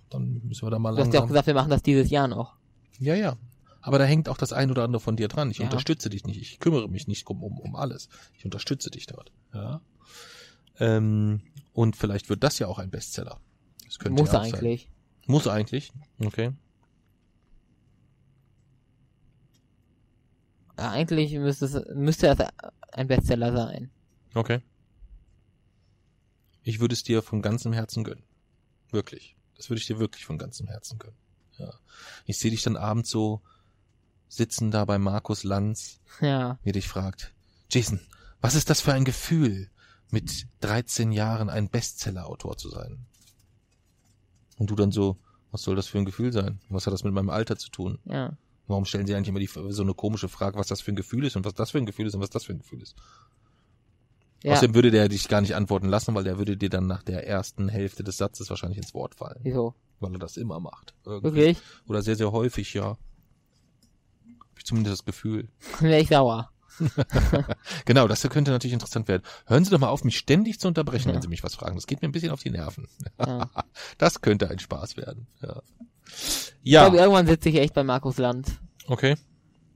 dann 0.10 0.42
müssen 0.44 0.68
wir 0.68 0.72
da 0.72 0.78
mal 0.78 0.94
Du 0.94 0.98
hast 1.00 1.06
ja 1.06 1.10
auch 1.10 1.14
langsam. 1.14 1.28
gesagt, 1.30 1.48
wir 1.48 1.54
machen 1.54 1.70
das 1.70 1.84
dieses 1.84 2.10
Jahr 2.10 2.28
noch. 2.28 2.56
Ja, 3.00 3.16
ja. 3.16 3.38
Aber 3.82 3.98
da 3.98 4.04
hängt 4.04 4.28
auch 4.28 4.38
das 4.38 4.52
ein 4.52 4.70
oder 4.72 4.84
andere 4.84 5.00
von 5.00 5.16
dir 5.16 5.30
dran. 5.30 5.50
Ich 5.52 5.60
Ja. 5.60 5.64
unterstütze 5.68 6.10
dich 6.10 6.26
nicht. 6.26 6.42
Ich 6.42 6.60
kümmere 6.60 6.90
mich 6.90 7.08
nicht 7.08 7.26
um, 7.30 7.42
um, 7.42 7.58
um 7.60 7.76
alles. 7.78 8.10
Ich 8.38 8.44
unterstütze 8.44 8.90
dich 8.92 9.06
dort. 9.06 9.32
Ja. 9.54 9.80
Ähm, 10.80 11.42
und 11.72 11.96
vielleicht 11.96 12.28
wird 12.28 12.44
das 12.44 12.60
ja 12.60 12.68
auch 12.68 12.78
ein 12.78 12.90
Bestseller. 12.90 13.40
Das 13.86 14.00
könnte 14.00 14.22
Muss 14.22 14.34
ja 14.34 14.40
auch 14.42 14.46
Sein. 14.46 14.52
Muss 15.30 15.48
eigentlich. 15.48 15.92
Okay. 16.18 16.54
Ja, 20.76 20.90
eigentlich 20.90 21.32
müsste 21.34 21.66
es, 21.66 21.80
müsste 21.94 22.30
es 22.30 22.40
ein 22.94 23.08
Bestseller 23.08 23.54
sein. 23.54 23.92
Okay. 24.34 24.64
Ich 26.64 26.80
würde 26.80 26.94
es 26.94 27.04
dir 27.04 27.22
von 27.22 27.44
ganzem 27.44 27.74
Herzen 27.74 28.04
gönnen. 28.04 28.24
Wirklich. 28.90 29.36
Das 29.56 29.70
würde 29.70 29.80
ich 29.80 29.86
dir 29.86 30.00
wirklich 30.00 30.26
von 30.26 30.40
ganzem 30.40 30.68
Herzen 30.68 30.98
gönnen. 30.98 31.18
Ja. 31.60 31.76
Ich 32.26 32.40
sehe 32.40 32.50
dich 32.50 32.64
dann 32.64 32.76
abends 32.76 33.12
so 33.12 33.44
sitzen 34.30 34.72
da 34.72 34.84
bei 34.86 34.98
Markus 34.98 35.44
Lanz 35.44 36.00
Ja. 36.22 36.58
wie 36.64 36.72
dich 36.72 36.88
fragt, 36.88 37.36
Jason, 37.70 38.00
was 38.42 38.56
ist 38.56 38.72
das 38.72 38.82
für 38.82 38.94
ein 38.94 39.06
Gefühl, 39.06 39.70
mit 40.10 40.48
13 40.62 41.12
Jahren 41.12 41.52
ein 41.52 41.70
Bestseller-Autor 41.70 42.58
zu 42.58 42.70
sein? 42.70 43.06
Und 44.60 44.70
du 44.70 44.76
dann 44.76 44.92
so, 44.92 45.18
was 45.52 45.64
soll 45.64 45.76
das 45.76 45.88
für 45.88 45.98
ein 45.98 46.06
Gefühl 46.06 46.32
sein? 46.32 46.60
Was 46.70 46.86
hat 46.86 46.94
das 46.94 47.04
mit 47.04 47.14
meinem 47.14 47.32
Alter 47.32 47.58
zu 47.58 47.72
tun? 47.72 47.98
Ja. 48.06 48.38
Warum 48.68 48.86
stellen 48.86 49.08
sie 49.08 49.16
eigentlich 49.16 49.30
immer 49.30 49.40
die, 49.40 49.48
so 49.74 49.82
eine 49.82 49.96
komische 49.96 50.30
Frage, 50.30 50.60
was 50.60 50.68
das 50.68 50.82
für 50.82 50.92
ein 50.92 50.96
Gefühl 50.96 51.26
ist 51.26 51.36
und 51.36 51.44
was 51.44 51.56
das 51.56 51.72
für 51.72 51.80
ein 51.80 51.88
Gefühl 51.88 52.06
ist 52.06 52.14
und 52.14 52.22
was 52.22 52.30
das 52.30 52.44
für 52.44 52.54
ein 52.54 52.60
Gefühl 52.60 52.84
ist? 52.84 52.96
Ja. 54.44 54.54
Außerdem 54.54 54.76
würde 54.76 54.92
der 54.92 55.10
dich 55.10 55.28
gar 55.28 55.42
nicht 55.42 55.56
antworten 55.56 55.90
lassen, 55.90 56.14
weil 56.14 56.24
der 56.24 56.38
würde 56.38 56.56
dir 56.56 56.70
dann 56.70 56.88
nach 56.88 57.04
der 57.04 57.28
ersten 57.28 57.68
Hälfte 57.68 58.04
des 58.04 58.18
Satzes 58.18 58.50
wahrscheinlich 58.50 58.78
ins 58.78 58.94
Wort 58.94 59.16
fallen, 59.16 59.40
Wieso? 59.44 59.74
weil 60.00 60.14
er 60.14 60.20
das 60.20 60.38
immer 60.38 60.60
macht. 60.60 60.94
Irgendwie. 61.06 61.24
Wirklich? 61.24 61.58
Oder 61.88 62.02
sehr, 62.04 62.16
sehr 62.16 62.32
häufig, 62.32 62.74
ja. 62.74 62.98
Hab 64.40 64.58
ich 64.58 64.66
zumindest 64.66 65.00
das 65.00 65.06
Gefühl. 65.06 65.50
Dann 65.80 65.90
wäre 65.90 66.02
ich 66.02 66.10
sauer. 66.10 66.52
Genau, 67.86 68.08
das 68.08 68.22
könnte 68.30 68.52
natürlich 68.52 68.74
interessant 68.74 69.08
werden. 69.08 69.24
Hören 69.46 69.64
Sie 69.66 69.72
doch 69.72 69.80
mal 69.80 69.90
auf, 69.90 70.04
mich 70.04 70.18
ständig 70.18 70.60
zu 70.60 70.68
unterbrechen, 70.68 71.10
Ja. 71.10 71.16
wenn 71.16 71.22
Sie 71.22 71.28
mich 71.28 71.44
was 71.44 71.56
fragen. 71.56 71.76
Das 71.76 71.88
geht 71.88 72.02
mir 72.02 72.08
ein 72.10 72.12
bisschen 72.12 72.32
auf 72.32 72.42
die 72.42 72.50
Nerven. 72.52 72.88
Ja. 73.20 73.50
Das 73.98 74.22
könnte 74.22 74.50
ein 74.50 74.60
Spaß 74.60 74.98
werden. 74.98 75.28
Ja, 75.42 75.62
Ich 76.64 76.72
glaube, 76.72 76.98
ja 76.98 77.04
irgendwann 77.04 77.28
sitze 77.28 77.50
ich 77.50 77.56
echt 77.56 77.74
bei 77.74 77.84
Markus 77.84 78.18
Land. 78.18 78.60
okay. 78.88 79.16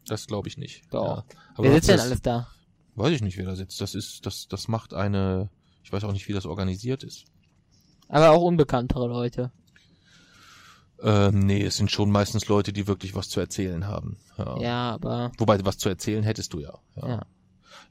Das 0.05 0.27
glaube 0.27 0.49
ich 0.49 0.57
nicht. 0.57 0.83
Doch. 0.93 1.17
Ja. 1.17 1.23
Aber 1.55 1.63
Wer 1.63 1.73
sitzt 1.75 1.87
denn 1.87 1.99
alles 2.01 2.21
da? 2.21 2.47
Weiß 2.95 3.11
ich 3.13 3.21
nicht, 3.21 3.37
wer 3.37 3.45
da 3.45 3.55
sitzt. 3.55 3.79
Das 3.79 3.95
ist, 3.95 4.25
das, 4.25 4.47
das 4.49 4.67
macht 4.67 4.93
eine, 4.93 5.49
ich 5.81 5.93
weiß 5.93 6.03
auch 6.03 6.11
nicht, 6.11 6.27
wie 6.27 6.33
das 6.33 6.45
organisiert 6.45 7.03
ist. 7.03 7.23
Aber 8.09 8.31
auch 8.31 8.41
unbekanntere 8.41 9.07
Leute. 9.07 9.51
Ähm, 11.03 11.39
nee, 11.39 11.61
es 11.63 11.77
sind 11.77 11.91
schon 11.91 12.09
meistens 12.11 12.47
Leute, 12.47 12.71
die 12.73 12.87
wirklich 12.87 13.13
was 13.15 13.29
zu 13.29 13.39
erzählen 13.39 13.87
haben. 13.87 14.17
Ja. 14.37 14.59
Ja, 14.61 14.91
aber 14.91 15.31
Wobei, 15.37 15.63
was 15.65 15.77
zu 15.77 15.89
erzählen 15.89 16.23
hättest 16.23 16.53
du 16.53 16.59
ja. 16.59 16.73
ja. 16.95 17.07
Ja. 17.07 17.21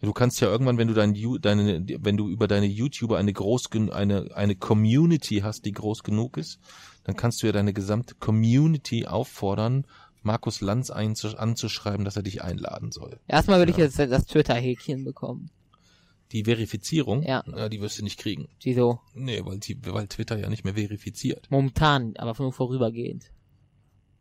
Du 0.00 0.12
kannst 0.12 0.40
ja 0.40 0.48
irgendwann, 0.48 0.78
wenn 0.78 0.88
du 0.88 0.94
dein, 0.94 1.14
deine, 1.40 1.84
wenn 2.00 2.16
du 2.16 2.28
über 2.28 2.48
deine 2.48 2.66
YouTuber 2.66 3.18
eine 3.18 3.32
groß, 3.32 3.70
eine, 3.92 4.30
eine 4.34 4.56
Community 4.56 5.40
hast, 5.44 5.64
die 5.64 5.72
groß 5.72 6.02
genug 6.02 6.36
ist, 6.38 6.58
dann 7.04 7.14
kannst 7.14 7.42
du 7.42 7.46
ja 7.46 7.52
deine 7.52 7.72
gesamte 7.72 8.14
Community 8.16 9.06
auffordern, 9.06 9.84
Markus 10.22 10.60
Lanz 10.60 10.90
anzuschreiben, 10.90 12.04
dass 12.04 12.16
er 12.16 12.22
dich 12.22 12.42
einladen 12.42 12.90
soll. 12.92 13.18
erstmal 13.28 13.58
würde 13.58 13.72
ich 13.72 13.78
Ja. 13.78 13.84
jetzt 13.84 13.98
das 13.98 14.26
Twitter-Häkchen 14.26 15.04
bekommen. 15.04 15.50
Die 16.32 16.44
Verifizierung, 16.44 17.22
Ja. 17.22 17.40
äh, 17.54 17.68
die 17.68 17.80
wirst 17.80 17.98
du 17.98 18.02
nicht 18.04 18.18
kriegen. 18.18 18.48
Wieso? 18.62 19.00
Nee, 19.14 19.44
weil, 19.44 19.58
die, 19.58 19.78
weil 19.86 20.08
Twitter 20.08 20.38
ja 20.38 20.48
nicht 20.48 20.64
mehr 20.64 20.74
verifiziert. 20.74 21.46
Momentan, 21.50 22.16
aber 22.16 22.34
nur 22.42 22.52
vorübergehend. 22.52 23.30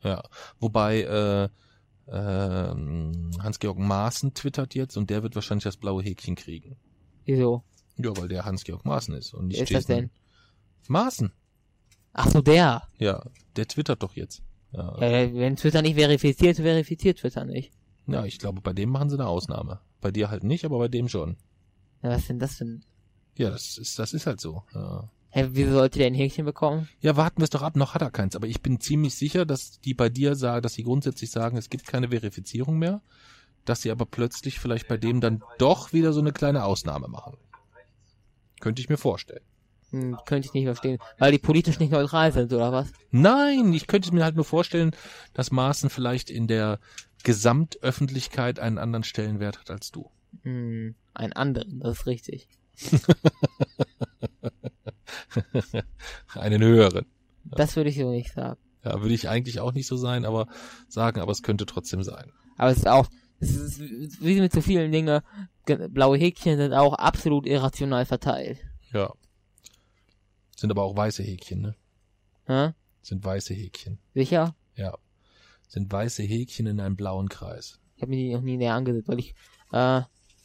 Ja. 0.03 0.22
Wobei, 0.59 1.01
äh, 1.03 1.49
ähm, 2.12 3.32
Hans-Georg 3.41 3.78
Maaßen 3.78 4.34
twittert 4.34 4.76
jetzt 4.76 4.97
und 4.97 5.09
der 5.09 5.24
wird 5.24 5.36
wahrscheinlich 5.36 5.64
das 5.64 5.78
blaue 5.78 6.03
Häkchen 6.03 6.36
kriegen. 6.36 6.76
Wieso? 7.26 7.64
Ja, 7.97 8.16
weil 8.18 8.28
der 8.28 8.45
Hans-Georg 8.45 8.84
Maaßen 8.86 9.14
ist 9.16 9.34
und 9.34 9.47
nicht 9.47 9.57
Wer 9.57 9.63
ist 9.63 9.74
das 9.74 9.88
Jason. 9.88 9.96
denn? 9.96 10.09
Maaßen. 10.88 11.32
Ach 12.13 12.29
so, 12.29 12.42
der. 12.42 12.83
Ja, 12.97 13.24
der 13.55 13.67
twittert 13.67 14.04
doch 14.04 14.16
jetzt. 14.16 14.43
Ja, 14.74 14.97
Ja, 15.00 15.33
wenn 15.33 15.55
Twitter 15.55 15.82
nicht 15.82 15.96
verifiziert, 15.96 16.58
verifiziert 16.58 17.20
Twitter 17.20 17.46
nicht. 17.46 17.71
ja, 18.08 18.25
ich 18.25 18.39
glaube, 18.39 18.62
bei 18.62 18.74
dem 18.74 18.89
machen 18.89 19.09
sie 19.09 19.16
eine 19.17 19.28
Ausnahme. 19.28 19.79
Bei 20.01 20.12
dir 20.12 20.29
halt 20.29 20.43
nicht, 20.43 20.66
aber 20.66 20.78
bei 20.79 20.88
dem 20.88 21.08
schon. 21.08 21.38
Ja, 22.01 22.09
was 22.09 22.28
denn 22.28 22.39
das 22.39 22.57
denn? 22.57 22.83
Ja, 23.37 23.49
das 23.49 23.78
ist, 23.78 23.97
das 23.99 24.13
ist 24.13 24.28
halt 24.28 24.39
so. 24.39 24.63
Ja. 24.73 25.09
Hä, 25.29 25.47
wieso 25.51 25.71
sollte 25.71 25.99
der 25.99 26.07
ein 26.07 26.13
Häkchen 26.13 26.45
bekommen? 26.45 26.89
ja, 26.99 27.15
warten 27.15 27.37
wir 27.37 27.45
es 27.45 27.49
doch 27.49 27.61
ab, 27.61 27.78
noch 27.78 27.93
hat 27.93 28.01
er 28.01 28.11
keins. 28.11 28.36
Aber 28.36 28.47
ich 28.47 28.61
bin 28.61 28.82
ziemlich 28.82 29.15
sicher, 29.15 29.45
dass 29.45 29.79
die 29.79 29.93
bei 29.93 30.09
dir 30.09 30.36
sagen, 30.36 30.61
dass 30.61 30.73
sie 30.73 30.83
grundsätzlich 30.83 31.32
sagen, 31.32 31.55
es 31.57 31.69
gibt 31.69 31.87
keine 31.87 32.09
Verifizierung 32.09 32.78
mehr, 32.78 33.01
dass 33.63 33.82
sie 33.82 33.91
aber 33.91 34.05
plötzlich 34.05 34.59
vielleicht 34.59 34.89
bei 34.89 34.97
dem 34.97 35.21
dann 35.21 35.41
doch 35.57 35.93
wieder 35.93 36.11
so 36.11 36.19
eine 36.19 36.33
kleine 36.33 36.65
Ausnahme 36.65 37.07
machen. 37.07 37.37
Könnte 38.59 38.82
ich 38.82 38.89
mir 38.89 38.97
vorstellen. 38.97 39.43
Hm, 39.91 40.17
könnte 40.25 40.47
ich 40.47 40.53
nicht 40.53 40.65
verstehen. 40.65 40.99
Weil 41.17 41.32
die 41.32 41.39
politisch 41.39 41.79
nicht 41.79 41.91
neutral 41.91 42.32
sind, 42.32 42.51
oder 42.51 42.71
was? 42.71 42.91
Nein, 43.11 43.73
ich 43.73 43.87
könnte 43.87 44.13
mir 44.13 44.23
halt 44.23 44.36
nur 44.36 44.45
vorstellen, 44.45 44.91
dass 45.33 45.51
Maaßen 45.51 45.89
vielleicht 45.89 46.29
in 46.29 46.47
der 46.47 46.79
Gesamtöffentlichkeit 47.23 48.59
einen 48.59 48.78
anderen 48.78 49.03
Stellenwert 49.03 49.59
hat 49.59 49.69
als 49.69 49.91
du. 49.91 50.09
Hm, 50.43 50.95
einen 51.13 51.33
anderen, 51.33 51.79
das 51.79 52.00
ist 52.00 52.05
richtig. 52.08 52.47
einen 56.33 56.62
höheren. 56.62 57.05
Das 57.46 57.75
würde 57.75 57.89
ich 57.89 57.97
so 57.97 58.09
nicht 58.12 58.33
sagen. 58.33 58.59
Ja, 58.83 59.01
würde 59.01 59.13
ich 59.13 59.29
eigentlich 59.29 59.59
auch 59.59 59.74
nicht 59.74 59.88
so 59.88 59.96
sein, 59.97 60.25
aber 60.25 60.47
sagen, 60.88 61.21
aber 61.21 61.32
es 61.32 61.43
könnte 61.43 61.66
trotzdem 61.66 62.04
sein. 62.04 62.32
Aber 62.58 62.71
es 62.71 62.78
ist 62.78 62.88
auch, 62.88 63.08
es 63.39 63.55
ist 63.55 63.79
wie 64.24 64.39
mit 64.39 64.51
so 64.54 64.62
vielen 64.62 64.92
Dingen, 64.92 65.21
ge- 65.66 65.88
blaue 65.88 66.17
Häkchen 66.17 66.58
sind 66.58 66.74
auch 66.74 66.93
absolut 66.93 67.46
irrational 67.46 68.05
verteilt. 68.05 68.59
Ja. 68.93 69.13
Sind 70.55 70.71
aber 70.71 70.83
auch 70.83 70.96
weiße 70.96 71.24
Häkchen, 71.24 71.62
ne? 71.62 71.75
Hä? 72.46 72.74
Sind 73.01 73.24
weiße 73.24 73.54
Häkchen. 73.54 74.00
Sicher? 74.13 74.55
Ja. 74.75 74.97
Sind 75.67 75.92
weiße 75.92 76.24
Häkchen 76.24 76.67
in 76.67 76.79
einem 76.79 76.96
blauen 76.96 77.29
Kreis. 77.29 77.79
Ich 77.96 78.01
habe 78.01 78.09
mir 78.12 78.17
die 78.17 78.33
noch 78.33 78.42
nie 78.42 78.58
näher 78.58 78.74
angesehen, 78.74 79.08
weil 79.08 79.20
ich, 79.20 79.33
äh, 79.71 80.01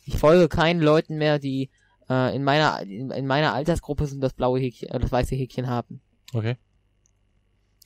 ich 0.06 0.16
folge 0.16 0.48
keinen 0.48 0.80
Leuten 0.80 1.18
mehr, 1.18 1.38
die 1.38 1.70
äh, 2.08 2.34
in 2.34 2.44
meiner 2.44 2.80
in, 2.82 3.10
in 3.10 3.26
meiner 3.26 3.52
Altersgruppe 3.52 4.06
sind 4.06 4.20
das 4.20 4.32
blaue 4.32 4.60
Häkchen, 4.60 4.88
äh, 4.88 4.98
das 4.98 5.12
weiße 5.12 5.34
Häkchen 5.34 5.66
haben. 5.66 6.00
Okay. 6.32 6.56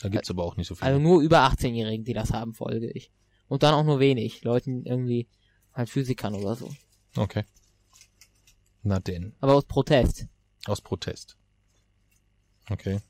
Da 0.00 0.08
gibt's 0.08 0.30
aber 0.30 0.44
auch 0.44 0.56
nicht 0.56 0.68
so 0.68 0.74
viele. 0.74 0.86
Also 0.86 1.00
nur 1.00 1.20
über 1.20 1.40
18-Jährigen, 1.40 2.04
die 2.04 2.14
das 2.14 2.32
haben, 2.32 2.54
folge 2.54 2.90
ich. 2.90 3.10
Und 3.48 3.62
dann 3.62 3.74
auch 3.74 3.84
nur 3.84 4.00
wenig. 4.00 4.44
Leuten 4.44 4.84
irgendwie 4.86 5.28
halt 5.74 5.90
Physikern 5.90 6.34
oder 6.34 6.54
so. 6.54 6.70
okay. 7.16 7.44
Na 8.82 8.98
denn. 8.98 9.34
Aber 9.40 9.54
aus 9.54 9.66
Protest. 9.66 10.26
Aus 10.66 10.80
Protest. 10.80 11.36
Okay. 12.70 13.00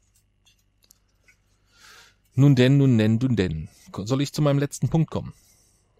Nun 2.34 2.56
denn, 2.56 2.76
nun 2.76 2.96
denn, 2.98 3.16
nun 3.16 3.36
denn. 3.36 3.68
Soll 4.04 4.22
ich 4.22 4.32
zu 4.32 4.42
meinem 4.42 4.58
letzten 4.58 4.88
Punkt 4.88 5.10
kommen? 5.10 5.32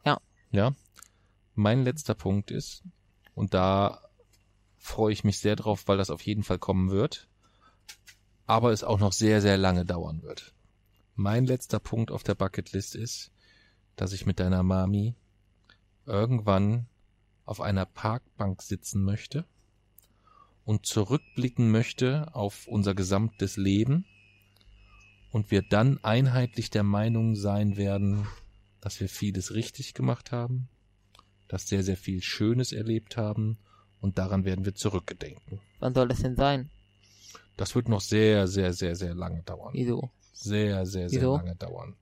Ja. 0.04 0.20
Ja. 0.50 0.74
Mein 1.54 1.84
letzter 1.84 2.14
Punkt 2.14 2.50
ist, 2.50 2.82
und 3.40 3.54
da 3.54 4.02
freue 4.76 5.14
ich 5.14 5.24
mich 5.24 5.38
sehr 5.38 5.56
drauf, 5.56 5.88
weil 5.88 5.96
das 5.96 6.10
auf 6.10 6.20
jeden 6.20 6.42
Fall 6.42 6.58
kommen 6.58 6.90
wird, 6.90 7.26
aber 8.44 8.70
es 8.70 8.84
auch 8.84 8.98
noch 8.98 9.14
sehr, 9.14 9.40
sehr 9.40 9.56
lange 9.56 9.86
dauern 9.86 10.22
wird. 10.22 10.52
Mein 11.14 11.46
letzter 11.46 11.80
Punkt 11.80 12.10
auf 12.10 12.22
der 12.22 12.34
Bucketlist 12.34 12.94
ist, 12.94 13.32
dass 13.96 14.12
ich 14.12 14.26
mit 14.26 14.40
deiner 14.40 14.62
Mami 14.62 15.14
irgendwann 16.04 16.86
auf 17.46 17.62
einer 17.62 17.86
Parkbank 17.86 18.60
sitzen 18.60 19.02
möchte 19.04 19.46
und 20.66 20.84
zurückblicken 20.84 21.70
möchte 21.70 22.34
auf 22.34 22.66
unser 22.66 22.94
gesamtes 22.94 23.56
Leben 23.56 24.04
und 25.30 25.50
wir 25.50 25.62
dann 25.62 25.98
einheitlich 26.04 26.68
der 26.68 26.82
Meinung 26.82 27.36
sein 27.36 27.78
werden, 27.78 28.26
dass 28.82 29.00
wir 29.00 29.08
vieles 29.08 29.54
richtig 29.54 29.94
gemacht 29.94 30.30
haben, 30.30 30.68
dass 31.51 31.66
sehr, 31.66 31.82
sehr 31.82 31.97
viel 31.97 32.22
Schönes 32.22 32.72
erlebt 32.72 33.16
haben 33.16 33.59
und 34.01 34.18
daran 34.18 34.44
werden 34.44 34.64
wir 34.64 34.74
zurückgedenken. 34.74 35.60
Wann 35.81 35.94
soll 35.94 36.06
das 36.09 36.20
denn 36.22 36.36
sein? 36.36 36.70
Das 37.56 37.74
wird 37.74 37.89
noch 37.89 38.01
sehr, 38.01 38.47
sehr, 38.47 38.72
sehr, 38.72 38.94
sehr 38.94 39.14
lange 39.14 39.43
dauern. 39.43 39.74
Wieso? 39.74 40.10
Sehr, 40.32 40.86
sehr, 40.86 41.10
sehr 41.10 41.20
Wieso? 41.20 41.36
lange 41.36 41.56
dauern. 41.56 41.97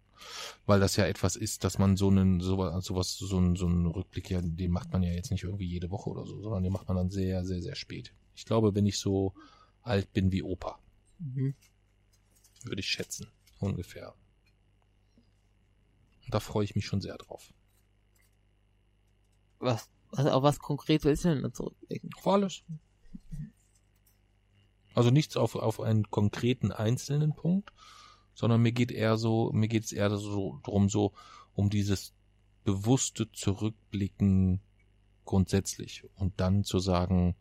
Weil 0.66 0.80
das 0.80 0.96
ja 0.96 1.06
etwas 1.06 1.34
ist, 1.34 1.64
dass 1.64 1.78
man 1.78 1.96
so 1.96 2.08
einen, 2.10 2.40
sowas, 2.40 2.84
sowas, 2.84 3.16
so 3.16 3.38
einen, 3.38 3.56
so 3.56 3.66
einen 3.66 3.86
Rückblick 3.86 4.30
ja, 4.30 4.40
den 4.42 4.70
macht 4.70 4.92
man 4.92 5.02
ja 5.02 5.12
jetzt 5.12 5.30
nicht 5.30 5.44
irgendwie 5.44 5.66
jede 5.66 5.90
Woche 5.90 6.10
oder 6.10 6.26
so, 6.26 6.40
sondern 6.42 6.62
den 6.62 6.72
macht 6.72 6.88
man 6.88 6.96
dann 6.98 7.10
sehr, 7.10 7.44
sehr, 7.44 7.62
sehr 7.62 7.74
spät. 7.74 8.12
Ich 8.36 8.44
glaube, 8.44 8.74
wenn 8.74 8.84
ich 8.86 8.98
so 8.98 9.32
alt 9.82 10.12
bin 10.12 10.30
wie 10.30 10.42
Opa, 10.42 10.78
Mhm. 11.20 11.54
würde 12.64 12.80
ich 12.80 12.86
schätzen. 12.88 13.28
Ungefähr. 13.58 14.14
Und 16.24 16.34
da 16.34 16.38
freue 16.40 16.64
ich 16.64 16.74
mich 16.76 16.84
schon 16.86 17.00
sehr 17.00 17.16
drauf. 17.16 17.52
Was, 19.58 19.88
also 20.12 20.30
auf 20.30 20.42
was 20.42 20.58
konkret 20.58 21.04
willst 21.04 21.24
du 21.24 21.28
denn 21.28 21.42
da 21.42 21.52
zurückblicken? 21.52 22.10
Auf 22.16 22.26
alles. 22.26 22.62
Also 24.94 25.10
nichts 25.10 25.36
auf, 25.36 25.54
auf 25.54 25.80
einen 25.80 26.10
konkreten 26.10 26.72
einzelnen 26.72 27.34
Punkt, 27.34 27.72
sondern 28.34 28.62
mir 28.62 28.72
geht 28.72 28.90
eher 28.90 29.16
so, 29.16 29.50
mir 29.52 29.68
geht 29.68 29.84
es 29.84 29.92
eher 29.92 30.16
so 30.16 30.58
drum, 30.62 30.88
so 30.88 31.12
um 31.54 31.70
dieses 31.70 32.14
bewusste 32.64 33.30
Zurückblicken 33.32 34.60
grundsätzlich 35.24 36.04
und 36.16 36.40
dann 36.40 36.64
zu 36.64 36.78
sagen, 36.78 37.36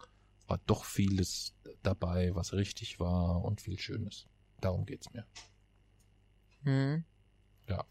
war 0.48 0.60
doch 0.66 0.86
vieles 0.86 1.56
dabei, 1.84 2.34
was 2.36 2.54
richtig 2.54 3.00
war 3.00 3.44
und 3.44 3.62
viel 3.62 3.80
Schönes. 3.80 4.28
Darum 4.62 4.86
geht's 4.86 5.12
mir. 5.14 5.26
Hm. 6.64 7.04
Ja. 7.68 7.86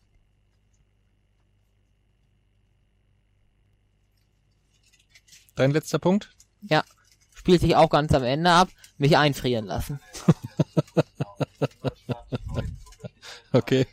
Dein 5.57 5.71
letzter 5.73 5.99
Punkt? 5.99 6.31
Ja. 6.63 6.85
Spielt 7.35 7.61
sich 7.61 7.77
auch 7.77 7.91
ganz 7.91 8.13
am 8.13 8.23
Ende 8.25 8.51
ab. 8.51 8.69
Mich 8.99 9.17
einfrieren 9.17 9.67
lassen. 9.67 10.01
Okay. 13.53 13.87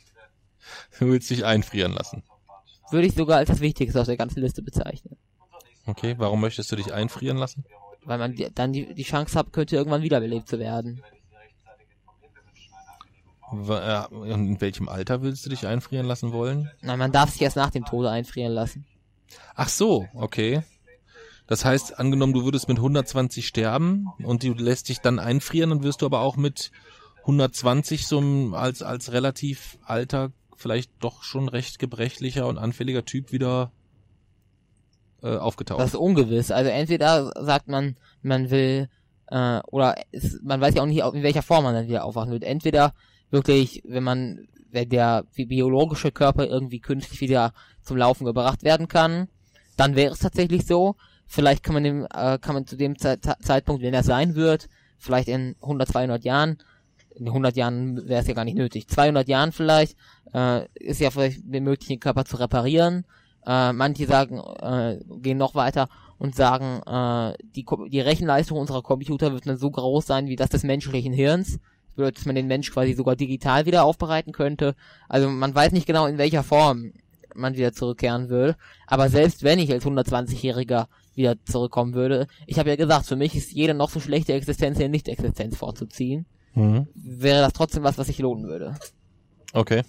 Du 1.00 1.08
willst 1.08 1.30
dich 1.30 1.46
einfrieren 1.46 1.94
lassen. 1.94 2.24
Würde 2.92 3.08
ich 3.08 3.16
sogar 3.16 3.38
als 3.38 3.50
das 3.50 3.62
Wichtigste 3.62 4.00
auf 4.00 4.08
der 4.08 4.18
ganzen 4.18 4.42
Liste 4.42 4.62
bezeichnen. 4.62 5.18
Okay, 5.86 6.16
warum 6.18 6.42
möchtest 6.42 6.72
du 6.72 6.76
dich 6.76 6.94
einfrieren 6.94 7.38
lassen? 7.38 7.66
Weil 8.04 8.18
man 8.18 8.36
die, 8.36 8.48
dann 8.54 8.74
die, 8.74 8.94
die 8.94 9.04
Chance 9.04 9.38
hat, 9.38 9.54
könnte 9.54 9.76
irgendwann 9.76 10.02
wiederbelebt 10.02 10.48
zu 10.48 10.60
werden. 10.60 11.02
Und 13.52 13.70
In 14.30 14.62
welchem 14.62 14.90
Alter 14.90 15.22
willst 15.22 15.46
du 15.46 15.50
dich 15.50 15.66
einfrieren 15.66 16.06
lassen 16.06 16.32
wollen? 16.32 16.70
Nein, 16.82 17.00
man 17.00 17.12
darf 17.12 17.30
sich 17.32 17.42
erst 17.42 17.56
nach 17.56 17.70
dem 17.70 17.86
Tode 17.86 18.10
einfrieren 18.10 18.54
lassen. 18.54 18.86
Ach 19.56 19.70
so, 19.70 20.08
okay. 20.14 20.64
Das 21.48 21.66
heißt, 21.66 22.00
angenommen, 22.00 22.34
du 22.34 22.46
würdest 22.46 22.68
mit 22.68 22.78
120 22.78 23.46
sterben 23.46 24.08
und 24.24 24.44
du 24.44 24.54
lässt 24.54 24.90
dich 24.90 25.00
dann 25.00 25.20
einfrieren, 25.20 25.72
dann 25.72 25.84
wirst 25.84 26.02
du 26.02 26.06
aber 26.06 26.22
auch 26.22 26.38
mit 26.38 26.72
120 27.22 28.08
so 28.08 28.22
als, 28.54 28.82
als 28.82 29.12
relativ 29.12 29.78
alter, 29.86 30.32
vielleicht 30.56 30.92
doch 31.00 31.24
schon 31.24 31.50
recht 31.50 31.80
gebrechlicher 31.80 32.48
und 32.48 32.58
anfälliger 32.58 33.06
Typ 33.06 33.32
wieder 33.32 33.72
äh, 35.22 35.38
aufgetaucht. 35.38 35.80
Das 35.80 35.94
ist 35.94 35.96
ungewiss. 35.96 36.52
Also 36.52 36.70
entweder 36.70 37.32
sagt 37.44 37.68
man, 37.68 37.98
man 38.22 38.50
will, 38.50 38.90
äh, 39.28 39.60
oder 39.72 39.96
es, 40.12 40.40
man 40.44 40.62
weiß 40.62 40.76
ja 40.76 40.82
auch 40.82 40.88
nicht, 40.88 41.02
in 41.02 41.24
welcher 41.24 41.42
Form 41.42 41.64
man 41.64 41.74
dann 41.74 41.88
wieder 41.88 42.06
aufwachen 42.06 42.32
wird. 42.32 42.44
Entweder 42.44 42.94
wirklich, 43.32 43.82
wenn 43.86 44.04
man, 44.04 44.48
wenn 44.72 44.90
der 44.90 45.26
biologische 45.36 46.12
Körper 46.12 46.46
irgendwie 46.46 46.80
künstlich 46.80 47.22
wieder 47.22 47.54
zum 47.82 47.98
Laufen 47.98 48.26
gebracht 48.26 48.64
werden 48.64 48.88
kann, 48.88 49.28
dann 49.78 49.96
wäre 49.96 50.14
es 50.14 50.20
tatsächlich 50.20 50.66
so. 50.66 50.96
Vielleicht 51.28 51.64
kann 51.64 51.74
man 51.74 51.84
dem, 51.84 52.06
äh, 52.14 52.38
kann 52.40 52.54
man 52.56 52.68
zu 52.68 52.76
dem 52.78 52.98
Ze 52.98 53.20
Ze- 53.20 53.38
Zeitpunkt, 53.42 53.82
wenn 53.82 53.94
er 53.94 54.04
sein 54.04 54.36
wird, 54.36 54.70
vielleicht 54.98 55.28
in 55.28 55.56
100, 55.62 55.90
200 55.90 56.24
Jahren, 56.24 56.58
in 57.16 57.28
100 57.28 57.56
Jahren 57.56 58.08
wäre 58.08 58.22
es 58.22 58.28
ja 58.28 58.34
gar 58.34 58.46
nicht 58.46 58.58
nötig, 58.58 58.88
200 58.88 59.28
Jahren 59.28 59.52
vielleicht, 59.52 59.98
äh, 60.34 60.66
ist 60.76 61.00
ja 61.00 61.10
vielleicht 61.12 61.44
möglich, 61.46 61.88
den 61.88 62.00
Körper 62.00 62.26
zu 62.26 62.38
reparieren. 62.38 63.06
Äh, 63.46 63.74
manche 63.74 64.06
sagen, 64.08 64.40
äh, 64.40 65.00
gehen 65.22 65.38
noch 65.38 65.54
weiter 65.56 65.90
und 66.18 66.36
sagen, 66.36 66.82
äh, 66.88 67.36
die, 67.56 67.66
die 67.90 68.00
Rechenleistung 68.00 68.58
unserer 68.58 68.82
Computer 68.82 69.34
wird 69.34 69.46
dann 69.48 69.58
so 69.58 69.70
groß 69.70 70.06
sein 70.06 70.28
wie 70.28 70.36
das 70.38 70.50
des 70.50 70.64
menschlichen 70.64 71.14
Hirns. 71.14 71.60
Dass 71.96 72.26
man 72.26 72.34
den 72.36 72.48
Mensch 72.48 72.72
quasi 72.72 72.94
sogar 72.94 73.16
digital 73.16 73.68
wieder 73.68 73.84
aufbereiten 73.84 74.32
könnte. 74.32 74.74
Also 75.10 75.30
man 75.30 75.54
weiß 75.54 75.74
nicht 75.74 75.86
genau, 75.86 76.08
in 76.08 76.18
welcher 76.18 76.42
Form 76.42 76.94
man 77.36 77.56
wieder 77.56 77.72
zurückkehren 77.74 78.30
will. 78.30 78.56
Aber 78.88 79.10
selbst 79.10 79.44
wenn 79.44 79.60
ich 79.60 79.72
als 79.72 79.86
120-Jähriger 79.86 80.88
wieder 81.16 81.36
zurückkommen 81.46 81.94
würde, 81.94 82.28
ich 82.48 82.60
habe 82.60 82.70
ja 82.70 82.76
gesagt, 82.76 83.06
für 83.06 83.16
mich 83.16 83.36
ist 83.36 83.52
jede 83.52 83.74
noch 83.74 83.90
so 83.90 84.00
schlechte 84.00 84.34
Existenz 84.34 84.80
in 84.80 84.92
Nicht-Existenz 84.92 85.58
vorzuziehen, 85.58 86.26
Mhm. 86.56 86.88
wäre 86.94 87.42
das 87.42 87.54
trotzdem 87.54 87.84
was, 87.84 87.98
was 87.98 88.08
sich 88.08 88.20
lohnen 88.20 88.46
würde. 88.48 88.76
Okay. 89.54 89.84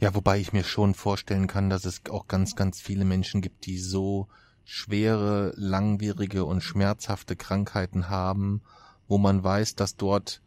Ja, 0.00 0.14
wobei 0.14 0.38
ich 0.38 0.52
mir 0.52 0.64
schon 0.64 0.94
vorstellen 0.94 1.46
kann, 1.48 1.70
dass 1.70 1.84
es 1.84 2.02
auch 2.10 2.28
ganz, 2.28 2.54
ganz 2.54 2.80
viele 2.80 3.04
Menschen 3.04 3.40
gibt, 3.40 3.66
die 3.66 3.78
so 3.78 4.28
schwere, 4.64 5.52
langwierige 5.56 6.44
und 6.44 6.60
schmerzhafte 6.62 7.36
Krankheiten 7.36 8.08
haben, 8.08 8.62
wo 9.08 9.18
man 9.18 9.42
weiß, 9.42 9.74
dass 9.74 9.96
dort 9.96 10.42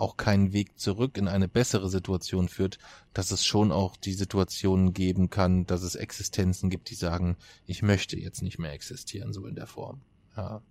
auch 0.00 0.16
kein 0.16 0.52
Weg 0.52 0.78
zurück 0.78 1.16
in 1.18 1.28
eine 1.28 1.48
bessere 1.48 1.88
Situation 1.88 2.48
führt, 2.48 2.78
dass 3.12 3.30
es 3.30 3.44
schon 3.44 3.70
auch 3.72 3.96
die 3.96 4.14
Situationen 4.14 4.92
geben 4.92 5.30
kann, 5.30 5.66
dass 5.66 5.82
es 5.82 5.94
Existenzen 5.94 6.70
gibt, 6.70 6.90
die 6.90 6.94
sagen, 6.94 7.36
ich 7.66 7.82
möchte 7.82 8.18
jetzt 8.18 8.42
nicht 8.42 8.58
mehr 8.58 8.72
existieren, 8.72 9.32
so 9.32 9.46
in 9.46 9.54
der 9.54 9.66
Form. 9.66 10.00
Ja. 10.36 10.62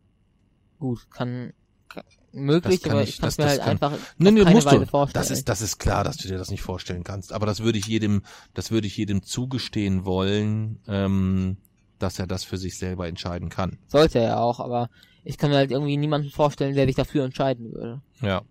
Gut, 0.79 1.09
kann, 1.11 1.53
kann 1.89 2.03
möglich, 2.31 2.81
kann 2.81 2.91
aber 2.93 3.03
ich- 3.03 3.09
ich 3.09 3.19
kann 3.19 3.33
mir 3.37 3.45
halt 3.45 3.59
kann- 3.59 3.69
einfach 3.69 3.91
Nee, 4.17 4.31
nee, 4.31 4.43
keine 4.43 4.55
musst 4.55 4.67
Weise 4.67 4.79
du. 4.79 4.85
vorstellen. 4.87 5.21
Das 5.23 5.31
ist, 5.31 5.49
das 5.49 5.61
ist 5.61 5.77
klar, 5.79 6.03
dass 6.03 6.17
du 6.17 6.27
dir 6.27 6.37
das 6.37 6.49
nicht 6.51 6.61
vorstellen 6.61 7.03
kannst. 7.03 7.31
Aber 7.33 7.45
das 7.45 7.59
würde 7.61 7.77
ich 7.77 7.85
jedem, 7.87 8.23
das 8.53 8.71
würde 8.71 8.87
ich 8.87 8.97
jedem 8.97 9.23
zugestehen 9.23 10.05
wollen, 10.05 10.79
ähm, 10.87 11.57
dass 11.99 12.17
er 12.17 12.27
das 12.27 12.43
für 12.45 12.57
sich 12.57 12.77
selber 12.77 13.07
entscheiden 13.07 13.49
kann. 13.49 13.77
Sollte 13.87 14.19
er 14.19 14.25
ja 14.29 14.39
auch, 14.39 14.59
aber 14.59 14.89
ich 15.23 15.37
kann 15.37 15.49
mir 15.51 15.57
halt 15.57 15.71
irgendwie 15.71 15.97
niemanden 15.97 16.29
vorstellen, 16.29 16.73
der 16.75 16.85
sich 16.87 16.95
dafür 16.95 17.25
entscheiden 17.25 17.71
würde. 17.73 18.01
Ja. 18.21 18.41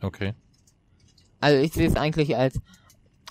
Okay. 0.00 0.34
Also 1.40 1.62
ich 1.62 1.72
sehe 1.72 1.88
es 1.88 1.96
eigentlich 1.96 2.36
als 2.36 2.60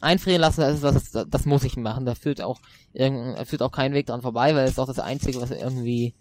einfrieren 0.02 0.42
lassen, 0.42 0.62
das 0.62 0.84
ist 0.84 1.16
das, 1.16 1.28
das 1.30 1.46
muss 1.46 1.64
ich 1.64 1.78
machen. 1.78 2.06
Da 2.06 2.16
führt 2.16 2.42
auch 2.42 2.60
führt 2.94 3.62
auch 3.62 3.72
kein 3.72 3.94
Weg 3.94 4.08
dran 4.08 4.22
vorbei, 4.22 4.56
weil 4.56 4.66
es 4.66 4.72
ist 4.72 4.80
auch 4.80 4.88
das 4.88 5.00
Einzige, 5.00 5.42
was 5.42 5.52
irgendwie, 5.52 6.16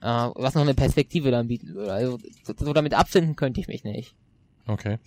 äh, 0.00 0.30
was 0.34 0.54
noch 0.54 0.62
eine 0.62 0.74
Perspektive 0.74 1.30
dann 1.30 1.48
bieten 1.48 1.74
würde. 1.74 1.92
Also 1.92 2.18
so, 2.44 2.54
so 2.56 2.72
damit 2.72 2.94
abfinden 2.94 3.36
könnte 3.36 3.60
ich 3.60 3.68
mich 3.68 3.84
nicht. 3.84 4.14
Okay. 4.66 4.98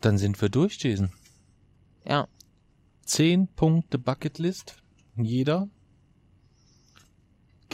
Dann 0.00 0.18
sind 0.18 0.40
wir 0.40 0.48
durch, 0.48 0.82
Jason. 0.82 1.12
Ja. 2.04 2.28
Zehn 3.04 3.48
Punkte 3.48 3.98
Bucketlist. 3.98 4.76
Jeder. 5.16 5.68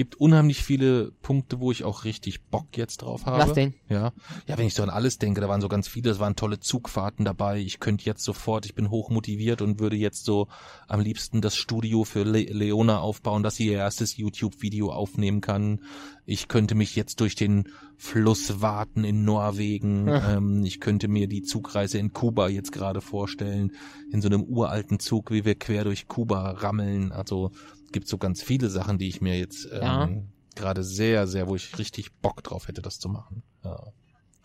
Gibt 0.00 0.14
unheimlich 0.14 0.64
viele 0.64 1.12
Punkte, 1.20 1.60
wo 1.60 1.70
ich 1.70 1.84
auch 1.84 2.04
richtig 2.04 2.46
Bock 2.46 2.68
jetzt 2.78 3.02
drauf 3.02 3.26
habe. 3.26 3.42
Was 3.42 3.52
denn? 3.52 3.74
Ja. 3.90 4.14
Ja, 4.46 4.56
wenn 4.56 4.66
ich 4.66 4.72
so 4.72 4.82
an 4.82 4.88
alles 4.88 5.18
denke, 5.18 5.42
da 5.42 5.48
waren 5.50 5.60
so 5.60 5.68
ganz 5.68 5.88
viele, 5.88 6.08
es 6.08 6.18
waren 6.18 6.36
tolle 6.36 6.58
Zugfahrten 6.58 7.26
dabei. 7.26 7.58
Ich 7.58 7.80
könnte 7.80 8.06
jetzt 8.06 8.24
sofort, 8.24 8.64
ich 8.64 8.74
bin 8.74 8.88
hoch 8.88 9.10
motiviert 9.10 9.60
und 9.60 9.78
würde 9.78 9.96
jetzt 9.96 10.24
so 10.24 10.48
am 10.88 11.00
liebsten 11.00 11.42
das 11.42 11.54
Studio 11.54 12.04
für 12.04 12.22
Le 12.22 12.44
Leona 12.44 13.00
aufbauen, 13.00 13.42
dass 13.42 13.56
sie 13.56 13.66
ihr 13.66 13.76
erstes 13.76 14.16
YouTube-Video 14.16 14.90
aufnehmen 14.90 15.42
kann. 15.42 15.80
Ich 16.24 16.48
könnte 16.48 16.74
mich 16.74 16.96
jetzt 16.96 17.20
durch 17.20 17.34
den 17.34 17.68
Fluss 17.98 18.62
warten 18.62 19.04
in 19.04 19.26
Norwegen. 19.26 20.08
Ja. 20.08 20.36
Ähm, 20.38 20.64
ich 20.64 20.80
könnte 20.80 21.08
mir 21.08 21.28
die 21.28 21.42
Zugreise 21.42 21.98
in 21.98 22.14
Kuba 22.14 22.48
jetzt 22.48 22.72
gerade 22.72 23.02
vorstellen. 23.02 23.72
In 24.10 24.22
so 24.22 24.28
einem 24.28 24.44
uralten 24.44 24.98
Zug, 24.98 25.30
wie 25.30 25.44
wir 25.44 25.56
quer 25.56 25.84
durch 25.84 26.08
Kuba 26.08 26.52
rammeln. 26.52 27.12
Also 27.12 27.50
gibt 27.92 28.08
so 28.08 28.18
ganz 28.18 28.42
viele 28.42 28.70
Sachen, 28.70 28.98
die 28.98 29.08
ich 29.08 29.20
mir 29.20 29.38
jetzt 29.38 29.66
ähm, 29.72 29.80
Ja. 29.82 30.08
gerade 30.54 30.82
sehr, 30.84 31.26
sehr, 31.26 31.48
wo 31.48 31.56
ich 31.56 31.78
richtig 31.78 32.12
Bock 32.16 32.42
drauf 32.42 32.68
hätte, 32.68 32.82
das 32.82 32.98
zu 32.98 33.08
machen. 33.08 33.42
Ja. 33.64 33.92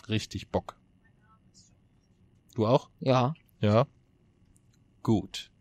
Richtig 0.10 0.50
Bock. 0.50 0.76
Du 2.56 2.66
auch? 2.68 2.90
Ja. 3.00 3.34
Ja. 3.60 3.86
Gut. 5.04 5.52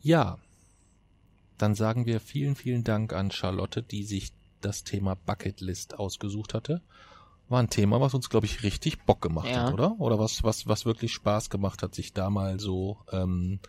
Ja. 0.00 0.38
Dann 1.58 1.74
sagen 1.74 2.06
wir 2.06 2.20
vielen, 2.20 2.56
vielen 2.56 2.84
Dank 2.84 3.12
an 3.12 3.30
Charlotte, 3.30 3.82
die 3.82 4.04
sich 4.04 4.32
das 4.60 4.84
Thema 4.84 5.14
Bucketlist 5.14 5.98
ausgesucht 5.98 6.54
hatte. 6.54 6.82
War 7.48 7.60
ein 7.60 7.68
Thema, 7.70 8.00
was 8.00 8.14
uns, 8.14 8.30
glaube 8.30 8.46
ich, 8.46 8.62
richtig 8.62 9.04
Bock 9.04 9.20
gemacht 9.20 9.48
Ja. 9.48 9.64
hat, 9.66 9.74
oder? 9.74 9.98
Oder 10.00 10.18
was, 10.18 10.42
was, 10.42 10.66
was 10.66 10.86
wirklich 10.86 11.12
Spaß 11.12 11.50
gemacht 11.50 11.82
hat, 11.82 11.94
sich 11.94 12.12
da 12.12 12.30
mal 12.30 12.58
so 12.58 12.98
ähm, 13.12 13.60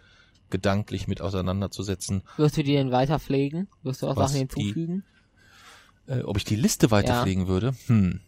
gedanklich 0.50 1.08
mit 1.08 1.22
auseinanderzusetzen. 1.22 2.22
Wirst 2.38 2.58
du 2.58 2.64
die 2.64 2.74
denn 2.74 2.92
weiter 2.92 3.20
pflegen? 3.20 3.68
Wirst 3.84 4.02
du 4.02 4.08
auch 4.08 4.16
Sachen 4.16 4.34
die- 4.34 4.40
hinzufügen? 4.40 5.04
Äh, 6.08 6.22
ob 6.22 6.38
ich 6.38 6.44
die 6.46 6.56
Liste 6.56 6.92
weiterpflegen 6.92 7.48
würde? 7.48 7.76
Hm. 7.88 8.20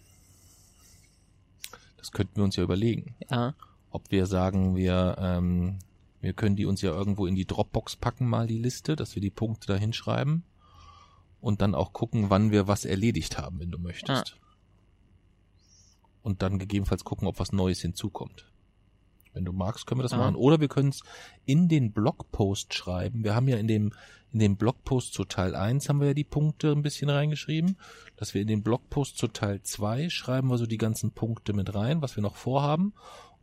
Das 1.98 2.12
könnten 2.12 2.38
wir 2.38 2.44
uns 2.44 2.56
ja 2.56 2.64
überlegen. 2.64 3.16
Ja. 3.30 3.54
ob 3.90 4.12
wir 4.12 4.26
sagen, 4.28 4.76
wir, 4.76 5.16
ähm, 5.20 5.80
wir 6.22 6.34
können 6.34 6.56
die 6.56 6.66
uns 6.66 6.82
ja 6.82 6.92
irgendwo 6.92 7.26
in 7.26 7.36
die 7.36 7.46
Dropbox 7.46 7.96
packen, 7.96 8.28
mal 8.28 8.46
die 8.46 8.60
Liste, 8.60 8.96
dass 8.96 9.16
wir 9.16 9.22
die 9.22 9.32
Punkte 9.32 9.68
da 9.68 9.76
hinschreiben 9.76 10.44
und 11.42 11.62
dann 11.62 11.74
auch 11.74 11.94
gucken, 11.94 12.30
wann 12.30 12.52
wir 12.52 12.68
was 12.68 12.86
erledigt 12.86 13.38
haben, 13.40 13.60
wenn 13.60 13.72
du 13.72 13.80
möchtest. 13.80 14.38
Und 16.22 16.42
dann 16.42 16.60
gegebenenfalls 16.60 17.06
gucken, 17.06 17.28
ob 17.28 17.40
was 17.40 17.54
Neues 17.54 17.82
hinzukommt. 17.82 18.46
Wenn 19.38 19.46
du 19.46 19.54
magst, 19.54 19.86
können 19.86 20.00
wir 20.00 20.04
das 20.04 20.14
Ja. 20.14 20.18
machen. 20.18 20.36
Oder 20.36 20.60
wir 20.60 20.68
können 20.68 20.90
es 20.90 21.04
in 21.46 21.68
den 21.70 21.92
Blogpost 21.94 22.74
schreiben. 22.74 23.24
Wir 23.24 23.36
haben 23.36 23.48
ja 23.48 23.58
in 23.58 23.68
dem, 23.68 23.94
in 24.34 24.40
dem 24.40 24.58
Blogpost 24.58 25.14
zu 25.14 25.24
Teil 25.26 25.56
1 25.56 25.88
haben 25.88 26.00
wir 26.02 26.08
ja 26.08 26.14
die 26.16 26.24
Punkte 26.24 26.72
ein 26.72 26.82
bisschen 26.82 27.10
reingeschrieben, 27.12 27.78
dass 28.18 28.34
wir 28.34 28.42
in 28.42 28.48
den 28.48 28.64
Blogpost 28.64 29.18
zu 29.18 29.28
Teil 29.28 29.62
2 29.62 30.10
schreiben 30.10 30.48
wir 30.50 30.58
so 30.58 30.66
die 30.66 30.78
ganzen 30.80 31.12
Punkte 31.12 31.54
mit 31.54 31.74
rein, 31.76 32.02
was 32.02 32.16
wir 32.16 32.24
noch 32.24 32.36
vorhaben. 32.36 32.94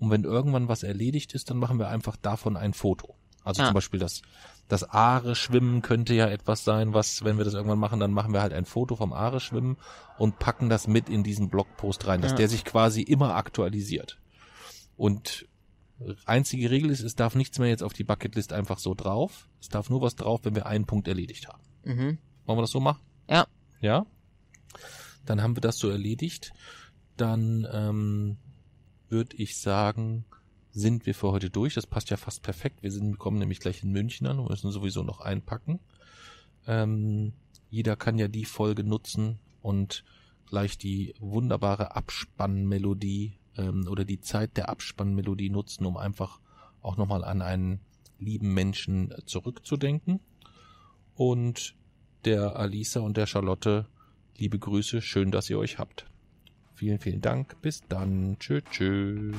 Und 0.01 0.11
wenn 0.11 0.25
irgendwann 0.25 0.67
was 0.69 0.83
erledigt 0.83 1.33
ist, 1.35 1.49
dann 1.49 1.59
machen 1.59 1.79
wir 1.79 1.89
einfach 1.89 2.17
davon 2.17 2.57
ein 2.57 2.75
Foto. 2.75 3.15
Also 3.45 3.61
Ja. 3.63 3.67
zum 3.69 3.75
Beispiel 3.75 4.01
das, 4.01 4.23
das 4.69 4.83
Aare-Schwimmen 4.91 5.81
könnte 5.83 6.15
ja 6.15 6.27
etwas 6.29 6.65
sein, 6.65 6.93
was, 6.95 7.23
wenn 7.25 7.39
wir 7.39 7.45
das 7.45 7.55
irgendwann 7.55 7.79
machen, 7.79 8.01
dann 8.01 8.11
machen 8.11 8.33
wir 8.33 8.43
halt 8.43 8.53
ein 8.53 8.65
Foto 8.65 8.97
vom 8.97 9.13
Aare-Schwimmen 9.13 9.77
und 10.19 10.39
packen 10.39 10.69
das 10.69 10.89
mit 10.89 11.09
in 11.09 11.23
diesen 11.23 11.51
Blogpost 11.51 12.07
rein, 12.07 12.21
dass 12.21 12.33
Ja. 12.33 12.37
der 12.39 12.49
sich 12.49 12.65
quasi 12.65 13.03
immer 13.03 13.37
aktualisiert. 13.37 14.19
Und 14.97 15.47
einzige 16.27 16.71
Regel 16.71 16.91
ist, 16.91 17.01
es 17.01 17.15
darf 17.15 17.35
nichts 17.35 17.59
mehr 17.59 17.69
jetzt 17.69 17.83
auf 17.83 17.93
die 17.93 18.05
Bucketlist 18.05 18.53
einfach 18.53 18.79
so 18.79 18.95
drauf. 18.95 19.49
Es 19.61 19.69
darf 19.69 19.91
nur 19.91 20.01
was 20.01 20.17
drauf, 20.17 20.41
wenn 20.45 20.55
wir 20.55 20.67
einen 20.67 20.87
Punkt 20.87 21.09
erledigt 21.09 21.49
haben. 21.49 21.63
Mhm. 21.85 22.19
Wollen 22.47 22.59
wir 22.59 22.63
das 22.63 22.71
so 22.71 22.81
machen? 22.81 23.03
Ja. 23.29 23.47
Ja? 23.81 24.07
Dann 25.25 25.43
haben 25.43 25.57
wir 25.57 25.61
das 25.61 25.79
so 25.79 25.89
erledigt. 25.89 26.53
Dann 27.17 27.67
ähm, 27.73 28.37
würde 29.09 29.37
ich 29.37 29.57
sagen, 29.59 30.25
sind 30.71 31.07
wir 31.07 31.15
für 31.15 31.31
heute 31.31 31.51
durch. 31.51 31.75
Das 31.75 31.87
passt 31.87 32.11
ja 32.11 32.17
fast 32.17 32.43
perfekt. 32.43 32.83
Wir 32.83 32.91
sind, 32.91 33.13
wir 33.13 33.17
kommen 33.17 33.39
nämlich 33.39 33.61
gleich 33.61 33.83
in 33.83 33.93
München 33.93 34.27
an 34.27 34.39
und 34.39 34.51
müssen 34.51 34.73
sowieso 34.73 35.03
noch 35.03 35.21
einpacken. 35.21 35.81
Ähm, 36.67 37.33
jeder 37.71 37.97
kann 37.97 38.19
ja 38.19 38.29
die 38.29 38.45
Folge 38.45 38.85
nutzen 38.85 39.39
und 39.63 40.05
gleich 40.47 40.77
die 40.79 41.15
wunderbare 41.19 41.97
Abspannmelodie 41.97 43.39
ähm, 43.57 43.87
oder 43.89 44.05
die 44.05 44.21
Zeit 44.21 44.57
der 44.57 44.69
Abspannmelodie 44.69 45.51
nutzen, 45.51 45.85
um 45.87 45.97
einfach 45.97 46.41
auch 46.83 46.97
nochmal 46.97 47.25
an 47.25 47.43
einen 47.43 47.81
lieben 48.19 48.55
Menschen 48.55 49.11
äh, 49.11 49.25
zurückzudenken. 49.25 50.21
Und 51.15 51.75
der 52.25 52.57
Alisa 52.57 53.01
und 53.01 53.17
der 53.17 53.27
Charlotte 53.27 53.87
liebe 54.37 54.59
Grüße, 54.59 55.01
schön, 55.01 55.31
dass 55.31 55.51
ihr 55.51 55.59
euch 55.59 55.79
habt. 55.79 56.07
Vielen, 56.75 56.99
vielen 56.99 57.21
Dank. 57.21 57.61
Bis 57.63 57.83
dann. 57.89 58.37
Tschö, 58.39 58.61
tschö. 58.71 59.33